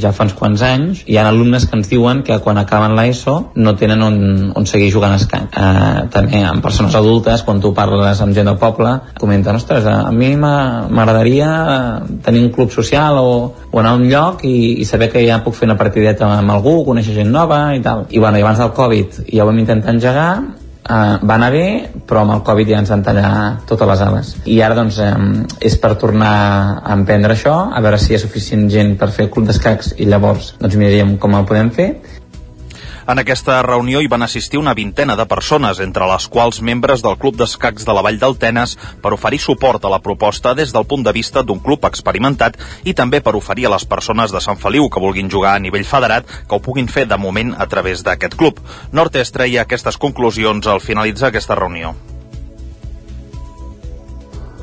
ja 0.00 0.12
fa 0.16 0.24
uns 0.26 0.34
quants 0.38 0.62
anys 0.64 1.02
hi 1.06 1.18
ha 1.18 1.26
alumnes 1.28 1.66
que 1.68 1.76
ens 1.76 1.90
diuen 1.90 2.22
que 2.26 2.38
quan 2.44 2.58
acaben 2.60 2.94
l'ESO 2.96 3.34
no 3.54 3.74
tenen 3.76 4.02
on, 4.02 4.18
on 4.56 4.66
seguir 4.66 4.90
jugant 4.94 5.14
a 5.14 5.18
escac. 5.20 5.56
Eh, 5.56 6.06
també 6.14 6.42
amb 6.46 6.64
persones 6.64 6.96
adultes, 6.96 7.44
quan 7.46 7.60
tu 7.60 7.74
parles 7.76 8.22
amb 8.24 8.36
gent 8.36 8.48
del 8.48 8.58
poble, 8.60 8.94
comenten, 9.20 9.58
ostres, 9.60 9.86
a 9.86 10.10
mi 10.14 10.32
m'agradaria 10.40 11.50
tenir 12.24 12.46
un 12.46 12.52
club 12.54 12.72
social 12.72 13.20
o, 13.20 13.34
o 13.70 13.80
anar 13.80 13.94
a 13.94 14.00
un 14.00 14.08
lloc 14.10 14.44
i, 14.48 14.80
i 14.80 14.88
saber 14.88 15.10
que 15.12 15.24
ja 15.26 15.42
puc 15.44 15.58
fer 15.58 15.68
una 15.68 15.78
partideta 15.80 16.28
amb 16.38 16.56
algú, 16.56 16.80
conèixer 16.86 17.18
gent 17.20 17.30
nova 17.34 17.68
i 17.76 17.84
tal. 17.84 18.06
I 18.10 18.22
bueno, 18.22 18.38
i 18.38 18.46
abans 18.46 18.62
del 18.62 18.74
Covid 18.76 19.22
ja 19.28 19.44
ho 19.44 19.50
vam 19.50 19.60
intentar 19.62 19.94
engegar 19.94 20.32
eh, 20.90 21.16
va 21.22 21.36
anar 21.36 21.50
bé, 21.54 21.66
però 22.06 22.24
amb 22.24 22.36
el 22.36 22.44
Covid 22.46 22.72
ja 22.74 22.80
ens 22.82 22.92
van 22.92 23.04
tallar 23.06 23.32
totes 23.70 23.90
les 23.92 24.04
ales. 24.06 24.32
I 24.50 24.60
ara 24.66 24.78
doncs 24.78 25.00
eh, 25.04 25.12
és 25.70 25.78
per 25.80 25.94
tornar 26.00 26.34
a 26.80 26.96
emprendre 26.96 27.36
això, 27.36 27.56
a 27.70 27.84
veure 27.84 28.00
si 28.00 28.12
hi 28.12 28.18
ha 28.18 28.24
suficient 28.24 28.68
gent 28.72 28.96
per 29.00 29.12
fer 29.14 29.28
el 29.28 29.34
club 29.34 29.48
d'escacs 29.50 29.94
i 29.98 30.08
llavors 30.10 30.54
doncs 30.60 30.78
miraríem 30.80 31.16
com 31.22 31.38
el 31.38 31.46
podem 31.48 31.70
fer 31.74 31.90
en 33.10 33.18
aquesta 33.18 33.56
reunió 33.62 34.00
hi 34.00 34.08
van 34.10 34.22
assistir 34.22 34.58
una 34.60 34.74
vintena 34.74 35.16
de 35.16 35.24
persones, 35.26 35.80
entre 35.82 36.06
les 36.06 36.26
quals 36.30 36.60
membres 36.62 37.02
del 37.02 37.16
Club 37.18 37.36
d'Escacs 37.40 37.86
de 37.86 37.94
la 37.96 38.02
Vall 38.06 38.20
del 38.22 38.36
Tenes, 38.38 38.76
per 39.02 39.12
oferir 39.16 39.40
suport 39.42 39.84
a 39.84 39.90
la 39.90 39.98
proposta 40.04 40.54
des 40.54 40.72
del 40.72 40.86
punt 40.86 41.02
de 41.06 41.14
vista 41.16 41.42
d'un 41.42 41.58
club 41.58 41.86
experimentat 41.88 42.58
i 42.84 42.94
també 42.94 43.20
per 43.20 43.34
oferir 43.34 43.66
a 43.66 43.72
les 43.74 43.84
persones 43.84 44.30
de 44.30 44.40
Sant 44.40 44.60
Feliu 44.62 44.86
que 44.88 45.02
vulguin 45.02 45.30
jugar 45.30 45.56
a 45.56 45.62
nivell 45.62 45.84
federat 45.84 46.28
que 46.28 46.54
ho 46.54 46.62
puguin 46.62 46.88
fer 46.88 47.06
de 47.08 47.18
moment 47.18 47.54
a 47.58 47.66
través 47.66 48.04
d'aquest 48.06 48.36
club. 48.38 48.60
Nortes 48.92 49.34
treia 49.34 49.66
aquestes 49.66 49.98
conclusions 49.98 50.66
al 50.66 50.80
finalitzar 50.80 51.32
aquesta 51.32 51.58
reunió. 51.58 51.94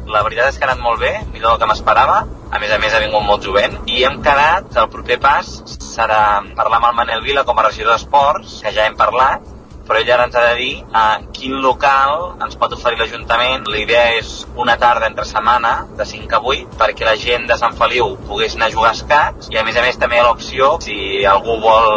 La 0.08 0.24
veritat 0.24 0.54
és 0.54 0.58
que 0.58 0.64
ha 0.64 0.72
anat 0.72 0.84
molt 0.84 1.02
bé, 1.04 1.12
millor 1.34 1.52
del 1.52 1.60
que 1.60 1.68
m'esperava. 1.68 2.22
A 2.48 2.62
més 2.64 2.72
a 2.72 2.80
més 2.80 2.94
ha 2.96 3.04
vingut 3.04 3.28
molt 3.28 3.44
jovent 3.44 3.76
i 3.92 4.06
hem 4.08 4.22
quedat 4.24 4.72
que 4.72 4.80
el 4.80 4.88
proper 4.94 5.20
pas 5.20 5.77
serà 5.98 6.24
parlar 6.56 6.80
amb 6.80 6.92
el 6.92 6.98
Manel 7.02 7.24
Vila 7.26 7.46
com 7.48 7.58
a 7.58 7.68
regidor 7.68 7.96
d'Esports, 7.96 8.60
que 8.64 8.74
ja 8.76 8.86
hem 8.88 8.98
parlat, 9.00 9.46
però 9.88 10.02
ell 10.02 10.10
ara 10.12 10.26
ens 10.28 10.36
ha 10.36 10.44
de 10.50 10.56
dir 10.60 10.74
a 11.00 11.04
quin 11.34 11.56
local 11.64 12.42
ens 12.44 12.58
pot 12.60 12.74
oferir 12.76 13.00
l'Ajuntament. 13.00 13.70
La 13.72 13.80
idea 13.80 14.04
és 14.18 14.34
una 14.60 14.76
tarda 14.82 15.08
entre 15.08 15.26
setmana, 15.26 15.74
de 15.98 16.06
5 16.06 16.36
a 16.36 16.42
8, 16.44 16.76
perquè 16.82 17.08
la 17.08 17.16
gent 17.22 17.48
de 17.50 17.58
Sant 17.60 17.78
Feliu 17.80 18.18
pogués 18.28 18.58
anar 18.58 18.68
a 18.68 18.76
jugar 18.76 18.92
a 18.92 18.98
escacs 19.00 19.52
i 19.54 19.60
a 19.60 19.64
més 19.68 19.80
a 19.80 19.86
més 19.86 20.00
també 20.02 20.20
hi 20.20 20.24
ha 20.24 20.28
l'opció, 20.28 20.74
si 20.84 20.98
algú 21.26 21.56
vol 21.64 21.90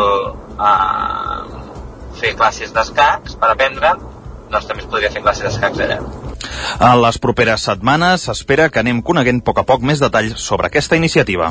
eh, 0.55 1.59
fer 2.21 2.37
classes 2.39 2.73
d'escacs 2.77 3.37
per 3.43 3.51
aprendre, 3.51 3.97
doncs 4.51 4.71
també 4.71 4.87
es 4.87 4.91
podria 4.93 5.11
fer 5.11 5.25
classes 5.27 5.49
d'escacs 5.49 5.83
allà. 5.87 5.99
En 6.79 7.03
les 7.03 7.19
properes 7.19 7.67
setmanes 7.67 8.29
s'espera 8.29 8.71
que 8.71 8.81
anem 8.81 9.03
coneguent 9.03 9.43
a 9.43 9.47
poc 9.51 9.61
a 9.61 9.67
poc 9.67 9.83
més 9.83 10.01
detalls 10.03 10.39
sobre 10.47 10.71
aquesta 10.71 10.97
iniciativa. 10.97 11.51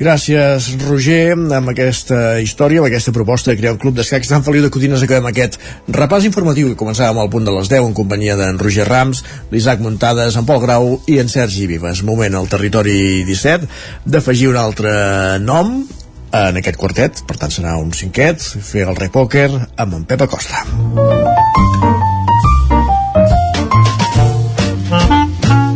Gràcies, 0.00 0.70
Roger. 0.88 1.34
Amb 1.36 1.68
aquesta 1.74 2.38
història, 2.40 2.80
amb 2.80 2.88
aquesta 2.88 3.12
proposta 3.12 3.50
de 3.50 3.58
crear 3.58 3.74
un 3.74 3.80
club 3.82 3.98
d'escacs 3.98 4.30
Sant 4.32 4.44
Feliu 4.46 4.64
de 4.64 4.70
Codines, 4.72 5.02
acabem 5.04 5.28
aquest 5.28 5.58
repàs 5.92 6.24
informatiu 6.24 6.70
i 6.70 6.76
començàvem 6.80 7.20
al 7.20 7.28
punt 7.28 7.44
de 7.44 7.52
les 7.52 7.68
10 7.68 7.90
en 7.90 7.96
companyia 7.98 8.38
d'en 8.40 8.56
Roger 8.58 8.86
Rams, 8.88 9.20
l'Isaac 9.52 9.82
Muntades, 9.84 10.38
en 10.40 10.46
Pol 10.48 10.62
Grau 10.64 10.94
i 11.04 11.18
en 11.20 11.28
Sergi 11.28 11.66
Vives. 11.68 12.00
Moment 12.08 12.38
al 12.38 12.48
territori 12.48 13.26
17 13.28 13.68
d'afegir 14.08 14.48
un 14.48 14.56
altre 14.56 14.94
nom 15.44 15.82
en 16.32 16.56
aquest 16.56 16.80
quartet, 16.80 17.20
per 17.28 17.36
tant 17.36 17.52
serà 17.52 17.76
un 17.76 17.92
cinquet, 17.92 18.40
fer 18.40 18.86
el 18.88 18.96
repòquer 18.96 19.50
amb 19.52 19.98
en 19.98 20.06
Pep 20.08 20.24
Acosta. 20.24 20.64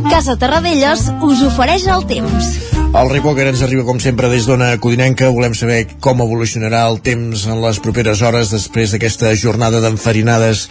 Casa 0.08 0.38
Terradellos 0.40 1.10
us 1.20 1.44
ofereix 1.50 1.90
el 1.92 2.08
temps. 2.08 2.83
El 2.94 3.08
Repòquer 3.10 3.48
ens 3.50 3.58
arriba, 3.66 3.82
com 3.82 3.98
sempre, 3.98 4.28
des 4.30 4.44
d'Ona 4.46 4.68
Codinenca. 4.78 5.26
Volem 5.34 5.56
saber 5.58 5.80
com 6.04 6.20
evolucionarà 6.22 6.84
el 6.86 7.00
temps 7.02 7.42
en 7.50 7.58
les 7.64 7.80
properes 7.82 8.22
hores 8.22 8.52
després 8.54 8.94
d'aquesta 8.94 9.32
jornada 9.34 9.80
d'enfarinades 9.82 10.68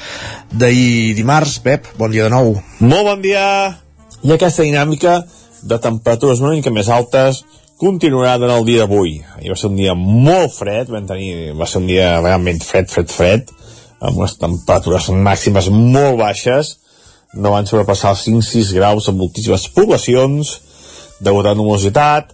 d'ahir 0.56 1.18
dimarts. 1.18 1.58
Pep, 1.66 1.92
bon 2.00 2.16
dia 2.16 2.30
de 2.30 2.32
nou. 2.32 2.56
Molt 2.80 3.10
bon 3.10 3.28
dia! 3.28 3.44
I 4.24 4.32
aquesta 4.38 4.64
dinàmica 4.64 5.18
de 5.68 5.82
temperatures 5.84 6.40
una 6.40 6.56
mica 6.56 6.72
més 6.72 6.88
altes 6.88 7.44
continuarà 7.84 8.38
durant 8.40 8.62
el 8.62 8.72
dia 8.72 8.86
d'avui. 8.86 9.18
Ahir 9.36 9.52
va 9.52 9.60
ser 9.60 9.74
un 9.74 9.80
dia 9.84 10.00
molt 10.00 10.56
fred, 10.56 10.96
vam 10.96 11.12
tenir, 11.12 11.52
va 11.60 11.68
ser 11.68 11.84
un 11.84 11.92
dia 11.92 12.22
realment 12.24 12.64
fred, 12.64 12.88
fred, 12.88 13.12
fred, 13.12 13.52
amb 14.00 14.24
unes 14.24 14.40
temperatures 14.40 15.12
màximes 15.12 15.68
molt 15.76 16.24
baixes, 16.24 16.78
no 17.36 17.52
van 17.52 17.68
sobrepassar 17.68 18.16
els 18.16 18.30
5-6 18.32 18.78
graus 18.80 19.12
en 19.12 19.20
moltíssimes 19.20 19.74
poblacions 19.76 20.62
degut 21.22 21.48
a 21.48 21.56
numositat 21.58 22.34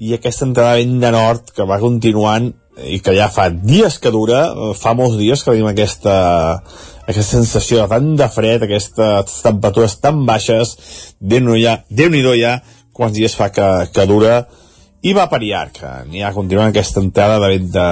i 0.00 0.14
aquesta 0.16 0.46
entrada 0.48 0.78
vent 0.78 0.98
de 1.02 1.10
nord 1.12 1.50
que 1.56 1.66
va 1.68 1.80
continuant 1.82 2.52
i 2.86 3.00
que 3.04 3.12
ja 3.16 3.28
fa 3.28 3.48
dies 3.50 3.98
que 4.00 4.12
dura, 4.14 4.44
fa 4.78 4.94
molts 4.96 5.18
dies 5.20 5.42
que 5.42 5.52
tenim 5.52 5.68
aquesta, 5.68 6.14
aquesta 7.04 7.36
sensació 7.36 7.82
de 7.82 7.88
tant 7.90 8.08
de 8.16 8.28
fred, 8.32 8.64
aquestes 8.64 9.42
temperatures 9.44 9.98
tan 10.00 10.24
baixes, 10.28 10.76
Déu-n'hi 11.20 11.64
ja, 11.64 11.80
Déu 11.90 12.14
quants 12.96 13.16
dies 13.16 13.34
fa 13.36 13.50
que, 13.52 13.66
que 13.94 14.06
dura, 14.06 14.44
i 15.02 15.12
va 15.16 15.26
per 15.30 15.40
llarg, 15.42 15.78
n'hi 16.08 16.22
ha 16.22 16.32
continuant 16.36 16.72
aquesta 16.72 17.00
entrada 17.00 17.38
de 17.40 17.52
vent 17.54 17.70
de, 17.72 17.86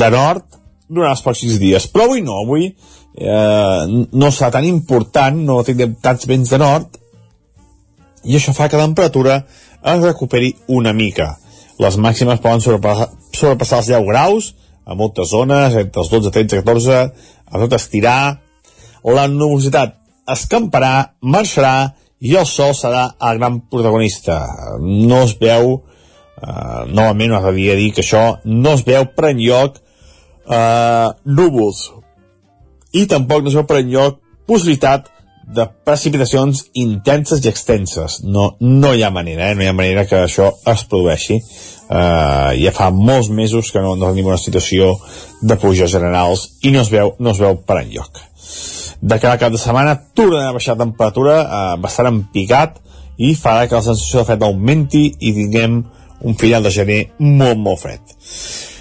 de 0.00 0.10
nord 0.12 0.44
durant 0.88 1.12
els 1.12 1.24
pròxims 1.24 1.58
dies, 1.60 1.88
però 1.92 2.06
avui 2.06 2.22
no, 2.24 2.38
avui 2.44 2.68
eh, 2.68 3.82
no 4.12 4.30
serà 4.32 4.52
tan 4.54 4.64
important, 4.68 5.36
no 5.48 5.62
tindrem 5.66 5.96
tants 6.02 6.28
vents 6.30 6.52
de 6.52 6.60
nord, 6.62 7.00
i 8.26 8.38
això 8.38 8.54
fa 8.56 8.70
que 8.70 8.78
la 8.78 8.88
temperatura 8.88 9.40
es 9.86 10.02
recuperi 10.02 10.54
una 10.68 10.92
mica. 10.92 11.36
Les 11.78 11.98
màximes 12.00 12.40
poden 12.42 12.62
sobrepassar, 12.64 13.10
sobrepassar 13.32 13.82
els 13.82 13.90
10 13.92 14.06
graus, 14.08 14.54
a 14.86 14.94
moltes 14.94 15.30
zones, 15.30 15.74
entre 15.74 16.02
els 16.02 16.10
12, 16.10 16.32
13, 16.34 16.62
14, 16.62 16.98
a 17.46 17.62
tot 17.62 17.76
estirar, 17.76 18.20
la 19.06 19.26
nubositat 19.30 19.96
escamparà, 20.26 21.12
marxarà 21.22 21.92
i 22.18 22.34
el 22.38 22.46
sol 22.48 22.72
serà 22.74 23.08
el 23.28 23.38
gran 23.38 23.60
protagonista. 23.70 24.40
No 24.80 25.22
es 25.26 25.36
veu, 25.38 25.76
eh, 26.42 26.82
novament 26.90 27.34
m'agradaria 27.34 27.76
dir 27.78 27.92
que 27.94 28.02
això 28.02 28.38
no 28.44 28.74
es 28.74 28.84
veu 28.86 29.06
per 29.14 29.30
enlloc 29.30 29.78
eh, 29.78 31.08
núvols 31.24 31.90
i 32.96 33.06
tampoc 33.10 33.42
no 33.42 33.52
es 33.52 33.58
veu 33.58 33.66
per 33.68 33.82
enlloc 33.82 34.20
possibilitat 34.46 35.10
de 35.46 35.66
precipitacions 35.86 36.64
intenses 36.74 37.44
i 37.44 37.48
extenses. 37.48 38.20
No, 38.24 38.56
no 38.60 38.92
hi 38.94 39.04
ha 39.06 39.12
manera, 39.14 39.50
eh? 39.50 39.54
no 39.54 39.62
hi 39.62 39.70
ha 39.70 39.76
manera 39.76 40.06
que 40.10 40.18
això 40.24 40.50
es 40.66 40.84
produeixi. 40.90 41.38
Uh, 41.86 42.50
ja 42.58 42.72
fa 42.74 42.90
molts 42.90 43.28
mesos 43.30 43.70
que 43.70 43.82
no, 43.82 43.94
no 43.94 44.10
tenim 44.10 44.26
una 44.26 44.40
situació 44.42 44.96
de 45.46 45.54
pluges 45.62 45.92
generals 45.92 46.48
i 46.66 46.72
no 46.74 46.82
es 46.82 46.90
veu, 46.90 47.14
no 47.22 47.30
es 47.30 47.38
veu 47.38 47.60
per 47.62 47.78
enlloc. 47.84 48.24
De 48.98 49.20
cada 49.22 49.38
cap 49.38 49.54
de 49.54 49.60
setmana 49.62 49.94
torna 50.18 50.48
a 50.48 50.54
baixar 50.56 50.74
temperatura 50.80 51.36
uh, 51.44 51.60
bastant 51.78 52.10
empicat 52.10 52.80
i 53.22 53.36
farà 53.38 53.68
que 53.68 53.78
la 53.78 53.86
sensació 53.86 54.22
de 54.24 54.30
fred 54.32 54.42
augmenti 54.42 55.06
i 55.20 55.32
tinguem 55.36 55.84
un 56.26 56.34
final 56.40 56.66
de 56.66 56.74
gener 56.74 57.02
molt, 57.20 57.60
molt 57.60 57.84
fred. 57.84 58.16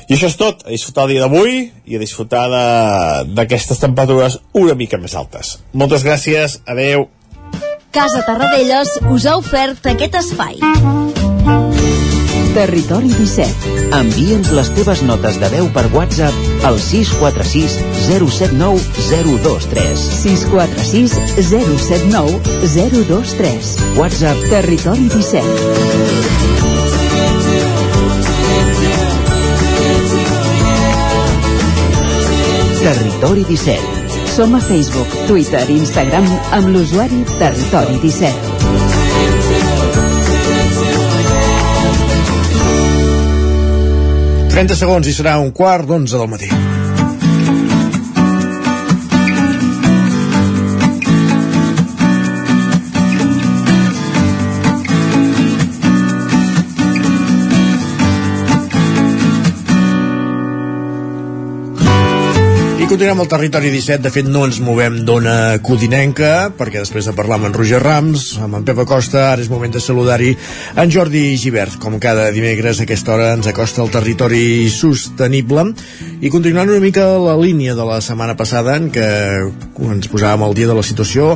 I 0.05 0.13
això 0.13 0.29
és 0.29 0.37
tot, 0.37 0.61
a 0.65 0.69
disfrutar 0.69 1.07
el 1.07 1.15
dia 1.15 1.25
d'avui 1.25 1.61
i 1.89 1.97
a 1.97 2.01
disfrutar 2.01 2.45
d'aquestes 3.33 3.81
temperatures 3.81 4.39
una 4.53 4.77
mica 4.77 4.99
més 5.01 5.15
altes. 5.17 5.57
Moltes 5.73 6.05
gràcies, 6.05 6.59
adeu. 6.69 7.09
Casa 7.95 8.21
Tarradellas 8.27 8.99
us 9.09 9.25
ha 9.25 9.37
ofert 9.39 9.87
aquest 9.87 10.19
espai. 10.19 10.59
Territori 12.55 13.09
17. 13.11 13.73
Envia'ns 13.97 14.51
les 14.55 14.69
teves 14.77 15.01
notes 15.03 15.39
de 15.41 15.49
veu 15.51 15.67
per 15.75 15.87
WhatsApp 15.91 16.63
al 16.69 16.79
646 16.79 17.75
079 18.05 18.79
023. 19.09 20.07
646 20.21 21.17
079 21.49 22.39
023. 22.77 23.75
WhatsApp 23.99 24.49
Territori 24.53 25.09
17. 25.11 26.44
Territori 33.15 33.45
Territori 33.45 33.55
17. 33.55 33.79
Som 34.27 34.55
a 34.55 34.59
Facebook, 34.59 35.07
Twitter 35.27 35.63
i 35.69 35.77
Instagram 35.77 36.27
amb 36.51 36.67
l'usuari 36.67 37.23
Territori 37.39 37.95
17. 38.03 38.35
30 44.51 44.75
segons 44.75 45.07
i 45.07 45.15
serà 45.15 45.39
un 45.39 45.55
quart 45.55 45.87
d'onze 45.87 46.19
del 46.19 46.27
matí. 46.27 46.64
Continuem 62.95 63.19
al 63.19 63.27
territori 63.27 63.69
17, 63.73 63.99
de 64.05 64.09
fet 64.13 64.27
no 64.31 64.45
ens 64.47 64.61
movem 64.63 65.01
d'ona 65.03 65.57
codinenca, 65.59 66.53
perquè 66.55 66.79
després 66.79 67.09
de 67.09 67.13
parlar 67.17 67.41
amb 67.41 67.49
en 67.49 67.55
Roger 67.57 67.81
Rams, 67.83 68.37
amb 68.39 68.55
en 68.55 68.63
Pep 68.63 68.77
Acosta, 68.85 69.33
ara 69.33 69.43
és 69.43 69.49
moment 69.51 69.73
de 69.73 69.81
saludar-hi 69.83 70.29
en 70.79 70.93
Jordi 70.93 71.25
Givert. 71.35 71.75
Com 71.83 71.97
cada 71.99 72.29
dimecres 72.31 72.79
a 72.79 72.85
aquesta 72.85 73.11
hora 73.17 73.33
ens 73.35 73.49
acosta 73.51 73.83
el 73.83 73.91
territori 73.91 74.69
sostenible 74.71 75.65
i 76.23 76.31
continuant 76.31 76.71
una 76.71 76.79
mica 76.79 77.03
la 77.19 77.35
línia 77.35 77.75
de 77.75 77.83
la 77.83 77.97
setmana 77.99 78.37
passada 78.39 78.77
en 78.79 78.87
què 78.95 79.09
ens 79.89 80.07
posàvem 80.07 80.47
al 80.47 80.55
dia 80.55 80.71
de 80.71 80.79
la 80.79 80.87
situació 80.87 81.33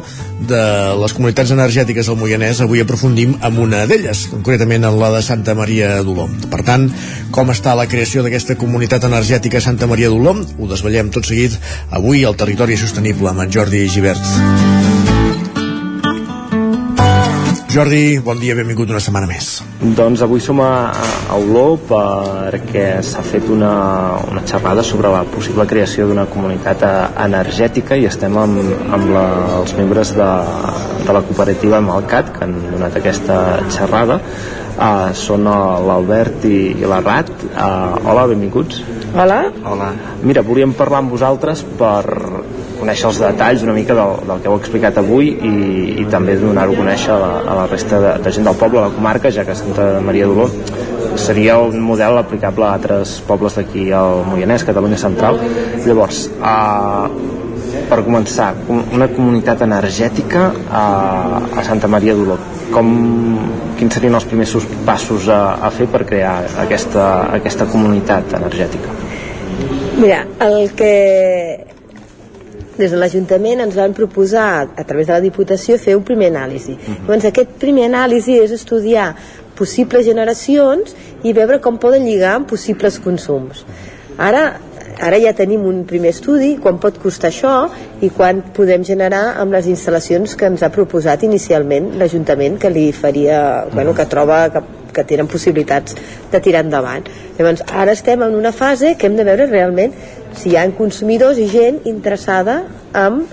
de 0.47 0.63
les 1.01 1.17
comunitats 1.17 1.51
energètiques 1.51 2.07
al 2.07 2.21
Moianès, 2.21 2.63
avui 2.63 2.79
aprofundim 2.79 3.35
en 3.35 3.59
una 3.59 3.83
d'elles, 3.89 4.29
concretament 4.31 4.87
en 4.87 4.95
la 5.01 5.11
de 5.17 5.21
Santa 5.27 5.57
Maria 5.59 5.97
d'Oló. 6.07 6.29
Per 6.47 6.63
tant, 6.63 6.87
com 7.35 7.51
està 7.51 7.75
la 7.75 7.89
creació 7.91 8.23
d'aquesta 8.23 8.55
comunitat 8.55 9.03
energètica 9.11 9.59
Santa 9.59 9.91
Maria 9.91 10.07
d'Oló? 10.07 10.37
Ho 10.39 10.71
desvetllem 10.71 11.11
tot 11.11 11.27
seguit 11.27 11.48
avui 11.89 12.25
al 12.25 12.37
Territori 12.39 12.77
Sostenible 12.77 13.31
amb 13.31 13.45
en 13.45 13.53
Jordi 13.53 13.87
Givert. 13.89 14.25
Jordi, 17.69 18.17
bon 18.25 18.39
dia, 18.41 18.55
benvingut 18.57 18.89
una 18.89 18.97
setmana 18.97 19.27
més. 19.29 19.59
Doncs 19.93 20.23
avui 20.25 20.41
som 20.41 20.57
a, 20.65 20.89
a 21.29 21.35
Oló 21.37 21.75
perquè 21.77 22.97
s'ha 23.05 23.21
fet 23.21 23.45
una, 23.53 23.73
una 24.25 24.41
xerrada 24.49 24.81
sobre 24.81 25.11
la 25.13 25.21
possible 25.29 25.67
creació 25.69 26.07
d'una 26.09 26.25
comunitat 26.33 26.81
eh, 26.87 26.93
energètica 27.27 27.93
i 27.93 28.07
estem 28.09 28.39
amb, 28.41 28.57
amb 28.89 29.13
la, 29.13 29.25
els 29.59 29.75
membres 29.77 30.15
de, 30.17 30.29
de 31.05 31.13
la 31.13 31.21
cooperativa 31.29 31.83
Malcat 31.85 32.33
que 32.33 32.47
han 32.47 32.57
donat 32.71 32.97
aquesta 32.97 33.37
xerrada 33.69 34.17
uh, 34.17 35.13
són 35.13 35.45
l'Albert 35.45 36.49
i, 36.49 36.57
i 36.73 36.89
la 36.89 37.03
Rat 37.05 37.29
uh, 37.51 38.01
hola, 38.01 38.25
benvinguts 38.33 38.81
Hola. 39.15 39.51
Hola. 39.65 39.89
Mira, 40.21 40.43
volíem 40.45 40.73
parlar 40.77 41.01
amb 41.01 41.13
vosaltres 41.13 41.63
per 41.79 42.03
conèixer 42.79 43.07
els 43.09 43.19
detalls 43.19 43.63
una 43.65 43.73
mica 43.73 43.95
del, 43.97 44.19
del 44.29 44.43
que 44.43 44.51
heu 44.51 44.57
explicat 44.59 44.99
avui 45.01 45.31
i, 45.33 45.53
i 46.03 46.05
també 46.11 46.37
donar-ho 46.39 46.75
a 46.75 46.79
conèixer 46.79 47.11
a 47.15 47.17
la, 47.19 47.31
a 47.41 47.57
la 47.61 47.65
resta 47.71 47.99
de, 48.03 48.13
de 48.23 48.33
gent 48.35 48.45
del 48.47 48.59
poble, 48.59 48.79
a 48.79 48.87
la 48.87 48.95
comarca, 48.95 49.31
ja 49.33 49.43
que 49.47 49.57
Santa 49.57 49.89
Maria 50.05 50.29
d'Oló 50.29 50.47
seria 51.19 51.57
un 51.59 51.81
model 51.83 52.21
aplicable 52.21 52.67
a 52.67 52.75
altres 52.77 53.17
pobles 53.27 53.57
d'aquí 53.57 53.89
al 53.91 54.23
Moianès, 54.29 54.63
Catalunya 54.67 54.99
Central. 55.01 55.41
Llavors, 55.87 56.27
uh, 56.39 57.09
per 57.89 58.03
començar, 58.05 58.53
una 58.69 59.09
comunitat 59.11 59.65
energètica 59.65 60.51
a, 60.69 60.85
a 61.49 61.65
Santa 61.65 61.89
Maria 61.91 62.15
d'Oló. 62.15 62.37
Com, 62.69 62.93
quins 63.79 63.95
serien 63.95 64.15
els 64.17 64.27
primers 64.27 64.53
passos 64.85 65.29
a, 65.31 65.55
a 65.63 65.71
fer 65.71 65.87
per 65.91 66.03
crear 66.07 66.35
aquesta, 66.65 67.05
aquesta 67.39 67.67
comunitat 67.71 68.35
energètica? 68.39 68.95
Mira, 69.99 70.23
el 70.43 70.71
que 70.75 70.93
des 72.79 72.91
de 72.91 72.99
l'Ajuntament 72.99 73.59
ens 73.65 73.75
van 73.75 73.93
proposar 73.95 74.49
a 74.63 74.83
través 74.87 75.09
de 75.09 75.13
la 75.15 75.23
Diputació 75.23 75.75
fer 75.79 75.97
un 75.97 76.05
primer 76.07 76.29
anàlisi. 76.31 76.75
Uh 76.75 76.79
-huh. 76.79 76.99
Llavors 77.07 77.25
aquest 77.25 77.49
primer 77.59 77.89
anàlisi 77.89 78.39
és 78.39 78.51
estudiar 78.51 79.15
possibles 79.55 80.05
generacions 80.05 80.95
i 81.23 81.33
veure 81.33 81.59
com 81.59 81.77
poden 81.77 82.05
lligar 82.05 82.35
amb 82.35 82.47
possibles 82.47 82.99
consums. 82.99 83.65
Ara 84.17 84.59
ara 84.99 85.19
ja 85.19 85.33
tenim 85.33 85.63
un 85.65 85.83
primer 85.87 86.11
estudi, 86.13 86.55
quan 86.61 86.79
pot 86.81 86.99
costar 87.01 87.31
això 87.31 87.53
i 88.03 88.09
quan 88.15 88.41
podem 88.55 88.83
generar 88.83 89.39
amb 89.41 89.55
les 89.55 89.69
instal·lacions 89.71 90.35
que 90.35 90.49
ens 90.49 90.63
ha 90.63 90.71
proposat 90.75 91.23
inicialment 91.27 91.93
l'Ajuntament 91.99 92.59
que 92.59 92.71
li 92.73 92.89
faria, 92.91 93.65
bueno, 93.73 93.95
que 93.95 94.05
troba 94.11 94.41
que, 94.53 94.63
que 94.93 95.05
tenen 95.07 95.29
possibilitats 95.31 95.95
de 96.31 96.41
tirar 96.43 96.65
endavant. 96.65 97.07
Llavors, 97.37 97.63
ara 97.71 97.95
estem 97.95 98.23
en 98.25 98.35
una 98.35 98.51
fase 98.51 98.95
que 98.99 99.07
hem 99.07 99.15
de 99.19 99.27
veure 99.27 99.47
realment 99.47 99.95
si 100.35 100.51
hi 100.51 100.57
ha 100.59 100.67
consumidors 100.77 101.39
i 101.39 101.47
gent 101.49 101.81
interessada 101.89 102.63
en 102.93 103.23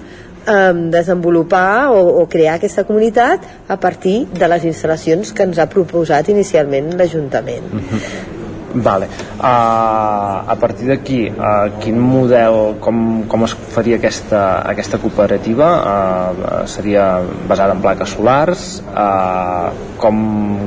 desenvolupar 0.94 1.90
o, 1.90 2.22
o 2.22 2.28
crear 2.30 2.54
aquesta 2.54 2.84
comunitat 2.86 3.42
a 3.66 3.76
partir 3.82 4.28
de 4.30 4.46
les 4.46 4.62
instal·lacions 4.70 5.34
que 5.34 5.42
ens 5.42 5.58
ha 5.58 5.66
proposat 5.66 6.30
inicialment 6.30 6.94
l'Ajuntament. 6.94 7.66
Mm 7.72 7.82
-hmm. 7.82 8.35
Vale. 8.82 9.08
Uh, 9.36 10.44
a 10.52 10.56
partir 10.60 10.88
d'aquí, 10.90 11.20
uh, 11.30 11.72
quin 11.80 11.98
model, 12.00 12.76
com, 12.80 13.24
com 13.28 13.46
es 13.46 13.54
faria 13.72 13.96
aquesta, 14.00 14.42
aquesta 14.68 15.00
cooperativa? 15.02 15.68
Uh, 15.76 16.60
seria 16.68 17.06
basada 17.48 17.76
en 17.76 17.82
plaques 17.84 18.12
solars? 18.16 18.66
Uh, 18.92 19.72
com, 20.02 20.20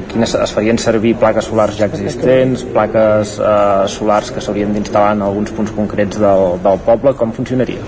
quines 0.09 0.35
es 0.39 0.55
farien 0.55 0.81
servir 0.81 1.15
plaques 1.21 1.49
solars 1.51 1.77
ja 1.77 1.89
existents? 1.89 2.65
Plaques 2.73 3.37
uh, 3.39 3.85
solars 3.91 4.33
que 4.33 4.43
s'haurien 4.43 4.73
d'instal·lar 4.73 5.13
en 5.17 5.25
alguns 5.27 5.53
punts 5.55 5.73
concrets 5.75 6.21
del, 6.21 6.57
del 6.65 6.85
poble? 6.85 7.15
Com 7.19 7.35
funcionaria? 7.35 7.83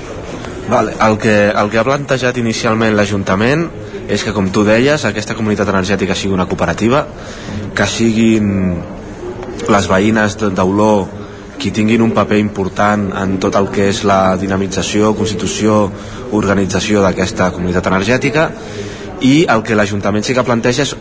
Vale, 0.72 0.94
el, 1.02 1.18
que, 1.20 1.36
el 1.50 1.70
que 1.72 1.80
ha 1.82 1.84
plantejat 1.84 2.38
inicialment 2.40 2.94
l'Ajuntament 2.96 3.66
és 4.12 4.24
que, 4.24 4.34
com 4.36 4.48
tu 4.54 4.64
deies, 4.68 5.04
aquesta 5.08 5.36
comunitat 5.38 5.70
energètica 5.72 6.16
sigui 6.18 6.36
una 6.36 6.48
cooperativa, 6.50 7.06
que 7.76 7.88
siguin 7.88 8.52
les 9.70 9.88
veïnes 9.90 10.38
d'Oló 10.42 10.94
qui 11.62 11.70
tinguin 11.70 12.02
un 12.02 12.14
paper 12.16 12.40
important 12.42 13.12
en 13.22 13.38
tot 13.42 13.56
el 13.60 13.68
que 13.70 13.86
és 13.92 14.02
la 14.08 14.36
dinamització, 14.42 15.14
constitució, 15.14 15.84
organització 16.34 17.04
d'aquesta 17.06 17.52
comunitat 17.54 17.90
energètica 17.92 18.48
i 19.22 19.46
el 19.54 19.62
que 19.62 19.78
l'Ajuntament 19.78 20.26
sí 20.26 20.34
que 20.34 20.46
planteja 20.48 20.88
és 20.88 20.96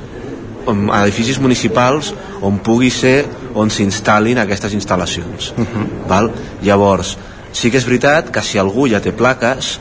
um, 0.68 0.90
edificis 1.00 1.40
municipals 1.40 2.12
on 2.44 2.60
pugui 2.64 2.90
ser 2.92 3.24
on 3.56 3.72
s'instal·lin 3.72 4.42
aquestes 4.42 4.76
instal·lacions 4.76 5.52
uh 5.56 5.64
-huh. 5.64 5.86
val? 6.08 6.30
llavors 6.62 7.16
sí 7.52 7.70
que 7.70 7.78
és 7.78 7.86
veritat 7.86 8.30
que 8.30 8.42
si 8.42 8.58
algú 8.58 8.88
ja 8.88 9.00
té 9.00 9.12
plaques 9.12 9.78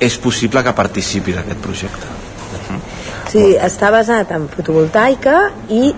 és 0.00 0.16
possible 0.16 0.62
que 0.62 0.72
participi 0.72 1.32
d'aquest 1.32 1.60
projecte 1.60 2.06
Sí, 3.28 3.58
està 3.60 3.90
basat 3.92 4.30
en 4.32 4.48
fotovoltaica 4.48 5.50
i 5.68 5.92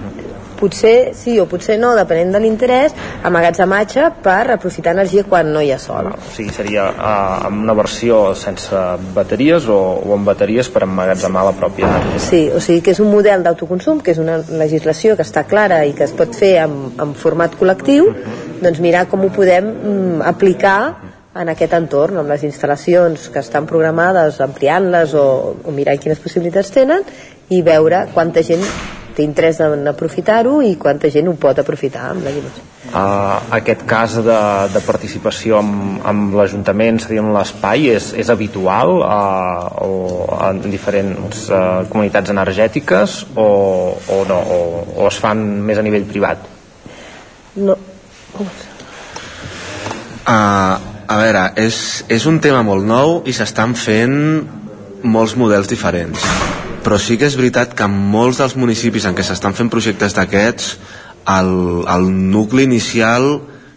potser 0.61 1.13
sí 1.17 1.39
o 1.41 1.47
potser 1.51 1.79
no, 1.81 1.95
depenent 1.99 2.35
de 2.35 2.43
l'interès, 2.43 2.95
amagatzematge 3.27 4.07
per 4.25 4.53
aprofitar 4.55 4.95
energia 4.97 5.25
quan 5.29 5.53
no 5.55 5.63
hi 5.65 5.73
ha 5.75 5.79
sol. 5.81 6.13
O 6.13 6.33
sigui, 6.37 6.53
seria 6.55 6.87
amb 7.01 7.65
una 7.65 7.77
versió 7.79 8.21
sense 8.39 8.85
bateries 9.17 9.69
o, 9.69 9.79
o 10.05 10.15
amb 10.17 10.29
bateries 10.29 10.71
per 10.73 10.85
emmagatzemar 10.87 11.45
la 11.49 11.55
pròpia 11.57 11.89
energia. 11.89 12.25
Sí, 12.27 12.43
o 12.53 12.61
sigui 12.63 12.85
que 12.87 12.95
és 12.95 13.03
un 13.03 13.11
model 13.13 13.45
d'autoconsum, 13.47 14.03
que 14.05 14.15
és 14.15 14.21
una 14.23 14.39
legislació 14.61 15.17
que 15.17 15.27
està 15.27 15.47
clara 15.49 15.83
i 15.89 15.95
que 15.97 16.07
es 16.07 16.15
pot 16.17 16.37
fer 16.37 16.57
en, 16.65 16.77
en 17.01 17.17
format 17.19 17.57
col·lectiu, 17.59 18.13
doncs 18.61 18.83
mirar 18.85 19.07
com 19.11 19.25
ho 19.25 19.33
podem 19.35 19.71
mm, 19.71 20.21
aplicar 20.29 20.81
en 21.41 21.51
aquest 21.53 21.75
entorn, 21.79 22.19
amb 22.19 22.33
les 22.33 22.43
instal·lacions 22.47 23.29
que 23.31 23.43
estan 23.43 23.67
programades, 23.71 24.41
ampliant-les 24.43 25.15
o, 25.15 25.27
o 25.63 25.75
mirar 25.75 25.99
quines 26.03 26.23
possibilitats 26.23 26.73
tenen 26.75 27.07
i 27.55 27.63
veure 27.67 28.09
quanta 28.15 28.43
gent 28.47 28.65
té 29.21 29.27
interès 29.29 29.61
en 29.61 29.85
aprofitar-ho 29.91 30.61
i 30.65 30.75
quanta 30.81 31.11
gent 31.13 31.29
ho 31.29 31.37
pot 31.41 31.59
aprofitar 31.61 32.09
amb 32.11 32.25
la 32.25 32.33
llibertat. 32.33 32.67
Uh, 32.91 33.37
aquest 33.61 33.85
cas 33.87 34.17
de, 34.25 34.39
de 34.73 34.81
participació 34.83 35.61
amb, 35.61 36.01
amb 36.09 36.35
l'Ajuntament 36.39 36.99
seria 37.05 37.23
en 37.23 37.31
l'espai 37.37 37.91
és, 37.93 38.11
és 38.19 38.33
habitual 38.33 38.97
uh, 39.05 39.85
o 39.85 39.91
en 40.49 40.63
diferents 40.65 41.45
uh, 41.53 41.85
comunitats 41.93 42.33
energètiques 42.33 43.21
o, 43.37 43.49
o 44.01 44.23
no? 44.31 44.41
O, 44.41 44.61
o 44.97 45.11
es 45.11 45.21
fan 45.23 45.45
més 45.67 45.79
a 45.79 45.85
nivell 45.87 46.09
privat? 46.09 46.49
No. 47.61 47.77
Uh, 50.25 50.75
a 51.11 51.21
veure 51.21 51.45
és, 51.61 51.77
és 52.09 52.27
un 52.31 52.41
tema 52.43 52.65
molt 52.67 52.87
nou 52.87 53.21
i 53.29 53.37
s'estan 53.37 53.77
fent 53.79 54.19
molts 55.05 55.37
models 55.39 55.69
diferents 55.71 56.27
però 56.85 56.99
sí 56.99 57.19
que 57.19 57.29
és 57.29 57.37
veritat 57.37 57.75
que 57.77 57.87
en 57.87 57.95
molts 58.13 58.41
dels 58.41 58.57
municipis 58.57 59.07
en 59.09 59.17
què 59.17 59.25
s'estan 59.27 59.57
fent 59.57 59.71
projectes 59.73 60.17
d'aquests 60.17 60.77
el, 61.37 61.53
el 61.89 62.09
nucli 62.33 62.65
inicial 62.69 63.29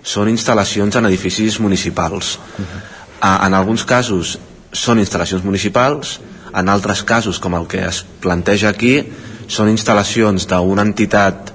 són 0.04 0.32
instal·lacions 0.32 0.96
en 1.00 1.08
edificis 1.08 1.60
municipals 1.60 2.38
uh 2.38 2.64
-huh. 2.64 3.46
en 3.48 3.54
alguns 3.54 3.86
casos 3.86 4.38
són 4.72 5.00
instal·lacions 5.00 5.44
municipals 5.44 6.20
en 6.54 6.70
altres 6.70 7.04
casos 7.04 7.40
com 7.40 7.54
el 7.56 7.68
que 7.68 7.86
es 7.86 8.06
planteja 8.20 8.70
aquí 8.70 9.04
són 9.48 9.70
instal·lacions 9.70 10.48
d'una 10.48 10.82
entitat 10.82 11.54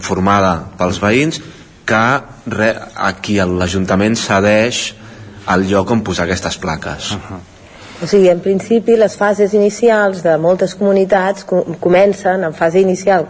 formada 0.00 0.72
pels 0.78 1.00
veïns 1.00 1.40
que 1.84 2.20
re, 2.46 2.74
a 2.94 3.12
qui 3.20 3.36
l'Ajuntament 3.36 4.16
cedeix 4.16 4.94
el 5.52 5.66
lloc 5.68 5.90
on 5.90 6.02
posar 6.06 6.24
aquestes 6.24 6.56
plaques. 6.58 7.12
Uh 7.12 7.18
-huh. 7.18 7.40
O 8.02 8.08
sigui, 8.10 8.28
en 8.32 8.40
principi, 8.42 8.96
les 8.98 9.14
fases 9.16 9.54
inicials 9.54 10.24
de 10.26 10.34
moltes 10.42 10.74
comunitats 10.74 11.46
com 11.46 11.76
comencen 11.80 12.42
en 12.42 12.56
fase 12.56 12.82
inicial 12.82 13.28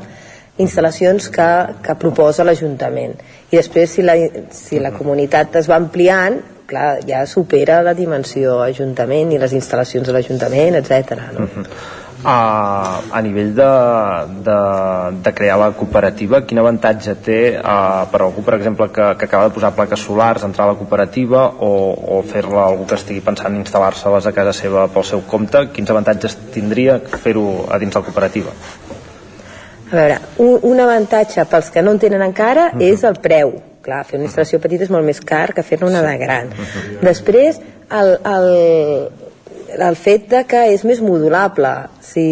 instal·lacions 0.62 1.28
que, 1.32 1.50
que 1.84 1.96
proposa 2.00 2.44
l'Ajuntament 2.44 3.14
i 3.50 3.56
després 3.56 3.94
si 3.96 4.04
la, 4.04 4.16
si 4.52 4.80
la 4.80 4.92
comunitat 4.92 5.56
es 5.60 5.68
va 5.68 5.78
ampliant 5.80 6.38
clar, 6.68 7.00
ja 7.08 7.24
supera 7.28 7.80
la 7.84 7.94
dimensió 7.96 8.58
Ajuntament 8.64 9.32
i 9.32 9.40
les 9.40 9.56
instal·lacions 9.56 10.08
de 10.08 10.16
l'Ajuntament, 10.16 10.78
etc. 10.80 11.18
No? 11.32 11.48
Uh 11.48 11.50
-huh 11.56 12.01
a, 12.24 13.00
a 13.10 13.20
nivell 13.20 13.54
de, 13.54 13.70
de, 14.46 14.58
de 15.22 15.32
crear 15.34 15.58
la 15.58 15.70
cooperativa 15.76 16.42
quin 16.46 16.60
avantatge 16.62 17.16
té 17.26 17.38
uh, 17.58 18.04
per 18.12 18.22
algú 18.22 18.44
per 18.46 18.56
exemple 18.58 18.88
que, 18.94 19.08
que 19.18 19.26
acaba 19.26 19.48
de 19.48 19.54
posar 19.56 19.72
plaques 19.74 20.04
solars 20.06 20.44
entrar 20.46 20.68
a 20.68 20.72
la 20.72 20.78
cooperativa 20.78 21.48
o, 21.58 21.72
o 22.18 22.22
fer-la 22.22 22.66
algú 22.68 22.86
que 22.86 22.98
estigui 23.00 23.24
pensant 23.24 23.52
en 23.52 23.62
instal·lar-se-les 23.64 24.28
a 24.28 24.34
casa 24.36 24.54
seva 24.56 24.86
pel 24.92 25.08
seu 25.08 25.24
compte 25.26 25.66
quins 25.74 25.90
avantatges 25.90 26.38
tindria 26.54 27.00
fer-ho 27.02 27.66
a 27.70 27.80
dins 27.82 27.98
la 27.98 28.04
cooperativa? 28.06 28.54
A 29.92 29.96
veure, 29.96 30.22
un, 30.40 30.56
un 30.70 30.80
avantatge 30.80 31.44
pels 31.50 31.68
que 31.74 31.82
no 31.82 31.92
en 31.92 32.00
tenen 32.00 32.22
encara 32.22 32.70
uh 32.70 32.78
-huh. 32.78 32.92
és 32.92 33.04
el 33.04 33.18
preu 33.20 33.52
clar, 33.82 34.04
fer 34.06 34.18
una 34.18 34.28
instal·lació 34.28 34.60
petita 34.62 34.86
és 34.86 34.90
molt 34.94 35.04
més 35.04 35.20
car 35.20 35.52
que 35.54 35.64
fer-ne 35.66 35.88
una 35.88 36.02
de 36.06 36.16
gran. 36.16 36.50
Després, 37.02 37.58
el, 37.90 38.12
el, 38.34 38.48
el 39.78 39.96
fet 39.96 40.28
de 40.30 40.42
que 40.48 40.62
és 40.72 40.84
més 40.84 41.00
modulable 41.04 41.70
si 42.04 42.24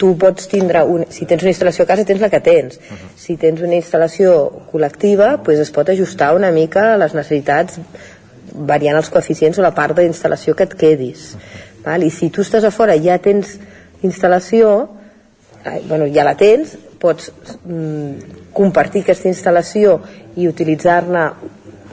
tu 0.00 0.12
pots 0.20 0.48
tindre 0.50 0.84
un, 0.84 1.04
si 1.12 1.26
tens 1.28 1.44
una 1.44 1.52
instal·lació 1.52 1.86
a 1.86 1.90
casa 1.90 2.06
tens 2.08 2.22
la 2.22 2.30
que 2.32 2.42
tens 2.44 2.78
si 3.18 3.36
tens 3.40 3.62
una 3.62 3.78
instal·lació 3.78 4.34
col·lectiva 4.72 5.36
pues 5.44 5.62
es 5.62 5.72
pot 5.74 5.88
ajustar 5.88 6.34
una 6.36 6.52
mica 6.54 6.92
a 6.92 6.98
les 7.00 7.16
necessitats 7.16 7.80
variant 8.52 8.98
els 9.00 9.10
coeficients 9.12 9.58
o 9.58 9.64
la 9.64 9.74
part 9.74 9.96
d'instal·lació 9.96 10.56
que 10.56 10.68
et 10.68 10.76
quedis 10.78 11.32
val? 11.84 12.04
i 12.04 12.10
si 12.10 12.30
tu 12.30 12.44
estàs 12.44 12.66
a 12.68 12.74
fora 12.74 12.96
i 12.96 13.06
ja 13.06 13.18
tens 13.22 13.56
instal·lació 14.02 14.72
bueno, 15.88 16.06
ja 16.12 16.26
la 16.26 16.36
tens 16.36 16.76
pots 17.02 17.32
mm, 17.64 18.38
compartir 18.54 19.02
aquesta 19.02 19.30
instal·lació 19.30 19.96
i 20.38 20.48
utilitzar-ne 20.50 21.24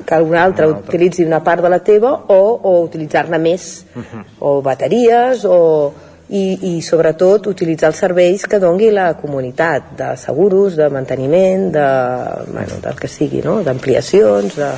que 0.09 0.17
algun 0.17 0.39
altre 0.41 0.65
utilitzi 0.73 1.23
una 1.23 1.43
part 1.45 1.61
de 1.61 1.69
la 1.69 1.83
teva 1.85 2.11
o, 2.33 2.39
o 2.65 2.71
utilitzar-ne 2.81 3.37
més 3.37 3.65
uh 3.93 4.01
-huh. 4.01 4.23
o 4.39 4.61
bateries 4.65 5.45
o, 5.45 5.59
i, 6.29 6.75
i 6.75 6.81
sobretot 6.81 7.47
utilitzar 7.47 7.91
els 7.91 8.01
serveis 8.01 8.45
que 8.45 8.59
dongui 8.59 8.89
la 8.91 9.13
comunitat 9.13 9.93
de 9.97 10.09
seguros, 10.17 10.75
de 10.75 10.89
manteniment 10.89 11.71
de, 11.73 11.87
bueno, 12.51 12.81
del 12.81 12.99
que 12.99 13.07
sigui 13.07 13.41
no? 13.45 13.61
d'ampliacions 13.63 14.55
de 14.55 14.71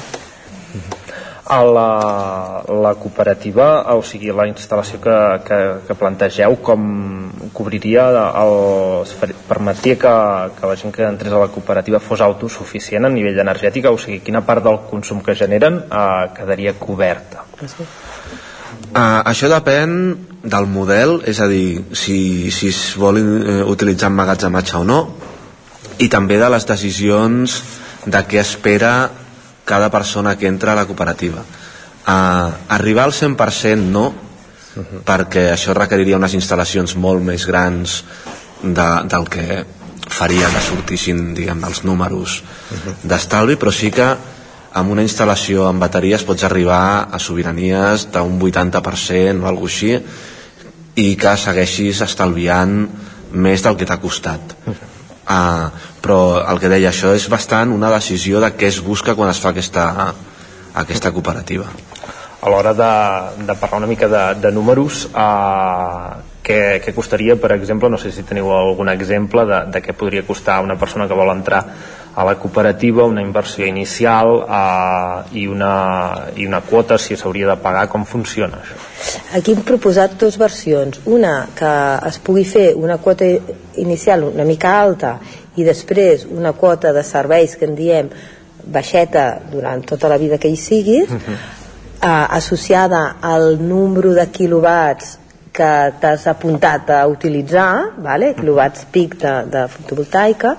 a 1.45 1.63
la, 1.65 2.63
la 2.67 2.93
cooperativa, 2.95 3.95
o 3.95 4.03
sigui, 4.05 4.29
la 4.35 4.45
instal·lació 4.49 4.99
que, 5.01 5.15
que, 5.47 5.59
que 5.87 5.97
plantegeu, 5.97 6.57
com 6.61 6.83
cobriria, 7.53 8.05
el, 8.43 9.07
permetia 9.49 9.97
que, 9.97 10.13
que 10.57 10.69
la 10.69 10.77
gent 10.77 10.93
que 10.95 11.07
entrés 11.07 11.33
a 11.33 11.41
la 11.41 11.49
cooperativa 11.53 11.99
fos 11.99 12.21
autosuficient 12.21 13.07
a 13.07 13.11
nivell 13.13 13.41
energètic, 13.41 13.89
o 13.89 13.97
sigui, 13.97 14.21
quina 14.25 14.43
part 14.45 14.63
del 14.65 14.83
consum 14.91 15.23
que 15.25 15.35
generen 15.35 15.81
eh, 15.87 16.29
quedaria 16.37 16.75
coberta? 16.79 17.47
Uh, 18.91 19.21
això 19.25 19.49
depèn 19.51 19.91
del 20.43 20.67
model, 20.67 21.19
és 21.27 21.39
a 21.41 21.47
dir, 21.49 21.81
si, 21.97 22.51
si 22.53 22.69
es 22.71 22.81
vol 22.99 23.19
uh, 23.21 23.61
utilitzar 23.71 24.11
emmagatzematge 24.11 24.77
o 24.79 24.85
no, 24.87 25.01
i 26.01 26.09
també 26.09 26.39
de 26.41 26.49
les 26.49 26.65
decisions 26.67 27.61
de 28.05 28.21
què 28.25 28.39
espera 28.41 28.93
cada 29.65 29.89
persona 29.89 30.37
que 30.37 30.47
entra 30.47 30.73
a 30.73 30.75
la 30.75 30.85
cooperativa. 30.85 31.41
Uh, 32.01 32.49
arribar 32.69 33.05
al 33.05 33.13
100% 33.13 33.77
no, 33.77 34.07
uh 34.07 34.13
-huh. 34.81 35.03
perquè 35.05 35.53
això 35.53 35.73
requeriria 35.73 36.17
unes 36.17 36.33
instal·lacions 36.33 36.95
molt 36.95 37.21
més 37.21 37.45
grans 37.45 38.03
de, 38.63 38.89
del 39.05 39.29
que 39.29 39.65
faria 40.09 40.49
que 40.49 40.61
sortissin 40.61 41.33
diguem, 41.33 41.63
els 41.63 41.83
números 41.83 42.41
uh 42.41 42.77
-huh. 42.77 42.95
d'estalvi, 43.03 43.55
però 43.55 43.71
sí 43.71 43.91
que 43.91 44.15
amb 44.73 44.89
una 44.89 45.03
instal·lació 45.03 45.67
amb 45.67 45.79
bateries 45.79 46.23
pots 46.23 46.43
arribar 46.43 47.07
a 47.11 47.19
sobiranies 47.19 48.07
d'un 48.11 48.39
80% 48.39 49.43
o 49.43 49.47
alguna 49.47 49.67
així 49.67 49.99
i 50.95 51.15
que 51.15 51.37
segueixis 51.37 52.01
estalviant 52.01 52.89
més 53.31 53.61
del 53.61 53.77
que 53.77 53.85
t'ha 53.85 53.97
costat. 53.97 54.41
Uh 54.65 54.73
-huh 54.73 54.90
uh, 55.31 55.87
però 56.01 56.19
el 56.51 56.59
que 56.59 56.71
deia, 56.71 56.91
això 56.91 57.13
és 57.15 57.29
bastant 57.31 57.71
una 57.71 57.91
decisió 57.93 58.41
de 58.43 58.51
què 58.57 58.67
es 58.71 58.81
busca 58.83 59.15
quan 59.15 59.31
es 59.31 59.39
fa 59.39 59.53
aquesta, 59.53 59.85
aquesta 60.83 61.11
cooperativa. 61.15 61.69
A 62.41 62.49
l'hora 62.49 62.73
de, 62.73 62.91
de 63.45 63.55
parlar 63.55 63.83
una 63.83 63.89
mica 63.89 64.07
de, 64.09 64.23
de 64.41 64.51
números 64.51 65.03
eh, 65.13 66.13
què, 66.41 66.57
què 66.81 66.93
costaria, 66.95 67.35
per 67.37 67.51
exemple, 67.53 67.89
no 67.93 67.99
sé 68.01 68.09
si 68.11 68.25
teniu 68.25 68.49
algun 68.55 68.89
exemple 68.89 69.45
de, 69.45 69.59
de 69.75 69.81
què 69.85 69.93
podria 69.93 70.25
costar 70.25 70.57
una 70.65 70.77
persona 70.81 71.05
que 71.07 71.17
vol 71.17 71.29
entrar 71.35 71.61
a 72.13 72.25
la 72.25 72.35
cooperativa, 72.35 73.05
una 73.05 73.21
inversió 73.21 73.65
inicial 73.65 74.43
eh, 74.43 75.37
i, 75.39 75.45
una, 75.47 76.27
i 76.35 76.45
una 76.45 76.61
quota, 76.61 76.97
si 76.97 77.15
s'hauria 77.15 77.47
de 77.47 77.55
pagar, 77.61 77.87
com 77.91 78.03
funciona 78.05 78.59
això? 78.59 78.79
Aquí 79.37 79.55
hem 79.55 79.63
proposat 79.65 80.17
dues 80.19 80.37
versions. 80.37 80.99
Una, 81.05 81.47
que 81.55 81.71
es 82.09 82.19
pugui 82.19 82.43
fer 82.45 82.71
una 82.75 82.99
quota 83.01 83.27
inicial 83.79 84.27
una 84.27 84.45
mica 84.45 84.75
alta 84.81 85.15
i 85.55 85.65
després 85.67 86.27
una 86.29 86.53
quota 86.53 86.91
de 86.93 87.03
serveis 87.03 87.55
que 87.57 87.67
en 87.67 87.75
diem 87.75 88.11
baixeta 88.61 89.39
durant 89.51 89.81
tota 89.87 90.11
la 90.11 90.19
vida 90.21 90.37
que 90.37 90.51
hi 90.51 90.59
sigui, 90.59 91.01
uh 91.01 91.07
-huh. 91.07 91.33
eh, 92.01 92.27
associada 92.37 93.17
al 93.21 93.57
número 93.67 94.13
de 94.13 94.27
quilowatts 94.27 95.17
que 95.51 95.93
t'has 95.99 96.27
apuntat 96.27 96.89
a 96.89 97.07
utilitzar, 97.07 97.91
vale? 97.97 98.33
quilowatts 98.33 98.85
pic 98.91 99.17
de, 99.19 99.33
de 99.51 99.67
fotovoltaica, 99.67 100.55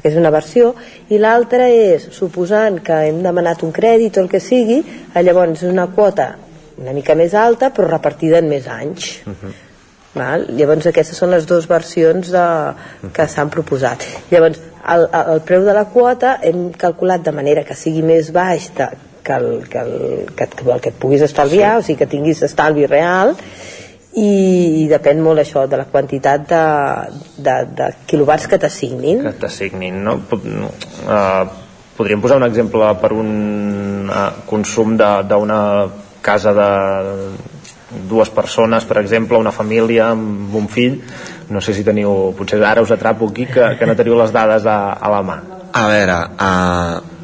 que 0.00 0.10
és 0.10 0.18
una 0.18 0.32
versió, 0.34 0.74
i 1.08 1.18
l'altra 1.18 1.68
és, 1.70 2.10
suposant 2.16 2.80
que 2.84 3.00
hem 3.08 3.22
demanat 3.22 3.64
un 3.66 3.72
crèdit 3.72 4.18
o 4.18 4.24
el 4.24 4.30
que 4.32 4.40
sigui, 4.40 4.82
llavors 5.14 5.62
és 5.62 5.70
una 5.70 5.88
quota 5.94 6.34
una 6.80 6.94
mica 6.96 7.12
més 7.12 7.34
alta 7.36 7.68
però 7.76 7.90
repartida 7.90 8.38
en 8.40 8.48
més 8.48 8.66
anys. 8.66 9.18
Uh 9.26 9.34
-huh 9.34 9.58
Val? 10.14 10.46
Llavors 10.58 10.88
aquestes 10.90 11.18
són 11.22 11.30
les 11.30 11.46
dues 11.46 11.68
versions 11.70 12.32
de, 12.34 12.46
que 13.14 13.26
s'han 13.30 13.50
proposat. 13.52 14.06
Llavors 14.32 14.58
el, 14.94 15.06
el 15.34 15.42
preu 15.46 15.62
de 15.66 15.74
la 15.76 15.84
quota 15.92 16.38
hem 16.42 16.70
calculat 16.78 17.22
de 17.22 17.34
manera 17.36 17.62
que 17.66 17.76
sigui 17.78 18.02
més 18.02 18.32
baix 18.34 18.70
de, 18.74 18.88
que, 19.22 19.36
el, 19.36 19.68
que, 19.70 19.84
el, 19.84 20.32
que, 20.34 20.48
el 20.64 20.80
que 20.80 20.90
et 20.90 20.98
puguis 20.98 21.22
estalviar, 21.22 21.76
sí. 21.76 21.78
o 21.78 21.86
sigui 21.86 21.98
que 22.02 22.10
tinguis 22.10 22.42
estalvi 22.42 22.88
real 22.90 23.36
i, 24.18 24.30
i 24.82 24.84
depèn 24.90 25.20
molt 25.22 25.42
això 25.42 25.66
de 25.70 25.78
la 25.78 25.86
quantitat 25.90 26.46
de, 26.50 26.64
de, 27.38 27.56
de 27.78 27.90
quilowatts 28.10 28.48
que 28.50 28.58
t'assignin 28.58 29.22
que 29.22 29.36
t'assignin 29.44 30.00
no? 30.02 30.16
Uh, 30.26 31.46
podríem 32.00 32.22
posar 32.24 32.40
un 32.40 32.48
exemple 32.48 32.90
per 33.00 33.12
un 33.12 34.08
uh, 34.08 34.30
consum 34.48 34.96
d'una 34.96 35.60
casa 36.24 36.52
de 36.56 36.70
dues 38.08 38.30
persones, 38.30 38.84
per 38.86 39.00
exemple, 39.00 39.38
una 39.38 39.52
família 39.52 40.10
amb 40.14 40.54
un 40.54 40.68
fill, 40.70 41.00
no 41.50 41.60
sé 41.60 41.74
si 41.74 41.84
teniu, 41.84 42.30
potser 42.38 42.60
ara 42.62 42.84
us 42.84 42.92
atrapo 42.94 43.28
aquí, 43.30 43.48
que, 43.50 43.72
que 43.78 43.88
no 43.88 43.96
teniu 43.98 44.18
les 44.20 44.32
dades 44.32 44.66
a, 44.66 44.78
a 44.94 45.10
la 45.10 45.22
mà. 45.26 45.38
A 45.74 45.86
veure, 45.90 46.18
uh, 46.46 47.20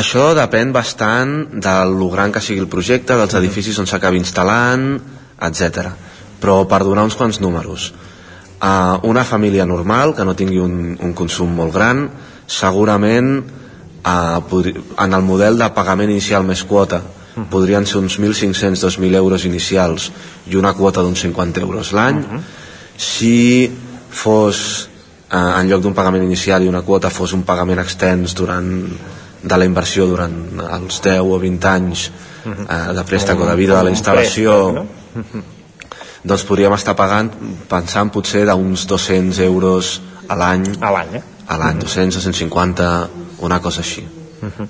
això 0.00 0.30
depèn 0.38 0.72
bastant 0.72 1.36
de 1.60 1.76
lo 1.92 2.08
gran 2.14 2.32
que 2.32 2.42
sigui 2.44 2.64
el 2.64 2.70
projecte, 2.72 3.16
dels 3.18 3.36
edificis 3.38 3.78
on 3.82 3.90
s'acabi 3.90 4.20
instal·lant, 4.22 4.88
etc. 5.40 5.92
Però 6.40 6.62
per 6.70 6.82
donar 6.86 7.04
uns 7.08 7.16
quants 7.18 7.40
números, 7.40 7.92
uh, 8.62 8.98
una 9.08 9.24
família 9.24 9.66
normal, 9.66 10.14
que 10.14 10.24
no 10.24 10.36
tingui 10.38 10.58
un, 10.62 10.96
un 11.00 11.14
consum 11.14 11.54
molt 11.54 11.74
gran, 11.74 12.08
segurament 12.46 13.38
uh, 13.38 14.62
en 15.04 15.14
el 15.14 15.22
model 15.22 15.58
de 15.58 15.70
pagament 15.74 16.10
inicial 16.10 16.46
més 16.46 16.64
quota 16.64 17.02
podrien 17.46 17.86
ser 17.86 18.00
uns 18.00 18.18
1.500-2.000 18.18 19.14
euros 19.14 19.44
inicials 19.46 20.10
i 20.50 20.56
una 20.58 20.72
quota 20.74 21.04
d'uns 21.04 21.20
50 21.22 21.60
euros 21.60 21.92
l'any. 21.92 22.18
Uh 22.18 22.32
-huh. 22.32 22.40
Si 22.96 23.70
fos, 24.10 24.88
eh, 25.30 25.60
en 25.60 25.68
lloc 25.68 25.82
d'un 25.82 25.94
pagament 25.94 26.24
inicial 26.24 26.62
i 26.62 26.68
una 26.68 26.82
quota, 26.82 27.10
fos 27.10 27.32
un 27.32 27.42
pagament 27.42 27.78
extens 27.78 28.34
durant 28.34 28.86
de 29.42 29.56
la 29.56 29.64
inversió 29.64 30.06
durant 30.06 30.34
els 30.72 31.00
10 31.00 31.20
o 31.20 31.38
20 31.38 31.68
anys 31.68 32.10
eh, 32.44 32.92
de 32.94 33.04
préstec 33.04 33.40
o 33.40 33.46
de 33.46 33.54
vida 33.54 33.76
de 33.78 33.84
la 33.84 33.90
instal·lació? 33.90 34.86
doncs 36.28 36.44
podríem 36.48 36.74
estar 36.74 36.96
pagant 36.98 37.32
pensant 37.70 38.12
potser 38.12 38.44
d'uns 38.48 38.86
200 38.86 39.42
euros 39.46 39.98
a 40.28 40.36
l'any 40.36 40.68
a 40.80 40.92
l'any, 40.92 41.18
eh? 41.20 41.24
a 41.48 41.56
l'any, 41.56 41.82
200 41.84 42.18
o 42.18 42.20
150 42.20 42.92
una 43.46 43.60
cosa 43.60 43.80
així 43.80 44.06
uh 44.42 44.48
-huh. 44.48 44.68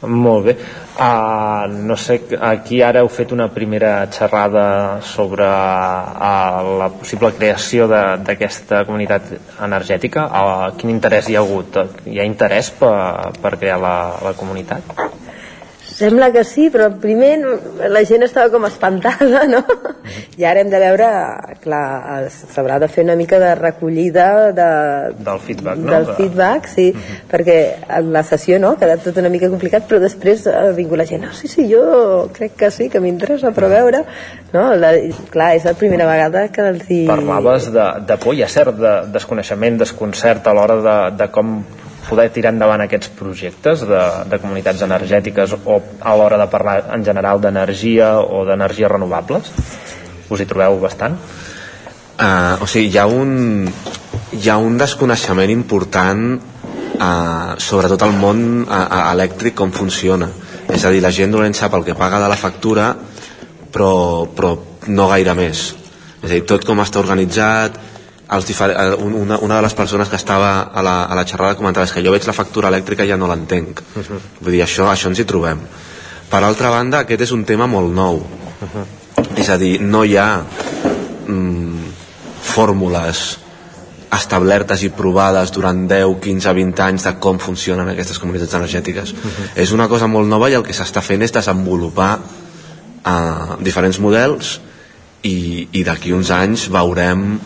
Molt 0.00 0.44
bé. 0.44 0.56
Uh, 0.98 1.66
no 1.66 1.96
sé, 1.96 2.20
aquí 2.40 2.82
ara 2.82 3.00
heu 3.02 3.08
fet 3.08 3.32
una 3.34 3.48
primera 3.50 4.06
xerrada 4.06 5.00
sobre 5.02 5.42
uh, 5.42 6.78
la 6.78 6.88
possible 7.00 7.32
creació 7.34 7.88
d'aquesta 7.88 8.84
comunitat 8.86 9.32
energètica. 9.60 10.26
Uh, 10.30 10.76
quin 10.78 10.90
interès 10.94 11.28
hi 11.28 11.34
ha 11.34 11.42
hagut? 11.42 11.80
Hi 12.06 12.20
ha 12.20 12.26
interès 12.30 12.70
per, 12.70 13.32
per 13.42 13.56
crear 13.58 13.80
la, 13.82 13.96
la 14.22 14.34
comunitat? 14.38 15.17
Sembla 15.98 16.28
que 16.30 16.44
sí, 16.46 16.68
però 16.70 16.86
primer 17.02 17.32
la 17.90 18.04
gent 18.06 18.22
estava 18.22 18.52
com 18.52 18.62
espantada, 18.68 19.40
no? 19.50 19.64
I 20.38 20.44
ara 20.46 20.62
hem 20.62 20.68
de 20.70 20.78
veure, 20.78 21.08
clar, 21.64 22.28
s'haurà 22.30 22.76
de 22.78 22.86
fer 22.92 23.02
una 23.02 23.16
mica 23.18 23.40
de 23.42 23.48
recollida 23.58 24.28
de, 24.54 24.68
del 25.26 25.40
feedback, 25.42 25.80
no? 25.82 25.90
del 25.90 26.06
feedback, 26.14 26.68
sí, 26.70 26.92
uh 26.92 27.00
-huh. 27.00 27.16
perquè 27.32 27.56
en 27.98 28.12
la 28.14 28.22
sessió 28.22 28.60
no, 28.60 28.70
ha 28.70 28.78
quedat 28.78 29.02
tot 29.02 29.18
una 29.18 29.28
mica 29.28 29.50
complicat, 29.50 29.88
però 29.90 29.98
després 29.98 30.46
ha 30.46 30.70
vingut 30.70 30.98
la 30.98 31.06
gent, 31.06 31.24
no, 31.24 31.32
sí, 31.32 31.48
sí, 31.48 31.66
jo 31.72 32.30
crec 32.32 32.54
que 32.54 32.70
sí, 32.70 32.88
que 32.88 33.00
m'interessa, 33.00 33.50
però 33.50 33.68
veure, 33.68 34.04
no? 34.52 34.76
La, 34.76 34.92
clar, 35.30 35.56
és 35.56 35.64
la 35.64 35.74
primera 35.74 36.06
vegada 36.06 36.46
que 36.48 36.62
els 36.62 36.90
hi... 36.90 37.06
Parlaves 37.06 37.72
de, 37.72 37.90
de 38.06 38.16
por, 38.16 38.34
hi 38.34 38.44
ha 38.44 38.48
cert 38.48 38.78
de 38.78 38.94
desconeixement, 39.12 39.78
desconcert 39.78 40.46
a 40.46 40.54
l'hora 40.54 40.76
de, 40.76 41.16
de 41.16 41.28
com 41.28 41.64
poder 42.08 42.28
tirar 42.34 42.54
endavant 42.54 42.82
aquests 42.84 43.12
projectes 43.18 43.84
de, 43.88 44.00
de 44.30 44.40
comunitats 44.40 44.82
energètiques 44.86 45.54
o 45.64 45.78
a 46.00 46.16
l'hora 46.16 46.40
de 46.40 46.48
parlar 46.50 46.78
en 46.96 47.04
general 47.04 47.40
d'energia 47.40 48.16
o 48.20 48.44
d'energies 48.48 48.90
renovables? 48.90 49.52
Us 50.28 50.40
hi 50.40 50.48
trobeu 50.48 50.80
bastant? 50.80 51.18
Uh, 52.18 52.58
o 52.64 52.66
sigui, 52.66 52.88
hi 52.90 52.98
ha 52.98 53.06
un, 53.06 53.68
hi 54.34 54.48
ha 54.50 54.56
un 54.58 54.78
desconeixement 54.80 55.52
important 55.52 56.24
uh, 56.98 57.54
sobretot 57.62 58.02
al 58.02 58.16
món 58.18 58.40
uh, 58.64 59.12
elèctric 59.12 59.54
com 59.60 59.70
funciona 59.74 60.28
és 60.68 60.84
a 60.84 60.90
dir, 60.92 61.00
la 61.04 61.12
gent 61.14 61.32
dolent 61.32 61.54
sap 61.56 61.76
el 61.78 61.86
que 61.86 61.96
paga 61.96 62.18
de 62.20 62.28
la 62.28 62.36
factura 62.36 62.90
però, 63.72 64.26
però 64.34 64.56
no 64.90 65.06
gaire 65.12 65.36
més 65.38 65.68
és 66.18 66.26
a 66.26 66.34
dir, 66.34 66.42
tot 66.50 66.66
com 66.66 66.82
està 66.82 67.00
organitzat 67.00 67.78
els. 68.36 68.50
Eh, 68.50 68.94
una, 69.02 69.38
una 69.38 69.56
de 69.56 69.62
les 69.62 69.74
persones 69.74 70.08
que 70.08 70.16
estava 70.16 70.50
a 70.62 70.82
la, 70.82 71.04
a 71.04 71.14
la 71.14 71.24
xerrada 71.24 71.56
comentava 71.56 71.86
és 71.86 71.94
que 71.94 72.04
jo 72.04 72.12
veig 72.12 72.26
la 72.28 72.36
factura 72.36 72.68
elèctrica 72.68 73.04
i 73.04 73.12
ja 73.12 73.16
no 73.16 73.28
l'entenc 73.28 73.80
uh 73.80 74.02
-huh. 74.02 74.20
vull 74.40 74.52
dir, 74.52 74.62
això, 74.62 74.86
això 74.92 75.08
ens 75.08 75.18
hi 75.18 75.24
trobem 75.24 75.60
per 76.30 76.42
altra 76.44 76.70
banda, 76.70 76.98
aquest 77.00 77.20
és 77.20 77.32
un 77.32 77.44
tema 77.44 77.66
molt 77.66 77.92
nou 77.94 78.16
uh 78.16 78.68
-huh. 78.68 78.84
és 79.36 79.48
a 79.48 79.56
dir, 79.56 79.80
no 79.80 80.04
hi 80.04 80.16
ha 80.16 80.42
mm, 81.26 81.84
fórmules 82.42 83.38
establertes 84.10 84.82
i 84.82 84.88
provades 84.88 85.52
durant 85.52 85.86
10, 85.88 86.20
15, 86.20 86.52
20 86.52 86.82
anys 86.82 87.04
de 87.04 87.12
com 87.18 87.38
funcionen 87.38 87.88
aquestes 87.88 88.18
comunitats 88.18 88.54
energètiques. 88.54 89.12
Uh 89.12 89.18
-huh. 89.18 89.50
És 89.54 89.72
una 89.72 89.88
cosa 89.88 90.06
molt 90.06 90.28
nova 90.28 90.48
i 90.50 90.54
el 90.54 90.62
que 90.62 90.72
s'està 90.72 91.02
fent 91.02 91.22
és 91.22 91.32
desenvolupar 91.32 92.18
uh, 92.18 93.56
diferents 93.60 93.98
models 93.98 94.60
i, 95.22 95.68
i 95.72 95.84
d'aquí 95.84 96.12
uns 96.12 96.30
anys 96.30 96.68
veurem 96.70 97.38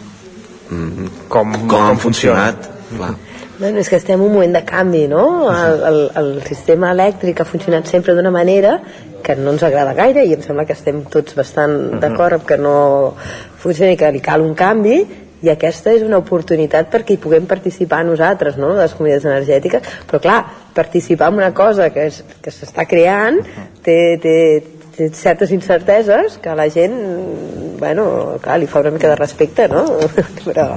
com, 0.69 1.13
com, 1.29 1.55
com 1.69 1.87
han 1.91 2.01
funcionat. 2.03 2.69
Clar. 2.93 3.15
Bueno, 3.59 3.79
és 3.79 3.89
que 3.89 3.97
estem 4.01 4.19
en 4.19 4.27
un 4.27 4.33
moment 4.35 4.55
de 4.57 4.65
canvi, 4.67 5.07
no? 5.09 5.25
El, 5.53 5.83
el, 5.87 5.99
el 6.19 6.31
sistema 6.49 6.91
elèctric 6.97 7.43
ha 7.43 7.47
funcionat 7.47 7.87
sempre 7.87 8.17
d'una 8.17 8.33
manera 8.35 8.79
que 9.23 9.37
no 9.39 9.53
ens 9.55 9.63
agrada 9.63 9.95
gaire 9.95 10.25
i 10.27 10.35
em 10.35 10.43
sembla 10.43 10.65
que 10.67 10.75
estem 10.75 11.05
tots 11.11 11.37
bastant 11.39 11.77
uh 11.77 11.83
-huh. 11.93 12.01
d'acord 12.01 12.41
amb 12.41 12.47
que 12.47 12.59
no 12.59 13.15
funcioni, 13.63 13.97
que 13.97 14.11
li 14.11 14.21
cal 14.21 14.41
un 14.41 14.55
canvi 14.55 15.07
i 15.43 15.51
aquesta 15.51 15.93
és 15.93 16.03
una 16.03 16.19
oportunitat 16.19 16.91
perquè 16.91 17.15
hi 17.15 17.23
puguem 17.23 17.47
participar 17.47 18.05
nosaltres, 18.05 18.57
no?, 18.57 18.75
les 18.75 18.95
comunitats 18.95 19.25
energètiques, 19.25 19.83
però 20.11 20.21
clar, 20.21 20.45
participar 20.75 21.29
en 21.29 21.35
una 21.35 21.53
cosa 21.55 21.91
que 21.91 22.07
és, 22.07 22.25
que 22.43 22.51
s'està 22.51 22.87
creant 22.87 23.41
té, 23.83 24.19
té, 24.23 24.37
té 24.97 25.09
certes 25.17 25.53
incerteses 25.55 26.39
que 26.43 26.55
la 26.59 26.69
gent 26.73 26.97
bueno, 27.81 28.39
clar, 28.43 28.61
li 28.61 28.71
fa 28.71 28.85
una 28.85 28.95
mica 28.95 29.11
de 29.11 29.19
respecte 29.19 29.69
no? 29.73 29.85
però 30.47 30.69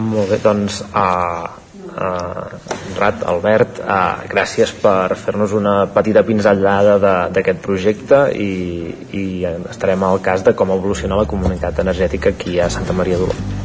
molt 0.00 0.30
bé, 0.30 0.38
doncs 0.40 0.80
uh, 0.88 1.48
uh, 1.92 2.44
Rat, 2.98 3.24
Albert 3.28 3.82
uh, 3.84 4.22
gràcies 4.28 4.72
per 4.82 5.16
fer-nos 5.20 5.52
una 5.56 5.74
petita 5.92 6.24
pinzellada 6.26 6.96
d'aquest 7.32 7.60
projecte 7.64 8.22
i, 8.36 8.52
i 9.12 9.26
estarem 9.72 10.08
al 10.08 10.22
cas 10.24 10.46
de 10.46 10.56
com 10.56 10.72
evoluciona 10.72 11.20
la 11.20 11.28
comunitat 11.28 11.84
energètica 11.84 12.32
aquí 12.32 12.58
a 12.60 12.72
Santa 12.72 12.96
Maria 12.96 13.20
d'Oló 13.20 13.61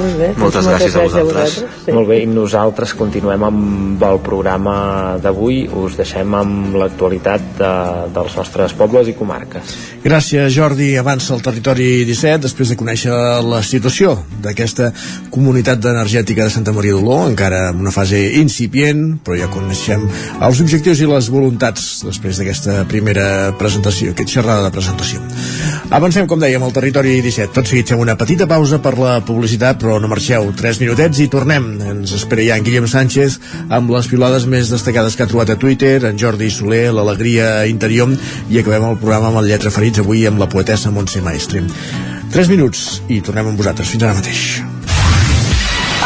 molt 0.00 0.16
bé, 0.16 0.28
moltes, 0.38 0.40
moltes 0.40 0.66
gràcies, 0.66 0.94
gràcies 0.94 0.96
a 0.96 1.04
vosaltres. 1.04 1.40
A 1.40 1.44
vosaltres 1.44 1.84
sí. 1.84 1.94
Molt 1.96 2.08
bé, 2.10 2.18
i 2.24 2.28
nosaltres 2.30 2.94
continuem 2.98 3.44
amb 3.46 4.04
el 4.10 4.20
programa 4.24 4.74
d'avui. 5.22 5.62
Us 5.82 5.96
deixem 6.00 6.34
amb 6.36 6.76
l'actualitat 6.80 7.46
de, 7.58 7.72
dels 8.14 8.36
nostres 8.38 8.74
pobles 8.78 9.10
i 9.10 9.16
comarques. 9.18 9.76
Gràcies, 10.04 10.52
Jordi. 10.54 10.92
Avança 11.00 11.34
el 11.36 11.44
territori 11.44 11.88
17 12.08 12.46
després 12.46 12.72
de 12.72 12.78
conèixer 12.80 13.14
la 13.44 13.60
situació 13.66 14.16
d'aquesta 14.40 14.90
comunitat 15.34 15.84
energètica 15.90 16.46
de 16.46 16.54
Santa 16.54 16.74
Maria 16.76 16.96
d'Oló, 16.96 17.20
encara 17.28 17.66
en 17.74 17.82
una 17.84 17.94
fase 17.94 18.20
incipient, 18.40 19.20
però 19.24 19.36
ja 19.38 19.50
coneixem 19.52 20.06
els 20.40 20.62
objectius 20.64 21.02
i 21.02 21.08
les 21.10 21.30
voluntats 21.32 21.88
després 22.06 22.40
d'aquesta 22.40 22.84
primera 22.90 23.26
presentació, 23.60 24.14
aquesta 24.14 24.40
xerrada 24.40 24.68
de 24.68 24.74
presentació. 24.74 25.20
Avancem, 25.90 26.26
com 26.30 26.38
dèiem, 26.38 26.62
al 26.62 26.74
territori 26.74 27.16
17. 27.24 27.50
Tot 27.56 27.66
seguit 27.66 27.88
fem 27.90 28.00
una 28.00 28.14
petita 28.18 28.46
pausa 28.50 28.78
per 28.82 28.94
la 28.98 29.16
publicitat, 29.26 29.80
però 29.82 29.89
no 29.98 30.10
marxeu. 30.10 30.50
3 30.56 30.80
minutets 30.82 31.18
i 31.24 31.28
tornem. 31.32 31.66
Ens 31.90 32.14
espera 32.16 32.44
ja 32.46 32.58
en 32.60 32.66
Guillem 32.66 32.86
Sánchez 32.90 33.38
amb 33.68 33.90
les 33.90 34.10
pilades 34.10 34.46
més 34.50 34.70
destacades 34.72 35.16
que 35.16 35.26
ha 35.26 35.30
trobat 35.30 35.54
a 35.54 35.58
Twitter, 35.60 35.98
en 36.06 36.20
Jordi 36.20 36.50
Soler, 36.54 36.90
l'alegria 36.94 37.66
interior, 37.70 38.14
i 38.50 38.60
acabem 38.60 38.90
el 38.92 39.00
programa 39.00 39.32
amb 39.32 39.42
el 39.42 39.50
Lletra 39.50 39.72
Ferits 39.74 40.04
avui 40.04 40.26
amb 40.30 40.38
la 40.42 40.50
poetessa 40.50 40.94
Montse 40.94 41.24
Maestre. 41.24 41.64
3 42.30 42.52
minuts 42.52 43.00
i 43.10 43.22
tornem 43.24 43.50
amb 43.50 43.58
vosaltres. 43.58 43.90
Fins 43.90 44.06
ara 44.06 44.20
mateix. 44.20 44.79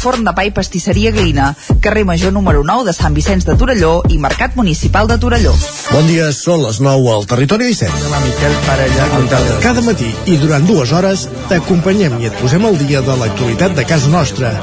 forn 0.00 0.24
de 0.24 0.32
pa 0.32 0.46
i 0.48 0.50
pastisseria 0.56 1.12
Glina, 1.12 1.50
carrer 1.84 2.06
Major 2.08 2.32
número 2.32 2.62
9 2.64 2.86
de 2.88 2.94
Sant 2.96 3.14
Vicenç 3.16 3.44
de 3.44 3.56
Torelló 3.60 4.00
i 4.08 4.16
Mercat 4.18 4.56
Municipal 4.56 5.08
de 5.10 5.18
Torelló. 5.20 5.52
Bon 5.90 6.06
dia, 6.08 6.30
són 6.32 6.62
les 6.64 6.80
9 6.80 7.10
al 7.12 7.26
Territori 7.28 7.68
17. 7.68 8.00
Demà, 8.06 8.20
Miquel 8.24 8.56
Parella. 8.64 9.08
Cada 9.60 9.84
matí 9.84 10.08
i 10.32 10.38
durant 10.40 10.64
dues 10.64 10.94
hores 10.96 11.26
t'acompanyem 11.50 12.16
i 12.22 12.30
et 12.30 12.38
posem 12.40 12.64
al 12.64 12.78
dia 12.80 13.02
de 13.04 13.16
l'actualitat 13.20 13.76
de 13.76 13.84
casa 13.88 14.08
nostra. 14.12 14.54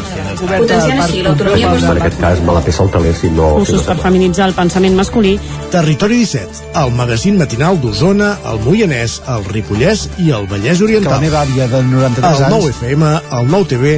Potenciant 0.42 1.04
així 1.06 1.22
l'autonomia... 1.26 1.76
En 1.78 2.02
aquest 2.02 2.20
cas 2.22 2.42
me 2.42 2.58
la 2.58 2.64
peça 2.66 2.84
el 2.86 2.92
taler 2.94 3.14
si 3.18 3.30
no... 3.34 3.52
Cursos 3.60 3.86
per 3.86 3.98
feminitzar 4.02 4.50
el 4.50 4.58
pensament 4.58 4.98
masculí. 4.98 5.36
Territori 5.74 6.22
17, 6.24 6.74
el 6.82 6.94
magazín 6.98 7.38
matinal 7.38 7.78
d'Osona, 7.84 8.34
el 8.50 8.62
Moianès, 8.66 9.20
el 9.34 9.46
Ripollès 9.52 10.08
i 10.24 10.32
el 10.34 10.50
Vallès 10.50 10.82
Oriental. 10.82 11.14
Que 11.14 11.18
la 11.18 11.24
meva 11.26 11.44
àvia 11.46 11.70
de 11.70 11.84
93 11.86 12.26
anys... 12.26 12.46
El 12.48 12.56
9 12.58 12.70
anys... 12.72 12.78
FM, 12.78 13.14
el 13.40 13.52
9 13.54 13.72
TV, 13.74 13.98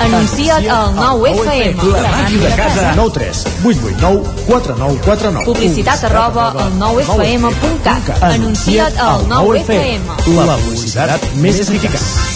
Anuncia't 0.00 0.68
al 0.70 0.94
9FM. 0.94 1.82
La 1.92 2.10
màquina 2.10 2.48
de 2.48 2.54
casa. 2.54 2.92
9 2.96 3.10
3 3.12 3.44
8 3.64 3.78
8 3.82 3.96
9 4.00 4.22
4 4.46 4.76
9 4.78 5.00
4 5.04 5.30
9 5.32 5.44
Publicitat 5.46 6.04
arroba 6.04 6.48
al 6.52 6.72
9FM.cat. 6.78 8.22
Anuncia't 8.22 8.98
al 8.98 9.26
9FM. 9.26 10.00
La 10.46 10.56
publicitat 10.64 11.30
més 11.42 11.60
eficaç. 11.66 12.35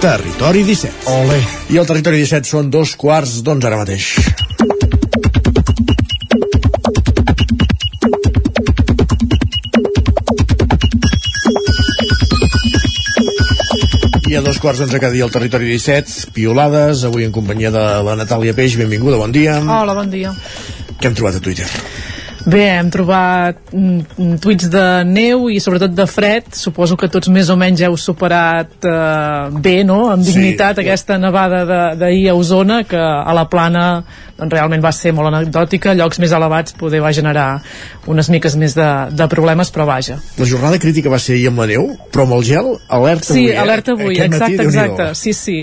Territori 0.00 0.62
17. 0.64 1.10
Ole. 1.10 1.38
I 1.70 1.78
el 1.80 1.86
Territori 1.88 2.20
17 2.22 2.48
són 2.48 2.70
dos 2.70 2.94
quarts 3.00 3.40
d'onze 3.46 3.68
ara 3.68 3.78
mateix. 3.80 4.10
I 14.28 14.36
a 14.36 14.42
dos 14.42 14.58
quarts 14.58 14.80
d'onze 14.82 14.98
cada 14.98 15.12
dia 15.14 15.24
al 15.24 15.32
Territori 15.34 15.68
17, 15.70 16.32
piolades, 16.36 17.04
avui 17.08 17.26
en 17.26 17.32
companyia 17.32 17.70
de 17.74 17.84
la 18.06 18.16
Natàlia 18.18 18.54
Peix, 18.56 18.78
benvinguda, 18.80 19.20
bon 19.20 19.32
dia. 19.32 19.60
Hola, 19.62 19.94
bon 19.94 20.10
dia. 20.10 20.34
Què 20.98 21.10
hem 21.10 21.18
trobat 21.18 21.38
a 21.38 21.44
Twitter? 21.44 21.68
Bé, 22.44 22.64
hem 22.76 22.90
trobat 22.92 23.56
mm, 23.72 24.34
tuits 24.44 24.66
de 24.68 24.82
neu 25.08 25.46
i 25.48 25.56
sobretot 25.64 25.94
de 25.96 26.04
fred. 26.10 26.50
Suposo 26.52 26.96
que 27.00 27.08
tots 27.08 27.30
més 27.32 27.48
o 27.48 27.56
menys 27.56 27.80
heu 27.86 27.96
superat 27.96 28.84
eh, 28.84 29.48
bé, 29.64 29.78
no?, 29.88 30.10
amb 30.12 30.24
Sí. 30.26 30.34
dignitat 30.34 30.78
aquesta 30.82 31.16
nevada 31.18 31.64
d'ahir 31.96 32.28
a 32.28 32.34
Osona, 32.36 32.82
que 32.84 33.00
a 33.00 33.32
la 33.32 33.46
plana 33.48 33.86
doncs, 34.36 34.52
realment 34.52 34.84
va 34.84 34.92
ser 34.92 35.14
molt 35.16 35.30
anecdòtica. 35.32 35.94
Llocs 35.96 36.20
més 36.20 36.32
elevats 36.36 36.76
poder 36.76 37.00
va 37.00 37.14
generar 37.16 37.48
unes 38.12 38.28
miques 38.28 38.56
més 38.60 38.76
de, 38.76 38.90
de 39.16 39.28
problemes, 39.32 39.72
però 39.72 39.86
vaja. 39.88 40.20
La 40.36 40.44
jornada 40.46 40.78
crítica 40.78 41.08
va 41.08 41.18
ser 41.18 41.38
ahir 41.38 41.48
amb 41.48 41.64
la 41.64 41.70
neu, 41.72 41.94
però 42.12 42.28
amb 42.28 42.36
el 42.36 42.44
gel, 42.44 42.74
alerta 42.92 43.32
Sí, 43.32 43.46
avui. 43.46 43.50
eh? 43.54 43.58
alerta 43.64 43.92
avui, 43.96 44.14
matí, 44.18 44.24
exacte, 44.28 44.56
Déu-n'hi-do. 44.60 44.84
exacte. 44.92 45.14
Sí, 45.14 45.32
sí. 45.32 45.62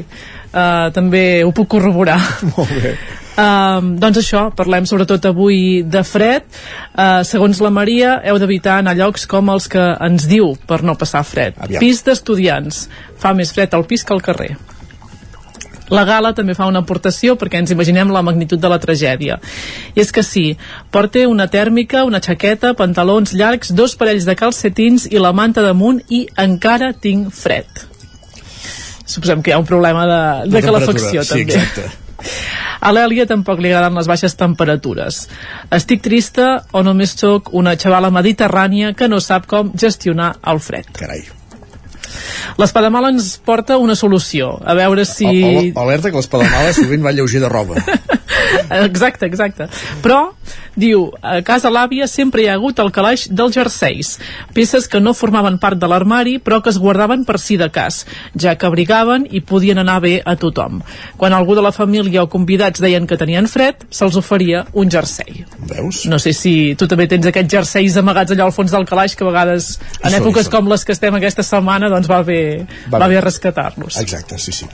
Uh, 0.52 0.90
també 0.92 1.44
ho 1.46 1.52
puc 1.56 1.70
corroborar. 1.78 2.18
Molt 2.58 2.74
bé. 2.82 2.96
Um, 3.32 3.94
doncs 4.02 4.20
això, 4.20 4.42
parlem 4.56 4.86
sobretot 4.90 5.24
avui 5.30 5.82
de 5.88 6.02
fred. 6.04 6.44
Uh, 6.92 7.22
segons 7.28 7.62
la 7.64 7.72
Maria, 7.72 8.18
heu 8.28 8.40
d'evitar 8.42 8.80
anar 8.82 8.96
a 8.98 9.00
llocs 9.00 9.24
com 9.30 9.54
els 9.54 9.70
que 9.72 9.86
ens 10.04 10.28
diu 10.28 10.54
per 10.68 10.82
no 10.84 10.98
passar 11.00 11.24
fred. 11.28 11.56
Aviam. 11.58 11.80
Pis 11.80 12.04
d'estudiants. 12.04 12.86
Fa 13.22 13.34
més 13.38 13.54
fred 13.56 13.74
al 13.74 13.88
pis 13.88 14.04
que 14.04 14.16
al 14.16 14.24
carrer. 14.26 14.56
La 15.92 16.06
gala 16.08 16.32
també 16.32 16.54
fa 16.56 16.70
una 16.72 16.80
aportació 16.86 17.36
perquè 17.36 17.60
ens 17.60 17.72
imaginem 17.74 18.14
la 18.16 18.22
magnitud 18.24 18.60
de 18.60 18.70
la 18.72 18.80
tragèdia. 18.80 19.38
I 19.92 20.04
és 20.04 20.12
que 20.16 20.24
sí, 20.24 20.46
porta 20.92 21.26
una 21.28 21.50
tèrmica, 21.52 22.06
una 22.08 22.22
jaqueta, 22.24 22.74
pantalons 22.80 23.34
llargs, 23.36 23.74
dos 23.76 23.98
parells 24.00 24.28
de 24.28 24.38
calcetins 24.40 25.10
i 25.12 25.20
la 25.20 25.34
manta 25.36 25.64
damunt 25.66 26.00
i 26.08 26.24
encara 26.40 26.94
tinc 26.94 27.34
fred. 27.36 27.68
Suposem 29.04 29.44
que 29.44 29.52
hi 29.52 29.58
ha 29.58 29.60
un 29.60 29.68
problema 29.68 30.06
de, 30.08 30.22
de, 30.46 30.56
De 30.56 30.64
calefacció 30.64 31.26
sí, 31.28 31.44
també. 31.44 31.60
exacte. 31.60 32.01
A 32.82 32.94
l'Èlia 32.96 33.28
tampoc 33.30 33.62
li 33.62 33.72
agraden 33.72 34.00
les 34.00 34.10
baixes 34.10 34.36
temperatures. 34.40 35.26
Estic 35.74 36.02
trista 36.06 36.48
o 36.72 36.82
només 36.86 37.14
sóc 37.18 37.52
una 37.58 37.76
xavala 37.78 38.12
mediterrània 38.14 38.96
que 38.98 39.10
no 39.12 39.22
sap 39.22 39.46
com 39.50 39.72
gestionar 39.78 40.34
el 40.52 40.60
fred. 40.64 40.90
Carai. 40.98 41.24
L'Espadamala 42.60 43.12
ens 43.14 43.36
porta 43.46 43.78
una 43.80 43.96
solució. 43.96 44.54
A 44.66 44.76
veure 44.78 45.06
si... 45.08 45.28
O, 45.28 45.52
o, 45.62 45.84
alerta 45.86 46.12
que 46.12 46.20
l'espadamala 46.20 46.74
sovint 46.76 47.06
va 47.06 47.14
lleuger 47.16 47.42
de 47.44 47.52
roba. 47.52 47.80
Exacte, 48.92 49.26
exacte. 49.26 49.68
Però, 50.04 50.32
diu, 50.80 51.08
a 51.22 51.42
casa 51.46 51.72
l'àvia 51.74 52.08
sempre 52.08 52.44
hi 52.44 52.48
ha 52.50 52.56
hagut 52.58 52.80
el 52.80 52.92
calaix 52.96 53.28
dels 53.32 53.56
jerseis, 53.56 54.14
peces 54.56 54.88
que 54.92 55.02
no 55.04 55.14
formaven 55.18 55.60
part 55.62 55.80
de 55.80 55.90
l'armari, 55.90 56.38
però 56.40 56.62
que 56.64 56.72
es 56.72 56.80
guardaven 56.82 57.26
per 57.28 57.38
si 57.40 57.58
de 57.60 57.70
cas, 57.74 58.06
ja 58.36 58.56
que 58.56 58.68
abrigaven 58.68 59.28
i 59.30 59.42
podien 59.42 59.82
anar 59.82 60.00
bé 60.04 60.14
a 60.26 60.36
tothom. 60.40 60.82
Quan 61.18 61.34
algú 61.34 61.56
de 61.56 61.64
la 61.66 61.74
família 61.76 62.24
o 62.24 62.30
convidats 62.32 62.82
deien 62.82 63.08
que 63.08 63.18
tenien 63.20 63.48
fred, 63.52 63.86
se'ls 63.90 64.18
oferia 64.20 64.66
un 64.74 64.90
jersei. 64.92 65.46
Veus? 65.70 66.06
No 66.10 66.20
sé 66.20 66.34
si 66.38 66.76
tu 66.80 66.88
també 66.92 67.08
tens 67.12 67.28
aquests 67.28 67.52
jerseis 67.52 67.98
amagats 68.00 68.32
allà 68.34 68.48
al 68.48 68.56
fons 68.56 68.72
del 68.72 68.88
calaix 68.90 69.16
que 69.16 69.26
a 69.26 69.30
vegades, 69.30 69.74
en 70.04 70.16
èpoques 70.18 70.50
com 70.52 70.68
les 70.72 70.86
que 70.86 70.96
estem 70.96 71.16
aquesta 71.20 71.44
setmana, 71.46 71.90
doncs 71.92 72.10
va 72.10 72.22
bé, 72.24 72.66
Va 72.92 73.00
va 73.00 73.08
bé. 73.08 73.16
bé 73.16 73.22
rescatar-los. 73.28 74.00
Exacte, 74.02 74.38
sí, 74.40 74.52
sí. 74.56 74.68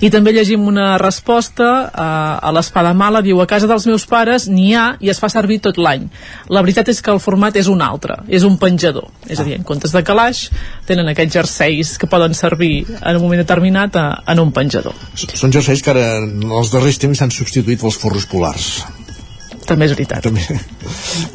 I 0.00 0.10
també 0.10 0.32
llegim 0.32 0.66
una 0.66 0.96
resposta 0.98 1.90
a, 1.92 2.10
a 2.38 2.52
l'Espada 2.54 2.92
Mala, 3.00 3.22
diu 3.24 3.40
a 3.40 3.48
casa 3.48 3.68
dels 3.70 3.86
meus 3.88 4.04
pares 4.08 4.46
n'hi 4.50 4.74
ha 4.76 4.86
i 5.00 5.10
es 5.12 5.20
fa 5.22 5.30
servir 5.32 5.60
tot 5.64 5.80
l'any. 5.80 6.06
La 6.52 6.62
veritat 6.64 6.90
és 6.92 7.00
que 7.00 7.12
el 7.14 7.22
format 7.22 7.56
és 7.56 7.70
un 7.72 7.80
altre, 7.84 8.20
és 8.28 8.44
un 8.46 8.58
penjador. 8.60 9.08
És 9.28 9.40
a 9.40 9.46
dir, 9.46 9.56
en 9.56 9.66
comptes 9.66 9.94
de 9.96 10.04
calaix, 10.06 10.46
tenen 10.88 11.08
aquests 11.12 11.38
jerseis 11.40 11.96
que 12.00 12.10
poden 12.10 12.36
servir 12.36 12.84
en 13.00 13.16
un 13.16 13.22
moment 13.24 13.40
determinat 13.40 13.96
a, 13.96 14.06
en 14.32 14.44
un 14.44 14.52
penjador. 14.56 14.96
Són 15.16 15.54
jerseis 15.54 15.84
que 15.84 15.94
ara 15.94 16.06
en 16.20 16.50
els 16.50 16.72
darrers 16.74 17.00
temps 17.00 17.22
s'han 17.22 17.32
substituït 17.34 17.80
pels 17.80 17.98
forros 18.00 18.28
polars. 18.30 18.72
També 19.70 19.86
és 19.86 19.94
veritat. 19.94 20.24
També. 20.26 20.42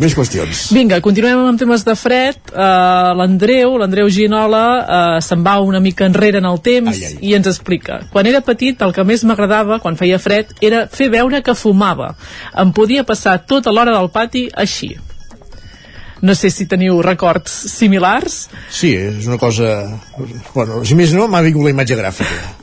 Més 0.04 0.16
qüestions. 0.18 0.66
Vinga, 0.76 1.00
continuem 1.04 1.46
amb 1.46 1.62
temes 1.62 1.86
de 1.88 1.96
fred. 1.96 2.42
Uh, 2.52 3.14
L'Andreu, 3.16 3.78
l'Andreu 3.80 4.12
Ginola, 4.12 4.66
uh, 4.82 5.24
se'n 5.24 5.46
va 5.46 5.56
una 5.64 5.80
mica 5.84 6.10
enrere 6.10 6.42
en 6.44 6.50
el 6.50 6.60
temps 6.66 6.92
Ai, 6.92 7.14
ai. 7.14 7.18
i 7.30 7.34
ens 7.38 7.48
explica. 7.52 8.02
Quan 8.12 8.28
era 8.28 8.44
petit, 8.44 8.84
el 8.84 8.92
que 8.96 9.08
més 9.08 9.24
m'agradava, 9.24 9.80
quan 9.84 9.96
feia 10.00 10.20
fred, 10.20 10.52
era 10.60 10.86
fer 10.92 11.08
veure 11.14 11.40
que 11.46 11.56
fumava. 11.56 12.12
Em 12.60 12.76
podia 12.76 13.08
passar 13.08 13.38
tota 13.48 13.72
l'hora 13.72 13.96
del 13.96 14.12
pati 14.12 14.50
així. 14.52 14.96
No 16.22 16.36
sé 16.36 16.52
si 16.54 16.68
teniu 16.72 17.02
records 17.04 17.52
similars. 17.74 18.46
Sí, 18.72 18.94
és 18.96 19.28
una 19.28 19.40
cosa... 19.42 20.00
Bueno, 20.54 20.84
si 20.88 20.96
més 20.96 21.14
no, 21.16 21.28
m'ha 21.28 21.44
vingut 21.46 21.68
la 21.68 21.74
imatge 21.76 21.98
gràfica. 22.00 22.54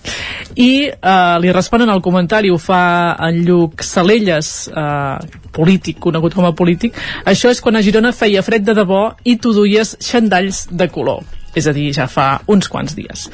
I 0.56 0.72
eh, 0.92 1.36
li 1.40 1.52
responen 1.52 1.90
al 1.92 2.02
comentari, 2.04 2.50
ho 2.52 2.58
fa 2.60 3.16
en 3.28 3.42
Lluc 3.46 3.84
Salelles, 3.84 4.68
eh, 4.68 5.44
polític, 5.52 6.00
conegut 6.00 6.36
com 6.36 6.48
a 6.48 6.54
polític, 6.56 6.96
això 7.24 7.52
és 7.52 7.60
quan 7.64 7.76
a 7.76 7.84
Girona 7.84 8.12
feia 8.16 8.44
fred 8.44 8.64
de 8.68 8.76
debò 8.76 9.04
i 9.24 9.38
tu 9.40 9.54
duies 9.56 9.96
xandalls 10.00 10.66
de 10.72 10.88
color 10.92 11.24
és 11.54 11.66
a 11.66 11.72
dir, 11.72 11.92
ja 11.92 12.06
fa 12.08 12.40
uns 12.46 12.68
quants 12.68 12.94
dies. 12.96 13.26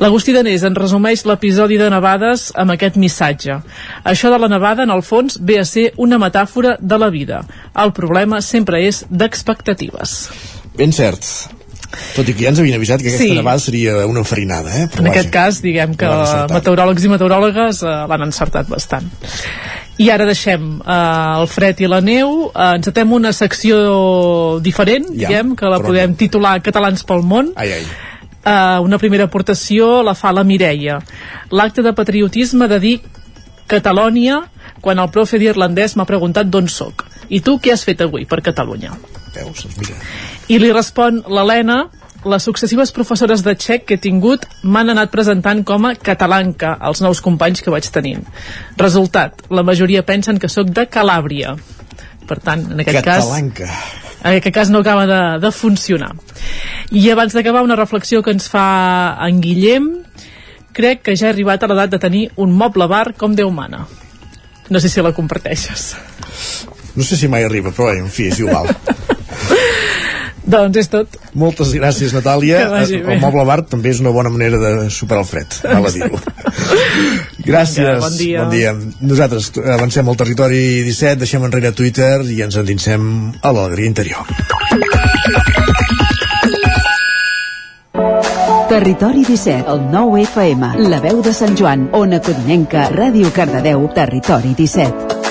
L'Agustí 0.00 0.32
Danés 0.32 0.62
en 0.64 0.74
resumeix 0.74 1.24
l'episodi 1.28 1.76
de 1.80 1.90
nevades 1.92 2.50
amb 2.56 2.72
aquest 2.74 2.96
missatge. 2.96 3.58
Això 4.04 4.30
de 4.32 4.38
la 4.38 4.48
nevada, 4.48 4.82
en 4.86 4.90
el 4.90 5.02
fons, 5.02 5.38
ve 5.40 5.58
a 5.60 5.64
ser 5.68 5.92
una 5.96 6.18
metàfora 6.18 6.76
de 6.80 6.98
la 6.98 7.10
vida. 7.10 7.42
El 7.76 7.92
problema 7.92 8.40
sempre 8.40 8.80
és 8.88 9.04
d'expectatives. 9.10 10.30
Ben 10.76 10.92
cert. 10.92 11.24
Tot 12.16 12.24
i 12.24 12.32
que 12.32 12.46
ja 12.46 12.48
ens 12.48 12.58
havien 12.62 12.78
avisat 12.78 13.02
que 13.02 13.10
aquesta 13.10 13.26
Sí. 13.26 13.34
nevada 13.36 13.58
seria 13.60 14.06
una 14.08 14.20
enfarinada, 14.20 14.70
eh? 14.80 14.86
Però 14.88 15.00
En 15.00 15.08
vaja. 15.08 15.20
aquest 15.20 15.30
cas, 15.30 15.60
diguem 15.60 15.94
que 15.94 16.06
meteoròlegs 16.48 17.04
i 17.04 17.08
meteoròlogues 17.12 17.82
eh, 17.82 18.06
l'han 18.08 18.22
encertat 18.22 18.66
bastant. 18.68 19.10
I 20.02 20.08
ara 20.10 20.26
deixem 20.26 20.80
eh, 20.82 20.94
el 21.38 21.46
fred 21.50 21.82
i 21.84 21.90
la 21.90 22.00
neu, 22.02 22.48
eh, 22.50 22.70
ens 22.78 22.90
atem 22.90 23.12
una 23.14 23.30
secció 23.36 23.76
diferent, 24.64 25.06
Ja, 25.14 25.28
diguem, 25.28 25.54
que 25.58 25.70
la 25.70 25.78
podem 25.82 26.16
titular 26.18 26.56
Catalans 26.64 27.06
pel 27.06 27.22
món. 27.22 27.52
Ai, 27.56 27.76
ai. 27.78 27.84
Uh, 28.42 28.82
una 28.82 28.98
primera 28.98 29.28
aportació 29.28 30.00
la 30.02 30.16
fa 30.18 30.32
la 30.34 30.42
Mireia. 30.42 30.96
L'acte 31.54 31.84
de 31.86 31.92
patriotisme 31.94 32.66
de 32.66 32.78
dir 32.82 32.96
Catalònia 33.70 34.40
quan 34.82 34.98
el 34.98 35.10
profe 35.14 35.38
d'irlandès 35.38 35.94
m'ha 35.94 36.08
preguntat 36.08 36.50
d'on 36.50 36.66
sóc. 36.66 37.04
I 37.30 37.38
tu 37.40 37.60
què 37.62 37.70
has 37.76 37.84
fet 37.86 38.02
avui 38.02 38.26
per 38.26 38.40
Catalunya? 38.42 38.96
Veus, 39.36 39.62
doncs 39.62 39.78
mira. 39.78 39.94
I 40.50 40.58
li 40.58 40.72
respon 40.74 41.22
l'Helena 41.30 41.84
les 42.24 42.42
successives 42.42 42.92
professores 42.94 43.42
de 43.42 43.54
txec 43.58 43.84
que 43.86 43.96
he 43.98 44.02
tingut 44.02 44.44
m'han 44.62 44.92
anat 44.94 45.10
presentant 45.10 45.64
com 45.66 45.86
a 45.88 45.94
catalanca 45.94 46.76
als 46.80 47.02
nous 47.02 47.20
companys 47.20 47.62
que 47.62 47.72
vaig 47.74 47.88
tenint. 47.90 48.22
Resultat, 48.78 49.42
la 49.50 49.64
majoria 49.66 50.04
pensen 50.06 50.38
que 50.38 50.48
sóc 50.48 50.70
de 50.70 50.86
Calàbria. 50.86 51.56
per 52.26 52.38
tant, 52.40 52.62
en 52.70 52.80
aquest 52.80 53.02
cas 53.04 53.24
Catalanca. 53.24 53.66
en 54.22 54.36
aquest 54.38 54.54
cas 54.54 54.70
no 54.70 54.78
acaba 54.78 55.06
de, 55.06 55.20
de 55.42 55.50
funcionar 55.52 56.12
i 56.90 57.10
abans 57.10 57.34
d'acabar 57.34 57.64
una 57.66 57.76
reflexió 57.76 58.22
que 58.22 58.30
ens 58.30 58.48
fa 58.48 59.18
en 59.26 59.40
Guillem 59.42 59.90
crec 60.72 61.02
que 61.02 61.16
ja 61.16 61.26
he 61.26 61.32
arribat 61.34 61.62
a 61.62 61.68
l'edat 61.68 61.90
de 61.90 61.98
tenir 61.98 62.30
un 62.36 62.54
moble 62.54 62.86
bar 62.86 63.12
com 63.18 63.34
Déu 63.34 63.50
mana 63.50 63.86
no 64.70 64.80
sé 64.80 64.88
si 64.88 65.02
la 65.02 65.12
comparteixes 65.12 65.96
No 66.94 67.02
sé 67.02 67.16
si 67.16 67.28
mai 67.28 67.44
arriba, 67.44 67.70
però 67.72 67.88
en 67.96 68.10
fi, 68.12 68.26
és 68.28 68.38
igual. 68.42 68.68
doncs 70.44 70.80
és 70.82 70.90
tot 70.92 71.18
Moltes 71.38 71.72
gràcies, 71.76 72.12
Natàlia. 72.12 72.58
Que 72.64 72.72
vagi 72.72 72.98
bé. 73.00 73.14
El 73.14 73.22
moble 73.22 73.44
bar 73.48 73.62
també 73.68 73.92
és 73.92 74.02
una 74.02 74.12
bona 74.12 74.32
manera 74.32 74.58
de 74.60 74.90
superar 74.92 75.22
el 75.24 75.28
fred, 75.28 75.54
val 75.64 75.88
a 75.88 75.92
dir-ho. 75.94 76.18
Gràcies. 77.42 77.78
Vinga, 77.80 78.00
bon 78.02 78.18
dia. 78.18 78.42
bon 78.44 78.52
dia. 78.52 78.74
Nosaltres 79.00 79.50
avancem 79.78 80.08
al 80.08 80.18
territori 80.20 80.82
17, 80.86 81.22
deixem 81.24 81.46
enrere 81.48 81.72
Twitter 81.72 82.20
i 82.28 82.42
ens 82.44 82.58
endinsem 82.60 83.08
a 83.40 83.54
l'alegria 83.54 83.88
interior. 83.88 84.28
Territori 88.72 89.24
17, 89.24 89.66
el 89.68 89.82
9 89.92 90.22
FM, 90.22 90.70
la 90.88 91.00
veu 91.04 91.20
de 91.24 91.34
Sant 91.36 91.56
Joan, 91.58 91.90
Ona 91.92 92.22
Codinenca, 92.24 92.88
Ràdio 92.92 93.32
Cardedeu, 93.34 93.84
Territori 93.92 94.54
17. 94.56 95.21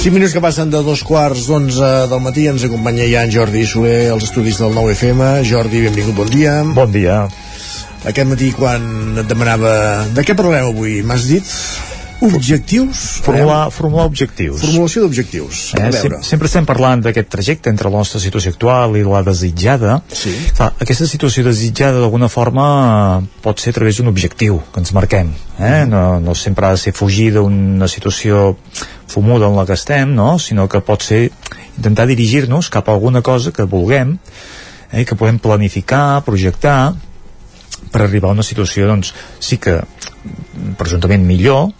Cinc 0.00 0.14
minuts 0.16 0.32
que 0.32 0.40
passen 0.40 0.70
de 0.72 0.78
dos 0.80 1.02
quarts 1.04 1.42
d'onze 1.44 1.88
del 2.08 2.22
matí 2.24 2.46
ens 2.48 2.62
acompanya 2.64 3.04
ja 3.04 3.20
en 3.26 3.32
Jordi 3.34 3.66
Soler 3.68 4.08
als 4.08 4.30
estudis 4.30 4.56
del 4.56 4.72
9FM. 4.72 5.20
Jordi, 5.44 5.82
benvingut, 5.84 6.16
bon 6.16 6.30
dia. 6.32 6.54
Bon 6.78 6.88
dia. 6.94 7.18
Aquest 8.08 8.30
matí 8.30 8.48
quan 8.56 9.20
et 9.20 9.28
demanava 9.28 9.74
de 10.16 10.24
què 10.24 10.32
parlem 10.38 10.70
avui, 10.70 11.02
m'has 11.04 11.28
dit 11.28 11.52
objectius? 12.20 13.20
Formular, 13.24 13.70
formular 13.72 14.06
objectius. 14.08 14.60
Formulació 14.62 15.04
d'objectius. 15.04 15.62
Eh, 15.78 15.90
sem 15.94 16.16
sempre 16.26 16.48
estem 16.50 16.66
parlant 16.68 17.02
d'aquest 17.04 17.30
trajecte 17.32 17.72
entre 17.72 17.90
la 17.90 18.02
nostra 18.02 18.20
situació 18.22 18.52
actual 18.54 18.96
i 19.00 19.04
la 19.06 19.22
desitjada. 19.26 20.00
Sí. 20.12 20.32
Clar, 20.56 20.72
aquesta 20.84 21.08
situació 21.08 21.44
desitjada 21.46 22.00
d'alguna 22.02 22.28
forma 22.32 22.66
pot 23.44 23.60
ser 23.60 23.74
a 23.74 23.78
través 23.80 23.98
d'un 23.98 24.10
objectiu 24.12 24.60
que 24.72 24.82
ens 24.82 24.94
marquem. 24.96 25.32
Eh? 25.58 25.84
No, 25.88 26.20
no 26.20 26.34
sempre 26.34 26.68
ha 26.68 26.76
de 26.76 26.82
ser 26.82 26.94
fugir 26.96 27.30
d'una 27.36 27.88
situació 27.88 28.54
fumuda 29.10 29.48
en 29.48 29.56
la 29.58 29.66
que 29.66 29.74
estem, 29.74 30.14
no? 30.14 30.38
sinó 30.38 30.68
que 30.68 30.80
pot 30.84 31.02
ser 31.02 31.28
intentar 31.76 32.06
dirigir-nos 32.06 32.70
cap 32.70 32.88
a 32.88 32.94
alguna 32.94 33.22
cosa 33.22 33.52
que 33.52 33.64
vulguem, 33.64 34.18
eh? 34.92 35.04
que 35.04 35.16
podem 35.16 35.40
planificar, 35.42 36.22
projectar, 36.24 36.94
per 37.90 38.04
arribar 38.04 38.30
a 38.30 38.36
una 38.36 38.46
situació, 38.46 38.86
doncs, 38.90 39.12
sí 39.42 39.58
que 39.62 39.78
mm, 39.80 40.76
presumptament 40.78 41.24
millor, 41.26 41.70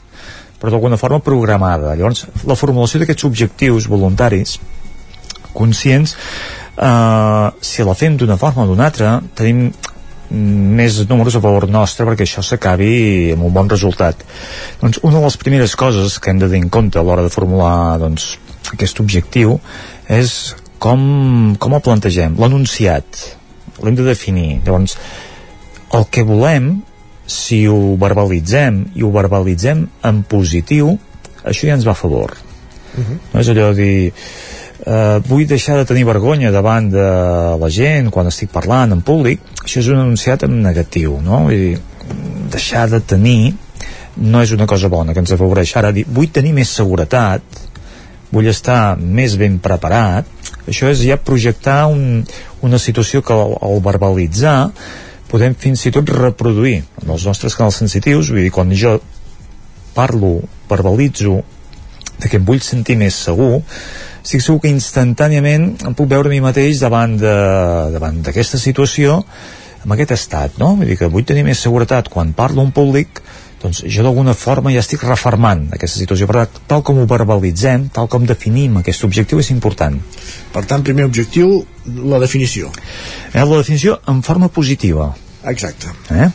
però 0.60 0.72
d'alguna 0.72 0.98
forma 1.00 1.20
programada. 1.24 1.94
Llavors, 1.96 2.26
la 2.46 2.58
formulació 2.58 3.00
d'aquests 3.00 3.26
objectius 3.28 3.88
voluntaris 3.88 4.58
conscients, 5.56 6.14
eh, 6.76 7.48
si 7.60 7.86
la 7.86 7.94
fem 7.94 8.16
d'una 8.16 8.36
forma 8.36 8.64
o 8.64 8.68
d'una 8.70 8.90
altra, 8.90 9.20
tenim 9.34 9.70
més 10.30 11.00
números 11.10 11.34
a 11.34 11.42
favor 11.42 11.66
nostre 11.68 12.06
perquè 12.06 12.22
això 12.22 12.42
s'acabi 12.46 13.32
amb 13.34 13.48
un 13.48 13.54
bon 13.54 13.70
resultat. 13.70 14.22
Doncs 14.80 15.00
una 15.02 15.18
de 15.18 15.24
les 15.24 15.36
primeres 15.40 15.74
coses 15.76 16.20
que 16.20 16.30
hem 16.30 16.38
de 16.38 16.46
tenir 16.46 16.68
en 16.68 16.70
compte 16.70 16.98
a 16.98 17.02
l'hora 17.02 17.24
de 17.26 17.32
formular 17.34 17.98
doncs, 17.98 18.36
aquest 18.70 19.00
objectiu 19.02 19.58
és 20.06 20.54
com, 20.78 21.56
com 21.58 21.74
el 21.74 21.82
plantegem, 21.82 22.38
l'enunciat, 22.38 23.24
l'hem 23.82 23.98
de 23.98 24.06
definir. 24.06 24.60
Llavors, 24.64 24.96
el 25.98 26.06
que 26.14 26.22
volem 26.22 26.76
si 27.30 27.62
ho 27.70 27.96
verbalitzem 28.00 28.84
i 28.98 29.04
ho 29.06 29.10
verbalitzem 29.14 29.84
en 30.08 30.22
positiu 30.28 30.96
això 31.44 31.68
ja 31.68 31.76
ens 31.78 31.86
va 31.86 31.94
a 31.94 31.98
favor. 31.98 32.34
No 33.32 33.40
és 33.40 33.48
allò 33.48 33.70
de 33.70 33.76
dir 33.78 34.12
eh, 34.86 35.20
vull 35.28 35.46
deixar 35.48 35.78
de 35.78 35.86
tenir 35.88 36.04
vergonya 36.08 36.50
davant 36.50 36.90
de 36.92 37.06
la 37.60 37.70
gent 37.70 38.10
quan 38.10 38.30
estic 38.30 38.50
parlant 38.52 38.96
en 38.96 39.02
públic 39.06 39.42
això 39.62 39.80
és 39.82 39.90
un 39.92 40.02
anunciat 40.02 40.46
en 40.46 40.60
negatiu 40.64 41.18
no? 41.22 41.44
Vull 41.46 41.64
dir, 41.66 41.80
deixar 42.50 42.88
de 42.90 43.00
tenir 43.00 43.54
no 44.20 44.42
és 44.42 44.52
una 44.52 44.66
cosa 44.66 44.90
bona 44.92 45.14
que 45.14 45.22
ens 45.22 45.32
afavoreix 45.32 45.76
ara 45.78 45.92
dir, 45.94 46.04
vull 46.08 46.32
tenir 46.32 46.52
més 46.56 46.72
seguretat 46.74 47.60
vull 48.30 48.48
estar 48.50 48.96
més 48.98 49.36
ben 49.38 49.58
preparat 49.62 50.26
això 50.66 50.90
és 50.90 51.04
ja 51.06 51.18
projectar 51.18 51.84
un, 51.90 52.24
una 52.66 52.78
situació 52.78 53.22
que 53.22 53.36
al 53.36 53.80
verbalitzar 53.84 54.70
podem 55.30 55.54
fins 55.54 55.86
i 55.86 55.94
tot 55.94 56.10
reproduir 56.10 56.80
en 57.02 57.14
els 57.14 57.24
nostres 57.28 57.56
canals 57.58 57.80
sensitius 57.82 58.32
vull 58.32 58.42
dir, 58.42 58.52
quan 58.54 58.72
jo 58.74 58.98
parlo, 59.94 60.40
verbalitzo 60.70 61.40
de 62.20 62.28
que 62.28 62.38
em 62.38 62.46
vull 62.46 62.60
sentir 62.64 62.98
més 63.00 63.16
segur 63.28 63.62
estic 64.20 64.44
segur 64.44 64.60
que 64.64 64.72
instantàniament 64.74 65.70
em 65.88 65.96
puc 65.96 66.10
veure 66.10 66.28
a 66.28 66.34
mi 66.34 66.42
mateix 66.44 66.82
davant 66.82 67.16
d'aquesta 67.20 68.60
situació 68.60 69.22
amb 69.80 69.94
aquest 69.94 70.12
estat, 70.12 70.58
no? 70.60 70.74
Vull 70.76 70.90
dir 70.92 70.98
que 71.00 71.08
vull 71.08 71.24
tenir 71.24 71.46
més 71.46 71.62
seguretat 71.64 72.10
quan 72.12 72.34
parlo 72.36 72.66
en 72.66 72.72
públic 72.76 73.22
doncs 73.60 73.82
jo 73.84 74.02
d'alguna 74.06 74.34
forma 74.34 74.72
ja 74.72 74.80
estic 74.80 75.02
reformant 75.04 75.66
aquesta 75.76 76.00
situació, 76.00 76.26
per 76.26 76.36
tant, 76.40 76.60
tal 76.70 76.84
com 76.86 76.98
ho 77.00 77.06
verbalitzem 77.08 77.88
tal 77.94 78.08
com 78.08 78.24
definim 78.28 78.78
aquest 78.80 79.04
objectiu 79.04 79.40
és 79.42 79.50
important 79.52 79.98
Per 80.52 80.64
tant, 80.66 80.82
primer 80.82 81.04
objectiu, 81.04 81.64
la 81.86 82.18
definició. 82.18 82.70
eh? 83.34 83.44
la 83.44 83.58
definició 83.58 84.00
en 84.08 84.22
forma 84.22 84.48
positiva 84.48 85.12
Exacte. 85.48 85.88
Eh? 86.12 86.28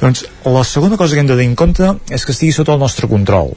Doncs 0.00 0.24
la 0.44 0.64
segona 0.66 0.96
cosa 0.96 1.14
que 1.14 1.20
hem 1.20 1.28
de 1.28 1.36
tenir 1.36 1.52
en 1.52 1.54
compte 1.56 1.92
és 2.10 2.24
que 2.26 2.32
estigui 2.34 2.50
sota 2.52 2.74
el 2.74 2.80
nostre 2.82 3.06
control. 3.06 3.52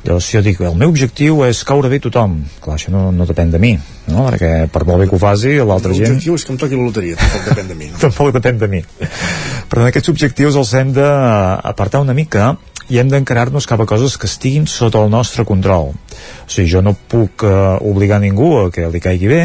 Llavors, 0.00 0.24
si 0.24 0.38
jo 0.38 0.40
dic, 0.40 0.60
el 0.64 0.76
meu 0.80 0.88
objectiu 0.88 1.42
és 1.44 1.58
caure 1.68 1.90
bé 1.92 1.98
tothom, 2.00 2.38
clar, 2.64 2.78
això 2.78 2.92
no, 2.94 3.10
no 3.12 3.26
depèn 3.28 3.50
de 3.52 3.58
mi, 3.60 3.74
no? 4.08 4.22
perquè 4.30 4.52
per 4.72 4.86
molt 4.88 5.02
bé 5.02 5.08
que 5.10 5.18
ho 5.18 5.20
faci, 5.20 5.58
l'altra 5.60 5.92
gent... 5.92 6.14
L'objectiu 6.14 6.38
és 6.38 6.46
que 6.46 6.54
em 6.54 6.60
toqui 6.62 6.78
la 6.78 6.86
loteria, 6.86 7.18
tampoc 7.20 7.50
depèn 7.50 7.68
de 7.68 7.76
mi. 7.76 7.90
No? 7.90 8.00
Tampoc 8.06 8.32
depèn 8.38 8.62
de 8.62 8.70
mi. 8.72 8.80
Per 8.96 9.76
tant, 9.76 9.88
aquests 9.90 10.12
objectius 10.14 10.56
els 10.56 10.72
hem 10.80 10.94
d'apartar 10.96 12.00
una 12.00 12.16
mica 12.16 12.54
i 12.90 12.98
hem 12.98 13.12
d'encarar-nos 13.12 13.68
cap 13.68 13.84
a 13.84 13.86
coses 13.86 14.16
que 14.16 14.26
estiguin 14.30 14.64
sota 14.66 15.04
el 15.04 15.12
nostre 15.12 15.44
control. 15.44 15.92
O 15.92 16.48
sigui, 16.48 16.70
jo 16.72 16.80
no 16.82 16.96
puc 16.96 17.44
eh, 17.44 17.56
obligar 17.92 18.22
ningú 18.24 18.54
a 18.64 18.66
que 18.72 18.88
li 18.88 19.04
caigui 19.04 19.28
bé, 19.30 19.42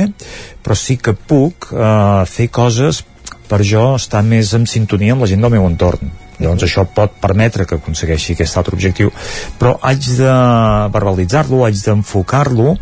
però 0.63 0.79
sí 0.79 0.95
que 0.95 1.13
puc 1.13 1.67
eh, 1.75 2.23
fer 2.31 2.47
coses 2.47 3.03
per 3.51 3.59
jo 3.61 3.91
estar 3.99 4.23
més 4.25 4.55
en 4.57 4.65
sintonia 4.65 5.13
amb 5.13 5.27
la 5.27 5.29
gent 5.29 5.43
del 5.43 5.53
meu 5.59 5.67
entorn. 5.67 6.15
Llavors 6.39 6.65
això 6.67 6.85
pot 6.85 7.13
permetre 7.21 7.65
que 7.65 7.79
aconsegueixi 7.79 8.35
aquest 8.35 8.57
altre 8.59 8.75
objectiu, 8.75 9.11
però 9.59 9.77
haig 9.81 10.09
de 10.17 10.33
verbalitzar-lo, 10.95 11.63
haig 11.65 11.79
d'enfocar-lo 11.85 12.75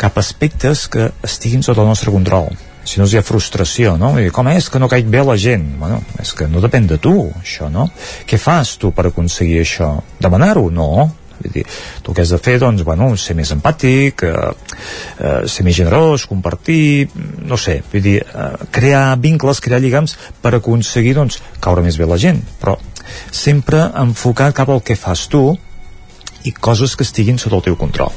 cap 0.00 0.18
a 0.18 0.24
aspectes 0.24 0.88
que 0.90 1.12
estiguin 1.26 1.62
sota 1.62 1.84
el 1.84 1.92
nostre 1.92 2.14
control 2.14 2.50
si 2.88 3.00
no 3.00 3.04
hi 3.04 3.18
ha 3.20 3.24
frustració, 3.26 3.98
no? 4.00 4.14
I 4.16 4.30
com 4.32 4.48
és 4.48 4.70
que 4.72 4.80
no 4.80 4.88
caic 4.88 5.10
bé 5.12 5.20
la 5.20 5.36
gent? 5.36 5.66
Bueno, 5.76 6.00
és 6.22 6.32
que 6.32 6.48
no 6.48 6.62
depèn 6.64 6.88
de 6.88 6.96
tu, 7.04 7.12
això, 7.42 7.68
no? 7.68 7.84
Què 8.24 8.38
fas 8.40 8.78
tu 8.80 8.94
per 8.96 9.10
aconseguir 9.10 9.60
això? 9.60 9.90
Demanar-ho? 10.24 10.70
No. 10.72 10.88
Vull 11.38 11.52
dir, 11.54 11.62
tu 12.02 12.14
que 12.14 12.24
has 12.24 12.32
de 12.34 12.38
fer, 12.42 12.56
doncs, 12.58 12.82
bueno, 12.86 13.12
ser 13.20 13.36
més 13.38 13.52
empàtic, 13.54 14.24
eh, 14.26 14.48
eh, 15.20 15.46
ser 15.46 15.64
més 15.66 15.76
generós, 15.76 16.24
compartir, 16.26 17.10
no 17.46 17.56
sé, 17.60 17.76
vull 17.92 18.02
dir, 18.02 18.16
eh, 18.22 18.48
crear 18.74 19.04
vincles, 19.22 19.60
crear 19.60 19.78
lligams 19.84 20.16
per 20.42 20.56
aconseguir, 20.56 21.14
doncs, 21.14 21.38
caure 21.60 21.84
més 21.84 22.00
bé 22.00 22.08
la 22.10 22.18
gent. 22.18 22.42
Però 22.58 22.74
sempre 23.30 23.84
enfocar 24.02 24.52
cap 24.56 24.70
al 24.70 24.82
que 24.82 24.96
fas 24.98 25.26
tu 25.30 25.50
i 26.46 26.52
coses 26.54 26.94
que 26.96 27.04
estiguin 27.06 27.38
sota 27.38 27.58
el 27.58 27.64
teu 27.66 27.76
control. 27.76 28.12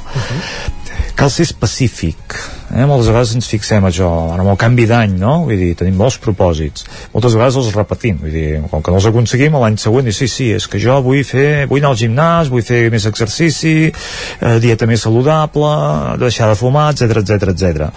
Cal 1.17 1.29
ser 1.33 1.43
específic. 1.47 2.35
Eh? 2.71 2.85
Moltes 2.87 3.09
vegades 3.09 3.33
ens 3.35 3.49
fixem 3.49 3.85
això, 3.87 4.07
amb 4.33 4.51
el 4.53 4.59
canvi 4.59 4.85
d'any, 4.89 5.17
no? 5.19 5.33
Vull 5.47 5.59
dir, 5.59 5.71
tenim 5.79 5.97
molts 5.99 6.17
propòsits. 6.23 6.85
Moltes 7.13 7.35
vegades 7.37 7.57
els 7.59 7.71
repetim, 7.75 8.19
vull 8.21 8.33
dir, 8.33 8.45
com 8.71 8.83
que 8.83 8.93
no 8.93 9.01
els 9.01 9.07
aconseguim, 9.09 9.57
l'any 9.59 9.79
següent, 9.81 10.07
i 10.07 10.15
sí, 10.15 10.29
sí, 10.31 10.51
és 10.55 10.67
que 10.71 10.81
jo 10.81 10.99
vull 11.05 11.23
fer, 11.27 11.65
vull 11.71 11.81
anar 11.81 11.93
al 11.93 11.99
gimnàs, 11.99 12.51
vull 12.53 12.65
fer 12.65 12.83
més 12.93 13.07
exercici, 13.09 13.75
eh, 13.91 14.57
dieta 14.63 14.89
més 14.89 15.03
saludable, 15.07 15.73
deixar 16.21 16.51
de 16.51 16.59
fumar, 16.59 16.91
etc 16.93 17.23
etc 17.23 17.53
etc. 17.55 17.89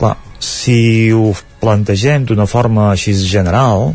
Clar, 0.00 0.16
si 0.42 1.12
ho 1.14 1.30
plantegem 1.62 2.26
d'una 2.26 2.48
forma 2.50 2.90
així 2.90 3.14
general, 3.14 3.92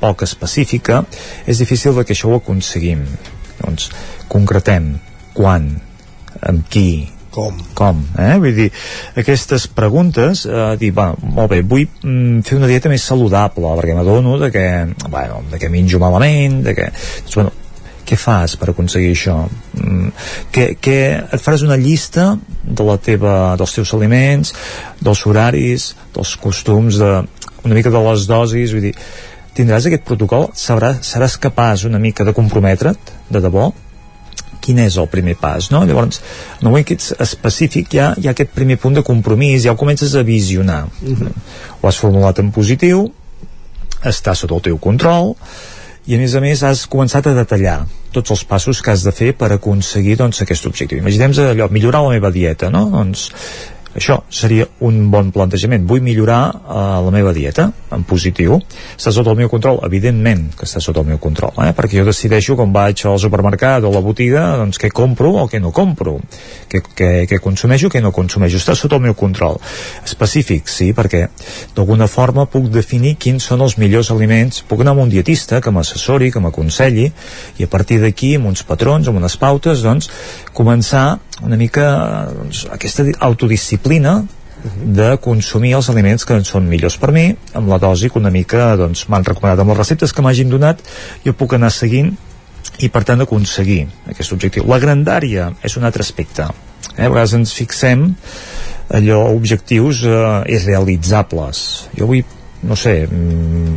poc 0.00 0.24
específica, 0.26 1.02
és 1.46 1.60
difícil 1.62 1.96
de 1.96 2.06
que 2.06 2.16
això 2.16 2.30
ho 2.30 2.38
aconseguim. 2.40 3.04
Doncs, 3.60 3.90
concretem 4.32 4.94
quan, 5.36 5.68
amb 6.44 6.66
qui, 6.72 7.06
com, 7.36 7.56
com 7.76 8.00
eh? 8.16 8.36
vull 8.40 8.54
dir, 8.56 8.70
aquestes 9.20 9.66
preguntes 9.76 10.46
eh, 10.48 10.72
dir, 10.80 10.92
bueno, 10.96 11.18
molt 11.36 11.52
bé, 11.52 11.60
vull 11.60 11.84
mm, 11.84 12.40
fer 12.46 12.56
una 12.56 12.70
dieta 12.70 12.88
més 12.92 13.04
saludable 13.04 13.74
perquè 13.76 13.96
m'adono 13.96 14.38
de 14.40 14.48
que 14.54 14.66
bueno, 15.04 15.42
de 15.52 15.60
que 15.60 15.70
menjo 15.72 16.00
malament 16.00 16.62
de 16.64 16.76
que, 16.78 16.88
doncs, 17.26 17.36
bueno, 17.36 17.52
què 18.06 18.16
fas 18.20 18.54
per 18.56 18.70
aconseguir 18.70 19.12
això? 19.12 19.36
Mm, 19.76 20.10
que, 20.54 20.66
que 20.80 20.98
et 21.20 21.42
faràs 21.42 21.66
una 21.66 21.78
llista 21.80 22.30
de 22.62 22.86
la 22.86 22.96
teva, 23.02 23.32
dels 23.58 23.74
teus 23.74 23.92
aliments, 23.96 24.54
dels 25.02 25.24
horaris, 25.26 25.90
dels 26.14 26.36
costums, 26.40 27.00
de, 27.02 27.10
una 27.66 27.74
mica 27.74 27.90
de 27.90 28.02
les 28.06 28.28
dosis, 28.30 28.76
vull 28.76 28.88
dir, 28.88 28.94
tindràs 29.56 29.88
aquest 29.88 30.04
protocol, 30.06 30.50
sabràs, 30.54 31.02
seràs 31.08 31.38
capaç 31.40 31.86
una 31.88 32.00
mica 32.02 32.24
de 32.24 32.34
comprometre't, 32.36 33.12
de 33.32 33.42
debò, 33.42 33.70
quin 34.66 34.80
és 34.82 34.96
el 34.98 35.06
primer 35.10 35.36
pas, 35.38 35.70
no? 35.70 35.84
Llavors, 35.86 36.20
en 36.58 36.66
el 36.66 36.70
moment 36.70 36.86
que 36.86 36.96
ets 36.98 37.12
específic 37.22 37.94
hi 37.94 38.02
ha, 38.02 38.08
hi 38.18 38.26
ha 38.26 38.34
aquest 38.34 38.52
primer 38.56 38.78
punt 38.82 38.98
de 38.98 39.04
compromís, 39.06 39.62
ja 39.64 39.72
ho 39.72 39.78
comences 39.78 40.14
a 40.14 40.24
visionar. 40.26 40.86
Uh 41.02 41.14
-huh. 41.14 41.32
Ho 41.80 41.88
has 41.88 42.00
formulat 42.02 42.38
en 42.38 42.50
positiu, 42.50 43.06
està 44.02 44.34
sota 44.34 44.54
el 44.54 44.62
teu 44.62 44.78
control, 44.78 45.36
i 46.06 46.14
a 46.14 46.18
més 46.18 46.34
a 46.34 46.40
més 46.40 46.62
has 46.62 46.86
començat 46.86 47.26
a 47.26 47.34
detallar 47.34 47.86
tots 48.12 48.30
els 48.30 48.44
passos 48.44 48.82
que 48.82 48.90
has 48.90 49.02
de 49.02 49.12
fer 49.12 49.32
per 49.36 49.52
aconseguir 49.52 50.16
doncs, 50.16 50.40
aquest 50.42 50.66
objectiu. 50.66 50.98
Imaginem 50.98 51.30
allò, 51.30 51.68
millorar 51.70 52.02
la 52.02 52.10
meva 52.10 52.30
dieta, 52.30 52.70
no? 52.70 52.86
Doncs 52.90 53.30
això 53.96 54.18
seria 54.28 54.66
un 54.84 55.06
bon 55.10 55.30
plantejament. 55.32 55.86
Vull 55.88 56.02
millorar 56.04 56.40
uh, 56.52 57.00
la 57.06 57.12
meva 57.14 57.32
dieta 57.32 57.70
en 57.96 58.04
positiu. 58.04 58.58
Està 58.92 59.12
sota 59.14 59.32
el 59.32 59.38
meu 59.40 59.48
control? 59.48 59.80
Evidentment 59.88 60.50
que 60.58 60.66
està 60.68 60.82
sota 60.84 61.00
el 61.00 61.08
meu 61.08 61.20
control, 61.22 61.54
eh? 61.64 61.72
perquè 61.76 61.96
jo 62.00 62.04
decideixo 62.04 62.58
com 62.58 62.74
vaig 62.74 63.06
al 63.08 63.16
supermercat 63.22 63.86
o 63.86 63.90
a 63.90 63.94
la 63.94 64.02
botiga 64.04 64.44
doncs 64.60 64.80
què 64.82 64.90
compro 64.92 65.32
o 65.40 65.46
què 65.48 65.60
no 65.64 65.72
compro, 65.72 66.18
què, 66.68 66.82
què, 66.98 67.10
què 67.30 67.40
consumeixo 67.42 67.88
o 67.88 67.94
què 67.94 68.02
no 68.04 68.12
consumeixo. 68.12 68.60
Està 68.60 68.76
sota 68.76 69.00
el 69.00 69.06
meu 69.06 69.16
control. 69.16 69.56
Específic, 70.04 70.68
sí, 70.68 70.90
perquè 70.96 71.24
d'alguna 71.76 72.10
forma 72.10 72.44
puc 72.52 72.68
definir 72.74 73.16
quins 73.22 73.48
són 73.48 73.64
els 73.64 73.78
millors 73.80 74.12
aliments. 74.12 74.60
Puc 74.68 74.84
anar 74.84 74.92
amb 74.92 75.06
un 75.06 75.14
dietista 75.14 75.62
que 75.64 75.72
m'assessori, 75.72 76.28
que 76.34 76.42
m'aconselli, 76.44 77.08
i 77.56 77.64
a 77.64 77.72
partir 77.72 78.02
d'aquí, 78.04 78.34
amb 78.36 78.52
uns 78.52 78.66
patrons, 78.66 79.08
amb 79.08 79.22
unes 79.22 79.40
pautes, 79.40 79.80
doncs, 79.86 80.10
començar 80.56 81.06
una 81.44 81.56
mica 81.60 81.86
doncs, 82.32 82.64
aquesta 82.72 83.04
autodisciplina 83.24 83.85
de 84.66 85.10
consumir 85.22 85.74
els 85.76 85.88
aliments 85.92 86.24
que 86.26 86.38
són 86.46 86.68
millors 86.68 86.96
per 87.00 87.12
mi, 87.14 87.26
amb 87.54 87.68
la 87.70 87.78
dosi 87.82 88.10
que 88.10 88.18
una 88.18 88.32
mica 88.34 88.72
doncs, 88.78 89.06
m'han 89.12 89.26
recomanat 89.26 89.60
amb 89.62 89.72
les 89.72 89.78
receptes 89.78 90.14
que 90.14 90.24
m'hagin 90.24 90.50
donat, 90.50 90.80
jo 91.24 91.34
puc 91.36 91.54
anar 91.56 91.70
seguint 91.74 92.14
i 92.82 92.90
per 92.92 93.04
tant 93.08 93.22
aconseguir 93.22 93.84
aquest 94.10 94.34
objectiu. 94.34 94.66
La 94.68 94.80
grandària 94.82 95.50
és 95.64 95.76
un 95.78 95.86
altre 95.86 96.04
aspecte. 96.04 96.48
Eh? 96.96 97.04
A 97.06 97.10
vegades 97.10 97.36
ens 97.38 97.54
fixem 97.56 98.08
allò, 98.96 99.20
objectius 99.36 100.02
eh, 100.06 100.24
irrealitzables. 100.56 101.62
Jo 101.96 102.10
vull, 102.10 102.24
no 102.66 102.76
sé, 102.78 102.98
mm, 103.06 103.76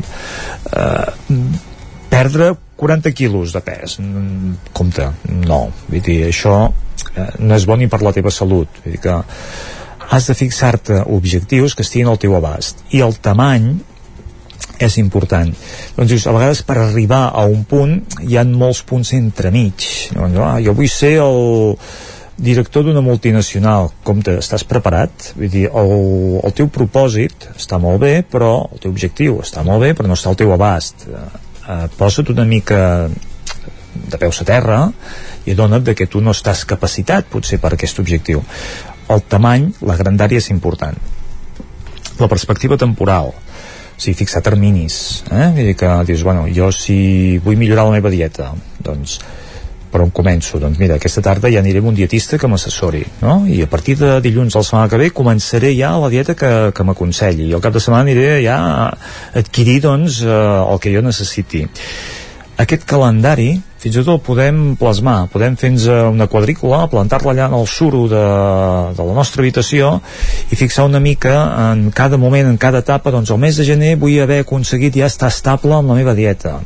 eh, 0.73 1.39
perdre 2.09 2.53
40 2.79 3.13
quilos 3.13 3.53
de 3.53 3.61
pes. 3.63 3.99
Mm, 4.01 4.71
compte, 4.73 5.11
no. 5.45 5.65
Vull 5.87 6.03
dir, 6.03 6.21
això 6.31 6.61
eh, 7.15 7.33
no 7.39 7.55
és 7.55 7.67
bo 7.67 7.77
ni 7.77 7.91
per 7.91 8.01
la 8.03 8.15
teva 8.15 8.31
salut 8.33 8.81
vull 8.83 8.95
dir 8.95 9.03
que 9.03 9.19
has 10.09 10.27
de 10.27 10.35
fixar-te 10.35 11.03
objectius 11.05 11.75
que 11.75 11.85
estiguin 11.85 12.09
al 12.09 12.19
teu 12.21 12.35
abast. 12.35 12.81
I 12.89 13.03
el 13.05 13.15
tamany 13.21 13.75
és 14.79 14.95
important. 14.97 15.51
Doncs 15.97 16.09
dius, 16.09 16.25
a 16.25 16.33
vegades 16.33 16.63
per 16.65 16.79
arribar 16.79 17.27
a 17.29 17.43
un 17.45 17.65
punt 17.67 17.99
hi 18.25 18.39
han 18.39 18.55
molts 18.57 18.81
punts 18.87 19.13
entremig. 19.17 19.85
Doncs, 20.15 20.39
ah, 20.41 20.57
jo 20.63 20.73
vull 20.77 20.89
ser 20.89 21.17
el 21.21 21.77
director 22.39 22.85
d'una 22.87 23.03
multinacional, 23.03 23.91
compte, 24.07 24.37
estàs 24.39 24.63
preparat? 24.65 25.33
Vull 25.37 25.51
dir, 25.51 25.65
el, 25.67 25.95
el 26.41 26.55
teu 26.55 26.71
propòsit 26.71 27.49
està 27.55 27.77
molt 27.81 27.99
bé, 28.01 28.13
però 28.23 28.53
el 28.71 28.81
teu 28.81 28.95
objectiu 28.95 29.41
està 29.43 29.65
molt 29.67 29.83
bé, 29.83 29.91
però 29.93 30.07
no 30.07 30.17
està 30.17 30.31
al 30.31 30.39
teu 30.39 30.55
abast. 30.55 31.05
Eh, 31.09 31.85
posa't 31.99 32.31
una 32.31 32.47
mica 32.47 32.81
de 34.09 34.17
peus 34.21 34.39
a 34.41 34.47
terra 34.47 34.85
i 35.45 35.53
adona't 35.53 35.83
de 35.83 35.95
que 35.97 36.07
tu 36.07 36.21
no 36.23 36.31
estàs 36.31 36.63
capacitat 36.69 37.27
potser 37.29 37.59
per 37.59 37.73
aquest 37.75 37.99
objectiu 37.99 38.41
el 39.09 39.25
tamany, 39.29 39.69
la 39.85 39.97
grandària 39.99 40.41
és 40.41 40.49
important 40.53 40.97
la 42.19 42.27
perspectiva 42.27 42.77
temporal 42.77 43.31
o 43.31 43.99
sigui, 43.99 44.17
fixar 44.21 44.43
terminis 44.45 45.23
eh? 45.31 45.49
Vull 45.55 45.71
dir 45.71 45.75
que 45.79 45.91
dius, 46.07 46.23
bueno, 46.27 46.47
jo 46.55 46.71
si 46.75 47.37
vull 47.43 47.59
millorar 47.59 47.87
la 47.89 47.97
meva 47.99 48.11
dieta 48.13 48.51
doncs 48.83 49.19
per 49.89 50.03
on 50.03 50.11
començo? 50.13 50.59
Doncs 50.61 50.77
mira, 50.77 50.99
aquesta 50.99 51.23
tarda 51.25 51.49
ja 51.51 51.61
aniré 51.63 51.81
amb 51.81 51.91
un 51.91 51.97
dietista 51.97 52.37
que 52.37 52.47
m'assessori, 52.49 53.01
no? 53.23 53.39
I 53.49 53.63
a 53.65 53.69
partir 53.71 53.95
de 53.97 54.19
dilluns 54.21 54.53
la 54.55 54.63
setmana 54.65 54.89
que 54.91 54.99
ve 55.01 55.09
començaré 55.15 55.71
ja 55.77 55.95
la 55.97 56.11
dieta 56.13 56.35
que, 56.37 56.51
que 56.75 56.85
m'aconselli. 56.85 57.47
I 57.49 57.55
al 57.57 57.63
cap 57.63 57.73
de 57.73 57.81
setmana 57.81 58.05
aniré 58.05 58.27
ja 58.43 58.59
a 58.59 58.85
adquirir, 59.41 59.79
doncs, 59.87 60.21
eh, 60.21 60.35
el 60.61 60.81
que 60.83 60.93
jo 60.93 61.01
necessiti 61.05 61.63
aquest 62.61 62.85
calendari 62.85 63.55
fins 63.79 63.95
i 63.95 64.01
tot 64.01 64.11
el 64.11 64.19
podem 64.23 64.57
plasmar, 64.79 65.29
podem 65.31 65.55
fer-nos 65.59 65.85
una 66.09 66.27
quadrícula, 66.31 66.81
plantar-la 66.91 67.31
allà 67.31 67.45
en 67.47 67.55
el 67.55 67.67
suro 67.71 68.07
de, 68.11 68.23
de 68.97 69.05
la 69.07 69.15
nostra 69.15 69.43
habitació 69.43 69.93
i 70.51 70.59
fixar 70.59 70.87
una 70.89 70.99
mica 70.99 71.35
en 71.69 71.87
cada 71.95 72.19
moment, 72.19 72.49
en 72.49 72.59
cada 72.59 72.83
etapa, 72.83 73.13
doncs 73.15 73.31
el 73.31 73.39
mes 73.39 73.59
de 73.59 73.67
gener 73.69 73.93
vull 74.01 74.19
haver 74.19 74.41
aconseguit 74.43 74.99
ja 74.99 75.07
estar 75.07 75.31
estable 75.31 75.77
amb 75.77 75.93
la 75.93 75.99
meva 76.01 76.17
dieta. 76.17 76.57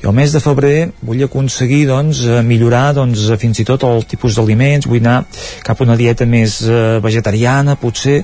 I 0.00 0.08
el 0.08 0.16
mes 0.16 0.32
de 0.32 0.40
febrer 0.40 0.90
vull 1.04 1.24
aconseguir 1.28 1.84
doncs, 1.92 2.24
millorar 2.48 2.94
doncs, 2.96 3.28
fins 3.40 3.60
i 3.60 3.68
tot 3.68 3.84
el 3.84 4.08
tipus 4.08 4.40
d'aliments, 4.40 4.88
vull 4.88 5.04
anar 5.04 5.22
cap 5.66 5.80
a 5.80 5.88
una 5.88 6.00
dieta 6.00 6.24
més 6.24 6.62
eh, 6.64 6.98
vegetariana, 7.04 7.76
potser. 7.80 8.22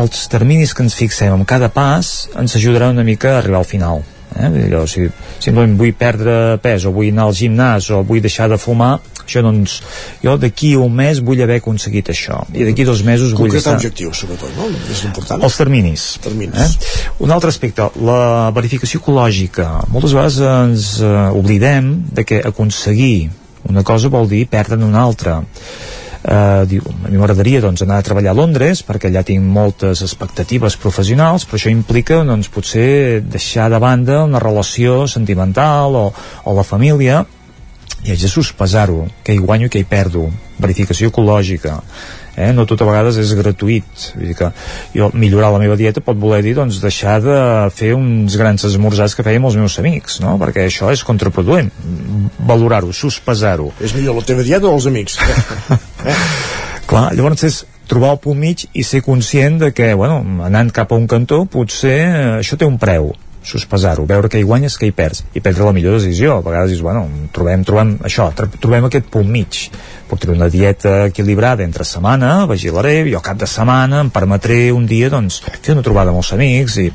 Els 0.00 0.28
terminis 0.30 0.76
que 0.76 0.84
ens 0.84 0.94
fixem 0.94 1.32
amb 1.32 1.48
cada 1.48 1.72
pas 1.72 2.28
ens 2.38 2.56
ajudaran 2.60 2.92
una 2.94 3.08
mica 3.08 3.34
a 3.34 3.38
arribar 3.40 3.64
al 3.64 3.70
final 3.72 4.04
eh? 4.36 4.50
Allò, 4.66 4.84
si 4.90 5.06
simplement 5.38 5.76
vull 5.78 5.94
perdre 5.96 6.58
pes 6.62 6.86
o 6.86 6.92
vull 6.94 7.10
anar 7.12 7.28
al 7.30 7.36
gimnàs 7.36 7.90
o 7.94 8.02
vull 8.06 8.22
deixar 8.24 8.48
de 8.52 8.58
fumar 8.60 8.98
això 9.24 9.42
doncs, 9.46 9.76
jo 10.24 10.34
d'aquí 10.40 10.72
un 10.80 10.94
mes 10.96 11.20
vull 11.22 11.40
haver 11.44 11.60
aconseguit 11.60 12.10
això 12.10 12.40
i 12.54 12.66
d'aquí 12.66 12.86
dos 12.88 13.04
mesos 13.06 13.34
vull 13.38 13.54
estar... 13.54 13.76
objectiu, 13.78 14.12
sobretot, 14.16 14.50
no? 14.58 14.66
És 14.90 15.04
important. 15.06 15.42
Els 15.46 15.58
terminis. 15.60 16.06
terminis. 16.24 16.76
Eh? 16.76 17.04
Un 17.26 17.30
altre 17.34 17.52
aspecte, 17.54 17.86
la 18.02 18.50
verificació 18.56 19.02
ecològica. 19.02 19.68
Moltes 19.94 20.16
vegades 20.16 20.40
ens 20.50 20.90
eh, 21.04 21.14
oblidem 21.36 21.92
de 22.10 22.26
que 22.26 22.42
aconseguir 22.50 23.30
una 23.70 23.84
cosa 23.86 24.08
vol 24.10 24.28
dir 24.28 24.46
perdre'n 24.50 24.82
una 24.86 25.02
altra 25.04 25.40
eh, 26.24 26.62
diu, 26.68 26.84
a 26.84 27.08
mi 27.08 27.18
m'agradaria 27.18 27.62
doncs, 27.64 27.84
anar 27.84 28.00
a 28.00 28.06
treballar 28.06 28.34
a 28.34 28.38
Londres 28.38 28.84
perquè 28.86 29.10
allà 29.10 29.24
tinc 29.26 29.44
moltes 29.44 30.02
expectatives 30.06 30.76
professionals 30.80 31.46
però 31.46 31.60
això 31.60 31.72
implica 31.72 32.22
doncs, 32.26 32.50
potser 32.52 33.20
deixar 33.24 33.70
de 33.72 33.80
banda 33.82 34.24
una 34.24 34.42
relació 34.42 35.06
sentimental 35.08 35.96
o, 35.96 36.06
o 36.44 36.56
la 36.56 36.66
família 36.66 37.24
i 38.00 38.12
haig 38.14 38.22
de 38.22 38.30
sospesar-ho, 38.32 39.04
què 39.24 39.34
hi 39.34 39.42
guanyo 39.42 39.68
i 39.68 39.72
què 39.74 39.82
hi 39.82 39.84
perdo. 39.84 40.22
Verificació 40.60 41.10
ecològica 41.10 41.82
eh? 42.40 42.50
no 42.56 42.66
tot 42.68 42.82
a 42.82 42.88
vegades 42.88 43.18
és 43.20 43.32
gratuït 43.38 44.06
vull 44.16 44.30
dir 44.30 44.36
que 44.38 44.50
jo 44.94 45.10
millorar 45.14 45.52
la 45.54 45.62
meva 45.62 45.78
dieta 45.80 46.02
pot 46.04 46.18
voler 46.20 46.42
dir 46.46 46.54
doncs 46.58 46.80
deixar 46.82 47.18
de 47.24 47.38
fer 47.76 47.92
uns 47.96 48.36
grans 48.40 48.66
esmorzars 48.68 49.16
que 49.16 49.26
fèiem 49.26 49.48
els 49.48 49.58
meus 49.60 49.78
amics 49.82 50.20
no? 50.24 50.36
perquè 50.40 50.66
això 50.66 50.92
és 50.94 51.04
contraproduent 51.06 51.72
valorar-ho, 52.38 52.92
sospesar-ho 52.96 53.72
és 53.80 53.96
millor 53.96 54.20
la 54.20 54.26
teva 54.26 54.46
dieta 54.46 54.68
o 54.68 54.76
els 54.76 54.88
amics 54.90 55.18
eh? 56.10 56.18
clar, 56.90 57.10
llavors 57.14 57.46
és 57.48 57.64
trobar 57.90 58.14
el 58.14 58.22
punt 58.22 58.38
mig 58.38 58.68
i 58.72 58.84
ser 58.86 59.00
conscient 59.02 59.58
de 59.64 59.72
que, 59.74 59.92
bueno, 59.98 60.20
anant 60.46 60.70
cap 60.74 60.92
a 60.92 60.98
un 60.98 61.08
cantó 61.10 61.42
potser 61.50 61.98
això 62.38 62.58
té 62.58 62.68
un 62.68 62.78
preu 62.78 63.10
sospesar-ho, 63.42 64.04
veure 64.08 64.28
què 64.28 64.40
hi 64.40 64.46
guanyes, 64.46 64.76
què 64.78 64.90
hi 64.90 64.94
perds 64.96 65.24
i 65.34 65.40
prendre 65.40 65.64
la 65.64 65.72
millor 65.76 65.96
decisió, 65.98 66.36
a 66.36 66.44
vegades 66.44 66.74
dius 66.74 66.82
bueno, 66.84 67.06
trobem, 67.32 67.64
trobem 67.64 67.94
això, 68.06 68.28
trobem 68.34 68.88
aquest 68.88 69.08
punt 69.12 69.30
mig. 69.30 69.62
Puc 70.10 70.18
tenir 70.20 70.34
una 70.36 70.48
dieta 70.50 71.06
equilibrada 71.06 71.62
entre 71.62 71.86
setmana, 71.86 72.32
vigilaré, 72.50 72.96
jo 73.08 73.22
cap 73.24 73.38
de 73.38 73.46
setmana 73.48 74.02
em 74.04 74.10
permetré 74.10 74.58
un 74.74 74.86
dia 74.90 75.10
doncs, 75.12 75.38
fer 75.62 75.76
una 75.76 75.84
trobada 75.86 76.10
amb 76.12 76.20
els 76.20 76.32
amics 76.34 76.78
i, 76.82 76.88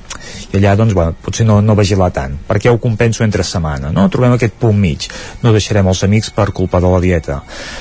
i 0.51 0.59
allà 0.59 0.75
doncs, 0.77 0.93
bueno, 0.97 1.15
potser 1.23 1.47
no, 1.47 1.61
no 1.63 1.77
vigilar 1.79 2.11
tant 2.15 2.35
perquè 2.47 2.69
ho 2.69 2.81
compenso 2.81 3.23
entre 3.23 3.43
setmana 3.47 3.91
no? 3.95 4.09
trobem 4.11 4.35
aquest 4.35 4.57
punt 4.59 4.77
mig, 4.79 5.07
no 5.43 5.53
deixarem 5.55 5.87
els 5.87 6.03
amics 6.07 6.33
per 6.35 6.51
culpa 6.51 6.81
de 6.83 6.91
la 6.91 7.01
dieta. 7.03 7.39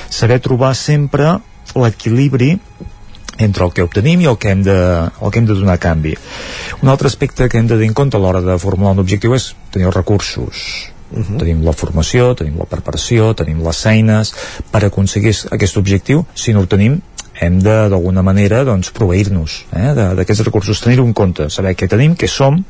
Saber 0.09 0.39
trobar 0.43 0.73
sempre 0.79 1.35
l'equilibri 1.75 2.55
entre 3.37 3.65
el 3.65 3.73
que 3.73 3.83
obtenim 3.83 4.21
i 4.21 4.29
el 4.31 4.37
que 4.37 4.51
hem 4.53 4.63
de, 4.63 4.75
el 4.75 5.31
que 5.31 5.39
hem 5.39 5.47
de 5.47 5.55
donar 5.57 5.75
a 5.75 5.81
canvi. 5.81 6.15
Un 6.81 6.89
altre 6.89 7.07
aspecte 7.11 7.49
que 7.49 7.59
hem 7.59 7.67
de 7.67 7.75
tenir 7.75 7.91
en 7.91 7.97
compte 7.97 8.17
a 8.17 8.21
l'hora 8.21 8.41
de 8.41 8.57
formular 8.59 8.93
un 8.95 9.03
objectiu 9.03 9.35
és 9.35 9.53
tenir 9.71 9.87
els 9.89 9.95
recursos. 9.95 10.91
Uh 11.11 11.21
-huh. 11.21 11.37
Tenim 11.39 11.63
la 11.63 11.73
formació, 11.73 12.33
tenim 12.35 12.57
la 12.57 12.65
preparació, 12.65 13.33
tenim 13.33 13.63
les 13.63 13.85
eines 13.85 14.33
per 14.71 14.85
aconseguir 14.85 15.35
aquest 15.51 15.77
objectiu. 15.77 16.25
Si 16.33 16.53
no 16.53 16.61
ho 16.61 16.67
tenim, 16.67 17.01
hem 17.39 17.59
de 17.59 17.89
d'alguna 17.89 18.21
manera 18.21 18.63
doncs, 18.63 18.91
proveir-nos 18.91 19.65
eh, 19.75 19.93
d'aquests 20.15 20.45
recursos, 20.45 20.81
tenir-ho 20.81 21.05
en 21.05 21.13
compte, 21.13 21.49
saber 21.49 21.75
què 21.75 21.87
tenim, 21.87 22.15
què 22.15 22.27
som, 22.27 22.63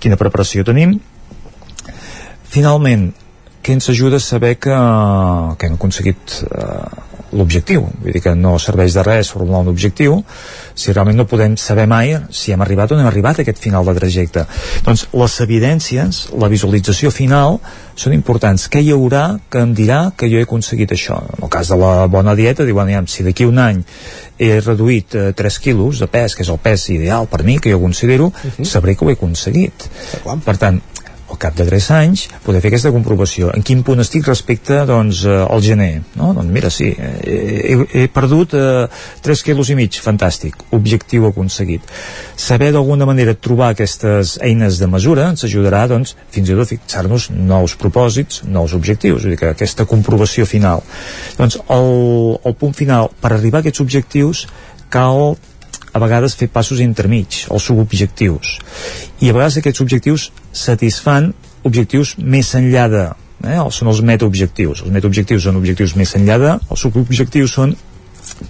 quina 0.00 0.16
preparació 0.16 0.64
tenim. 0.64 1.00
Finalment, 2.48 3.12
què 3.62 3.72
ens 3.72 3.88
ajuda 3.88 4.16
a 4.16 4.20
saber 4.24 4.56
que, 4.56 4.76
que 5.58 5.66
hem 5.66 5.74
aconseguit 5.74 6.38
eh, 6.48 7.07
l'objectiu. 7.32 7.86
Vull 8.02 8.14
dir 8.14 8.22
que 8.24 8.34
no 8.34 8.56
serveix 8.62 8.94
de 8.96 9.04
res 9.06 9.30
formular 9.32 9.60
un 9.64 9.72
objectiu 9.72 10.22
si 10.78 10.92
realment 10.92 11.18
no 11.18 11.26
podem 11.28 11.56
saber 11.58 11.86
mai 11.90 12.14
si 12.30 12.52
hem 12.52 12.62
arribat 12.62 12.92
o 12.92 12.96
no 12.96 13.02
hem 13.02 13.10
arribat 13.10 13.38
a 13.38 13.44
aquest 13.44 13.60
final 13.62 13.84
de 13.88 13.94
trajecte. 13.98 14.46
Doncs 14.86 15.08
les 15.12 15.40
evidències 15.44 16.22
la 16.38 16.48
visualització 16.48 17.10
final 17.14 17.58
són 17.98 18.14
importants. 18.14 18.68
Què 18.70 18.80
hi 18.84 18.92
haurà 18.94 19.24
que 19.50 19.62
em 19.64 19.74
dirà 19.74 20.00
que 20.16 20.30
jo 20.30 20.38
he 20.38 20.46
aconseguit 20.46 20.94
això? 20.94 21.18
En 21.36 21.46
el 21.48 21.52
cas 21.52 21.72
de 21.72 21.78
la 21.80 22.06
bona 22.06 22.36
dieta 22.38 22.66
diuen, 22.68 22.92
ja, 22.94 23.02
si 23.10 23.26
d'aquí 23.26 23.48
un 23.48 23.58
any 23.58 23.82
he 24.38 24.60
reduït 24.60 25.16
eh, 25.18 25.32
3 25.34 25.58
quilos 25.64 25.98
de 25.98 26.06
pes, 26.06 26.36
que 26.36 26.44
és 26.46 26.52
el 26.52 26.60
pes 26.62 26.88
ideal 26.94 27.26
per 27.26 27.42
mi, 27.42 27.58
que 27.58 27.72
jo 27.74 27.80
considero, 27.82 28.30
uh 28.30 28.32
-huh. 28.32 28.64
sabré 28.64 28.94
que 28.94 29.04
ho 29.04 29.10
he 29.10 29.18
aconseguit. 29.18 29.90
Per 30.44 30.56
tant, 30.56 30.80
al 31.28 31.38
cap 31.40 31.56
de 31.56 31.66
3 31.68 31.88
anys 31.96 32.24
poder 32.44 32.60
fer 32.62 32.70
aquesta 32.72 32.92
comprovació. 32.94 33.50
En 33.54 33.64
quin 33.66 33.82
punt 33.86 34.00
estic 34.02 34.26
respecte 34.28 34.80
doncs, 34.88 35.24
eh, 35.28 35.36
al 35.44 35.62
gener? 35.64 36.02
No? 36.16 36.32
doncs 36.36 36.52
mira, 36.52 36.70
sí, 36.72 36.88
he, 36.96 37.76
he 37.92 38.06
perdut 38.12 38.54
eh, 38.56 38.86
3 39.24 39.44
quilos 39.44 39.70
i 39.72 39.76
mig, 39.78 39.98
fantàstic. 40.04 40.56
Objectiu 40.76 41.28
aconseguit. 41.28 41.84
Saber 42.36 42.70
d'alguna 42.72 43.08
manera 43.08 43.36
trobar 43.36 43.72
aquestes 43.74 44.38
eines 44.44 44.80
de 44.80 44.88
mesura 44.90 45.28
ens 45.32 45.44
ajudarà 45.48 45.84
doncs, 45.90 46.14
fins 46.34 46.48
i 46.48 46.56
tot 46.58 46.72
fixar-nos 46.72 47.28
nous 47.34 47.76
propòsits, 47.80 48.42
nous 48.48 48.74
objectius. 48.76 49.22
Vull 49.22 49.36
dir 49.36 49.42
que 49.42 49.52
aquesta 49.52 49.86
comprovació 49.88 50.46
final. 50.48 50.84
Doncs 51.38 51.60
el, 51.68 51.92
el 52.48 52.58
punt 52.58 52.74
final 52.76 53.12
per 53.20 53.34
arribar 53.34 53.60
a 53.60 53.66
aquests 53.66 53.84
objectius 53.84 54.46
cal 54.92 55.36
a 55.98 56.02
vegades 56.02 56.36
fer 56.38 56.48
passos 56.54 56.80
intermig, 56.84 57.44
els 57.50 57.68
subobjectius. 57.68 58.56
I 59.20 59.30
a 59.30 59.36
vegades 59.36 59.58
aquests 59.60 59.82
objectius 59.84 60.28
satisfan 60.54 61.32
objectius 61.66 62.16
més 62.18 62.54
enllà 62.58 62.86
de... 62.92 63.04
Eh? 63.44 63.58
Són 63.74 63.90
els 63.90 64.02
metaobjectius. 64.06 64.84
Els 64.86 64.94
metaobjectius 64.94 65.44
són 65.48 65.58
objectius 65.60 65.96
més 65.98 66.14
enllà 66.18 66.38
de... 66.42 66.56
Els 66.70 66.86
subobjectius 66.86 67.58
són 67.58 67.74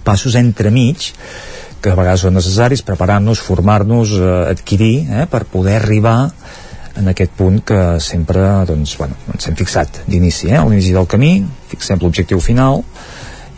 passos 0.05 0.37
entremig 0.37 1.11
que 1.81 1.93
a 1.93 1.97
vegades 1.97 2.25
són 2.25 2.35
necessaris, 2.35 2.83
preparar-nos, 2.83 3.39
formar-nos, 3.39 4.11
eh, 4.19 4.31
adquirir, 4.51 5.07
eh, 5.07 5.25
per 5.31 5.45
poder 5.47 5.77
arribar 5.79 6.31
en 6.99 7.07
aquest 7.07 7.31
punt 7.37 7.61
que 7.63 7.79
sempre 8.03 8.43
doncs, 8.67 8.97
bueno, 8.99 9.15
ens 9.31 9.47
hem 9.47 9.55
fixat 9.55 10.01
d'inici, 10.07 10.49
eh? 10.51 10.57
a 10.59 10.65
l'inici 10.67 10.91
del 10.95 11.07
camí, 11.07 11.31
fixem 11.71 12.01
l'objectiu 12.01 12.41
final, 12.43 12.83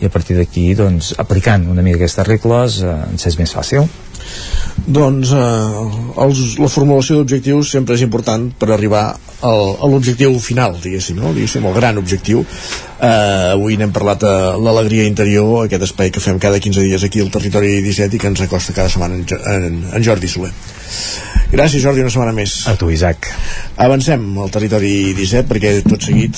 i 0.01 0.07
a 0.07 0.13
partir 0.13 0.37
d'aquí 0.37 0.71
doncs, 0.77 1.13
aplicant 1.21 1.67
una 1.69 1.83
mica 1.85 2.01
aquestes 2.01 2.27
regles 2.27 2.81
eh, 2.81 2.95
ens 3.13 3.27
és 3.29 3.37
més 3.39 3.53
fàcil. 3.53 3.85
Doncs 4.81 5.31
eh, 5.35 6.23
els, 6.23 6.41
la 6.61 6.69
formulació 6.71 7.19
d'objectius 7.19 7.73
sempre 7.75 7.97
és 7.97 8.03
important 8.05 8.47
per 8.57 8.71
arribar 8.73 9.03
al, 9.45 9.61
a 9.77 9.89
l'objectiu 9.89 10.33
final 10.41 10.77
diguéssim, 10.81 11.19
no? 11.21 11.33
diguéssim, 11.35 11.65
el 11.69 11.77
gran 11.77 12.01
objectiu. 12.01 12.41
Eh, 12.41 13.53
avui 13.53 13.77
n'hem 13.77 13.93
parlat 13.93 14.25
a 14.25 14.33
l'alegria 14.61 15.05
interior, 15.09 15.65
aquest 15.65 15.85
espai 15.89 16.13
que 16.13 16.23
fem 16.23 16.41
cada 16.41 16.61
15 16.61 16.85
dies 16.85 17.05
aquí 17.05 17.21
al 17.21 17.33
territori 17.33 17.77
17 17.85 18.17
i 18.17 18.21
que 18.21 18.31
ens 18.33 18.45
acosta 18.45 18.77
cada 18.77 18.89
setmana 18.89 19.19
en, 19.19 19.25
en, 19.53 19.81
en 19.93 20.05
Jordi 20.05 20.29
Soler. 20.29 20.53
Gràcies 21.51 21.83
Jordi, 21.83 22.01
una 22.05 22.13
setmana 22.13 22.33
més. 22.35 22.61
A 22.71 22.77
tu 22.79 22.89
Isaac. 22.93 23.27
Avancem 23.85 24.27
al 24.39 24.53
territori 24.53 25.11
17 25.17 25.49
perquè 25.49 25.73
tot 25.85 26.09
seguit 26.09 26.37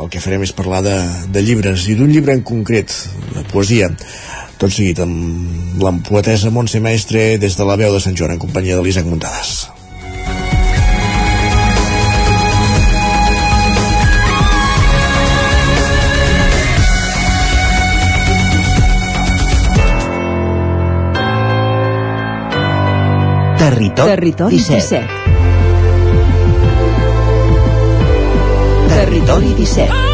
el 0.00 0.08
que 0.08 0.20
farem 0.22 0.44
és 0.46 0.54
parlar 0.56 0.80
de, 0.86 0.96
de 1.32 1.42
llibres 1.44 1.86
i 1.92 1.96
d'un 1.98 2.10
llibre 2.12 2.36
en 2.36 2.44
concret, 2.46 2.94
de 3.34 3.44
poesia 3.52 3.90
tot 4.60 4.72
seguit 4.72 5.00
amb 5.00 5.80
la 5.80 5.92
poetesa 6.04 6.52
Montse 6.52 6.80
Mestre 6.84 7.36
des 7.40 7.56
de 7.56 7.68
la 7.68 7.78
veu 7.80 7.92
de 7.94 8.00
Sant 8.04 8.16
Joan 8.16 8.36
en 8.36 8.42
companyia 8.42 8.76
de 8.76 8.84
l'Isaac 8.84 9.08
Muntades 9.08 9.68
Territori, 23.60 24.12
Territori 24.12 24.56
17. 24.56 24.76
17. 24.76 25.19
Territori 28.90 29.54
17. 29.54 30.09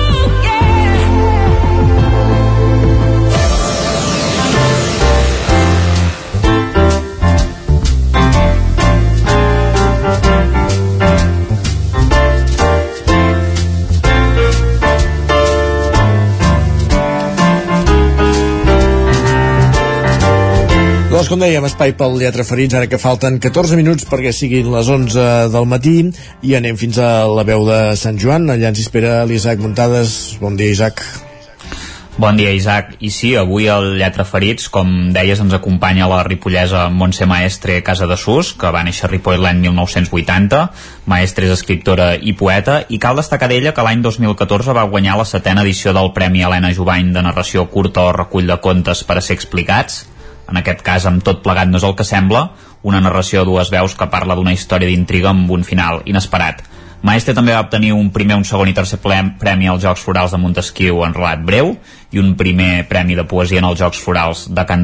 Doncs 21.16 21.30
com 21.32 21.40
dèiem, 21.40 21.64
espai 21.64 21.94
pel 21.97 22.18
Lletra 22.20 22.44
Ferits, 22.44 22.74
ara 22.76 22.90
que 22.93 22.98
falten 23.01 23.38
14 23.40 23.72
minuts 23.78 24.05
perquè 24.05 24.34
siguin 24.36 24.66
les 24.68 24.90
11 24.93 25.22
del 25.48 25.64
matí 25.64 25.94
i 26.44 26.51
anem 26.59 26.76
fins 26.76 26.98
a 27.01 27.06
la 27.24 27.40
veu 27.48 27.62
de 27.64 27.78
Sant 27.97 28.18
Joan. 28.20 28.51
Allà 28.52 28.68
ens 28.68 28.82
espera 28.82 29.22
l'Isaac 29.24 29.62
Muntades. 29.64 30.10
Bon 30.43 30.59
dia, 30.60 30.68
Isaac. 30.74 31.01
Bon 32.20 32.36
dia, 32.36 32.51
Isaac. 32.52 32.98
I 33.01 33.09
sí, 33.09 33.30
avui 33.32 33.64
al 33.72 33.94
Lletra 33.97 34.26
Ferits, 34.28 34.68
com 34.68 34.90
deies, 35.14 35.40
ens 35.40 35.56
acompanya 35.56 36.05
la 36.10 36.18
ripollesa 36.26 36.90
Montse 36.93 37.24
Maestre 37.24 37.78
Casa 37.86 38.05
de 38.10 38.18
Sus, 38.20 38.51
que 38.52 38.72
va 38.74 38.82
néixer 38.84 39.06
a 39.09 39.10
Ripoll 39.14 39.40
l'any 39.40 39.62
1980. 39.62 40.59
Maestre 41.09 41.48
és 41.48 41.55
escriptora 41.55 42.10
i 42.20 42.34
poeta, 42.36 42.82
i 42.93 42.98
cal 43.01 43.16
destacar 43.16 43.48
d'ella 43.48 43.72
que 43.72 43.86
l'any 43.88 44.05
2014 44.05 44.76
va 44.76 44.84
guanyar 44.93 45.16
la 45.16 45.24
setena 45.24 45.64
edició 45.64 45.97
del 45.97 46.12
Premi 46.12 46.44
Helena 46.44 46.74
Jovany 46.76 47.09
de 47.16 47.24
narració 47.24 47.64
curta 47.72 48.05
o 48.05 48.12
recull 48.18 48.52
de 48.52 48.59
contes 48.60 49.01
per 49.09 49.16
a 49.16 49.24
ser 49.24 49.38
explicats 49.40 50.02
en 50.48 50.60
aquest 50.62 50.82
cas 50.86 51.06
amb 51.10 51.24
tot 51.27 51.43
plegat 51.44 51.68
no 51.70 51.81
és 51.81 51.86
el 51.86 51.97
que 51.98 52.06
sembla, 52.06 52.51
una 52.86 53.02
narració 53.02 53.43
a 53.43 53.48
dues 53.48 53.73
veus 53.74 53.97
que 53.98 54.10
parla 54.12 54.39
d'una 54.39 54.55
història 54.55 54.89
d'intriga 54.89 55.32
amb 55.35 55.51
un 55.51 55.64
final 55.66 56.02
inesperat. 56.06 56.62
Maestre 57.06 57.36
també 57.36 57.52
va 57.52 57.60
obtenir 57.62 57.93
un 57.94 58.09
primer, 58.10 58.39
un 58.40 58.44
segon 58.48 58.70
i 58.70 58.74
tercer 58.74 58.97
premi 58.98 59.68
als 59.68 59.85
Jocs 59.85 60.01
Florals 60.02 60.32
de 60.32 60.40
Montesquieu 60.43 61.05
en 61.05 61.12
relat 61.14 61.44
breu 61.44 61.74
i 62.10 62.18
un 62.18 62.32
primer 62.40 62.86
premi 62.89 63.14
de 63.14 63.23
poesia 63.28 63.60
en 63.60 63.68
els 63.68 63.78
Jocs 63.78 64.01
Florals 64.02 64.47
de 64.51 64.64
Can. 64.66 64.82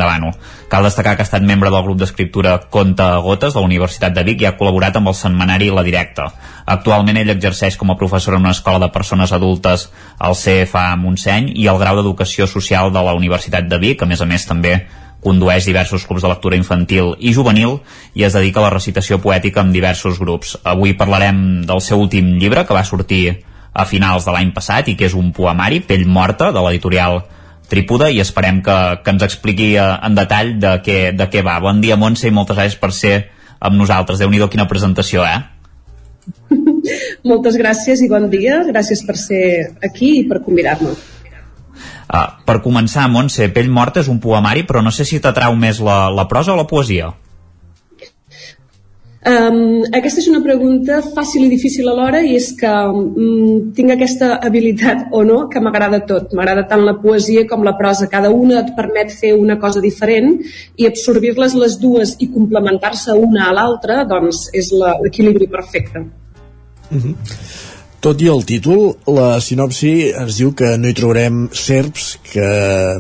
Cal 0.69 0.85
destacar 0.85 1.17
que 1.17 1.25
ha 1.25 1.29
estat 1.29 1.43
membre 1.43 1.71
del 1.71 1.83
grup 1.83 1.99
d'escriptura 1.99 2.59
Conte 2.71 3.03
a 3.03 3.19
Gotes 3.25 3.55
de 3.55 3.61
la 3.61 3.67
Universitat 3.67 4.15
de 4.15 4.23
Vic 4.29 4.43
i 4.43 4.47
ha 4.47 4.57
col·laborat 4.59 4.97
amb 5.01 5.09
el 5.09 5.19
setmanari 5.19 5.71
La 5.71 5.83
Directa. 5.83 6.29
Actualment 6.67 7.17
ell 7.17 7.33
exerceix 7.35 7.77
com 7.77 7.91
a 7.91 7.99
professor 7.99 8.37
en 8.37 8.45
una 8.45 8.55
escola 8.55 8.79
de 8.79 8.93
persones 8.93 9.33
adultes 9.33 9.89
al 10.19 10.37
CFA 10.37 10.93
Montseny 10.97 11.55
i 11.57 11.67
el 11.67 11.81
grau 11.81 11.99
d'Educació 11.99 12.47
Social 12.47 12.93
de 12.93 13.03
la 13.03 13.17
Universitat 13.19 13.67
de 13.67 13.79
Vic, 13.83 14.03
a 14.03 14.07
més 14.07 14.21
a 14.21 14.29
més 14.29 14.47
també 14.47 14.83
condueix 15.23 15.67
diversos 15.69 16.05
clubs 16.09 16.25
de 16.25 16.31
lectura 16.33 16.59
infantil 16.59 17.13
i 17.19 17.33
juvenil 17.35 17.79
i 18.19 18.25
es 18.27 18.35
dedica 18.35 18.61
a 18.61 18.67
la 18.67 18.73
recitació 18.75 19.21
poètica 19.23 19.63
amb 19.63 19.75
diversos 19.75 20.19
grups. 20.19 20.57
Avui 20.65 20.97
parlarem 20.99 21.63
del 21.67 21.81
seu 21.81 22.03
últim 22.03 22.35
llibre 22.43 22.67
que 22.67 22.75
va 22.75 22.85
sortir 22.85 23.39
a 23.73 23.87
finals 23.89 24.27
de 24.27 24.35
l'any 24.35 24.51
passat 24.53 24.91
i 24.91 24.97
que 24.99 25.07
és 25.09 25.15
un 25.17 25.31
poemari, 25.33 25.81
Pell 25.87 26.05
morta, 26.07 26.51
de 26.53 26.65
l'editorial 26.65 27.23
Trípoda 27.73 28.11
i 28.13 28.19
esperem 28.21 28.61
que, 28.61 28.75
que 29.01 29.15
ens 29.15 29.23
expliqui 29.25 29.71
eh, 29.81 29.87
en 30.05 30.19
detall 30.19 30.59
de 30.61 30.75
què, 30.85 30.99
de 31.17 31.29
què 31.33 31.41
va. 31.47 31.57
Bon 31.65 31.81
dia, 31.81 31.97
Montse, 31.97 32.27
i 32.29 32.35
moltes 32.35 32.59
gràcies 32.59 32.77
per 32.77 32.91
ser 32.93 33.15
amb 33.63 33.79
nosaltres. 33.79 34.19
déu 34.21 34.29
nhi 34.29 34.43
quina 34.53 34.69
presentació, 34.69 35.25
eh? 35.25 35.39
Moltes 37.31 37.57
gràcies 37.57 38.03
i 38.03 38.11
bon 38.11 38.29
dia. 38.29 38.61
Gràcies 38.69 39.07
per 39.07 39.17
ser 39.17 39.45
aquí 39.89 40.19
i 40.21 40.25
per 40.29 40.43
convidar-me. 40.45 40.93
Uh, 42.13 42.29
per 42.45 42.59
començar, 42.61 43.07
Montse, 43.09 43.49
Pell 43.57 43.71
morta 43.73 44.03
és 44.03 44.09
un 44.13 44.19
poemari, 44.21 44.67
però 44.69 44.83
no 44.85 44.91
sé 44.93 45.07
si 45.09 45.21
t'atrau 45.21 45.55
més 45.57 45.81
la, 45.81 46.11
la 46.13 46.27
prosa 46.29 46.53
o 46.53 46.59
la 46.59 46.69
poesia. 46.69 47.09
Um, 49.23 49.85
aquesta 49.95 50.19
és 50.19 50.27
una 50.27 50.41
pregunta 50.43 50.97
fàcil 51.15 51.45
i 51.47 51.51
difícil 51.53 51.87
alhora 51.87 52.25
i 52.27 52.33
és 52.35 52.49
que 52.59 52.71
um, 52.91 53.71
tinc 53.77 53.95
aquesta 53.95 54.33
habilitat 54.43 55.15
o 55.15 55.23
no 55.25 55.45
que 55.49 55.63
m'agrada 55.63 56.03
tot. 56.09 56.35
M'agrada 56.35 56.67
tant 56.69 56.83
la 56.85 56.97
poesia 56.99 57.47
com 57.49 57.63
la 57.63 57.77
prosa. 57.79 58.11
Cada 58.11 58.33
una 58.35 58.59
et 58.61 58.73
permet 58.77 59.15
fer 59.15 59.33
una 59.39 59.61
cosa 59.63 59.81
diferent 59.81 60.35
i 60.77 60.91
absorbir-les 60.91 61.55
les 61.55 61.79
dues 61.79 62.17
i 62.19 62.33
complementar-se 62.35 63.15
una 63.15 63.47
a 63.47 63.55
l'altra 63.55 64.03
doncs 64.11 64.49
és 64.53 64.75
l'equilibri 64.75 65.47
perfecte. 65.49 66.03
Uh 66.91 66.97
mhm. 66.97 67.13
-huh. 67.13 67.72
Tot 68.03 68.19
i 68.19 68.27
el 68.27 68.41
títol, 68.43 68.97
la 69.15 69.37
sinopsi 69.39 69.93
ens 70.11 70.41
diu 70.41 70.51
que 70.59 70.73
no 70.75 70.91
hi 70.91 70.95
trobarem 70.99 71.37
serps, 71.55 72.07
que, 72.33 72.49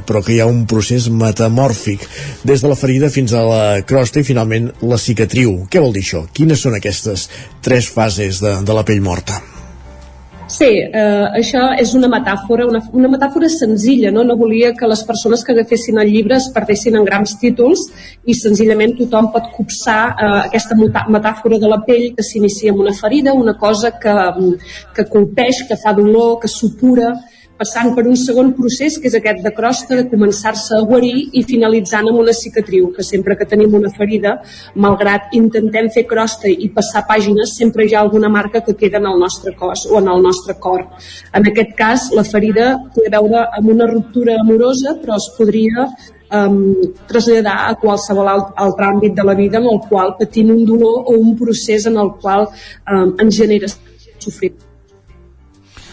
però 0.07 0.21
que 0.23 0.37
hi 0.37 0.39
ha 0.39 0.47
un 0.47 0.61
procés 0.71 1.09
metamòrfic, 1.11 2.05
des 2.47 2.63
de 2.63 2.71
la 2.71 2.79
ferida 2.79 3.11
fins 3.11 3.35
a 3.35 3.43
la 3.49 3.65
crosta 3.83 4.23
i 4.23 4.29
finalment 4.29 4.71
la 4.87 5.01
cicatriu. 5.03 5.65
Què 5.67 5.83
vol 5.83 5.97
dir 5.99 6.05
això? 6.07 6.23
Quines 6.31 6.63
són 6.63 6.79
aquestes 6.79 7.27
tres 7.67 7.91
fases 7.91 8.39
de, 8.45 8.61
de 8.63 8.79
la 8.79 8.87
pell 8.87 9.03
morta? 9.03 9.43
Sí, 10.51 10.69
eh, 10.83 11.27
això 11.39 11.69
és 11.81 11.95
una 11.95 12.09
metàfora, 12.13 12.67
una, 12.69 12.81
una 12.93 13.09
metàfora 13.09 13.49
senzilla, 13.49 14.11
no? 14.13 14.25
No 14.27 14.37
volia 14.37 14.73
que 14.77 14.89
les 14.91 15.03
persones 15.09 15.45
que 15.45 15.55
agafessin 15.55 16.01
el 16.03 16.11
llibre 16.13 16.37
es 16.37 16.49
perdessin 16.53 16.99
en 16.99 17.07
grans 17.07 17.37
títols 17.41 17.87
i 18.27 18.35
senzillament 18.37 18.97
tothom 18.99 19.31
pot 19.33 19.49
copsar 19.55 20.01
eh, 20.13 20.31
aquesta 20.49 20.77
metàfora 20.77 21.61
de 21.63 21.71
la 21.71 21.81
pell 21.87 22.11
que 22.17 22.27
s'inicia 22.27 22.75
amb 22.75 22.83
una 22.85 22.93
ferida, 22.93 23.33
una 23.33 23.57
cosa 23.57 23.95
que, 24.03 24.17
que 24.97 25.07
colpeix, 25.15 25.63
que 25.69 25.79
fa 25.81 25.95
dolor, 25.97 26.41
que 26.43 26.51
sutura, 26.53 27.15
passant 27.63 27.93
per 27.95 28.05
un 28.11 28.17
segon 28.19 28.51
procés 28.59 28.99
que 28.99 29.09
és 29.11 29.17
aquest 29.19 29.43
de 29.47 29.53
crosta 29.55 29.99
de 29.99 30.07
començar-se 30.11 30.75
a 30.77 30.87
guarir 30.89 31.29
i 31.39 31.45
finalitzant 31.47 32.09
amb 32.11 32.23
una 32.23 32.35
cicatriu, 32.35 32.89
que 32.97 33.05
sempre 33.07 33.37
que 33.39 33.47
tenim 33.53 33.77
una 33.79 33.93
ferida, 33.99 34.35
malgrat 34.87 35.37
intentem 35.39 35.91
fer 35.95 36.05
crosta 36.11 36.51
i 36.51 36.71
passar 36.75 37.05
pàgines, 37.11 37.55
sempre 37.61 37.87
hi 37.87 37.95
ha 37.95 38.01
alguna 38.03 38.31
marca 38.33 38.65
que 38.67 38.75
queda 38.81 38.99
en 38.99 39.07
el 39.13 39.21
nostre 39.23 39.55
cos 39.59 39.87
o 39.91 40.01
en 40.01 40.11
el 40.15 40.25
nostre 40.27 40.59
cor. 40.65 40.89
En 41.33 41.47
aquest 41.53 41.77
cas, 41.79 42.09
la 42.17 42.27
ferida 42.27 42.73
té 42.97 43.07
a 43.07 43.15
veure 43.15 43.47
amb 43.61 43.71
una 43.77 43.89
ruptura 43.93 44.41
amorosa, 44.41 44.97
però 45.03 45.21
es 45.21 45.31
podria 45.39 45.87
um, 45.87 46.59
traslladar 47.11 47.57
a 47.69 47.79
qualsevol 47.79 48.35
alt, 48.35 48.53
altre 48.67 48.91
àmbit 48.91 49.17
de 49.19 49.27
la 49.29 49.39
vida 49.39 49.63
en 49.63 49.71
el 49.71 49.81
qual 49.89 50.17
patim 50.19 50.51
un 50.57 50.67
dolor 50.67 51.07
o 51.07 51.17
un 51.21 51.37
procés 51.39 51.87
en 51.87 51.99
el 52.03 52.15
qual 52.21 52.49
um, 52.49 53.15
ens 53.23 53.39
genera 53.39 53.71
sofrir. 54.19 54.55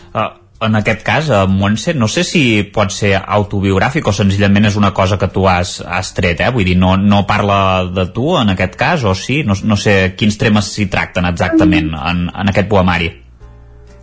Uh, 0.10 0.32
en 0.61 0.76
aquest 0.76 1.03
cas, 1.07 1.30
a 1.31 1.45
Montse, 1.48 1.94
no 1.95 2.10
sé 2.11 2.26
si 2.27 2.41
pot 2.76 2.91
ser 2.91 3.14
autobiogràfic 3.19 4.10
o 4.10 4.14
senzillament 4.15 4.68
és 4.68 4.77
una 4.80 4.91
cosa 4.95 5.18
que 5.19 5.30
tu 5.31 5.48
has, 5.48 5.77
has 5.86 6.11
tret, 6.18 6.44
eh? 6.44 6.52
Vull 6.52 6.68
dir, 6.68 6.76
no, 6.80 6.95
no 6.99 7.23
parla 7.30 7.88
de 7.88 8.10
tu 8.15 8.34
en 8.40 8.52
aquest 8.56 8.76
cas, 8.80 9.07
o 9.07 9.15
sí? 9.15 9.41
No, 9.48 9.56
no 9.64 9.80
sé 9.80 10.15
quins 10.19 10.38
temes 10.41 10.73
s'hi 10.76 10.90
tracten 10.91 11.30
exactament 11.31 11.94
en, 11.95 12.27
en 12.30 12.52
aquest 12.53 12.68
poemari. 12.72 13.14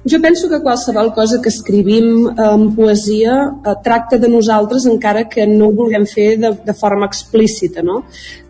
Jo 0.06 0.20
penso 0.22 0.48
que 0.48 0.62
qualsevol 0.62 1.08
cosa 1.12 1.40
que 1.42 1.50
escrivim 1.50 2.28
en 2.30 2.68
poesia 2.76 3.32
eh, 3.50 3.74
tracta 3.82 4.18
de 4.22 4.28
nosaltres 4.30 4.86
encara 4.86 5.24
que 5.28 5.46
no 5.50 5.66
ho 5.66 5.74
vulguem 5.74 6.06
fer 6.06 6.36
de, 6.38 6.52
de 6.68 6.74
forma 6.74 7.08
explícita, 7.10 7.82
no? 7.82 8.04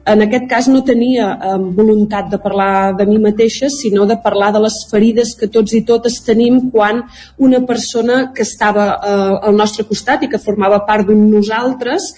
En 0.07 0.21
aquest 0.23 0.45
cas 0.51 0.69
no 0.69 0.85
tenia 0.85 1.31
eh, 1.33 1.57
voluntat 1.79 2.29
de 2.29 2.39
parlar 2.45 2.93
de 2.99 3.07
mi 3.09 3.17
mateixa, 3.19 3.71
sinó 3.73 4.05
de 4.05 4.19
parlar 4.21 4.53
de 4.53 4.61
les 4.67 4.77
ferides 4.91 5.33
que 5.41 5.49
tots 5.49 5.73
i 5.73 5.81
totes 5.89 6.21
tenim 6.29 6.67
quan 6.71 7.07
una 7.39 7.63
persona 7.65 8.35
que 8.37 8.45
estava 8.45 8.91
eh, 8.93 9.49
al 9.49 9.57
nostre 9.57 9.89
costat 9.89 10.23
i 10.23 10.29
que 10.29 10.43
formava 10.43 10.85
part 10.85 11.09
d'un 11.09 11.25
nosaltres 11.31 12.13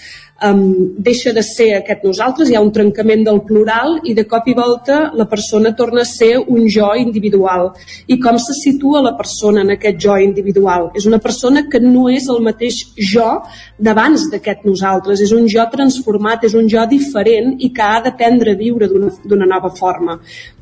um, 0.45 0.95
deixa 0.99 1.33
de 1.33 1.43
ser 1.43 1.73
aquest 1.77 2.05
nosaltres, 2.07 2.51
hi 2.51 2.57
ha 2.57 2.63
un 2.63 2.71
trencament 2.75 3.25
del 3.27 3.41
plural 3.47 3.99
i 4.07 4.15
de 4.15 4.25
cop 4.29 4.47
i 4.49 4.55
volta 4.55 4.99
la 5.19 5.27
persona 5.31 5.75
torna 5.77 6.03
a 6.03 6.09
ser 6.09 6.37
un 6.39 6.69
jo 6.71 6.91
individual. 6.99 7.73
I 8.07 8.19
com 8.23 8.39
se 8.39 8.55
situa 8.61 9.03
la 9.03 9.15
persona 9.19 9.65
en 9.67 9.75
aquest 9.75 9.99
jo 10.05 10.17
individual? 10.23 10.91
És 10.95 11.07
una 11.11 11.19
persona 11.19 11.65
que 11.71 11.81
no 11.83 12.09
és 12.09 12.29
el 12.29 12.43
mateix 12.45 12.81
jo 13.13 13.29
d'abans 13.79 14.29
d'aquest 14.33 14.65
nosaltres, 14.69 15.23
és 15.25 15.33
un 15.35 15.49
jo 15.51 15.65
transformat, 15.73 16.45
és 16.45 16.55
un 16.55 16.69
jo 16.71 16.85
diferent 16.91 17.57
i 17.59 17.73
que 17.75 17.83
ha 17.83 18.01
d'aprendre 18.05 18.55
a 18.55 18.59
viure 18.59 18.89
d'una 18.89 19.47
nova 19.47 19.73
forma. 19.75 20.19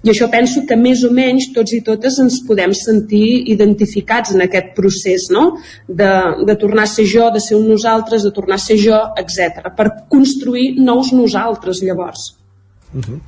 I 0.07 0.13
això 0.13 0.31
penso 0.31 0.63
que 0.69 0.77
més 0.79 1.03
o 1.05 1.11
menys 1.11 1.51
tots 1.55 1.73
i 1.75 1.83
totes 1.85 2.19
ens 2.23 2.39
podem 2.47 2.73
sentir 2.77 3.51
identificats 3.53 4.33
en 4.35 4.45
aquest 4.45 4.73
procés, 4.77 5.29
no? 5.35 5.57
De, 5.89 6.11
de 6.47 6.57
tornar 6.57 6.85
a 6.87 6.91
ser 6.91 7.07
jo, 7.11 7.29
de 7.35 7.43
ser 7.43 7.57
un 7.59 7.67
nosaltres, 7.69 8.23
de 8.23 8.31
tornar 8.31 8.61
a 8.61 8.63
ser 8.63 8.79
jo, 8.79 9.01
etc 9.19 9.66
per 9.77 9.89
construir 10.09 10.75
nous 10.79 11.13
nosaltres 11.13 11.83
llavors. 11.83 12.35
Uh 12.95 13.01
-huh. 13.01 13.21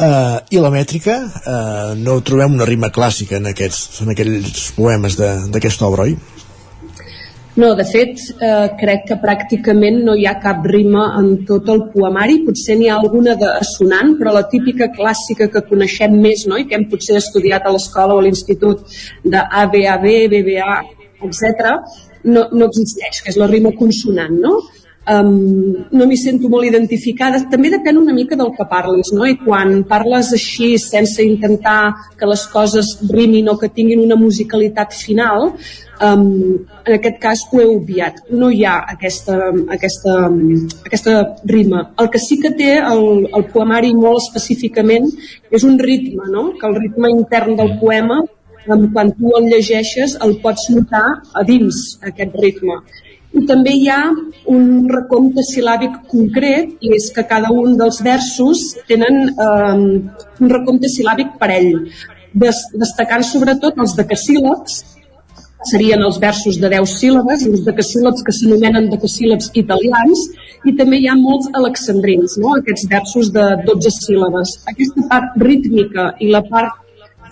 Uh, 0.00 0.40
I 0.48 0.56
la 0.56 0.70
mètrica, 0.70 1.14
uh, 1.20 1.94
no 1.94 2.22
trobem 2.24 2.54
una 2.54 2.64
rima 2.64 2.88
clàssica 2.88 3.36
en, 3.36 3.46
aquests, 3.46 4.00
en 4.00 4.08
aquells 4.08 4.72
poemes 4.72 5.16
d'aquesta 5.16 5.86
obra, 5.86 6.02
oi? 6.02 6.16
No, 7.60 7.74
de 7.74 7.84
fet, 7.84 8.20
eh, 8.40 8.68
crec 8.78 9.02
que 9.08 9.16
pràcticament 9.20 9.98
no 10.06 10.14
hi 10.16 10.24
ha 10.28 10.36
cap 10.40 10.64
rima 10.70 11.02
en 11.18 11.44
tot 11.48 11.68
el 11.72 11.82
poemari. 11.92 12.38
Potser 12.46 12.76
n'hi 12.78 12.88
ha 12.88 12.96
alguna 12.96 13.34
de 13.40 13.48
assonant, 13.50 14.14
però 14.20 14.32
la 14.32 14.46
típica 14.52 14.88
clàssica 14.94 15.48
que 15.52 15.64
coneixem 15.68 16.14
més, 16.22 16.46
no? 16.46 16.56
i 16.56 16.68
que 16.68 16.78
hem 16.78 16.86
potser 16.92 17.18
estudiat 17.18 17.66
a 17.66 17.72
l'escola 17.74 18.14
o 18.14 18.22
a 18.22 18.24
l'institut 18.24 18.86
de 19.24 19.42
ABAB, 19.62 20.06
BBA, 20.32 20.76
etc., 21.26 21.74
no, 22.24 22.46
no 22.52 22.68
existeix, 22.68 23.20
que 23.24 23.32
és 23.32 23.40
la 23.40 23.48
rima 23.50 23.72
consonant, 23.76 24.36
no? 24.40 24.60
Um, 25.10 25.84
no 25.90 26.06
m'hi 26.06 26.18
sento 26.20 26.48
molt 26.52 26.68
identificada. 26.68 27.42
També 27.52 27.70
depèn 27.72 27.98
una 28.00 28.14
mica 28.16 28.38
del 28.38 28.52
que 28.56 28.66
parlis, 28.70 29.12
no? 29.16 29.26
I 29.26 29.36
quan 29.40 29.80
parles 29.90 30.32
així, 30.36 30.72
sense 30.78 31.24
intentar 31.24 31.94
que 32.18 32.28
les 32.30 32.46
coses 32.52 32.96
rimin 33.10 33.50
o 33.50 33.56
que 33.58 33.70
tinguin 33.74 34.04
una 34.04 34.18
musicalitat 34.20 34.94
final, 34.96 35.52
um, 36.06 36.26
en 36.84 36.96
aquest 36.96 37.20
cas 37.22 37.44
ho 37.50 37.60
he 37.60 37.68
obviat. 37.74 38.24
No 38.30 38.50
hi 38.50 38.64
ha 38.64 38.78
aquesta, 38.94 39.38
aquesta, 39.76 40.16
aquesta 40.86 41.16
rima. 41.44 41.88
El 41.98 42.10
que 42.10 42.22
sí 42.22 42.40
que 42.40 42.54
té 42.56 42.76
el, 42.78 43.06
el 43.28 43.48
poemari 43.54 43.94
molt 43.94 44.22
específicament 44.24 45.08
és 45.50 45.66
un 45.66 45.78
ritme, 45.78 46.28
no? 46.30 46.50
Que 46.60 46.68
el 46.70 46.78
ritme 46.78 47.12
intern 47.16 47.56
del 47.58 47.78
poema 47.80 48.22
quan 48.66 49.08
tu 49.16 49.30
el 49.38 49.46
llegeixes 49.48 50.18
el 50.20 50.34
pots 50.42 50.66
notar 50.68 51.06
a 51.32 51.42
dins 51.48 51.78
aquest 52.10 52.34
ritme 52.42 52.76
i 53.36 53.44
també 53.46 53.74
hi 53.78 53.88
ha 53.92 54.00
un 54.50 54.88
recompte 54.90 55.44
sil·làbic 55.46 56.00
concret 56.10 56.72
i 56.82 56.94
és 56.96 57.10
que 57.14 57.26
cada 57.30 57.52
un 57.54 57.76
dels 57.78 58.00
versos 58.02 58.62
tenen 58.88 59.20
eh, 59.30 59.74
un 60.44 60.54
recompte 60.54 60.90
sil·làbic 60.90 61.36
parell 61.42 61.70
des, 62.34 62.64
destacant 62.74 63.22
sobretot 63.26 63.78
els 63.84 63.94
decasíl·labs 63.98 64.80
serien 65.70 66.02
els 66.02 66.18
versos 66.18 66.58
de 66.60 66.70
10 66.72 66.94
síl·labes 67.02 67.46
els 67.46 67.64
decasíl·labs 67.66 68.24
que 68.26 68.34
s'anomenen 68.34 68.90
decasíl·labs 68.92 69.50
italians 69.62 70.26
i 70.66 70.74
també 70.76 71.00
hi 71.00 71.08
ha 71.08 71.16
molts 71.16 71.48
alexandrins, 71.56 72.36
no? 72.40 72.54
aquests 72.56 72.88
versos 72.90 73.30
de 73.32 73.44
12 73.66 73.92
síl·labes. 73.96 74.56
Aquesta 74.72 75.06
part 75.08 75.38
rítmica 75.40 76.10
i 76.20 76.30
la 76.32 76.42
part 76.48 76.76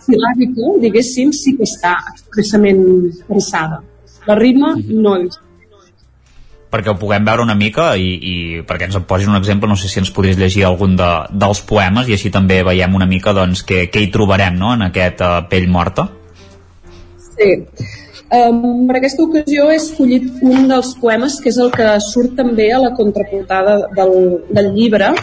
sil·làbica, 0.07 0.77
diguéssim, 0.85 1.33
sí 1.37 1.57
que 1.59 1.67
està 1.69 1.97
expressament 2.15 2.81
pensada. 3.29 3.83
La 4.29 4.37
rima 4.39 4.75
no 4.89 5.17
és 5.25 5.37
perquè 6.73 6.93
ho 6.93 6.99
puguem 7.01 7.25
veure 7.25 7.45
una 7.45 7.57
mica 7.59 7.91
i, 7.97 8.09
i 8.17 8.35
perquè 8.69 8.89
ens 8.89 8.99
en 8.99 9.07
posin 9.09 9.33
un 9.33 9.39
exemple, 9.41 9.71
no 9.71 9.77
sé 9.77 9.89
si 9.89 10.01
ens 10.03 10.13
podries 10.15 10.39
llegir 10.41 10.67
algun 10.69 10.97
de, 10.99 11.11
dels 11.33 11.63
poemes 11.69 12.09
i 12.09 12.17
així 12.17 12.33
també 12.35 12.61
veiem 12.67 12.95
una 12.99 13.09
mica 13.09 13.35
doncs, 13.37 13.65
què, 13.69 13.87
què 13.93 14.05
hi 14.05 14.11
trobarem 14.15 14.59
no? 14.61 14.75
en 14.77 14.89
aquest 14.91 15.25
uh, 15.25 15.39
pell 15.49 15.69
morta. 15.73 16.09
Sí. 17.39 17.55
Um, 18.29 18.85
per 18.85 18.99
aquesta 18.99 19.25
ocasió 19.25 19.71
he 19.73 19.79
escollit 19.79 20.43
un 20.45 20.67
dels 20.69 20.91
poemes 21.01 21.39
que 21.41 21.49
és 21.49 21.57
el 21.65 21.71
que 21.73 21.95
surt 22.05 22.35
també 22.37 22.67
a 22.77 22.81
la 22.83 22.91
contraportada 22.99 23.79
del, 23.97 24.43
del 24.53 24.69
llibre 24.75 25.15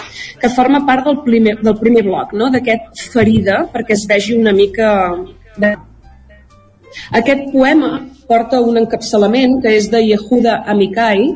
que 0.41 0.49
forma 0.49 0.81
part 0.87 1.05
del 1.05 1.19
primer, 1.27 1.53
del 1.61 1.75
primer 1.77 2.01
bloc 2.07 2.33
no? 2.33 2.49
d'aquest 2.49 3.03
ferida 3.13 3.59
perquè 3.75 3.93
es 3.93 4.07
vegi 4.09 4.33
una 4.33 4.55
mica 4.57 4.89
de... 5.61 5.75
aquest 7.19 7.51
poema 7.53 7.91
porta 8.29 8.61
un 8.61 8.79
encapçalament 8.81 9.59
que 9.63 9.75
és 9.77 9.89
de 9.91 10.01
Yehuda 10.01 10.61
Amikai, 10.73 11.27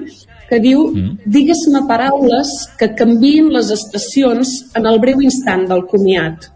que 0.50 0.60
diu 0.64 0.88
mm. 0.90 1.30
digues-me 1.30 1.84
paraules 1.90 2.54
que 2.80 2.90
canvien 2.98 3.52
les 3.54 3.70
estacions 3.76 4.56
en 4.76 4.90
el 4.90 4.98
breu 5.04 5.22
instant 5.22 5.68
del 5.70 5.86
comiat. 5.92 6.50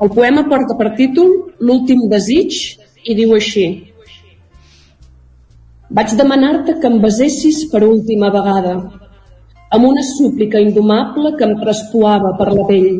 El 0.00 0.08
poema 0.16 0.46
porta 0.48 0.78
per 0.78 0.94
títol 0.96 1.36
L'últim 1.60 2.06
desig 2.08 2.56
i 3.04 3.16
diu 3.18 3.34
així 3.36 3.66
Vaig 5.98 6.12
demanar-te 6.16 6.76
que 6.80 6.86
em 6.86 7.00
besessis 7.02 7.64
per 7.70 7.80
última 7.82 8.28
vegada, 8.30 8.74
amb 9.74 9.86
una 9.88 10.04
súplica 10.06 10.60
indomable 10.62 11.32
que 11.38 11.48
em 11.48 11.56
traspoava 11.58 12.30
per 12.38 12.46
la 12.54 12.66
pell, 12.68 12.92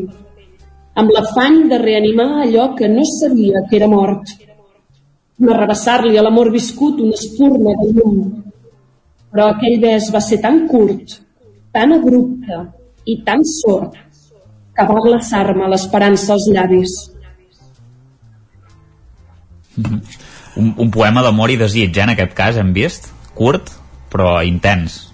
amb 0.99 1.13
l'afany 1.15 1.61
de 1.71 1.79
reanimar 1.79 2.43
allò 2.43 2.65
que 2.75 2.89
no 2.91 3.05
sabia 3.07 3.63
que 3.69 3.79
era 3.79 3.87
mort, 3.87 4.33
arrabassar-li 5.49 6.17
a 6.17 6.23
l'amor 6.25 6.51
viscut 6.53 6.99
una 7.01 7.17
espurna 7.17 7.73
de 7.81 7.89
llum. 7.95 8.17
Però 9.31 9.47
aquell 9.49 9.79
bes 9.81 10.09
va 10.13 10.21
ser 10.21 10.41
tan 10.43 10.65
curt, 10.67 11.17
tan 11.73 11.95
abrupte 11.97 12.59
i 13.07 13.21
tan 13.25 13.45
sord 13.47 13.95
que 14.75 14.87
va 14.87 15.03
glaçar-me 15.05 15.69
l'esperança 15.71 16.33
als 16.33 16.49
llavis. 16.53 16.97
Mm 19.77 19.85
-hmm. 19.87 20.01
un, 20.55 20.73
un 20.77 20.91
poema 20.91 21.21
d'amor 21.21 21.49
i 21.49 21.57
desig, 21.57 21.97
eh, 21.97 22.03
en 22.03 22.09
aquest 22.09 22.33
cas, 22.33 22.57
hem 22.57 22.73
vist? 22.73 23.13
Curt, 23.33 23.71
però 24.11 24.43
intens. 24.45 25.11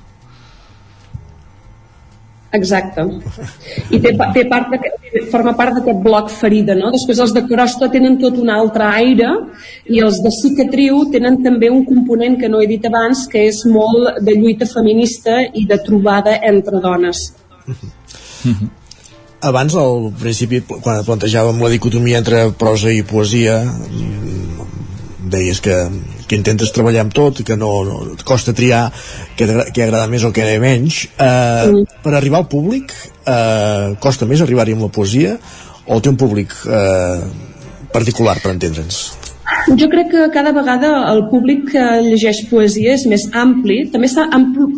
Exacte. 2.51 3.03
I 3.91 3.99
té, 3.99 4.13
té 4.33 4.45
part 4.49 4.71
de, 4.71 4.79
forma 5.31 5.53
part 5.57 5.77
d'aquest 5.77 6.01
bloc 6.03 6.31
ferida, 6.33 6.75
no? 6.77 6.91
Després 6.93 7.21
els 7.23 7.33
de 7.35 7.43
crosta 7.47 7.89
tenen 7.93 8.17
tot 8.21 8.37
un 8.41 8.49
altre 8.53 8.87
aire 9.01 9.29
i 9.91 10.01
els 10.03 10.19
de 10.23 10.31
cicatriu 10.39 11.05
tenen 11.13 11.41
també 11.43 11.69
un 11.73 11.85
component 11.87 12.37
que 12.39 12.49
no 12.51 12.61
he 12.61 12.67
dit 12.69 12.85
abans, 12.87 13.25
que 13.31 13.47
és 13.49 13.63
molt 13.71 14.19
de 14.23 14.35
lluita 14.39 14.67
feminista 14.69 15.39
i 15.53 15.65
de 15.69 15.79
trobada 15.85 16.37
entre 16.51 16.83
dones. 16.83 17.29
Abans, 19.47 19.75
al 19.77 20.07
principi, 20.17 20.63
quan 20.65 21.03
plantejàvem 21.05 21.59
la 21.61 21.69
dicotomia 21.69 22.17
entre 22.17 22.39
prosa 22.57 22.89
i 22.89 23.03
poesia, 23.05 23.59
deies 25.29 25.61
que, 25.61 25.75
que 26.27 26.37
intentes 26.39 26.73
treballar 26.75 27.05
amb 27.05 27.15
tot 27.15 27.41
i 27.41 27.47
que 27.47 27.57
no, 27.59 27.71
no 27.87 28.01
et 28.13 28.23
costa 28.27 28.55
triar 28.55 28.87
què, 29.37 29.47
què 29.73 29.85
agrada 29.85 30.09
més 30.11 30.25
o 30.27 30.33
què 30.35 30.47
menys 30.63 31.05
eh, 31.07 31.27
mm. 31.27 32.01
per 32.03 32.15
arribar 32.17 32.43
al 32.43 32.49
públic 32.51 32.93
eh, 33.23 33.95
costa 34.03 34.27
més 34.29 34.43
arribar-hi 34.43 34.75
amb 34.77 34.87
la 34.87 34.93
poesia 34.93 35.37
o 35.87 36.01
té 36.03 36.11
un 36.11 36.19
públic 36.19 36.53
eh, 36.67 37.23
particular 37.93 38.37
per 38.43 38.53
entendre'ns 38.55 39.01
Jo 39.67 39.89
crec 39.91 40.07
que 40.11 40.29
cada 40.31 40.53
vegada 40.55 40.89
el 41.11 41.25
públic 41.27 41.65
que 41.73 41.81
llegeix 42.05 42.37
poesia 42.47 42.93
és 42.95 43.01
més 43.11 43.25
ampli. 43.35 43.81
També 43.91 44.07
s'ha 44.07 44.23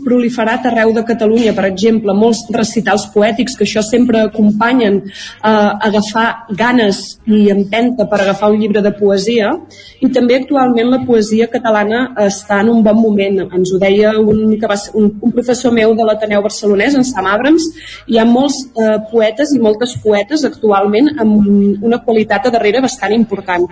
proliferat 0.02 0.66
arreu 0.66 0.96
de 0.96 1.04
Catalunya, 1.06 1.54
per 1.54 1.68
exemple, 1.68 2.16
molts 2.18 2.40
recitals 2.56 3.06
poètics 3.14 3.54
que 3.54 3.68
això 3.68 3.84
sempre 3.86 4.24
acompanyen 4.24 4.98
a 5.46 5.52
eh, 5.52 5.92
agafar 5.92 6.26
ganes 6.58 7.04
i 7.28 7.44
empenta 7.54 8.10
per 8.10 8.24
agafar 8.24 8.50
un 8.50 8.58
llibre 8.64 8.82
de 8.82 8.94
poesia. 8.98 9.54
I 10.02 10.10
també 10.10 10.40
actualment 10.40 10.90
la 10.90 11.04
poesia 11.06 11.52
catalana 11.54 12.02
està 12.26 12.64
en 12.66 12.74
un 12.74 12.82
bon 12.82 12.98
moment. 12.98 13.44
Ens 13.46 13.70
ho 13.70 13.78
deia 13.78 14.18
un, 14.18 14.58
que 14.58 14.74
va 14.74 14.82
ser 14.88 14.98
un, 14.98 15.14
un 15.22 15.38
professor 15.38 15.76
meu 15.76 15.94
de 15.94 16.10
l'Ateneu 16.10 16.42
Barcelonès, 16.42 16.98
en 16.98 17.06
Sam 17.06 17.30
Abrams. 17.30 17.70
Hi 18.10 18.18
ha 18.18 18.26
molts 18.26 18.64
eh, 18.74 18.98
poetes 19.14 19.54
i 19.54 19.62
moltes 19.62 20.00
poetes 20.02 20.50
actualment 20.50 21.14
amb 21.20 21.86
una 21.86 22.02
qualitat 22.02 22.50
a 22.50 22.58
darrere 22.58 22.82
bastant 22.90 23.14
important. 23.14 23.70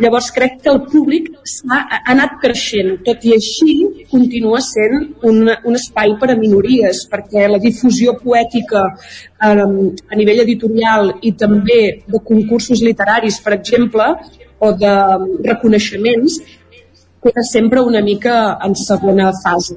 Llavors 0.00 0.30
crec 0.32 0.54
que 0.64 0.70
el 0.72 0.78
públic 0.88 1.26
ha, 1.68 1.78
ha 1.78 1.98
anat 2.14 2.38
creixent, 2.40 2.94
tot 3.04 3.24
i 3.28 3.34
així 3.36 3.74
continua 4.12 4.62
sent 4.64 5.10
un, 5.28 5.50
un 5.50 5.76
espai 5.76 6.14
per 6.20 6.30
a 6.32 6.36
minories, 6.38 7.02
perquè 7.10 7.44
la 7.50 7.60
difusió 7.60 8.14
poètica 8.22 8.86
eh, 8.88 9.50
a 9.50 10.20
nivell 10.20 10.40
editorial 10.46 11.12
i 11.20 11.34
també 11.44 11.80
de 12.08 12.22
concursos 12.32 12.80
literaris, 12.86 13.42
per 13.44 13.58
exemple, 13.58 14.08
o 14.60 14.72
de 14.80 14.94
reconeixements, 15.50 16.40
queda 17.20 17.44
sempre 17.44 17.84
una 17.84 18.00
mica 18.00 18.36
en 18.64 18.76
segona 18.76 19.32
fase. 19.44 19.76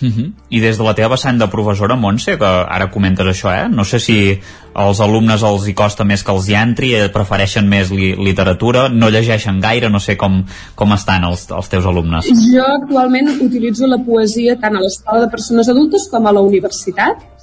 Uh 0.00 0.06
mhm. 0.06 0.18
-huh. 0.18 0.32
I 0.50 0.60
des 0.60 0.78
de 0.78 0.84
la 0.84 0.94
teva 0.94 1.08
vessant 1.08 1.38
de 1.38 1.48
professora, 1.48 1.96
Montse, 1.96 2.38
que 2.38 2.44
ara 2.44 2.90
comentes 2.90 3.26
això, 3.26 3.50
eh? 3.52 3.68
No 3.68 3.84
sé 3.84 3.98
si 3.98 4.38
als 4.74 5.00
alumnes 5.00 5.42
els 5.42 5.66
hi 5.66 5.74
costa 5.74 6.04
més 6.04 6.22
que 6.22 6.32
els 6.32 6.48
hi 6.48 6.54
entri, 6.54 6.94
eh, 6.94 7.08
prefereixen 7.08 7.68
més 7.68 7.90
li 7.90 8.14
literatura, 8.14 8.88
no 8.88 9.10
llegeixen 9.10 9.60
gaire, 9.60 9.88
no 9.90 10.00
sé 10.00 10.16
com, 10.16 10.44
com 10.74 10.92
estan 10.92 11.24
els, 11.24 11.50
els 11.50 11.68
teus 11.68 11.84
alumnes. 11.84 12.26
Jo 12.26 12.64
actualment 12.82 13.28
utilitzo 13.40 13.86
la 13.86 13.98
poesia 13.98 14.56
tant 14.56 14.76
a 14.76 14.80
l'escola 14.80 15.20
de 15.20 15.28
persones 15.28 15.68
adultes 15.68 16.08
com 16.10 16.26
a 16.26 16.32
la 16.32 16.40
universitat 16.40 17.37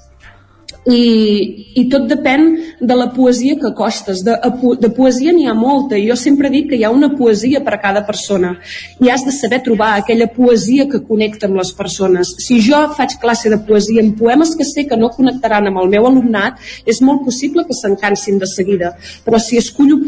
i, 0.85 1.73
i 1.81 1.83
tot 1.89 2.05
depèn 2.09 2.45
de 2.79 2.97
la 2.97 3.07
poesia 3.13 3.57
que 3.61 3.71
costes. 3.77 4.21
De, 4.25 4.35
de 4.81 4.89
poesia 4.93 5.33
n'hi 5.33 5.47
ha 5.49 5.55
molta, 5.57 5.97
i 5.97 6.07
jo 6.09 6.17
sempre 6.19 6.51
dic 6.53 6.69
que 6.71 6.79
hi 6.79 6.85
ha 6.85 6.93
una 6.93 7.11
poesia 7.17 7.63
per 7.65 7.75
a 7.75 7.81
cada 7.81 8.05
persona, 8.07 8.55
i 9.01 9.09
has 9.09 9.25
de 9.25 9.33
saber 9.33 9.61
trobar 9.65 9.95
aquella 9.95 10.29
poesia 10.31 10.87
que 10.91 11.01
connecta 11.07 11.49
amb 11.49 11.57
les 11.61 11.73
persones. 11.77 12.35
Si 12.45 12.59
jo 12.63 12.83
faig 12.97 13.17
classe 13.21 13.49
de 13.49 13.61
poesia 13.67 14.03
en 14.03 14.13
poemes 14.19 14.53
que 14.55 14.67
sé 14.67 14.85
que 14.89 14.99
no 14.99 15.13
connectaran 15.15 15.71
amb 15.71 15.81
el 15.81 15.89
meu 15.95 16.05
alumnat, 16.09 16.61
és 16.85 17.01
molt 17.01 17.25
possible 17.25 17.65
que 17.65 17.77
s'encansin 17.77 18.39
de 18.41 18.49
seguida, 18.49 18.93
però 19.25 19.41
si 19.41 19.57
escullo 19.57 19.99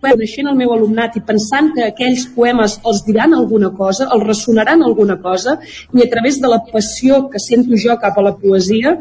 coneixent 0.00 0.48
el 0.48 0.56
meu 0.56 0.70
alumnat 0.72 1.18
i 1.18 1.20
pensant 1.28 1.74
que 1.74 1.84
aquells 1.84 2.22
poemes 2.32 2.78
els 2.88 3.02
diran 3.04 3.34
alguna 3.36 3.68
cosa, 3.76 4.06
els 4.14 4.24
ressonaran 4.24 4.80
alguna 4.86 5.18
cosa, 5.20 5.58
i 5.92 6.00
a 6.00 6.08
través 6.08 6.40
de 6.40 6.48
la 6.48 6.62
passió 6.70 7.26
que 7.28 7.42
sento 7.42 7.76
jo 7.76 7.98
cap 8.00 8.16
a 8.16 8.24
la 8.24 8.32
poesia, 8.38 8.96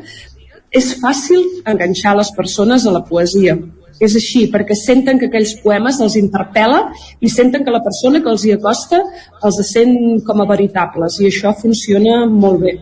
és 0.71 0.93
fàcil 1.01 1.43
enganxar 1.69 2.15
les 2.17 2.31
persones 2.37 2.85
a 2.85 2.93
la 2.93 3.03
poesia. 3.05 3.57
És 3.99 4.15
així, 4.15 4.45
perquè 4.51 4.77
senten 4.79 5.19
que 5.19 5.27
aquells 5.27 5.57
poemes 5.63 5.97
els 5.99 6.15
interpel·la 6.15 6.85
i 7.19 7.31
senten 7.31 7.65
que 7.65 7.73
la 7.73 7.81
persona 7.83 8.21
que 8.23 8.31
els 8.31 8.45
hi 8.47 8.53
acosta 8.55 9.01
els 9.43 9.59
sent 9.67 10.21
com 10.27 10.39
a 10.39 10.47
veritables 10.47 11.19
i 11.19 11.27
això 11.27 11.51
funciona 11.57 12.21
molt 12.29 12.61
bé. 12.63 12.77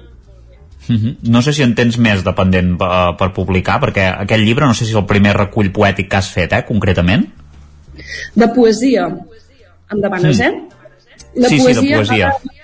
Mm 0.87 0.95
-hmm. 0.95 1.15
No 1.23 1.41
sé 1.41 1.53
si 1.53 1.63
en 1.63 1.75
tens 1.75 1.97
més 1.97 2.23
dependent 2.23 2.77
per, 2.77 2.87
eh, 2.87 3.15
per 3.17 3.33
publicar, 3.33 3.79
perquè 3.81 4.13
aquest 4.21 4.43
llibre 4.43 4.65
no 4.65 4.73
sé 4.73 4.85
si 4.85 4.91
és 4.91 4.97
el 4.97 5.05
primer 5.05 5.33
recull 5.33 5.71
poètic 5.71 6.09
que 6.09 6.17
has 6.17 6.31
fet, 6.31 6.53
eh, 6.53 6.63
concretament. 6.65 7.25
De 8.35 8.47
poesia. 8.47 9.07
Em 9.91 10.01
demanes, 10.01 10.37
mm. 10.37 10.41
eh? 10.41 10.53
La 11.35 11.49
sí, 11.49 11.57
poesia, 11.57 11.81
sí, 11.81 11.87
de 11.87 11.95
poesia. 11.95 12.27
Ara, 12.27 12.56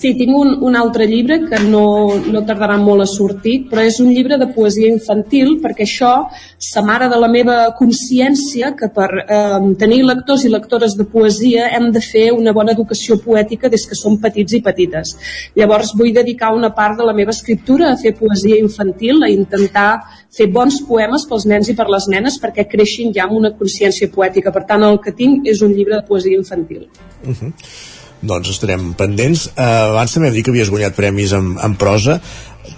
Sí, 0.00 0.14
tinc 0.16 0.32
un, 0.32 0.54
un 0.64 0.76
altre 0.80 1.04
llibre 1.04 1.36
que 1.44 1.58
no, 1.60 1.84
no 2.32 2.40
tardarà 2.48 2.78
molt 2.80 3.04
a 3.04 3.06
sortir, 3.10 3.66
però 3.68 3.82
és 3.84 3.98
un 4.00 4.08
llibre 4.08 4.38
de 4.40 4.46
poesia 4.54 4.88
infantil 4.88 5.58
perquè 5.60 5.84
això 5.84 6.12
s'amara 6.56 7.10
de 7.12 7.18
la 7.20 7.28
meva 7.28 7.56
consciència 7.76 8.70
que 8.78 8.88
per 8.94 9.10
eh, 9.20 9.58
tenir 9.82 9.98
lectors 10.08 10.46
i 10.48 10.54
lectores 10.54 10.96
de 10.96 11.04
poesia 11.04 11.68
hem 11.76 11.90
de 11.92 12.00
fer 12.00 12.30
una 12.32 12.56
bona 12.56 12.72
educació 12.72 13.18
poètica 13.20 13.68
des 13.68 13.84
que 13.84 14.00
som 14.00 14.16
petits 14.24 14.56
i 14.56 14.62
petites. 14.64 15.12
Llavors 15.60 15.92
vull 16.00 16.16
dedicar 16.16 16.54
una 16.56 16.72
part 16.80 16.96
de 16.96 17.04
la 17.04 17.16
meva 17.20 17.36
escriptura 17.36 17.92
a 17.92 18.00
fer 18.00 18.16
poesia 18.16 18.56
infantil, 18.56 19.20
a 19.20 19.28
intentar 19.28 19.88
fer 20.32 20.48
bons 20.48 20.80
poemes 20.88 21.28
pels 21.28 21.44
nens 21.44 21.68
i 21.68 21.76
per 21.76 21.90
les 21.92 22.08
nenes 22.08 22.40
perquè 22.40 22.64
creixin 22.72 23.12
ja 23.12 23.28
amb 23.28 23.36
una 23.42 23.52
consciència 23.52 24.08
poètica. 24.08 24.48
Per 24.48 24.64
tant, 24.64 24.88
el 24.88 24.96
que 25.04 25.12
tinc 25.12 25.44
és 25.44 25.60
un 25.60 25.76
llibre 25.76 26.00
de 26.00 26.06
poesia 26.08 26.40
infantil. 26.40 26.88
Uh 27.20 27.36
-huh 27.36 27.99
doncs 28.22 28.52
estarem 28.52 28.92
pendents. 28.98 29.46
Uh, 29.54 29.90
abans 29.92 30.14
també 30.14 30.30
hem 30.30 30.38
dit 30.38 30.46
que 30.46 30.52
havies 30.52 30.70
guanyat 30.72 30.96
premis 30.96 31.34
en, 31.36 31.54
en 31.62 31.76
prosa. 31.80 32.18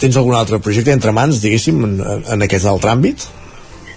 Tens 0.01 0.17
algun 0.17 0.37
altre 0.39 0.61
projecte 0.63 0.95
entre 0.95 1.15
mans, 1.15 1.41
diguéssim, 1.43 1.83
en, 1.89 1.97
en 2.35 2.47
aquest 2.47 2.69
altre 2.71 2.93
àmbit? 2.93 3.27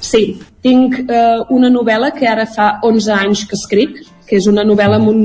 Sí, 0.05 0.23
tinc 0.65 0.97
uh, 1.05 1.45
una 1.53 1.69
novel·la 1.73 2.11
que 2.15 2.27
ara 2.30 2.47
fa 2.49 2.76
11 2.85 3.13
anys 3.19 3.45
que 3.49 3.57
escric, 3.57 4.01
que 4.26 4.39
és 4.39 4.49
una 4.49 4.65
novel·la 4.65 4.99
amb 5.01 5.13
un 5.13 5.22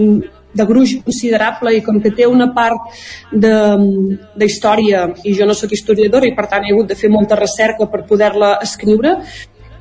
de 0.53 0.67
gruix 0.67 0.97
considerable 1.05 1.73
i 1.77 1.83
com 1.87 2.01
que 2.03 2.11
té 2.11 2.27
una 2.27 2.49
part 2.55 2.97
d'història 3.31 5.05
i 5.23 5.35
jo 5.39 5.47
no 5.47 5.55
sóc 5.55 5.71
historiadora 5.77 6.27
i 6.27 6.35
per 6.35 6.49
tant 6.51 6.67
he 6.67 6.73
hagut 6.75 6.91
de 6.91 6.99
fer 6.99 7.11
molta 7.13 7.39
recerca 7.39 7.87
per 7.91 8.03
poder-la 8.09 8.57
escriure 8.67 9.15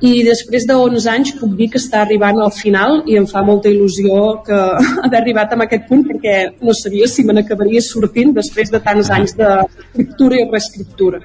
i 0.00 0.22
després 0.24 0.64
de 0.68 0.76
11 0.80 1.08
anys 1.12 1.32
puc 1.36 1.52
dir 1.58 1.68
que 1.72 1.80
està 1.80 2.00
arribant 2.04 2.38
al 2.40 2.52
final 2.56 3.02
i 3.10 3.18
em 3.20 3.26
fa 3.28 3.42
molta 3.44 3.68
il·lusió 3.68 4.40
que 4.46 4.60
haver 5.04 5.20
arribat 5.20 5.52
a 5.52 5.60
aquest 5.66 5.86
punt 5.90 6.06
perquè 6.08 6.36
no 6.60 6.74
sabia 6.76 7.08
si 7.08 7.24
me 7.24 7.36
n'acabaria 7.36 7.82
sortint 7.84 8.32
després 8.36 8.72
de 8.72 8.80
tants 8.80 9.12
anys 9.16 9.36
d'escriptura 9.36 10.40
i 10.40 10.48
reescriptura. 10.48 11.20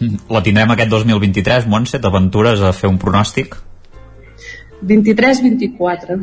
Mm, 0.00 0.26
la 0.34 0.42
tindrem 0.42 0.74
aquest 0.74 0.90
2023, 0.94 1.70
Montse, 1.70 2.02
t'aventures 2.02 2.62
a 2.62 2.74
fer 2.74 2.90
un 2.90 2.98
pronòstic? 3.02 3.54
23-24. 4.86 6.18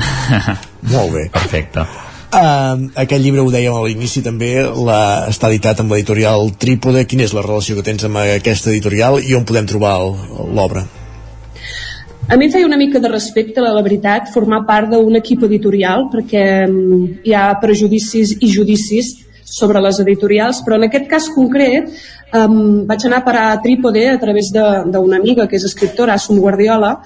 Molt 0.92 1.12
bé. 1.14 1.26
Perfecte. 1.34 1.86
Uh, 2.30 2.86
aquest 2.94 3.24
llibre, 3.24 3.42
ho 3.42 3.50
dèiem 3.50 3.74
a 3.74 3.82
l'inici 3.82 4.20
també, 4.22 4.52
la, 4.62 5.26
està 5.32 5.48
editat 5.50 5.80
amb 5.82 5.90
l'editorial 5.90 6.52
Trípode. 6.62 7.02
Quina 7.10 7.26
és 7.26 7.34
la 7.34 7.42
relació 7.42 7.74
que 7.74 7.82
tens 7.86 8.06
amb 8.06 8.20
aquesta 8.22 8.70
editorial 8.70 9.18
i 9.18 9.34
on 9.34 9.46
podem 9.48 9.66
trobar 9.66 9.96
l'obra? 9.98 10.84
A 12.30 12.36
mi 12.38 12.46
em 12.46 12.52
feia 12.54 12.68
una 12.68 12.78
mica 12.78 13.02
de 13.02 13.10
respecte, 13.10 13.58
la, 13.58 13.72
la 13.74 13.82
veritat, 13.82 14.30
formar 14.30 14.60
part 14.68 14.92
d'un 14.92 15.18
equip 15.18 15.42
editorial, 15.48 16.06
perquè 16.12 16.44
hi 16.70 17.34
ha 17.34 17.48
prejudicis 17.58 18.36
i 18.38 18.52
judicis 18.54 19.16
sobre 19.50 19.82
les 19.82 19.98
editorials, 19.98 20.60
però 20.62 20.78
en 20.78 20.86
aquest 20.86 21.08
cas 21.10 21.26
concret 21.34 21.90
um, 21.90 22.86
vaig 22.86 23.08
anar 23.08 23.24
a 23.24 23.26
parar 23.26 23.48
a 23.50 23.58
Trípode 23.64 24.06
a 24.12 24.18
través 24.22 24.52
d'una 24.54 25.18
amiga 25.18 25.48
que 25.50 25.58
és 25.58 25.66
escriptora, 25.66 26.14
Assum 26.14 26.38
Guardiola, 26.38 27.00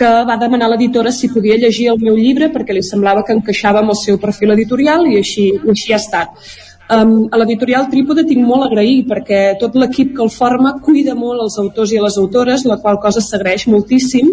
que 0.00 0.08
va 0.28 0.38
demanar 0.40 0.70
a 0.70 0.72
l'editora 0.72 1.12
si 1.12 1.28
podia 1.28 1.58
llegir 1.60 1.90
el 1.92 2.00
meu 2.00 2.16
llibre 2.16 2.48
perquè 2.54 2.72
li 2.72 2.82
semblava 2.86 3.24
que 3.26 3.36
encaixava 3.36 3.82
amb 3.82 3.92
el 3.92 3.98
seu 4.00 4.16
perfil 4.22 4.54
editorial 4.56 5.04
i 5.10 5.18
així, 5.20 5.46
així 5.74 5.92
ha 5.92 6.00
estat. 6.00 6.32
Um, 6.90 7.28
a 7.30 7.38
l'editorial 7.38 7.84
Trípode 7.92 8.24
tinc 8.26 8.42
molt 8.42 8.66
agrair 8.66 9.04
perquè 9.10 9.42
tot 9.60 9.76
l'equip 9.78 10.16
que 10.16 10.24
el 10.24 10.32
forma 10.34 10.72
cuida 10.86 11.14
molt 11.14 11.44
els 11.44 11.58
autors 11.62 11.92
i 11.94 12.00
les 12.02 12.16
autores, 12.18 12.64
la 12.66 12.80
qual 12.82 12.98
cosa 13.04 13.22
s'agraeix 13.22 13.68
moltíssim. 13.70 14.32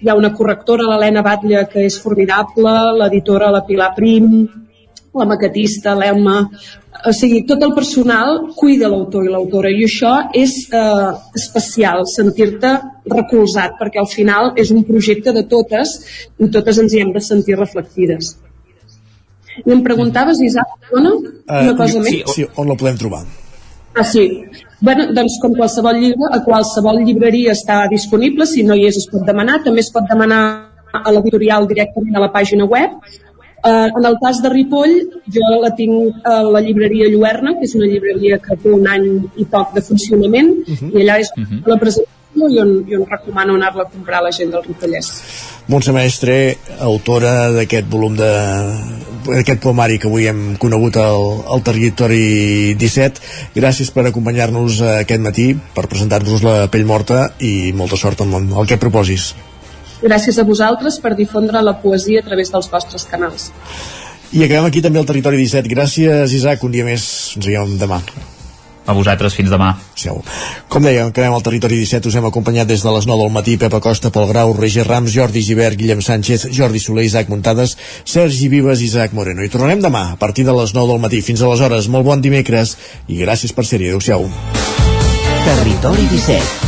Hi 0.00 0.08
ha 0.08 0.16
una 0.16 0.30
correctora, 0.38 0.86
l'Helena 0.88 1.24
Batlle, 1.26 1.66
que 1.68 1.84
és 1.90 1.98
formidable, 2.00 2.72
l'editora, 3.02 3.50
la 3.52 3.64
Pilar 3.66 3.90
Prim, 3.98 4.30
la 5.18 5.26
maquetista, 5.28 5.94
l'Emma, 5.98 6.38
o 7.06 7.12
sigui, 7.14 7.44
tot 7.46 7.62
el 7.62 7.74
personal 7.76 8.40
cuida 8.58 8.88
l'autor 8.90 9.26
i 9.26 9.30
l'autora 9.30 9.70
i 9.70 9.84
això 9.86 10.12
és 10.34 10.54
eh, 10.74 11.10
especial, 11.38 12.04
sentir-te 12.10 12.72
recolzat, 13.12 13.76
perquè 13.78 14.02
al 14.02 14.10
final 14.10 14.52
és 14.58 14.72
un 14.74 14.84
projecte 14.88 15.34
de 15.36 15.44
totes 15.50 15.94
i 16.38 16.50
totes 16.54 16.80
ens 16.82 16.94
hi 16.94 17.02
hem 17.04 17.12
de 17.14 17.22
sentir 17.22 17.58
reflectides. 17.58 18.36
I 19.64 19.74
em 19.74 19.82
preguntaves, 19.82 20.40
Isaac, 20.42 20.74
dona 20.90 21.12
uh, 21.14 21.60
una 21.62 21.74
cosa 21.76 21.98
sí, 21.98 22.02
més? 22.04 22.34
Sí, 22.34 22.46
on 22.58 22.70
la 22.70 22.78
podem 22.78 22.98
trobar? 22.98 23.24
Ah, 23.98 24.04
sí. 24.06 24.24
Bueno, 24.80 25.08
doncs 25.14 25.38
com 25.42 25.56
qualsevol 25.58 25.98
llibre, 25.98 26.30
a 26.30 26.38
qualsevol 26.46 27.00
llibreria 27.02 27.54
està 27.56 27.80
disponible, 27.90 28.46
si 28.46 28.62
no 28.66 28.76
hi 28.78 28.86
és 28.86 29.00
es 29.00 29.08
pot 29.10 29.24
demanar, 29.26 29.58
també 29.64 29.82
es 29.82 29.90
pot 29.94 30.06
demanar 30.06 30.42
a 30.94 31.14
l'editorial 31.14 31.66
directament 31.70 32.16
a 32.16 32.22
la 32.22 32.30
pàgina 32.34 32.66
web 32.68 32.94
Eh, 33.64 33.88
en 33.96 34.04
el 34.04 34.16
cas 34.22 34.40
de 34.42 34.50
Ripoll, 34.52 34.94
jo 35.34 35.48
la 35.62 35.72
tinc 35.74 36.26
a 36.26 36.42
la 36.46 36.60
llibreria 36.62 37.08
Lluerna, 37.10 37.56
que 37.58 37.66
és 37.66 37.74
una 37.74 37.88
llibreria 37.90 38.38
que 38.38 38.56
té 38.56 38.70
un 38.70 38.86
any 38.86 39.08
i 39.36 39.46
poc 39.50 39.74
de 39.74 39.82
funcionament, 39.82 40.54
uh 40.54 40.70
mhm. 40.70 40.78
-huh. 40.78 40.94
i 40.94 41.02
allà 41.02 41.18
és 41.20 41.30
uh 41.36 41.40
mhm. 41.40 41.58
-huh. 41.58 41.66
la 41.66 41.76
presentació 41.76 42.16
i 42.48 42.58
on, 42.60 42.84
i 42.86 42.94
on 42.94 43.04
recomano 43.10 43.54
anar-la 43.54 43.82
a 43.82 43.90
comprar 43.90 44.18
a 44.18 44.22
la 44.22 44.30
gent 44.30 44.50
del 44.50 44.62
Ripollès. 44.62 45.06
Montse 45.66 45.92
Mestre, 45.92 46.56
autora 46.78 47.50
d'aquest 47.50 47.86
volum 47.90 48.14
de 48.16 48.32
d'aquest 49.28 49.60
poemari 49.60 49.98
que 49.98 50.08
avui 50.08 50.26
hem 50.26 50.56
conegut 50.56 50.96
al, 50.96 51.42
al 51.52 51.62
territori 51.62 52.74
17 52.80 53.20
gràcies 53.54 53.90
per 53.90 54.06
acompanyar-nos 54.06 54.80
aquest 54.80 55.20
matí 55.20 55.54
per 55.74 55.86
presentar-nos 55.86 56.42
la 56.42 56.68
pell 56.72 56.86
morta 56.86 57.32
i 57.38 57.72
molta 57.72 57.96
sort 57.96 58.20
amb 58.20 58.34
el 58.34 58.66
que 58.66 58.78
proposis 58.78 59.34
gràcies 60.02 60.38
a 60.38 60.46
vosaltres 60.48 60.98
per 61.02 61.14
difondre 61.18 61.62
la 61.62 61.78
poesia 61.82 62.22
a 62.22 62.26
través 62.26 62.52
dels 62.54 62.70
vostres 62.70 63.06
canals. 63.10 63.52
I 64.32 64.44
acabem 64.44 64.66
aquí 64.68 64.82
també 64.84 65.00
el 65.00 65.06
Territori 65.08 65.38
17. 65.40 65.70
Gràcies, 65.72 66.34
Isaac. 66.36 66.64
Un 66.64 66.74
dia 66.74 66.84
més. 66.84 67.04
Ens 67.38 67.48
veiem 67.48 67.78
demà. 67.80 68.02
A 68.88 68.94
vosaltres, 68.96 69.34
fins 69.36 69.50
demà. 69.52 69.74
Seu. 70.00 70.20
Com 70.72 70.84
dèiem, 70.84 71.10
acabem 71.10 71.34
el 71.36 71.44
Territori 71.44 71.76
17. 71.80 72.08
Us 72.08 72.16
hem 72.16 72.28
acompanyat 72.28 72.68
des 72.68 72.84
de 72.84 72.92
les 72.92 73.08
9 73.08 73.24
del 73.24 73.32
matí. 73.32 73.56
Pepa 73.60 73.80
Costa, 73.84 74.12
Pol 74.12 74.28
Grau, 74.28 74.54
Roger 74.56 74.86
Rams, 74.88 75.12
Jordi 75.12 75.42
Givert, 75.44 75.76
Guillem 75.80 76.00
Sánchez, 76.04 76.48
Jordi 76.56 76.80
Soler, 76.80 77.04
Isaac 77.08 77.28
Muntades, 77.32 77.76
Sergi 78.04 78.48
Vives, 78.52 78.84
Isaac 78.84 79.16
Moreno. 79.16 79.44
I 79.44 79.52
tornarem 79.52 79.84
demà, 79.84 80.12
a 80.12 80.20
partir 80.20 80.44
de 80.48 80.56
les 80.56 80.72
9 80.76 80.92
del 80.92 81.04
matí. 81.04 81.20
Fins 81.24 81.44
aleshores, 81.44 81.88
molt 81.92 82.08
bon 82.08 82.24
dimecres 82.24 82.78
i 83.08 83.20
gràcies 83.24 83.52
per 83.52 83.68
ser-hi. 83.68 83.92
Adéu-siau. 83.92 84.28
Territori 85.48 86.08
17 86.12 86.67